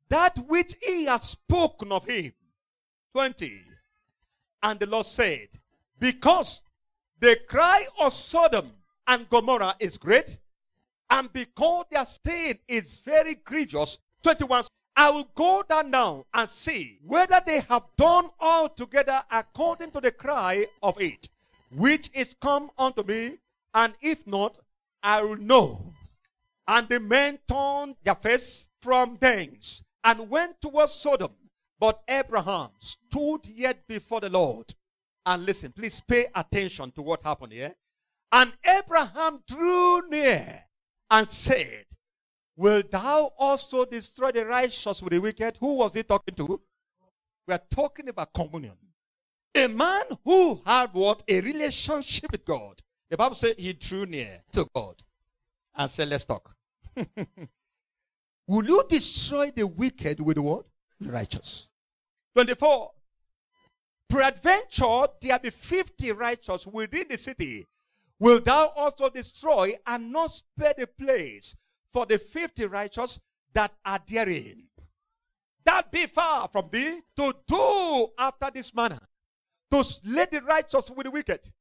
that 0.09 0.37
which 0.47 0.75
he 0.81 1.05
has 1.05 1.23
spoken 1.29 1.91
of 1.91 2.05
him. 2.05 2.33
20. 3.13 3.61
And 4.63 4.79
the 4.79 4.87
Lord 4.87 5.05
said, 5.05 5.47
Because 5.99 6.61
the 7.19 7.39
cry 7.47 7.85
of 7.99 8.11
Sodom 8.11 8.71
and 9.07 9.29
Gomorrah 9.29 9.75
is 9.79 9.97
great, 9.97 10.39
and 11.09 11.31
because 11.31 11.85
their 11.91 12.05
sin 12.05 12.57
is 12.67 12.99
very 12.99 13.35
grievous. 13.35 13.99
21. 14.23 14.63
I 14.95 15.09
will 15.09 15.29
go 15.35 15.63
down 15.67 15.91
now 15.91 16.25
and 16.33 16.47
see 16.47 16.99
whether 17.05 17.41
they 17.45 17.61
have 17.61 17.83
done 17.97 18.29
altogether 18.39 19.21
according 19.31 19.91
to 19.91 20.01
the 20.01 20.11
cry 20.11 20.65
of 20.81 20.99
it, 21.01 21.29
which 21.71 22.09
is 22.13 22.35
come 22.41 22.69
unto 22.77 23.03
me, 23.03 23.37
and 23.73 23.93
if 24.01 24.25
not, 24.27 24.59
I 25.01 25.21
will 25.21 25.37
know. 25.37 25.93
And 26.67 26.87
the 26.87 26.99
men 26.99 27.39
turned 27.47 27.95
their 28.03 28.15
face 28.15 28.67
from 28.81 29.17
thence 29.19 29.83
and 30.03 30.29
went 30.29 30.61
towards 30.61 30.93
Sodom. 30.93 31.31
But 31.83 32.01
Abraham 32.07 32.69
stood 32.79 33.45
yet 33.45 33.85
before 33.89 34.21
the 34.21 34.29
Lord. 34.29 34.73
And 35.25 35.45
listen, 35.45 35.73
please 35.73 35.99
pay 35.99 36.27
attention 36.33 36.91
to 36.91 37.01
what 37.01 37.21
happened 37.21 37.51
here. 37.51 37.75
And 38.31 38.53
Abraham 38.65 39.41
drew 39.45 40.07
near 40.07 40.63
and 41.11 41.29
said, 41.29 41.83
Will 42.55 42.83
thou 42.89 43.31
also 43.37 43.83
destroy 43.83 44.31
the 44.31 44.45
righteous 44.45 45.01
with 45.01 45.11
the 45.11 45.19
wicked? 45.19 45.57
Who 45.59 45.73
was 45.73 45.93
he 45.93 46.03
talking 46.03 46.33
to? 46.35 46.61
We 47.45 47.53
are 47.53 47.61
talking 47.69 48.07
about 48.07 48.31
communion. 48.33 48.77
A 49.53 49.67
man 49.67 50.03
who 50.23 50.61
had 50.65 50.93
what? 50.93 51.21
A 51.27 51.41
relationship 51.41 52.31
with 52.31 52.45
God. 52.45 52.81
The 53.09 53.17
Bible 53.17 53.35
says 53.35 53.55
he 53.57 53.73
drew 53.73 54.05
near 54.05 54.41
to 54.53 54.69
God 54.73 55.03
and 55.75 55.91
said, 55.91 56.07
Let's 56.07 56.23
talk. 56.23 56.55
Will 58.47 58.65
you 58.65 58.85
destroy 58.87 59.51
the 59.51 59.67
wicked 59.67 60.21
with 60.21 60.37
what? 60.37 60.63
The 61.01 61.11
righteous. 61.11 61.67
24. 62.35 62.91
Peradventure 64.09 65.07
there 65.21 65.39
be 65.39 65.49
50 65.49 66.11
righteous 66.11 66.67
within 66.67 67.07
the 67.09 67.17
city. 67.17 67.67
Will 68.19 68.39
thou 68.39 68.67
also 68.75 69.09
destroy 69.09 69.73
and 69.85 70.11
not 70.11 70.31
spare 70.31 70.73
the 70.77 70.87
place 70.87 71.55
for 71.91 72.05
the 72.05 72.17
50 72.17 72.65
righteous 72.65 73.19
that 73.53 73.73
are 73.85 73.99
therein? 74.07 74.63
That 75.65 75.91
be 75.91 76.07
far 76.07 76.47
from 76.47 76.69
thee 76.71 77.01
to 77.17 77.33
do 77.47 78.07
after 78.17 78.51
this 78.53 78.73
manner, 78.73 78.99
to 79.71 79.83
slay 79.83 80.27
the 80.31 80.41
righteous 80.41 80.91
with 80.91 81.05
the 81.05 81.11
wicked, 81.11 81.51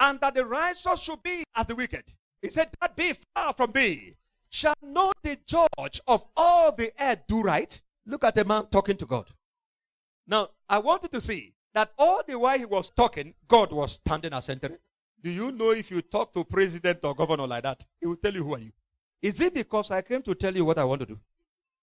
and 0.00 0.20
that 0.20 0.34
the 0.34 0.44
righteous 0.44 1.00
should 1.00 1.22
be 1.22 1.44
as 1.54 1.66
the 1.66 1.74
wicked. 1.74 2.04
He 2.40 2.48
said, 2.48 2.70
That 2.80 2.96
be 2.96 3.14
far 3.34 3.54
from 3.54 3.72
thee. 3.72 4.16
Shall 4.50 4.74
not 4.82 5.16
the 5.22 5.38
judge 5.46 6.00
of 6.06 6.26
all 6.36 6.72
the 6.72 6.92
earth 7.00 7.20
do 7.26 7.40
right? 7.40 7.80
Look 8.04 8.24
at 8.24 8.34
the 8.34 8.44
man 8.44 8.66
talking 8.66 8.96
to 8.98 9.06
God. 9.06 9.26
Now, 10.26 10.48
I 10.68 10.78
wanted 10.78 11.12
to 11.12 11.20
see 11.20 11.54
that 11.74 11.92
all 11.98 12.22
the 12.26 12.38
while 12.38 12.58
he 12.58 12.64
was 12.64 12.90
talking, 12.90 13.34
God 13.48 13.72
was 13.72 13.92
standing 13.92 14.32
as 14.32 14.44
center. 14.44 14.78
Do 15.22 15.30
you 15.30 15.52
know 15.52 15.70
if 15.70 15.90
you 15.90 16.02
talk 16.02 16.32
to 16.34 16.44
president 16.44 17.00
or 17.04 17.14
governor 17.14 17.46
like 17.46 17.62
that, 17.62 17.84
he 18.00 18.06
will 18.06 18.16
tell 18.16 18.34
you 18.34 18.44
who 18.44 18.54
are 18.54 18.58
you? 18.58 18.72
Is 19.20 19.40
it 19.40 19.54
because 19.54 19.90
I 19.90 20.02
came 20.02 20.22
to 20.22 20.34
tell 20.34 20.54
you 20.54 20.64
what 20.64 20.78
I 20.78 20.84
want 20.84 21.00
to 21.00 21.06
do? 21.06 21.18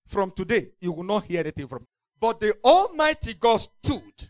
From 0.06 0.32
today, 0.32 0.70
you 0.82 0.92
will 0.92 1.04
not 1.04 1.26
hear 1.26 1.40
anything 1.40 1.68
from. 1.68 1.88
But 2.20 2.40
the 2.40 2.58
Almighty 2.64 3.34
God 3.34 3.58
stood, 3.58 4.30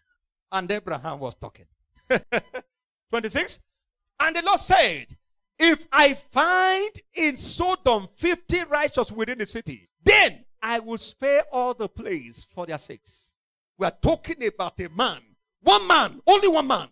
and 0.52 0.69
Abraham 0.72 1.19
was 1.19 1.36
talking. 1.36 1.65
26. 3.10 3.60
And 4.19 4.36
the 4.36 4.41
Lord 4.44 4.60
said, 4.60 5.07
If 5.57 5.88
I 5.91 6.14
find 6.14 6.91
in 7.14 7.38
Sodom 7.38 8.10
50 8.15 8.64
righteous 8.65 9.11
within 9.11 9.40
the 9.40 9.48
city, 9.48 9.90
then 10.03 10.45
I 10.61 10.80
will 10.80 10.98
spare 10.98 11.44
all 11.52 11.73
the 11.73 11.90
place 11.90 12.45
for 12.53 12.65
their 12.65 12.77
sakes. 12.77 13.28
We 13.80 13.85
are 13.85 13.97
talking 14.01 14.45
about 14.45 14.77
a 14.81 14.89
man. 14.89 15.22
One 15.61 15.88
man, 15.88 16.22
only 16.27 16.49
one 16.49 16.68
man. 16.68 16.89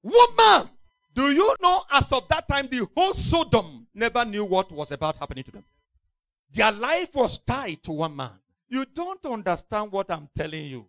One 0.00 0.36
man. 0.36 0.70
Do 1.12 1.32
you 1.32 1.56
know 1.60 1.82
as 1.90 2.10
of 2.12 2.28
that 2.28 2.46
time 2.46 2.68
the 2.70 2.86
whole 2.96 3.14
Sodom 3.14 3.88
never 3.92 4.24
knew 4.24 4.44
what 4.44 4.70
was 4.70 4.92
about 4.92 5.16
happening 5.16 5.42
to 5.42 5.50
them? 5.50 5.64
Their 6.52 6.70
life 6.70 7.12
was 7.14 7.38
tied 7.38 7.82
to 7.82 7.92
one 7.92 8.14
man. 8.14 8.30
You 8.68 8.84
don't 8.94 9.24
understand 9.26 9.90
what 9.90 10.08
I'm 10.08 10.28
telling 10.38 10.66
you. 10.66 10.86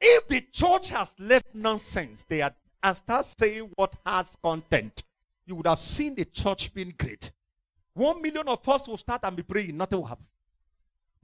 If 0.00 0.28
the 0.28 0.42
church 0.52 0.90
has 0.90 1.16
left 1.18 1.52
nonsense 1.52 2.24
there 2.28 2.54
and 2.80 2.96
start 2.96 3.26
saying 3.26 3.70
what 3.74 3.96
has 4.06 4.36
content, 4.40 5.02
you 5.46 5.56
would 5.56 5.66
have 5.66 5.80
seen 5.80 6.14
the 6.14 6.26
church 6.26 6.72
being 6.72 6.94
great. 6.96 7.32
One 7.94 8.22
million 8.22 8.46
of 8.46 8.68
us 8.68 8.86
will 8.86 8.98
start 8.98 9.22
and 9.24 9.34
be 9.34 9.42
praying, 9.42 9.76
nothing 9.76 9.98
will 9.98 10.06
happen. 10.06 10.26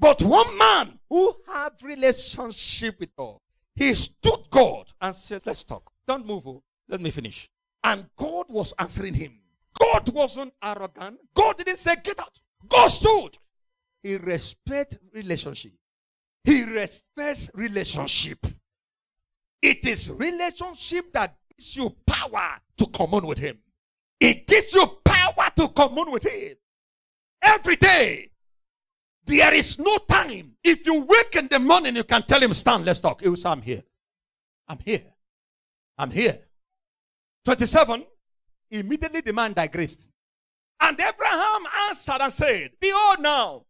But 0.00 0.20
one 0.20 0.58
man 0.58 0.98
who 1.08 1.36
had 1.46 1.74
relationship 1.80 2.98
with 2.98 3.14
God, 3.14 3.38
he 3.74 3.94
stood 3.94 4.44
God 4.50 4.92
and 5.00 5.14
said, 5.14 5.42
Let's 5.46 5.64
talk. 5.64 5.90
Don't 6.06 6.26
move. 6.26 6.46
Oh. 6.46 6.62
Let 6.88 7.00
me 7.00 7.10
finish. 7.10 7.48
And 7.84 8.06
God 8.16 8.46
was 8.48 8.72
answering 8.78 9.14
him. 9.14 9.38
God 9.78 10.08
wasn't 10.10 10.52
arrogant. 10.62 11.18
God 11.34 11.56
didn't 11.56 11.78
say, 11.78 11.96
Get 12.02 12.20
out. 12.20 12.40
God 12.68 12.88
stood. 12.88 13.38
He 14.02 14.16
respects 14.16 14.98
relationship. 15.12 15.72
He 16.44 16.64
respects 16.64 17.50
relationship. 17.54 18.44
It 19.60 19.86
is 19.86 20.10
relationship 20.10 21.12
that 21.12 21.36
gives 21.56 21.76
you 21.76 21.94
power 22.04 22.60
to 22.78 22.86
commune 22.86 23.26
with 23.26 23.38
Him. 23.38 23.58
It 24.18 24.46
gives 24.46 24.74
you 24.74 24.86
power 25.04 25.50
to 25.56 25.68
commune 25.68 26.10
with 26.10 26.24
Him. 26.24 26.54
Every 27.40 27.76
day. 27.76 28.31
There 29.24 29.54
is 29.54 29.78
no 29.78 29.98
time. 29.98 30.56
If 30.64 30.86
you 30.86 31.02
wake 31.02 31.36
in 31.36 31.48
the 31.48 31.58
morning, 31.58 31.96
you 31.96 32.04
can 32.04 32.22
tell 32.22 32.42
Him, 32.42 32.54
Stand, 32.54 32.84
let's 32.84 33.00
talk. 33.00 33.20
He 33.20 33.28
will 33.28 33.36
say, 33.36 33.50
I'm 33.50 33.62
here. 33.62 33.82
I'm 34.68 34.78
here. 34.84 35.04
I'm 35.98 36.10
here. 36.10 36.38
27. 37.44 38.04
Immediately 38.70 39.20
the 39.20 39.32
man 39.32 39.52
digressed. 39.52 40.10
And 40.80 41.00
Abraham 41.00 41.62
answered 41.88 42.20
and 42.20 42.32
said, 42.32 42.70
Behold 42.80 43.20
now, 43.20 43.64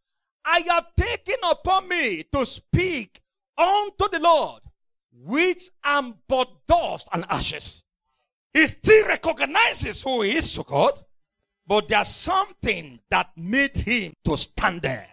I 0.45 0.61
have 0.69 0.87
taken 0.99 1.37
upon 1.43 1.89
me 1.89 2.25
to 2.33 2.47
speak 2.47 3.21
unto 3.57 4.09
the 4.09 4.21
Lord, 4.21 4.63
which 5.13 5.69
am 5.85 6.15
but 6.29 6.49
dust 6.67 7.09
and 7.13 7.27
ashes. 7.29 7.83
He 8.55 8.67
still 8.67 9.07
recognizes 9.07 10.03
who 10.03 10.23
he 10.23 10.37
is 10.37 10.55
to 10.55 10.63
God, 10.63 10.99
but 11.67 11.89
there's 11.89 12.09
something 12.09 13.01
that 13.11 13.31
made 13.37 13.77
him 13.77 14.15
to 14.25 14.37
stand 14.37 14.83
there. 14.83 15.07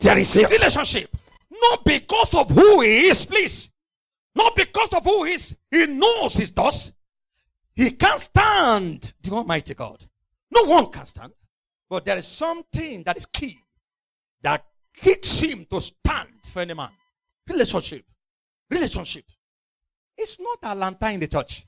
There 0.00 0.16
is 0.18 0.34
a 0.36 0.48
relationship. 0.48 1.14
Not 1.50 1.84
because 1.84 2.34
of 2.34 2.48
who 2.50 2.80
he 2.80 3.08
is, 3.08 3.26
please. 3.26 3.70
Not 4.34 4.56
because 4.56 4.92
of 4.94 5.04
who 5.04 5.24
he 5.24 5.34
is. 5.34 5.56
He 5.70 5.86
knows 5.86 6.34
his 6.34 6.50
dust. 6.50 6.92
He 7.74 7.90
can't 7.90 8.18
stand 8.18 9.12
the 9.22 9.30
Almighty 9.32 9.74
God. 9.74 10.04
No 10.50 10.64
one 10.64 10.90
can 10.90 11.06
stand. 11.06 11.32
But 11.88 12.04
there 12.04 12.16
is 12.16 12.26
something 12.26 13.02
that 13.04 13.18
is 13.18 13.26
key 13.26 13.58
that 14.42 14.64
kicks 14.94 15.40
him 15.40 15.66
to 15.70 15.80
stand 15.80 16.28
for 16.46 16.60
any 16.60 16.74
man. 16.74 16.90
Relationship. 17.48 18.04
Relationship. 18.70 19.24
It's 20.16 20.38
not 20.40 20.58
a 20.62 20.74
lantern 20.74 21.14
in 21.14 21.20
the 21.20 21.28
church. 21.28 21.66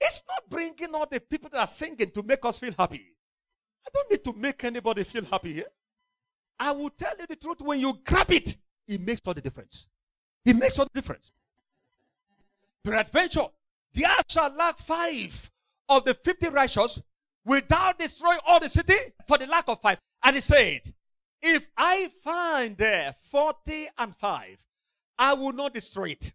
It's 0.00 0.22
not 0.28 0.48
bringing 0.50 0.94
all 0.94 1.06
the 1.10 1.20
people 1.20 1.48
that 1.50 1.58
are 1.58 1.66
singing 1.66 2.10
to 2.10 2.22
make 2.22 2.44
us 2.44 2.58
feel 2.58 2.74
happy. 2.78 3.02
I 3.86 3.90
don't 3.94 4.10
need 4.10 4.24
to 4.24 4.32
make 4.32 4.62
anybody 4.64 5.04
feel 5.04 5.24
happy 5.24 5.54
here. 5.54 5.70
I 6.58 6.72
will 6.72 6.90
tell 6.90 7.12
you 7.18 7.26
the 7.28 7.36
truth. 7.36 7.60
When 7.60 7.80
you 7.80 7.98
grab 8.04 8.30
it, 8.30 8.56
it 8.86 9.00
makes 9.00 9.20
all 9.24 9.34
the 9.34 9.40
difference. 9.40 9.88
It 10.44 10.56
makes 10.56 10.78
all 10.78 10.86
the 10.92 11.00
difference. 11.00 11.32
Peradventure, 12.84 13.46
there 13.92 14.16
shall 14.28 14.54
lack 14.54 14.78
five 14.78 15.50
of 15.88 16.04
the 16.04 16.14
fifty 16.14 16.48
righteous 16.48 17.00
without 17.44 17.98
destroying 17.98 18.38
all 18.46 18.60
the 18.60 18.68
city 18.68 18.94
for 19.26 19.38
the 19.38 19.46
lack 19.46 19.64
of 19.68 19.80
five. 19.80 19.98
And 20.22 20.36
he 20.36 20.42
said, 20.42 20.80
If 21.42 21.66
I 21.76 22.10
find 22.22 22.76
there 22.76 23.14
forty 23.30 23.88
and 23.98 24.14
five, 24.16 24.64
I 25.18 25.34
will 25.34 25.52
not 25.52 25.74
destroy 25.74 26.10
it. 26.10 26.32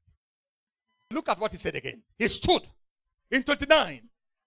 Look 1.11 1.29
at 1.29 1.39
what 1.39 1.51
he 1.51 1.57
said 1.57 1.75
again. 1.75 2.01
He 2.17 2.27
stood 2.27 2.63
in 3.29 3.43
29 3.43 4.01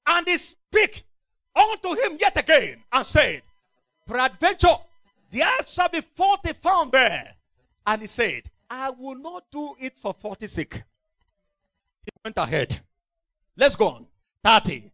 and 0.07 0.27
he 0.27 0.39
spake 0.39 1.05
unto 1.55 1.95
him 1.95 2.17
yet 2.21 2.37
again 2.37 2.83
and 2.93 3.07
said, 3.07 3.43
Peradventure, 4.07 4.77
there 5.31 5.67
shall 5.67 5.89
be 5.89 6.01
forty 6.01 6.53
found 6.53 6.93
there. 6.93 7.35
And 7.87 8.03
he 8.03 8.09
said, 8.09 8.51
I 8.71 8.91
will 8.91 9.17
not 9.17 9.45
do 9.51 9.75
it 9.79 9.99
for 9.99 10.15
forty 10.15 10.47
sake. 10.47 10.83
He 12.05 12.11
went 12.25 12.39
ahead. 12.39 12.81
Let's 13.57 13.77
go 13.77 13.89
on. 13.89 14.07
30. 14.45 14.91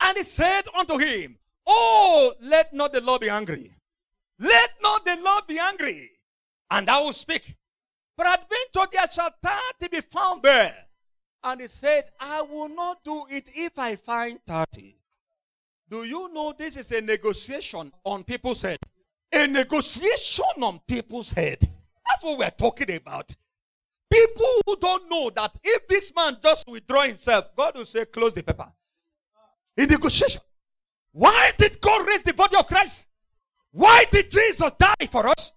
And 0.00 0.18
he 0.18 0.22
said 0.22 0.62
unto 0.76 0.98
him, 0.98 1.36
Oh, 1.66 2.34
let 2.40 2.72
not 2.72 2.92
the 2.92 3.00
Lord 3.00 3.22
be 3.22 3.30
angry. 3.30 3.72
Let 4.38 4.70
not 4.82 5.04
the 5.04 5.16
Lord 5.16 5.46
be 5.46 5.58
angry. 5.58 6.10
And 6.70 6.88
I 6.90 7.00
will 7.00 7.12
speak. 7.12 7.56
Peradventure 8.16 8.88
there 8.92 9.10
shall 9.10 9.34
thirty 9.42 9.88
be 9.88 10.00
found 10.00 10.42
there. 10.42 10.74
And 11.42 11.60
he 11.60 11.68
said, 11.68 12.10
I 12.20 12.42
will 12.42 12.68
not 12.68 13.02
do 13.04 13.26
it 13.30 13.48
if 13.54 13.78
I 13.78 13.96
find 13.96 14.40
30. 14.46 14.96
Do 15.90 16.04
you 16.04 16.32
know 16.32 16.54
this 16.56 16.76
is 16.76 16.90
a 16.92 17.00
negotiation 17.00 17.92
on 18.04 18.24
people's 18.24 18.62
head? 18.62 18.78
A 19.34 19.46
negotiation 19.48 20.44
on 20.62 20.80
people's 20.86 21.32
head. 21.32 21.58
That's 21.60 22.22
what 22.22 22.38
we're 22.38 22.50
talking 22.50 22.94
about. 22.94 23.34
People 24.10 24.60
who 24.64 24.76
don't 24.76 25.10
know 25.10 25.30
that 25.34 25.50
if 25.62 25.88
this 25.88 26.12
man 26.14 26.36
just 26.40 26.68
withdraw 26.68 27.02
himself, 27.02 27.46
God 27.56 27.74
will 27.74 27.84
say, 27.84 28.04
close 28.04 28.32
the 28.32 28.44
paper. 28.44 28.70
In 29.76 29.88
negotiation. 29.88 30.40
Why 31.10 31.52
did 31.58 31.80
God 31.80 32.06
raise 32.06 32.22
the 32.22 32.32
body 32.32 32.56
of 32.56 32.68
Christ? 32.68 33.06
Why 33.72 34.04
did 34.08 34.30
Jesus 34.30 34.70
die 34.78 35.08
for 35.10 35.26
us? 35.26 35.52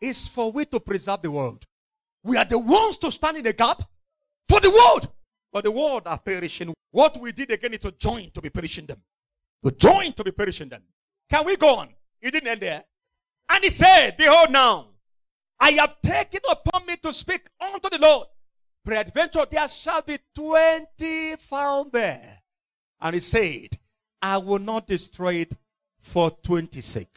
It's 0.00 0.28
for 0.28 0.50
we 0.50 0.64
to 0.66 0.80
preserve 0.80 1.20
the 1.20 1.30
world. 1.30 1.64
We 2.22 2.38
are 2.38 2.44
the 2.46 2.58
ones 2.58 2.96
to 2.98 3.12
stand 3.12 3.36
in 3.36 3.44
the 3.44 3.52
gap 3.52 3.82
for 4.48 4.60
the 4.60 4.70
world. 4.70 5.10
But 5.52 5.64
the 5.64 5.70
world 5.70 6.02
are 6.06 6.18
perishing. 6.18 6.72
What 6.90 7.20
we 7.20 7.32
did 7.32 7.50
again 7.50 7.74
is 7.74 7.80
to 7.80 7.92
join 7.92 8.30
to 8.30 8.40
be 8.40 8.48
perishing 8.48 8.86
them. 8.86 9.02
To 9.62 9.70
join 9.70 10.14
to 10.14 10.24
be 10.24 10.30
perishing 10.30 10.70
them. 10.70 10.82
Can 11.30 11.44
we 11.44 11.56
go 11.56 11.76
on? 11.76 11.90
It 12.20 12.30
didn't 12.30 12.48
end 12.48 12.60
there. 12.62 12.84
And 13.48 13.64
he 13.64 13.70
said, 13.70 14.16
Behold 14.16 14.50
now, 14.50 14.86
I 15.60 15.72
have 15.72 15.96
taken 16.02 16.40
upon 16.50 16.86
me 16.86 16.96
to 17.02 17.12
speak 17.12 17.46
unto 17.60 17.88
the 17.90 17.98
Lord. 17.98 18.28
Peradventure 18.84 19.46
there 19.50 19.68
shall 19.68 20.02
be 20.02 20.18
twenty 20.34 21.36
found 21.36 21.92
there. 21.92 22.42
And 23.00 23.14
he 23.14 23.20
said, 23.20 23.68
I 24.20 24.38
will 24.38 24.58
not 24.58 24.86
destroy 24.86 25.34
it 25.34 25.54
for 26.00 26.30
twenty 26.30 26.80
sake. 26.80 27.16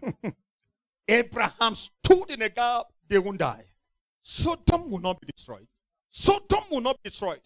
Abraham 1.08 1.74
stood 1.74 2.30
in 2.30 2.42
a 2.42 2.48
gap, 2.48 2.86
they 3.08 3.18
won't 3.18 3.38
die. 3.38 3.64
Sodom 4.22 4.90
will 4.90 5.00
not 5.00 5.20
be 5.20 5.26
destroyed. 5.34 5.66
Sodom 6.10 6.64
will 6.70 6.80
not 6.80 7.02
be 7.02 7.10
destroyed. 7.10 7.40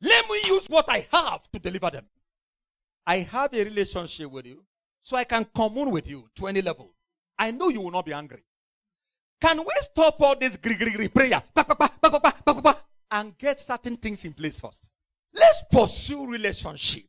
Let 0.00 0.28
me 0.28 0.40
use 0.46 0.66
what 0.68 0.84
I 0.88 1.06
have 1.12 1.50
to 1.52 1.58
deliver 1.58 1.90
them. 1.90 2.06
I 3.06 3.18
have 3.18 3.54
a 3.54 3.64
relationship 3.64 4.30
with 4.30 4.46
you, 4.46 4.64
so 5.06 5.16
I 5.16 5.22
can 5.22 5.46
commune 5.54 5.92
with 5.92 6.08
you 6.08 6.28
to 6.34 6.48
any 6.48 6.60
level. 6.60 6.90
I 7.38 7.52
know 7.52 7.68
you 7.68 7.80
will 7.80 7.92
not 7.92 8.06
be 8.06 8.12
angry. 8.12 8.42
Can 9.40 9.58
we 9.58 9.72
stop 9.82 10.20
all 10.20 10.34
this 10.34 10.56
gri 10.56 10.74
gri 10.74 10.90
gri 10.90 11.06
prayer 11.06 11.40
and 13.12 13.38
get 13.38 13.60
certain 13.60 13.98
things 13.98 14.24
in 14.24 14.32
place 14.32 14.58
first? 14.58 14.88
Let's 15.32 15.62
pursue 15.70 16.28
relationship 16.28 17.06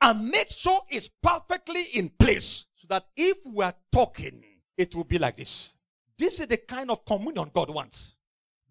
and 0.00 0.28
make 0.28 0.48
sure 0.50 0.80
it's 0.88 1.08
perfectly 1.20 1.82
in 1.94 2.08
place 2.08 2.66
so 2.76 2.86
that 2.88 3.06
if 3.16 3.38
we 3.44 3.64
are 3.64 3.74
talking, 3.90 4.44
it 4.78 4.94
will 4.94 5.02
be 5.02 5.18
like 5.18 5.38
this. 5.38 5.76
This 6.16 6.38
is 6.38 6.46
the 6.46 6.58
kind 6.58 6.92
of 6.92 7.04
communion 7.04 7.50
God 7.52 7.70
wants. 7.70 8.14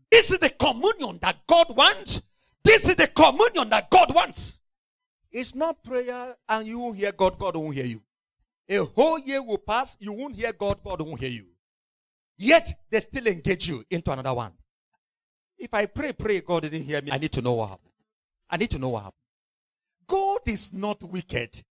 This 0.09 0.31
is 0.31 0.39
the 0.39 0.51
communion 0.51 1.19
that 1.21 1.45
God 1.47 1.75
wants. 1.75 2.21
This 2.63 2.87
is 2.87 2.95
the 2.95 3.07
communion 3.07 3.67
that 3.71 3.89
God 3.89 4.15
wants. 4.15 4.57
It's 5.35 5.53
not 5.53 5.83
prayer 5.83 6.33
and 6.47 6.65
you 6.65 6.79
won't 6.79 6.95
hear 6.95 7.11
God, 7.11 7.37
God 7.37 7.57
won't 7.57 7.75
hear 7.75 7.83
you. 7.83 8.01
A 8.69 8.77
whole 8.77 9.19
year 9.19 9.43
will 9.43 9.57
pass, 9.57 9.97
you 9.99 10.13
won't 10.13 10.33
hear 10.33 10.53
God, 10.53 10.79
God 10.81 11.01
won't 11.01 11.19
hear 11.19 11.29
you. 11.29 11.47
Yet 12.37 12.73
they 12.89 13.01
still 13.01 13.27
engage 13.27 13.67
you 13.67 13.83
into 13.89 14.13
another 14.13 14.33
one. 14.33 14.53
If 15.57 15.73
I 15.73 15.87
pray, 15.87 16.13
pray, 16.13 16.39
God 16.39 16.61
didn't 16.61 16.83
hear 16.83 17.01
me, 17.01 17.11
I 17.11 17.17
need 17.17 17.33
to 17.33 17.41
know 17.41 17.51
what 17.51 17.71
happened. 17.71 17.91
I 18.49 18.55
need 18.55 18.69
to 18.69 18.79
know 18.79 18.87
what 18.87 19.03
happened. 19.03 19.19
God 20.07 20.39
is 20.45 20.71
not 20.71 21.03
wicked. 21.03 21.61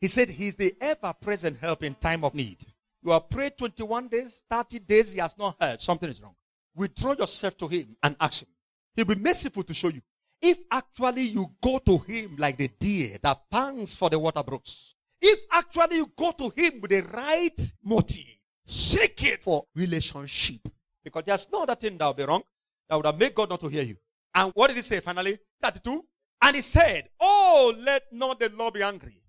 He 0.00 0.06
said 0.06 0.30
he's 0.30 0.54
the 0.54 0.72
ever 0.80 1.12
present 1.20 1.58
help 1.58 1.82
in 1.82 1.96
time 1.96 2.22
of 2.22 2.34
need. 2.34 2.58
You 3.02 3.10
have 3.10 3.28
prayed 3.28 3.58
21 3.58 4.06
days, 4.06 4.42
30 4.48 4.78
days, 4.78 5.12
he 5.12 5.18
has 5.18 5.36
not 5.36 5.56
heard. 5.60 5.80
Something 5.80 6.08
is 6.08 6.22
wrong. 6.22 6.36
Withdraw 6.76 7.16
yourself 7.18 7.56
to 7.56 7.66
him 7.66 7.96
and 8.00 8.14
ask 8.20 8.42
him. 8.42 8.48
He'll 8.94 9.06
be 9.06 9.16
merciful 9.16 9.64
to 9.64 9.74
show 9.74 9.88
you. 9.88 10.02
If 10.42 10.58
actually 10.70 11.22
you 11.22 11.46
go 11.62 11.78
to 11.78 11.98
him 11.98 12.34
like 12.36 12.56
the 12.56 12.68
deer 12.68 13.16
that 13.22 13.48
pants 13.48 13.94
for 13.94 14.10
the 14.10 14.18
water 14.18 14.42
brooks, 14.42 14.94
if 15.20 15.38
actually 15.52 15.96
you 15.96 16.10
go 16.16 16.32
to 16.32 16.52
him 16.56 16.80
with 16.80 16.90
the 16.90 17.02
right 17.02 17.72
motive, 17.84 18.24
seek 18.66 19.22
it 19.22 19.44
for 19.44 19.66
relationship. 19.74 20.68
Because 21.04 21.22
there's 21.24 21.46
no 21.52 21.62
other 21.62 21.76
thing 21.76 21.96
that 21.96 22.06
will 22.06 22.14
be 22.14 22.24
wrong 22.24 22.42
that 22.88 22.96
would 22.96 23.06
have 23.06 23.18
made 23.18 23.34
God 23.34 23.50
not 23.50 23.60
to 23.60 23.68
hear 23.68 23.84
you. 23.84 23.96
And 24.34 24.50
what 24.54 24.68
did 24.68 24.76
he 24.76 24.82
say 24.82 24.98
finally? 24.98 25.38
32. 25.62 26.04
And 26.42 26.56
he 26.56 26.62
said, 26.62 27.08
Oh, 27.20 27.72
let 27.78 28.12
not 28.12 28.40
the 28.40 28.48
Lord 28.48 28.74
be 28.74 28.82
angry. 28.82 29.22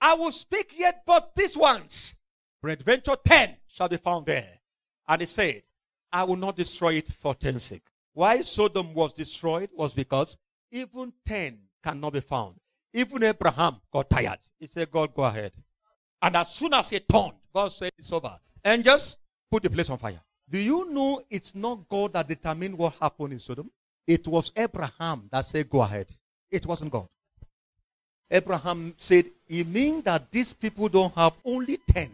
I 0.00 0.14
will 0.14 0.32
speak 0.32 0.74
yet 0.76 1.02
but 1.06 1.34
this 1.36 1.56
once. 1.56 2.14
Peradventure 2.60 3.16
ten 3.24 3.56
shall 3.68 3.88
be 3.88 3.96
found 3.96 4.26
there. 4.26 4.58
And 5.06 5.20
he 5.20 5.26
said, 5.26 5.62
I 6.12 6.24
will 6.24 6.36
not 6.36 6.56
destroy 6.56 6.94
it 6.94 7.08
for 7.08 7.34
ten's 7.34 7.64
sake. 7.64 7.86
Why 8.12 8.42
Sodom 8.42 8.94
was 8.94 9.12
destroyed 9.12 9.70
was 9.72 9.92
because 9.92 10.36
even 10.70 11.12
ten 11.24 11.58
cannot 11.82 12.12
be 12.12 12.20
found. 12.20 12.56
Even 12.92 13.22
Abraham 13.22 13.76
got 13.92 14.10
tired. 14.10 14.38
He 14.58 14.66
said, 14.66 14.90
God, 14.90 15.14
go 15.14 15.24
ahead. 15.24 15.52
And 16.20 16.36
as 16.36 16.54
soon 16.54 16.74
as 16.74 16.88
he 16.88 17.00
turned, 17.00 17.34
God 17.54 17.68
said, 17.68 17.90
It's 17.98 18.12
over. 18.12 18.38
And 18.64 18.84
just 18.84 19.18
put 19.50 19.62
the 19.62 19.70
place 19.70 19.90
on 19.90 19.98
fire. 19.98 20.20
Do 20.50 20.58
you 20.58 20.90
know 20.90 21.22
it's 21.30 21.54
not 21.54 21.88
God 21.88 22.14
that 22.14 22.28
determined 22.28 22.76
what 22.76 22.94
happened 23.00 23.34
in 23.34 23.40
Sodom? 23.40 23.70
It 24.06 24.26
was 24.26 24.50
Abraham 24.56 25.28
that 25.30 25.46
said, 25.46 25.68
Go 25.68 25.80
ahead. 25.82 26.10
It 26.50 26.66
wasn't 26.66 26.90
God. 26.90 27.06
Abraham 28.30 28.94
said, 28.96 29.26
You 29.46 29.64
mean 29.64 30.02
that 30.02 30.30
these 30.30 30.52
people 30.52 30.88
don't 30.88 31.14
have 31.14 31.36
only 31.44 31.78
10? 31.90 32.10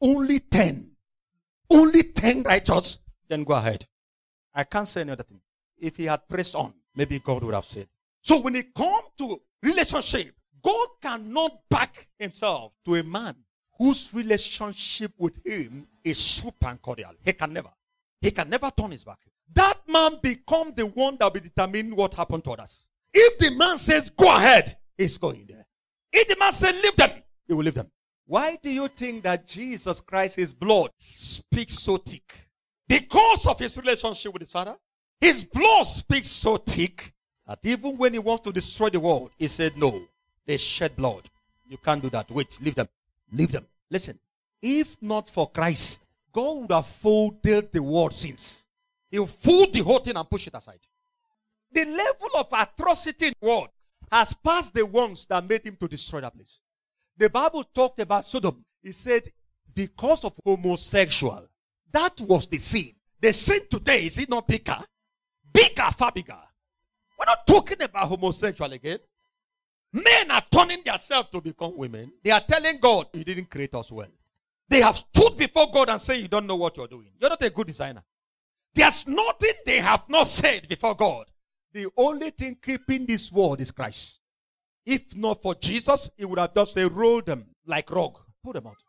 Only 0.00 0.38
10. 0.40 0.90
Only 1.70 2.02
10 2.02 2.42
righteous? 2.42 2.98
Then 3.28 3.44
go 3.44 3.54
ahead. 3.54 3.86
I 4.54 4.64
can't 4.64 4.86
say 4.86 5.00
any 5.00 5.12
other 5.12 5.22
thing. 5.22 5.40
If 5.78 5.96
he 5.96 6.04
had 6.04 6.28
pressed 6.28 6.54
on, 6.54 6.74
maybe 6.94 7.18
God 7.18 7.42
would 7.42 7.54
have 7.54 7.64
said. 7.64 7.88
So 8.22 8.38
when 8.38 8.56
it 8.56 8.74
comes 8.74 9.06
to 9.18 9.40
relationship, 9.62 10.34
God 10.62 10.88
cannot 11.00 11.68
back 11.68 12.08
himself 12.18 12.72
to 12.84 12.94
a 12.96 13.02
man 13.02 13.34
whose 13.76 14.10
relationship 14.14 15.12
with 15.18 15.44
him 15.44 15.86
is 16.04 16.18
super 16.18 16.78
cordial. 16.80 17.12
He 17.24 17.32
can 17.32 17.52
never. 17.52 17.70
He 18.20 18.30
can 18.30 18.48
never 18.48 18.70
turn 18.70 18.92
his 18.92 19.02
back. 19.02 19.18
That 19.54 19.78
man 19.88 20.18
become 20.22 20.72
the 20.74 20.86
one 20.86 21.16
that 21.18 21.32
will 21.32 21.40
determine 21.40 21.96
what 21.96 22.14
happened 22.14 22.44
to 22.44 22.52
others. 22.52 22.86
If 23.12 23.38
the 23.38 23.50
man 23.50 23.76
says, 23.78 24.08
go 24.10 24.34
ahead, 24.34 24.76
he's 24.96 25.18
going 25.18 25.46
there. 25.48 25.66
If 26.12 26.28
the 26.28 26.36
man 26.38 26.52
says, 26.52 26.74
leave 26.82 26.96
them, 26.96 27.10
he 27.46 27.54
will 27.54 27.64
leave 27.64 27.74
them. 27.74 27.90
Why 28.26 28.56
do 28.62 28.70
you 28.70 28.88
think 28.88 29.24
that 29.24 29.46
Jesus 29.46 30.00
Christ, 30.00 30.36
his 30.36 30.52
blood, 30.52 30.90
speaks 30.96 31.74
so 31.80 31.96
thick? 31.96 32.48
Because 32.86 33.46
of 33.46 33.58
his 33.58 33.76
relationship 33.76 34.32
with 34.32 34.42
his 34.42 34.50
father. 34.50 34.76
His 35.22 35.44
blood 35.44 35.84
speaks 35.84 36.28
so 36.28 36.56
thick 36.56 37.12
that 37.46 37.60
even 37.62 37.96
when 37.96 38.12
he 38.12 38.18
wants 38.18 38.42
to 38.42 38.52
destroy 38.52 38.90
the 38.90 38.98
world, 38.98 39.30
he 39.38 39.46
said, 39.46 39.76
No, 39.76 40.02
they 40.44 40.56
shed 40.56 40.96
blood. 40.96 41.30
You 41.68 41.76
can't 41.78 42.02
do 42.02 42.10
that. 42.10 42.28
Wait, 42.28 42.58
leave 42.60 42.74
them. 42.74 42.88
Leave 43.30 43.52
them. 43.52 43.64
Listen, 43.88 44.18
if 44.60 45.00
not 45.00 45.28
for 45.28 45.48
Christ, 45.48 46.00
God 46.32 46.62
would 46.62 46.72
have 46.72 46.88
folded 46.88 47.70
the 47.72 47.80
world 47.80 48.12
since. 48.12 48.64
He'll 49.12 49.26
fold 49.26 49.72
the 49.72 49.82
whole 49.82 50.00
thing 50.00 50.16
and 50.16 50.28
push 50.28 50.48
it 50.48 50.54
aside. 50.56 50.80
The 51.70 51.84
level 51.84 52.30
of 52.34 52.48
atrocity 52.50 53.28
in 53.28 53.34
the 53.40 53.46
world 53.46 53.68
has 54.10 54.34
passed 54.34 54.74
the 54.74 54.84
ones 54.84 55.24
that 55.26 55.48
made 55.48 55.62
him 55.62 55.76
to 55.76 55.86
destroy 55.86 56.20
that 56.22 56.34
place. 56.34 56.58
The 57.16 57.30
Bible 57.30 57.62
talked 57.62 58.00
about 58.00 58.24
Sodom. 58.24 58.64
He 58.82 58.90
said, 58.90 59.30
because 59.72 60.24
of 60.24 60.32
homosexual. 60.44 61.46
That 61.92 62.20
was 62.22 62.44
the 62.46 62.58
sin. 62.58 62.90
The 63.20 63.32
sin 63.32 63.60
today, 63.70 64.06
is 64.06 64.18
it 64.18 64.28
not 64.28 64.48
bigger? 64.48 64.78
Bigger, 65.52 65.88
far 65.96 66.12
bigger. 66.12 66.38
We're 67.18 67.26
not 67.26 67.46
talking 67.46 67.82
about 67.82 68.08
homosexual 68.08 68.72
again. 68.72 68.98
Men 69.92 70.30
are 70.30 70.42
turning 70.50 70.82
themselves 70.82 71.28
to 71.30 71.40
become 71.40 71.76
women. 71.76 72.12
They 72.22 72.30
are 72.30 72.40
telling 72.40 72.78
God, 72.80 73.08
You 73.12 73.24
didn't 73.24 73.50
create 73.50 73.74
us 73.74 73.92
well. 73.92 74.08
They 74.68 74.80
have 74.80 74.96
stood 74.96 75.36
before 75.36 75.70
God 75.70 75.90
and 75.90 76.00
say, 76.00 76.20
You 76.20 76.28
don't 76.28 76.46
know 76.46 76.56
what 76.56 76.76
you're 76.76 76.88
doing. 76.88 77.10
You're 77.20 77.30
not 77.30 77.42
a 77.42 77.50
good 77.50 77.66
designer. 77.66 78.02
There's 78.74 79.06
nothing 79.06 79.52
they 79.66 79.80
have 79.80 80.02
not 80.08 80.28
said 80.28 80.66
before 80.68 80.94
God. 80.94 81.26
The 81.72 81.88
only 81.96 82.30
thing 82.30 82.56
keeping 82.62 83.04
this 83.06 83.30
world 83.30 83.60
is 83.60 83.70
Christ. 83.70 84.20
If 84.84 85.14
not 85.14 85.42
for 85.42 85.54
Jesus, 85.54 86.10
he 86.16 86.24
would 86.24 86.38
have 86.38 86.54
just 86.54 86.76
roll 86.76 87.22
them 87.22 87.46
like 87.66 87.90
rug, 87.90 88.18
put 88.42 88.54
them 88.54 88.66
out. 88.66 88.82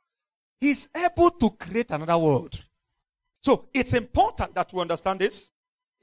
He's 0.60 0.88
able 0.96 1.32
to 1.32 1.52
create 1.52 1.92
another 1.92 2.18
world. 2.18 2.60
So 3.42 3.68
it's 3.74 3.94
important 3.94 4.56
that 4.56 4.72
we 4.74 4.82
understand 4.82 5.20
this. 5.20 5.52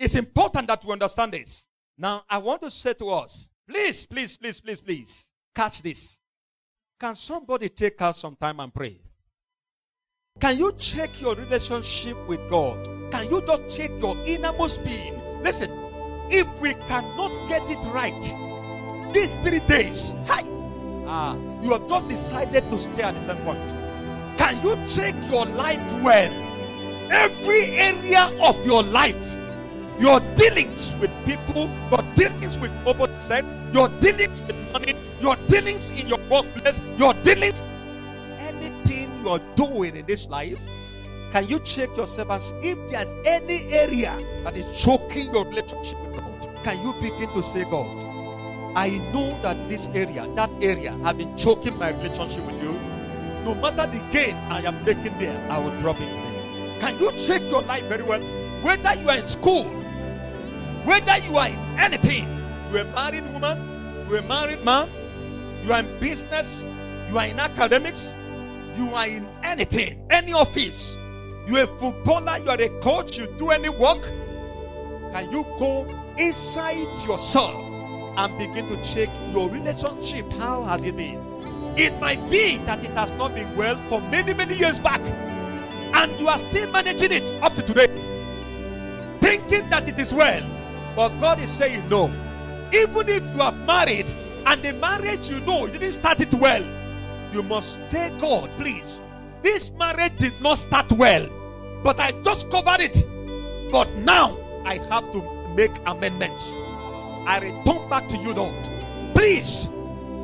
It's 0.00 0.14
important 0.14 0.66
that 0.68 0.82
we 0.82 0.92
understand 0.94 1.32
this. 1.32 1.66
Now, 1.98 2.24
I 2.28 2.38
want 2.38 2.62
to 2.62 2.70
say 2.70 2.94
to 2.94 3.10
us, 3.10 3.50
please, 3.68 4.06
please, 4.06 4.34
please, 4.34 4.58
please, 4.58 4.80
please, 4.80 5.28
catch 5.54 5.82
this. 5.82 6.18
Can 6.98 7.14
somebody 7.14 7.68
take 7.68 8.00
out 8.00 8.16
some 8.16 8.34
time 8.34 8.60
and 8.60 8.72
pray? 8.72 8.98
Can 10.40 10.56
you 10.56 10.72
check 10.78 11.20
your 11.20 11.34
relationship 11.34 12.16
with 12.26 12.40
God? 12.48 12.82
Can 13.12 13.28
you 13.28 13.42
just 13.42 13.76
check 13.76 13.90
your 14.00 14.16
innermost 14.24 14.82
being? 14.82 15.20
Listen, 15.42 15.70
if 16.30 16.46
we 16.60 16.72
cannot 16.88 17.30
get 17.46 17.62
it 17.68 17.78
right 17.92 19.12
these 19.12 19.36
three 19.36 19.60
days, 19.60 20.14
hi, 20.24 20.42
ah, 21.06 21.36
you 21.60 21.72
have 21.72 21.86
just 21.86 22.08
decided 22.08 22.70
to 22.70 22.78
stay 22.78 23.02
at 23.02 23.14
the 23.16 23.20
same 23.20 23.36
point. 23.44 23.68
Can 24.38 24.62
you 24.64 24.78
check 24.88 25.14
your 25.30 25.44
life 25.44 26.02
well? 26.02 26.32
Every 27.10 27.66
area 27.76 28.32
of 28.40 28.64
your 28.64 28.82
life, 28.82 29.36
your 30.00 30.18
dealings 30.34 30.94
with 30.98 31.10
people, 31.26 31.70
your 31.90 32.02
dealings 32.14 32.56
with 32.56 32.70
opposite 32.86 33.20
sex, 33.20 33.46
your 33.70 33.88
dealings 34.00 34.40
with 34.42 34.56
money, 34.72 34.94
your 35.20 35.36
dealings 35.46 35.90
in 35.90 36.08
your 36.08 36.18
workplace, 36.30 36.80
your 36.96 37.12
dealings, 37.22 37.62
anything 38.38 39.12
you 39.22 39.28
are 39.28 39.42
doing 39.56 39.94
in 39.96 40.06
this 40.06 40.26
life, 40.28 40.58
can 41.32 41.46
you 41.46 41.60
check 41.60 41.94
yourself 41.98 42.42
see 42.42 42.54
if 42.70 42.90
there's 42.90 43.14
any 43.26 43.70
area 43.72 44.16
that 44.42 44.56
is 44.56 44.64
choking 44.80 45.32
your 45.34 45.44
relationship 45.44 46.00
with 46.00 46.16
God? 46.16 46.64
Can 46.64 46.82
you 46.82 46.94
begin 46.94 47.28
to 47.34 47.42
say, 47.42 47.64
God, 47.64 47.86
I 48.74 48.88
know 49.12 49.38
that 49.42 49.68
this 49.68 49.88
area, 49.88 50.26
that 50.34 50.50
area, 50.62 50.92
have 51.04 51.18
been 51.18 51.36
choking 51.36 51.78
my 51.78 51.90
relationship 51.90 52.46
with 52.46 52.62
you. 52.62 52.72
No 53.44 53.54
matter 53.54 53.86
the 53.86 54.02
gain 54.12 54.34
I 54.48 54.62
am 54.62 54.82
making 54.84 55.18
there, 55.18 55.46
I 55.50 55.58
will 55.58 55.78
drop 55.80 56.00
it. 56.00 56.80
Can 56.80 56.98
you 56.98 57.12
check 57.26 57.42
your 57.42 57.62
life 57.62 57.84
very 57.84 58.02
well? 58.02 58.20
Whether 58.62 58.94
you 58.94 59.10
are 59.10 59.18
in 59.18 59.28
school, 59.28 59.70
whether 60.90 61.18
you 61.18 61.36
are 61.36 61.46
in 61.46 61.58
anything, 61.78 62.26
you 62.72 62.78
are 62.78 62.80
a 62.80 62.84
married 62.86 63.32
woman, 63.32 63.56
you 64.08 64.16
are 64.16 64.18
a 64.18 64.22
married 64.22 64.64
man, 64.64 64.88
you 65.64 65.72
are 65.72 65.78
in 65.78 66.00
business, 66.00 66.64
you 67.08 67.16
are 67.16 67.26
in 67.26 67.38
academics, 67.38 68.12
you 68.76 68.92
are 68.92 69.06
in 69.06 69.24
anything, 69.44 70.04
any 70.10 70.32
office, 70.32 70.96
you're 71.46 71.62
a 71.62 71.66
footballer, 71.78 72.38
you 72.38 72.50
are 72.50 72.60
a 72.60 72.68
coach, 72.80 73.16
you 73.16 73.28
do 73.38 73.50
any 73.50 73.68
work, 73.68 74.02
can 75.12 75.30
you 75.30 75.44
go 75.60 75.86
inside 76.18 76.88
yourself 77.06 77.54
and 78.16 78.36
begin 78.36 78.66
to 78.68 78.82
check 78.82 79.08
your 79.32 79.48
relationship? 79.48 80.32
How 80.32 80.64
has 80.64 80.82
it 80.82 80.96
been? 80.96 81.20
It 81.76 81.96
might 82.00 82.28
be 82.28 82.56
that 82.66 82.82
it 82.82 82.90
has 82.90 83.12
not 83.12 83.36
been 83.36 83.56
well 83.56 83.76
for 83.88 84.00
many, 84.00 84.34
many 84.34 84.56
years 84.56 84.80
back, 84.80 85.02
and 85.02 86.18
you 86.18 86.26
are 86.26 86.38
still 86.40 86.68
managing 86.72 87.12
it 87.12 87.42
up 87.44 87.54
to 87.54 87.62
today, 87.62 87.86
thinking 89.20 89.70
that 89.70 89.88
it 89.88 89.96
is 89.96 90.12
well. 90.12 90.42
But 90.96 91.08
God 91.20 91.38
is 91.40 91.50
saying 91.50 91.88
no. 91.88 92.06
Even 92.72 93.08
if 93.08 93.22
you 93.34 93.40
have 93.40 93.56
married 93.66 94.10
and 94.46 94.62
the 94.62 94.72
marriage 94.74 95.28
you 95.28 95.40
know 95.40 95.66
you 95.66 95.72
didn't 95.72 95.92
start 95.92 96.20
it 96.20 96.32
well, 96.34 96.64
you 97.32 97.42
must 97.42 97.78
tell 97.88 98.16
God, 98.18 98.50
please. 98.58 99.00
This 99.42 99.70
marriage 99.72 100.18
did 100.18 100.40
not 100.40 100.58
start 100.58 100.90
well, 100.92 101.28
but 101.82 101.98
I 101.98 102.12
just 102.22 102.50
covered 102.50 102.80
it. 102.80 103.04
But 103.72 103.88
now 103.96 104.36
I 104.64 104.78
have 104.90 105.10
to 105.12 105.22
make 105.54 105.72
amendments. 105.86 106.50
I 107.26 107.38
return 107.42 107.88
back 107.88 108.08
to 108.08 108.16
you, 108.16 108.34
Lord. 108.34 108.54
Please, 109.14 109.68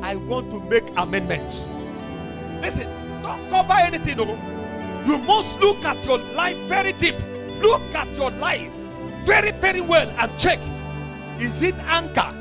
I 0.01 0.15
want 0.15 0.51
to 0.51 0.59
make 0.61 0.83
amendments. 0.97 1.65
Listen, 2.61 2.87
don't 3.21 3.49
cover 3.49 3.73
anything, 3.73 4.17
no. 4.17 4.25
You 5.05 5.17
must 5.19 5.59
look 5.59 5.83
at 5.85 6.03
your 6.05 6.17
life 6.17 6.57
very 6.67 6.93
deep. 6.93 7.15
Look 7.61 7.81
at 7.95 8.13
your 8.15 8.31
life 8.31 8.73
very, 9.27 9.51
very 9.51 9.81
well 9.81 10.09
and 10.09 10.39
check 10.39 10.57
is 11.37 11.61
it 11.61 11.75
anger 11.79 12.31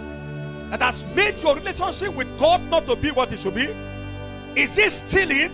that 0.71 0.81
has 0.81 1.05
made 1.17 1.37
your 1.43 1.57
relationship 1.57 2.15
with 2.15 2.39
God 2.39 2.63
not 2.71 2.87
to 2.87 2.95
be 2.95 3.11
what 3.11 3.33
it 3.33 3.41
should 3.41 3.57
be? 3.57 3.67
Is 4.55 4.79
it 4.79 4.93
stealing 4.93 5.53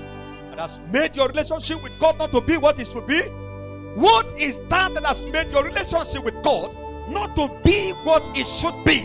that 0.50 0.59
has 0.59 0.78
made 0.92 1.16
your 1.16 1.28
relationship 1.28 1.82
with 1.82 1.98
God 1.98 2.18
not 2.18 2.32
to 2.32 2.42
be 2.42 2.59
what 2.59 2.78
it 2.78 2.86
should 2.86 3.06
be? 3.06 3.22
What 3.96 4.26
is 4.38 4.59
that 4.68 4.92
that 4.92 5.06
has 5.06 5.24
made 5.24 5.50
your 5.50 5.64
relationship 5.64 6.22
with 6.22 6.40
God 6.42 6.70
not 7.09 7.34
to 7.36 7.48
be 7.64 7.92
what 8.04 8.22
it 8.36 8.46
should 8.46 8.84
be? 8.84 8.98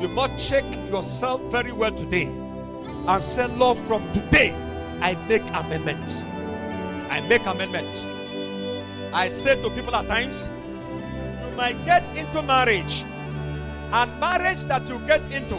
You 0.00 0.08
must 0.08 0.48
check 0.48 0.64
yourself 0.90 1.42
very 1.50 1.72
well 1.72 1.92
today 1.92 2.26
and 2.26 3.20
say, 3.20 3.48
Lord, 3.48 3.78
from 3.88 4.10
today 4.12 4.54
I 5.00 5.16
make 5.28 5.42
amendments. 5.50 6.22
I 7.10 7.20
make 7.28 7.44
amendments. 7.46 8.00
I 9.12 9.28
say 9.28 9.60
to 9.60 9.70
people 9.70 9.96
at 9.96 10.06
times, 10.06 10.46
might 11.56 11.82
get 11.84 12.06
into 12.16 12.42
marriage, 12.42 13.04
and 13.92 14.20
marriage 14.20 14.62
that 14.64 14.88
you 14.88 14.98
get 15.06 15.24
into, 15.30 15.56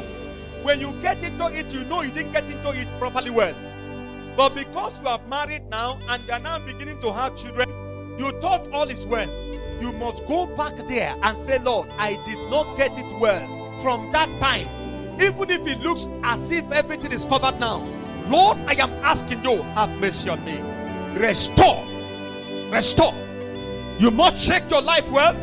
when 0.63 0.79
you 0.79 0.93
get 1.01 1.21
into 1.23 1.47
it, 1.47 1.69
you 1.71 1.83
know 1.85 2.01
you 2.01 2.11
didn't 2.11 2.31
get 2.31 2.45
into 2.45 2.71
it 2.71 2.87
properly 2.97 3.29
well. 3.29 3.55
But 4.35 4.55
because 4.55 4.99
you 4.99 5.07
have 5.07 5.27
married 5.27 5.63
now 5.69 5.99
and 6.07 6.23
you 6.25 6.33
are 6.33 6.39
now 6.39 6.59
beginning 6.59 6.99
to 7.01 7.13
have 7.13 7.35
children, 7.37 7.69
you 8.17 8.31
thought 8.41 8.67
all 8.71 8.89
is 8.89 9.05
well. 9.05 9.29
You 9.81 9.91
must 9.91 10.25
go 10.25 10.45
back 10.55 10.73
there 10.87 11.15
and 11.21 11.41
say, 11.41 11.59
Lord, 11.59 11.89
I 11.97 12.13
did 12.23 12.37
not 12.49 12.77
get 12.77 12.91
it 12.97 13.19
well 13.19 13.45
from 13.81 14.11
that 14.13 14.29
time. 14.39 14.69
Even 15.21 15.49
if 15.49 15.67
it 15.67 15.79
looks 15.81 16.07
as 16.23 16.49
if 16.49 16.71
everything 16.71 17.11
is 17.11 17.25
covered 17.25 17.59
now, 17.59 17.85
Lord, 18.27 18.57
I 18.65 18.73
am 18.81 18.91
asking 19.03 19.43
you, 19.43 19.61
have 19.75 19.89
mercy 19.99 20.29
on 20.29 20.43
me. 20.45 20.59
Restore. 21.19 21.83
Restore. 22.71 23.13
You 23.99 24.09
must 24.09 24.43
check 24.43 24.69
your 24.71 24.81
life 24.81 25.11
well. 25.11 25.35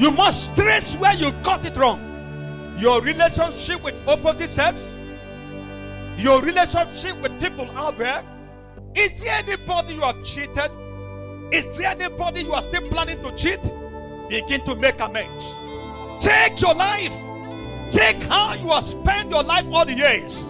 You 0.00 0.10
must 0.10 0.56
trace 0.56 0.94
where 0.94 1.12
you 1.12 1.30
got 1.42 1.62
it 1.66 1.76
wrong. 1.76 2.00
Your 2.78 3.02
relationship 3.02 3.82
with 3.82 3.94
opposite 4.08 4.48
sex, 4.48 4.96
your 6.16 6.40
relationship 6.40 7.20
with 7.20 7.38
people 7.38 7.70
out 7.72 7.98
there. 7.98 8.24
Is 8.94 9.20
there 9.20 9.34
anybody 9.34 9.92
you 9.92 10.00
have 10.00 10.24
cheated? 10.24 10.70
Is 11.52 11.76
there 11.76 11.90
anybody 11.90 12.44
you 12.44 12.54
are 12.54 12.62
still 12.62 12.88
planning 12.88 13.22
to 13.22 13.36
cheat? 13.36 13.60
Begin 14.30 14.64
to 14.64 14.74
make 14.74 14.98
amends. 15.00 15.44
Take 16.24 16.58
your 16.62 16.74
life. 16.74 17.14
Take 17.90 18.22
how 18.22 18.54
you 18.54 18.70
have 18.70 18.84
spent 18.84 19.28
your 19.28 19.42
life 19.42 19.66
all 19.70 19.84
the 19.84 19.92
years. 19.92 20.46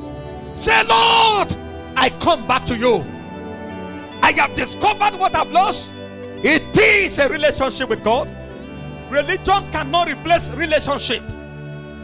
Say, 0.55 0.85
Lord, 0.85 1.57
I 1.97 2.15
come 2.21 2.47
back 2.47 2.67
to 2.67 2.77
you. 2.77 3.05
I 4.23 4.31
have 4.31 4.55
discovered 4.55 5.19
what 5.19 5.35
I've 5.35 5.51
lost. 5.51 5.91
It 6.45 6.79
is 6.79 7.19
a 7.19 7.29
relationship 7.29 7.89
with 7.89 8.05
God. 8.05 8.29
Religion 9.11 9.70
cannot 9.73 10.09
replace 10.09 10.51
relationship. 10.51 11.23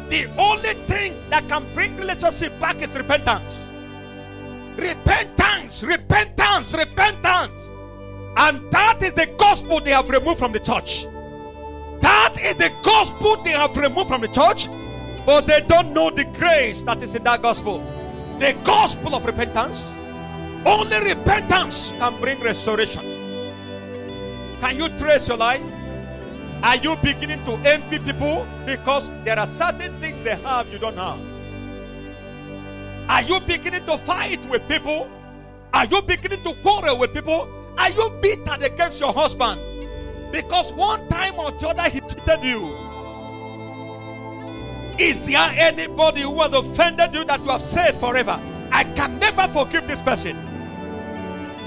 The 0.08 0.26
only 0.36 0.74
thing 0.86 1.14
that 1.30 1.48
can 1.48 1.64
bring 1.72 1.96
relationship 1.96 2.58
back 2.58 2.82
is 2.82 2.94
repentance. 2.96 3.68
Repentance, 4.76 5.84
repentance, 5.84 6.74
repentance. 6.74 7.68
And 8.36 8.70
that 8.72 9.02
is 9.02 9.12
the 9.12 9.26
gospel 9.38 9.80
they 9.80 9.92
have 9.92 10.10
removed 10.10 10.38
from 10.38 10.50
the 10.50 10.58
church. 10.58 11.06
That 12.00 12.38
is 12.42 12.56
the 12.56 12.72
gospel 12.82 13.42
they 13.42 13.52
have 13.52 13.76
removed 13.76 14.08
from 14.08 14.20
the 14.20 14.28
church. 14.28 14.68
But 15.24 15.46
they 15.46 15.60
don't 15.60 15.92
know 15.92 16.10
the 16.10 16.24
grace 16.24 16.82
that 16.82 17.02
is 17.02 17.14
in 17.14 17.22
that 17.24 17.40
gospel. 17.40 17.78
The 18.40 18.52
gospel 18.64 19.14
of 19.14 19.24
repentance. 19.24 19.86
Only 20.64 20.98
repentance 21.00 21.92
can 21.98 22.20
bring 22.20 22.40
restoration. 22.40 23.02
Can 24.60 24.80
you 24.80 24.88
trace 24.98 25.28
your 25.28 25.36
life? 25.36 25.62
Are 26.66 26.74
you 26.74 26.96
beginning 26.96 27.44
to 27.44 27.52
envy 27.64 28.00
people 28.00 28.44
because 28.66 29.12
there 29.22 29.38
are 29.38 29.46
certain 29.46 30.00
things 30.00 30.24
they 30.24 30.34
have 30.34 30.66
you 30.72 30.80
don't 30.80 30.96
have? 30.96 31.20
Are 33.08 33.22
you 33.22 33.38
beginning 33.38 33.86
to 33.86 33.96
fight 33.98 34.44
with 34.46 34.66
people? 34.68 35.08
Are 35.72 35.84
you 35.84 36.02
beginning 36.02 36.42
to 36.42 36.54
quarrel 36.62 36.98
with 36.98 37.14
people? 37.14 37.48
Are 37.78 37.90
you 37.90 38.10
bitter 38.20 38.56
against 38.64 38.98
your 38.98 39.12
husband 39.12 39.60
because 40.32 40.72
one 40.72 41.08
time 41.08 41.38
or 41.38 41.52
the 41.52 41.68
other 41.68 41.88
he 41.88 42.00
cheated 42.00 42.42
you? 42.42 42.66
Is 44.98 45.24
there 45.24 45.50
anybody 45.54 46.22
who 46.22 46.42
has 46.42 46.52
offended 46.52 47.14
you 47.14 47.22
that 47.26 47.44
you 47.44 47.50
have 47.50 47.62
said 47.62 48.00
forever? 48.00 48.40
I 48.72 48.82
can 48.82 49.20
never 49.20 49.46
forgive 49.52 49.86
this 49.86 50.02
person. 50.02 50.36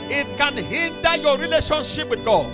It 0.09 0.27
can 0.35 0.57
hinder 0.57 1.15
your 1.15 1.37
relationship 1.37 2.09
with 2.09 2.25
God. 2.25 2.51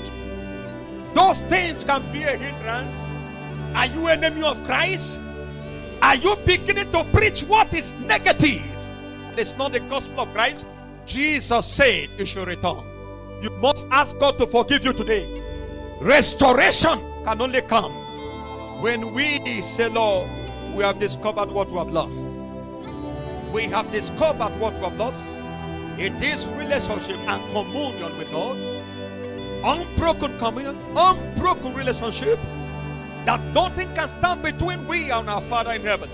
Those 1.16 1.40
things 1.48 1.86
can 1.86 2.02
be 2.12 2.24
a 2.24 2.36
hindrance. 2.36 2.92
Are 3.74 3.86
you 3.86 4.08
enemy 4.08 4.44
of 4.44 4.62
Christ? 4.66 5.18
Are 6.02 6.16
you 6.16 6.36
beginning 6.46 6.92
to 6.92 7.06
preach 7.06 7.44
what 7.44 7.74
is 7.74 7.94
negative? 8.06 8.62
It's 9.38 9.56
not 9.56 9.72
the 9.72 9.80
gospel 9.80 10.20
of 10.20 10.34
Christ. 10.34 10.66
Jesus 11.06 11.66
said 11.66 12.10
you 12.18 12.26
should 12.26 12.50
return. 12.50 12.84
You 13.42 13.50
must 13.62 13.88
ask 13.92 14.18
God 14.20 14.38
to 14.40 14.48
forgive 14.48 14.84
you 14.84 14.92
today. 14.92 15.26
Restoration 16.02 17.00
can 17.24 17.42
only 17.42 17.62
come 17.62 17.94
when 18.82 19.14
we 19.14 19.62
say, 19.62 19.88
Lord, 19.88 20.30
we 20.74 20.84
have 20.84 21.00
discovered 21.00 21.50
what 21.50 21.72
we 21.72 21.78
have 21.78 21.92
lost. 21.92 22.20
We 23.54 23.64
have 23.68 23.90
discovered 23.90 24.60
what 24.60 24.74
we 24.74 24.80
have 24.82 24.98
lost. 24.98 25.24
It 25.98 26.22
is 26.22 26.46
relationship 26.48 27.18
and 27.20 27.52
communion 27.54 28.18
with 28.18 28.30
God 28.32 28.75
unbroken 29.66 30.38
communion, 30.38 30.78
unbroken 30.96 31.74
relationship, 31.74 32.40
that 33.26 33.42
nothing 33.54 33.92
can 33.96 34.08
stand 34.08 34.44
between 34.44 34.86
we 34.88 35.10
and 35.12 35.28
our 35.30 35.42
Father 35.42 35.74
in 35.74 35.82
heaven. 35.82 36.10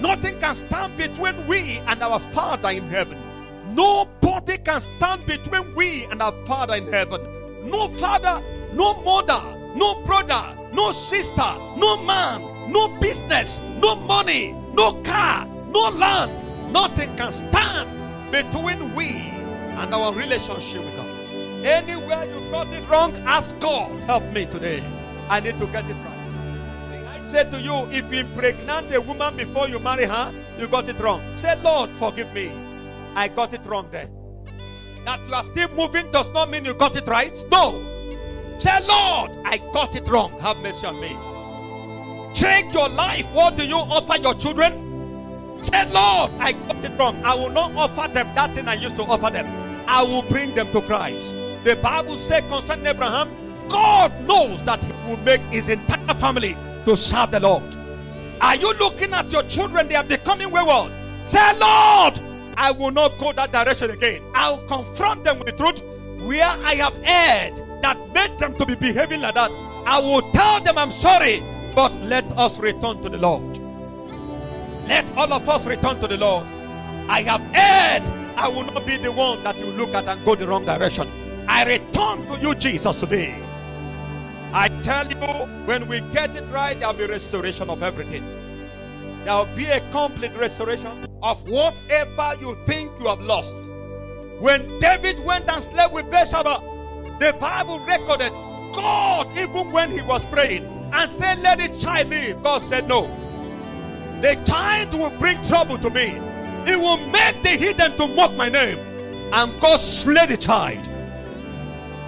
Nothing 0.00 0.38
can 0.40 0.56
stand 0.56 0.96
between 0.96 1.46
we 1.46 1.78
and 1.86 2.02
our 2.02 2.18
Father 2.18 2.70
in 2.70 2.88
heaven. 2.88 3.18
Nobody 3.72 4.58
can 4.58 4.80
stand 4.80 5.24
between 5.26 5.74
we 5.76 6.04
and 6.06 6.20
our 6.20 6.32
Father 6.46 6.74
in 6.74 6.86
heaven. 6.88 7.20
No 7.70 7.86
father, 7.88 8.42
no 8.72 8.94
mother, 9.02 9.40
no 9.76 10.02
brother, 10.04 10.56
no 10.72 10.90
sister, 10.90 11.54
no 11.76 12.02
man, 12.02 12.40
no 12.72 12.88
business, 12.98 13.60
no 13.78 13.94
money, 13.94 14.52
no 14.74 14.94
car, 15.02 15.46
no 15.68 15.90
land. 15.90 16.32
Nothing 16.72 17.14
can 17.16 17.32
stand 17.32 17.88
between 18.32 18.94
we 18.94 19.06
and 19.06 19.94
our 19.94 20.12
relationship 20.12 20.84
with 20.84 20.96
God. 20.96 20.99
Anywhere 21.64 22.24
you 22.24 22.50
got 22.50 22.68
it 22.68 22.88
wrong, 22.88 23.14
ask 23.26 23.58
God, 23.58 24.00
help 24.00 24.24
me 24.32 24.46
today. 24.46 24.82
I 25.28 25.40
need 25.40 25.58
to 25.58 25.66
get 25.66 25.84
it 25.84 25.94
right. 25.94 27.06
I 27.06 27.20
said 27.20 27.50
to 27.50 27.60
you, 27.60 27.86
if 27.90 28.10
you 28.12 28.20
impregnate 28.20 28.92
a 28.94 29.00
woman 29.00 29.36
before 29.36 29.68
you 29.68 29.78
marry 29.78 30.06
her, 30.06 30.32
you 30.58 30.66
got 30.66 30.88
it 30.88 30.98
wrong. 30.98 31.22
Say, 31.36 31.54
Lord, 31.62 31.90
forgive 31.90 32.32
me. 32.32 32.50
I 33.14 33.28
got 33.28 33.52
it 33.52 33.60
wrong 33.66 33.88
there. 33.90 34.08
That 35.04 35.26
you 35.26 35.34
are 35.34 35.44
still 35.44 35.68
moving 35.70 36.10
does 36.10 36.28
not 36.30 36.50
mean 36.50 36.64
you 36.64 36.74
got 36.74 36.96
it 36.96 37.06
right. 37.06 37.36
No. 37.50 37.82
Say, 38.58 38.80
Lord, 38.86 39.30
I 39.44 39.58
got 39.72 39.94
it 39.94 40.08
wrong. 40.08 40.38
Have 40.40 40.56
mercy 40.58 40.86
on 40.86 40.98
me. 41.00 41.16
Check 42.34 42.72
your 42.72 42.88
life. 42.88 43.26
What 43.32 43.56
do 43.56 43.64
you 43.66 43.76
offer 43.76 44.16
your 44.20 44.34
children? 44.34 45.58
Say, 45.62 45.84
Lord, 45.90 46.32
I 46.38 46.52
got 46.52 46.82
it 46.82 46.98
wrong. 46.98 47.22
I 47.22 47.34
will 47.34 47.50
not 47.50 47.74
offer 47.74 48.12
them 48.12 48.34
that 48.34 48.54
thing 48.54 48.66
I 48.66 48.74
used 48.74 48.96
to 48.96 49.02
offer 49.02 49.30
them. 49.30 49.46
I 49.86 50.02
will 50.02 50.22
bring 50.22 50.54
them 50.54 50.70
to 50.72 50.80
Christ. 50.82 51.34
The 51.64 51.76
Bible 51.76 52.16
says 52.16 52.42
concerning 52.48 52.86
Abraham, 52.86 53.30
God 53.68 54.12
knows 54.26 54.62
that 54.62 54.82
he 54.82 54.92
will 55.08 55.18
make 55.18 55.40
his 55.42 55.68
entire 55.68 56.14
family 56.14 56.56
to 56.86 56.96
serve 56.96 57.30
the 57.30 57.40
Lord. 57.40 57.62
Are 58.40 58.56
you 58.56 58.72
looking 58.74 59.12
at 59.12 59.30
your 59.30 59.42
children? 59.42 59.86
They 59.88 59.94
are 59.94 60.04
becoming 60.04 60.50
wayward. 60.50 60.90
Say, 61.26 61.52
Lord, 61.58 62.18
I 62.56 62.70
will 62.70 62.90
not 62.90 63.18
go 63.18 63.32
that 63.32 63.52
direction 63.52 63.90
again. 63.90 64.22
I'll 64.34 64.66
confront 64.66 65.24
them 65.24 65.38
with 65.38 65.46
the 65.46 65.52
truth 65.52 65.82
where 66.22 66.48
I 66.48 66.74
have 66.76 66.94
erred 67.04 67.56
that 67.82 67.98
made 68.14 68.38
them 68.38 68.54
to 68.54 68.66
be 68.66 68.74
behaving 68.74 69.20
like 69.20 69.34
that. 69.34 69.50
I 69.86 69.98
will 69.98 70.22
tell 70.32 70.60
them 70.60 70.78
I'm 70.78 70.90
sorry, 70.90 71.42
but 71.74 71.94
let 72.02 72.24
us 72.38 72.58
return 72.58 73.02
to 73.02 73.08
the 73.08 73.18
Lord. 73.18 73.58
Let 74.88 75.10
all 75.16 75.32
of 75.32 75.48
us 75.48 75.66
return 75.66 76.00
to 76.00 76.08
the 76.08 76.16
Lord. 76.16 76.46
I 77.08 77.22
have 77.22 77.42
erred. 77.54 78.02
I 78.36 78.48
will 78.48 78.64
not 78.64 78.86
be 78.86 78.96
the 78.96 79.12
one 79.12 79.42
that 79.44 79.58
you 79.58 79.66
look 79.66 79.94
at 79.94 80.06
and 80.06 80.24
go 80.24 80.34
the 80.34 80.46
wrong 80.46 80.64
direction. 80.64 81.08
I 81.48 81.64
return 81.64 82.26
to 82.26 82.38
you, 82.40 82.54
Jesus, 82.54 82.96
today. 82.96 83.36
I 84.52 84.68
tell 84.82 85.08
you, 85.08 85.16
when 85.66 85.86
we 85.86 86.00
get 86.12 86.34
it 86.34 86.44
right, 86.52 86.78
there 86.78 86.88
will 86.88 86.94
be 86.94 87.06
restoration 87.06 87.70
of 87.70 87.82
everything. 87.82 88.24
There 89.24 89.34
will 89.34 89.56
be 89.56 89.66
a 89.66 89.80
complete 89.90 90.34
restoration 90.34 91.06
of 91.22 91.48
whatever 91.48 92.34
you 92.40 92.56
think 92.66 92.90
you 92.98 93.06
have 93.06 93.20
lost. 93.20 93.54
When 94.40 94.80
David 94.80 95.22
went 95.24 95.48
and 95.48 95.62
slept 95.62 95.92
with 95.92 96.10
Bathsheba, 96.10 96.62
the 97.20 97.34
Bible 97.38 97.78
recorded 97.80 98.32
God, 98.72 99.26
even 99.36 99.70
when 99.70 99.90
he 99.90 100.00
was 100.02 100.24
praying, 100.26 100.64
and 100.92 101.10
said, 101.10 101.40
Let 101.40 101.58
the 101.58 101.68
child 101.78 102.08
live. 102.08 102.42
God 102.42 102.62
said, 102.62 102.88
No. 102.88 103.06
The 104.20 104.34
child 104.46 104.94
will 104.94 105.10
bring 105.10 105.42
trouble 105.44 105.78
to 105.78 105.90
me. 105.90 106.18
It 106.66 106.78
will 106.78 106.98
make 107.08 107.42
the 107.42 107.50
hidden 107.50 107.96
to 107.98 108.06
mock 108.06 108.32
my 108.34 108.48
name. 108.48 108.78
And 109.32 109.60
God 109.60 109.80
slay 109.80 110.26
the 110.26 110.36
child. 110.36 110.89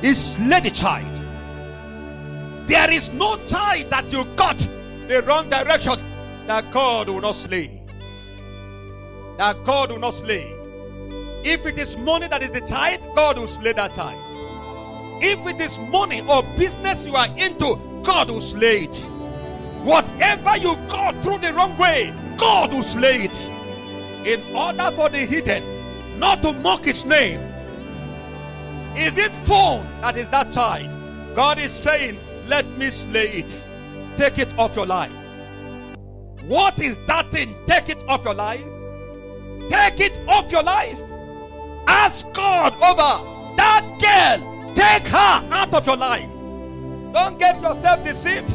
Slay 0.03 0.61
the 0.61 0.71
child. 0.71 1.21
There 2.67 2.91
is 2.91 3.11
no 3.13 3.37
child 3.47 3.91
that 3.91 4.13
you 4.13 4.25
got 4.37 4.59
the 5.09 5.23
wrong 5.23 5.49
direction 5.49 6.01
that 6.47 6.71
God 6.73 7.09
will 7.09 7.21
not 7.21 7.37
slay. 7.37 7.81
That 9.39 9.65
God 9.65 9.93
will 9.93 9.99
not 9.99 10.15
slay. 10.15 10.53
If 11.45 11.67
it 11.67 11.79
is 11.79 11.97
money 11.97 12.29
that 12.29 12.43
is 12.43 12.51
the 12.51 12.61
child, 12.61 13.01
God 13.15 13.39
will 13.39 13.47
slay 13.47 13.73
that 13.73 13.95
child. 13.95 14.21
If 15.23 15.47
it 15.47 15.61
is 15.61 15.79
money 15.79 16.21
or 16.23 16.43
business 16.57 17.07
you 17.07 17.15
are 17.17 17.29
into, 17.39 17.79
God 18.03 18.31
will 18.31 18.41
slay 18.41 18.85
it. 18.85 18.97
Whatever 19.85 20.57
you 20.57 20.77
got 20.89 21.21
through 21.23 21.39
the 21.39 21.53
wrong 21.55 21.77
way, 21.79 22.13
God 22.37 22.73
will 22.73 22.83
slay 22.83 23.25
it. 23.25 23.45
In 24.27 24.55
order 24.55 24.91
for 24.95 25.09
the 25.09 25.19
hidden 25.19 26.19
not 26.19 26.43
to 26.43 26.53
mock 26.53 26.85
his 26.85 27.05
name, 27.05 27.41
is 28.97 29.17
it 29.17 29.35
phone 29.47 29.87
that 30.01 30.17
is 30.17 30.29
that 30.29 30.53
child? 30.53 30.95
God 31.35 31.59
is 31.59 31.71
saying, 31.71 32.19
Let 32.47 32.67
me 32.77 32.91
slay 32.91 33.29
it. 33.29 33.65
Take 34.17 34.39
it 34.39 34.49
off 34.59 34.77
your 34.77 34.87
life. 34.87 35.13
What 36.47 36.79
is 36.81 36.99
that 37.07 37.31
thing? 37.33 37.55
Take 37.67 37.89
it 37.89 38.03
off 38.09 38.25
your 38.25 38.35
life. 38.35 38.65
Take 39.71 40.01
it 40.01 40.19
off 40.29 40.53
your 40.53 40.63
life. 40.63 40.99
Ask 41.87 42.27
God 42.33 42.75
over 42.75 43.57
that 43.57 43.83
girl. 44.01 44.75
Take 44.75 45.07
her 45.09 45.49
out 45.51 45.73
of 45.73 45.87
your 45.87 45.97
life. 45.97 46.29
Don't 47.13 47.39
get 47.39 47.61
yourself 47.63 48.05
deceived 48.05 48.55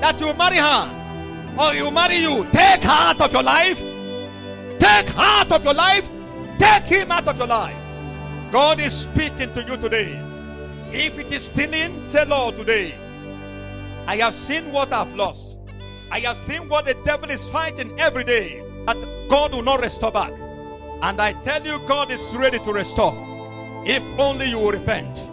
that 0.00 0.20
you 0.20 0.32
marry 0.34 0.56
her 0.56 1.54
or 1.58 1.74
you 1.74 1.90
marry 1.90 2.16
you. 2.16 2.44
Take 2.52 2.84
her 2.84 2.90
out 2.90 3.20
of 3.20 3.32
your 3.32 3.42
life. 3.42 3.78
Take 4.78 5.08
her 5.10 5.22
out 5.22 5.52
of 5.52 5.64
your 5.64 5.74
life. 5.74 6.08
Take 6.58 6.84
him 6.84 7.10
out 7.12 7.28
of 7.28 7.38
your 7.38 7.46
life. 7.46 7.81
God 8.52 8.80
is 8.80 8.92
speaking 8.92 9.50
to 9.54 9.62
you 9.62 9.78
today. 9.78 10.20
If 10.92 11.18
it 11.18 11.32
is 11.32 11.46
stealing, 11.46 12.06
say, 12.08 12.26
Lord, 12.26 12.54
today, 12.54 12.94
I 14.06 14.16
have 14.16 14.34
seen 14.34 14.70
what 14.70 14.92
I've 14.92 15.14
lost. 15.14 15.56
I 16.10 16.20
have 16.20 16.36
seen 16.36 16.68
what 16.68 16.84
the 16.84 16.92
devil 17.02 17.30
is 17.30 17.48
fighting 17.48 17.98
every 17.98 18.24
day 18.24 18.62
that 18.84 18.98
God 19.30 19.54
will 19.54 19.62
not 19.62 19.80
restore 19.80 20.12
back. 20.12 20.32
And 21.00 21.18
I 21.18 21.32
tell 21.44 21.66
you, 21.66 21.78
God 21.88 22.10
is 22.10 22.20
ready 22.36 22.58
to 22.58 22.72
restore. 22.74 23.14
If 23.86 24.02
only 24.18 24.50
you 24.50 24.58
will 24.58 24.72
repent. 24.72 25.30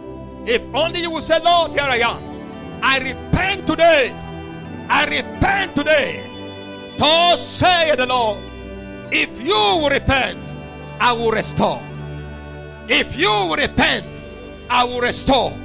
If 0.48 0.62
only 0.74 1.02
you 1.02 1.10
will 1.10 1.20
say, 1.20 1.40
Lord, 1.40 1.72
here 1.72 1.82
I 1.82 1.98
am. 1.98 2.80
I 2.82 3.00
repent 3.00 3.66
today. 3.66 4.12
I 4.88 5.04
repent 5.04 5.76
today. 5.76 6.24
Thus 6.96 7.46
say 7.46 7.94
the 7.96 8.06
Lord. 8.06 8.38
If 9.12 9.42
you 9.42 9.52
will 9.52 9.90
repent, 9.90 10.54
I 10.98 11.12
will 11.12 11.32
restore. 11.32 11.82
If 12.92 13.16
you 13.16 13.54
repent, 13.54 14.24
I 14.68 14.82
will 14.82 15.00
restore. 15.00 15.56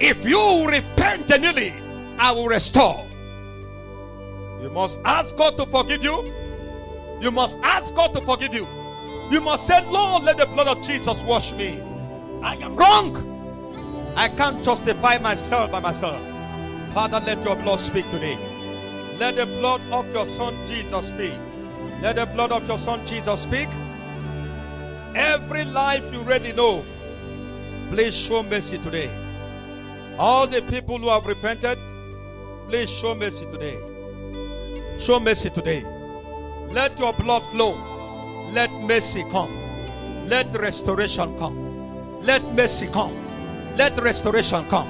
If 0.00 0.26
you 0.26 0.66
repent 0.66 1.28
genuinely, 1.28 1.72
I 2.18 2.32
will 2.32 2.48
restore. 2.48 3.06
You 4.60 4.70
must 4.70 4.98
ask 5.04 5.36
God 5.36 5.56
to 5.58 5.66
forgive 5.66 6.02
you. 6.02 6.32
You 7.20 7.30
must 7.30 7.56
ask 7.62 7.94
God 7.94 8.12
to 8.14 8.20
forgive 8.20 8.52
you. 8.52 8.66
You 9.30 9.40
must 9.40 9.64
say, 9.64 9.80
Lord, 9.86 10.24
let 10.24 10.38
the 10.38 10.46
blood 10.46 10.66
of 10.66 10.82
Jesus 10.84 11.22
wash 11.22 11.52
me. 11.52 11.80
I 12.42 12.56
am 12.56 12.74
wrong. 12.74 13.14
I 14.16 14.28
can't 14.28 14.64
justify 14.64 15.18
myself 15.18 15.70
by 15.70 15.78
myself. 15.78 16.20
Father, 16.92 17.22
let 17.24 17.44
your 17.44 17.54
blood 17.54 17.78
speak 17.78 18.10
today. 18.10 18.36
Let 19.20 19.36
the 19.36 19.46
blood 19.46 19.82
of 19.92 20.12
your 20.12 20.26
son 20.30 20.56
Jesus 20.66 21.06
speak. 21.10 21.38
Let 22.02 22.16
the 22.16 22.26
blood 22.26 22.50
of 22.50 22.66
your 22.66 22.78
son 22.78 23.06
Jesus 23.06 23.40
speak. 23.42 23.68
Every 25.16 25.64
life 25.64 26.12
you 26.12 26.18
already 26.18 26.52
know, 26.52 26.84
please 27.88 28.14
show 28.14 28.42
mercy 28.42 28.76
today. 28.76 29.10
All 30.18 30.46
the 30.46 30.60
people 30.60 30.98
who 30.98 31.08
have 31.08 31.24
repented, 31.24 31.78
please 32.68 32.90
show 32.90 33.14
mercy 33.14 33.46
today. 33.46 33.78
Show 34.98 35.18
mercy 35.18 35.48
today. 35.48 35.84
Let 36.70 36.98
your 36.98 37.14
blood 37.14 37.42
flow. 37.50 37.72
Let 38.52 38.70
mercy 38.82 39.24
come. 39.32 40.28
Let 40.28 40.54
restoration 40.54 41.38
come. 41.38 42.20
Let 42.20 42.44
mercy 42.52 42.86
come. 42.88 43.16
Let 43.78 43.98
restoration 43.98 44.68
come. 44.68 44.88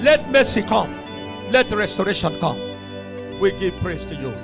Let 0.00 0.28
mercy 0.32 0.62
come. 0.62 0.92
Let 1.52 1.70
restoration 1.70 2.40
come. 2.40 2.58
We 3.38 3.52
give 3.52 3.76
praise 3.76 4.04
to 4.06 4.16
you. 4.16 4.34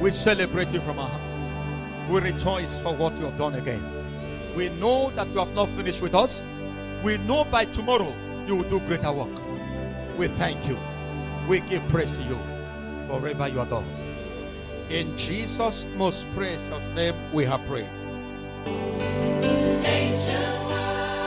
We 0.00 0.10
celebrate 0.10 0.70
you 0.70 0.80
from 0.80 0.98
our 0.98 1.08
heart. 1.08 2.10
We 2.10 2.20
rejoice 2.32 2.76
for 2.78 2.92
what 2.94 3.16
you 3.18 3.26
have 3.26 3.38
done 3.38 3.54
again. 3.54 3.97
We 4.58 4.70
know 4.70 5.10
that 5.10 5.28
you 5.28 5.38
have 5.38 5.54
not 5.54 5.68
finished 5.76 6.02
with 6.02 6.16
us. 6.16 6.42
We 7.04 7.16
know 7.18 7.44
by 7.44 7.66
tomorrow 7.66 8.12
you 8.48 8.56
will 8.56 8.68
do 8.68 8.80
greater 8.80 9.12
work. 9.12 9.30
We 10.18 10.26
thank 10.26 10.66
you. 10.66 10.76
We 11.48 11.60
give 11.60 11.88
praise 11.90 12.10
to 12.16 12.22
you 12.24 12.36
forever 13.06 13.46
you 13.46 13.60
are 13.60 13.66
done. 13.66 13.84
In 14.90 15.16
Jesus' 15.16 15.86
most 15.96 16.26
precious 16.34 16.82
name 16.96 17.14
we 17.32 17.44
have 17.44 17.64
prayed. 17.68 17.88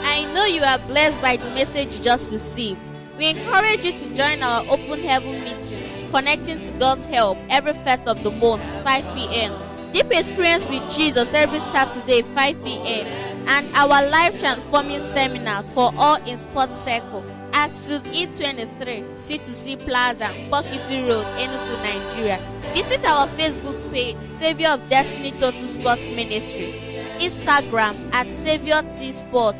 I 0.03 0.29
know 0.33 0.43
you 0.43 0.63
are 0.63 0.79
blessed 0.79 1.21
by 1.21 1.37
the 1.37 1.49
message 1.51 1.95
you 1.95 2.03
just 2.03 2.29
received. 2.31 2.81
We 3.17 3.29
encourage 3.29 3.85
you 3.85 3.97
to 3.97 4.13
join 4.13 4.43
our 4.43 4.65
open 4.67 4.99
heaven 5.03 5.41
meetings, 5.41 6.11
connecting 6.11 6.59
to 6.59 6.71
God's 6.77 7.05
help 7.05 7.37
every 7.49 7.75
first 7.85 8.09
of 8.09 8.23
the 8.23 8.31
month, 8.31 8.61
5 8.83 9.15
p.m. 9.15 9.70
Deep 9.93 10.09
Experience 10.11 10.63
with 10.69 10.89
Jesus 10.89 11.33
every 11.33 11.59
Saturday, 11.59 12.21
5 12.21 12.63
p.m. 12.63 13.05
And 13.47 13.67
our 13.75 14.01
life 14.09 14.39
transforming 14.39 15.01
seminars 15.01 15.67
for 15.69 15.91
all 15.97 16.15
in 16.25 16.37
Sports 16.37 16.79
Circle 16.85 17.25
at 17.53 17.75
Suite 17.75 18.01
E23, 18.05 19.03
C2C 19.17 19.77
Plaza, 19.85 20.29
Pokiti 20.49 21.05
Road, 21.09 21.25
Enugu, 21.35 21.75
Nigeria. 21.83 22.39
Visit 22.73 23.03
our 23.05 23.27
Facebook 23.29 23.75
page, 23.91 24.15
Savior 24.39 24.69
of 24.69 24.87
Destiny 24.89 25.31
Total 25.31 25.67
Sports 25.67 26.07
Ministry, 26.15 26.73
Instagram 27.19 27.95
at 28.13 28.27
Savior 28.45 28.81
T 28.97 29.11
Sports, 29.11 29.59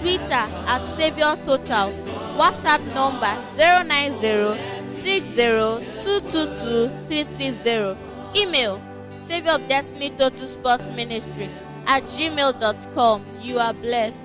Twitter 0.00 0.46
at 0.70 0.86
Savior 0.96 1.36
Total, 1.44 1.90
WhatsApp 2.38 2.80
number 2.94 3.34
090 3.58 4.54
330 5.02 7.96
Email 8.40 8.80
Savior 9.26 9.52
of 9.52 9.68
Destiny 9.68 10.10
Total 10.10 10.46
Sports 10.46 10.84
Ministry 10.96 11.48
at 11.86 12.02
gmail.com. 12.04 13.24
You 13.40 13.58
are 13.58 13.74
blessed. 13.74 14.23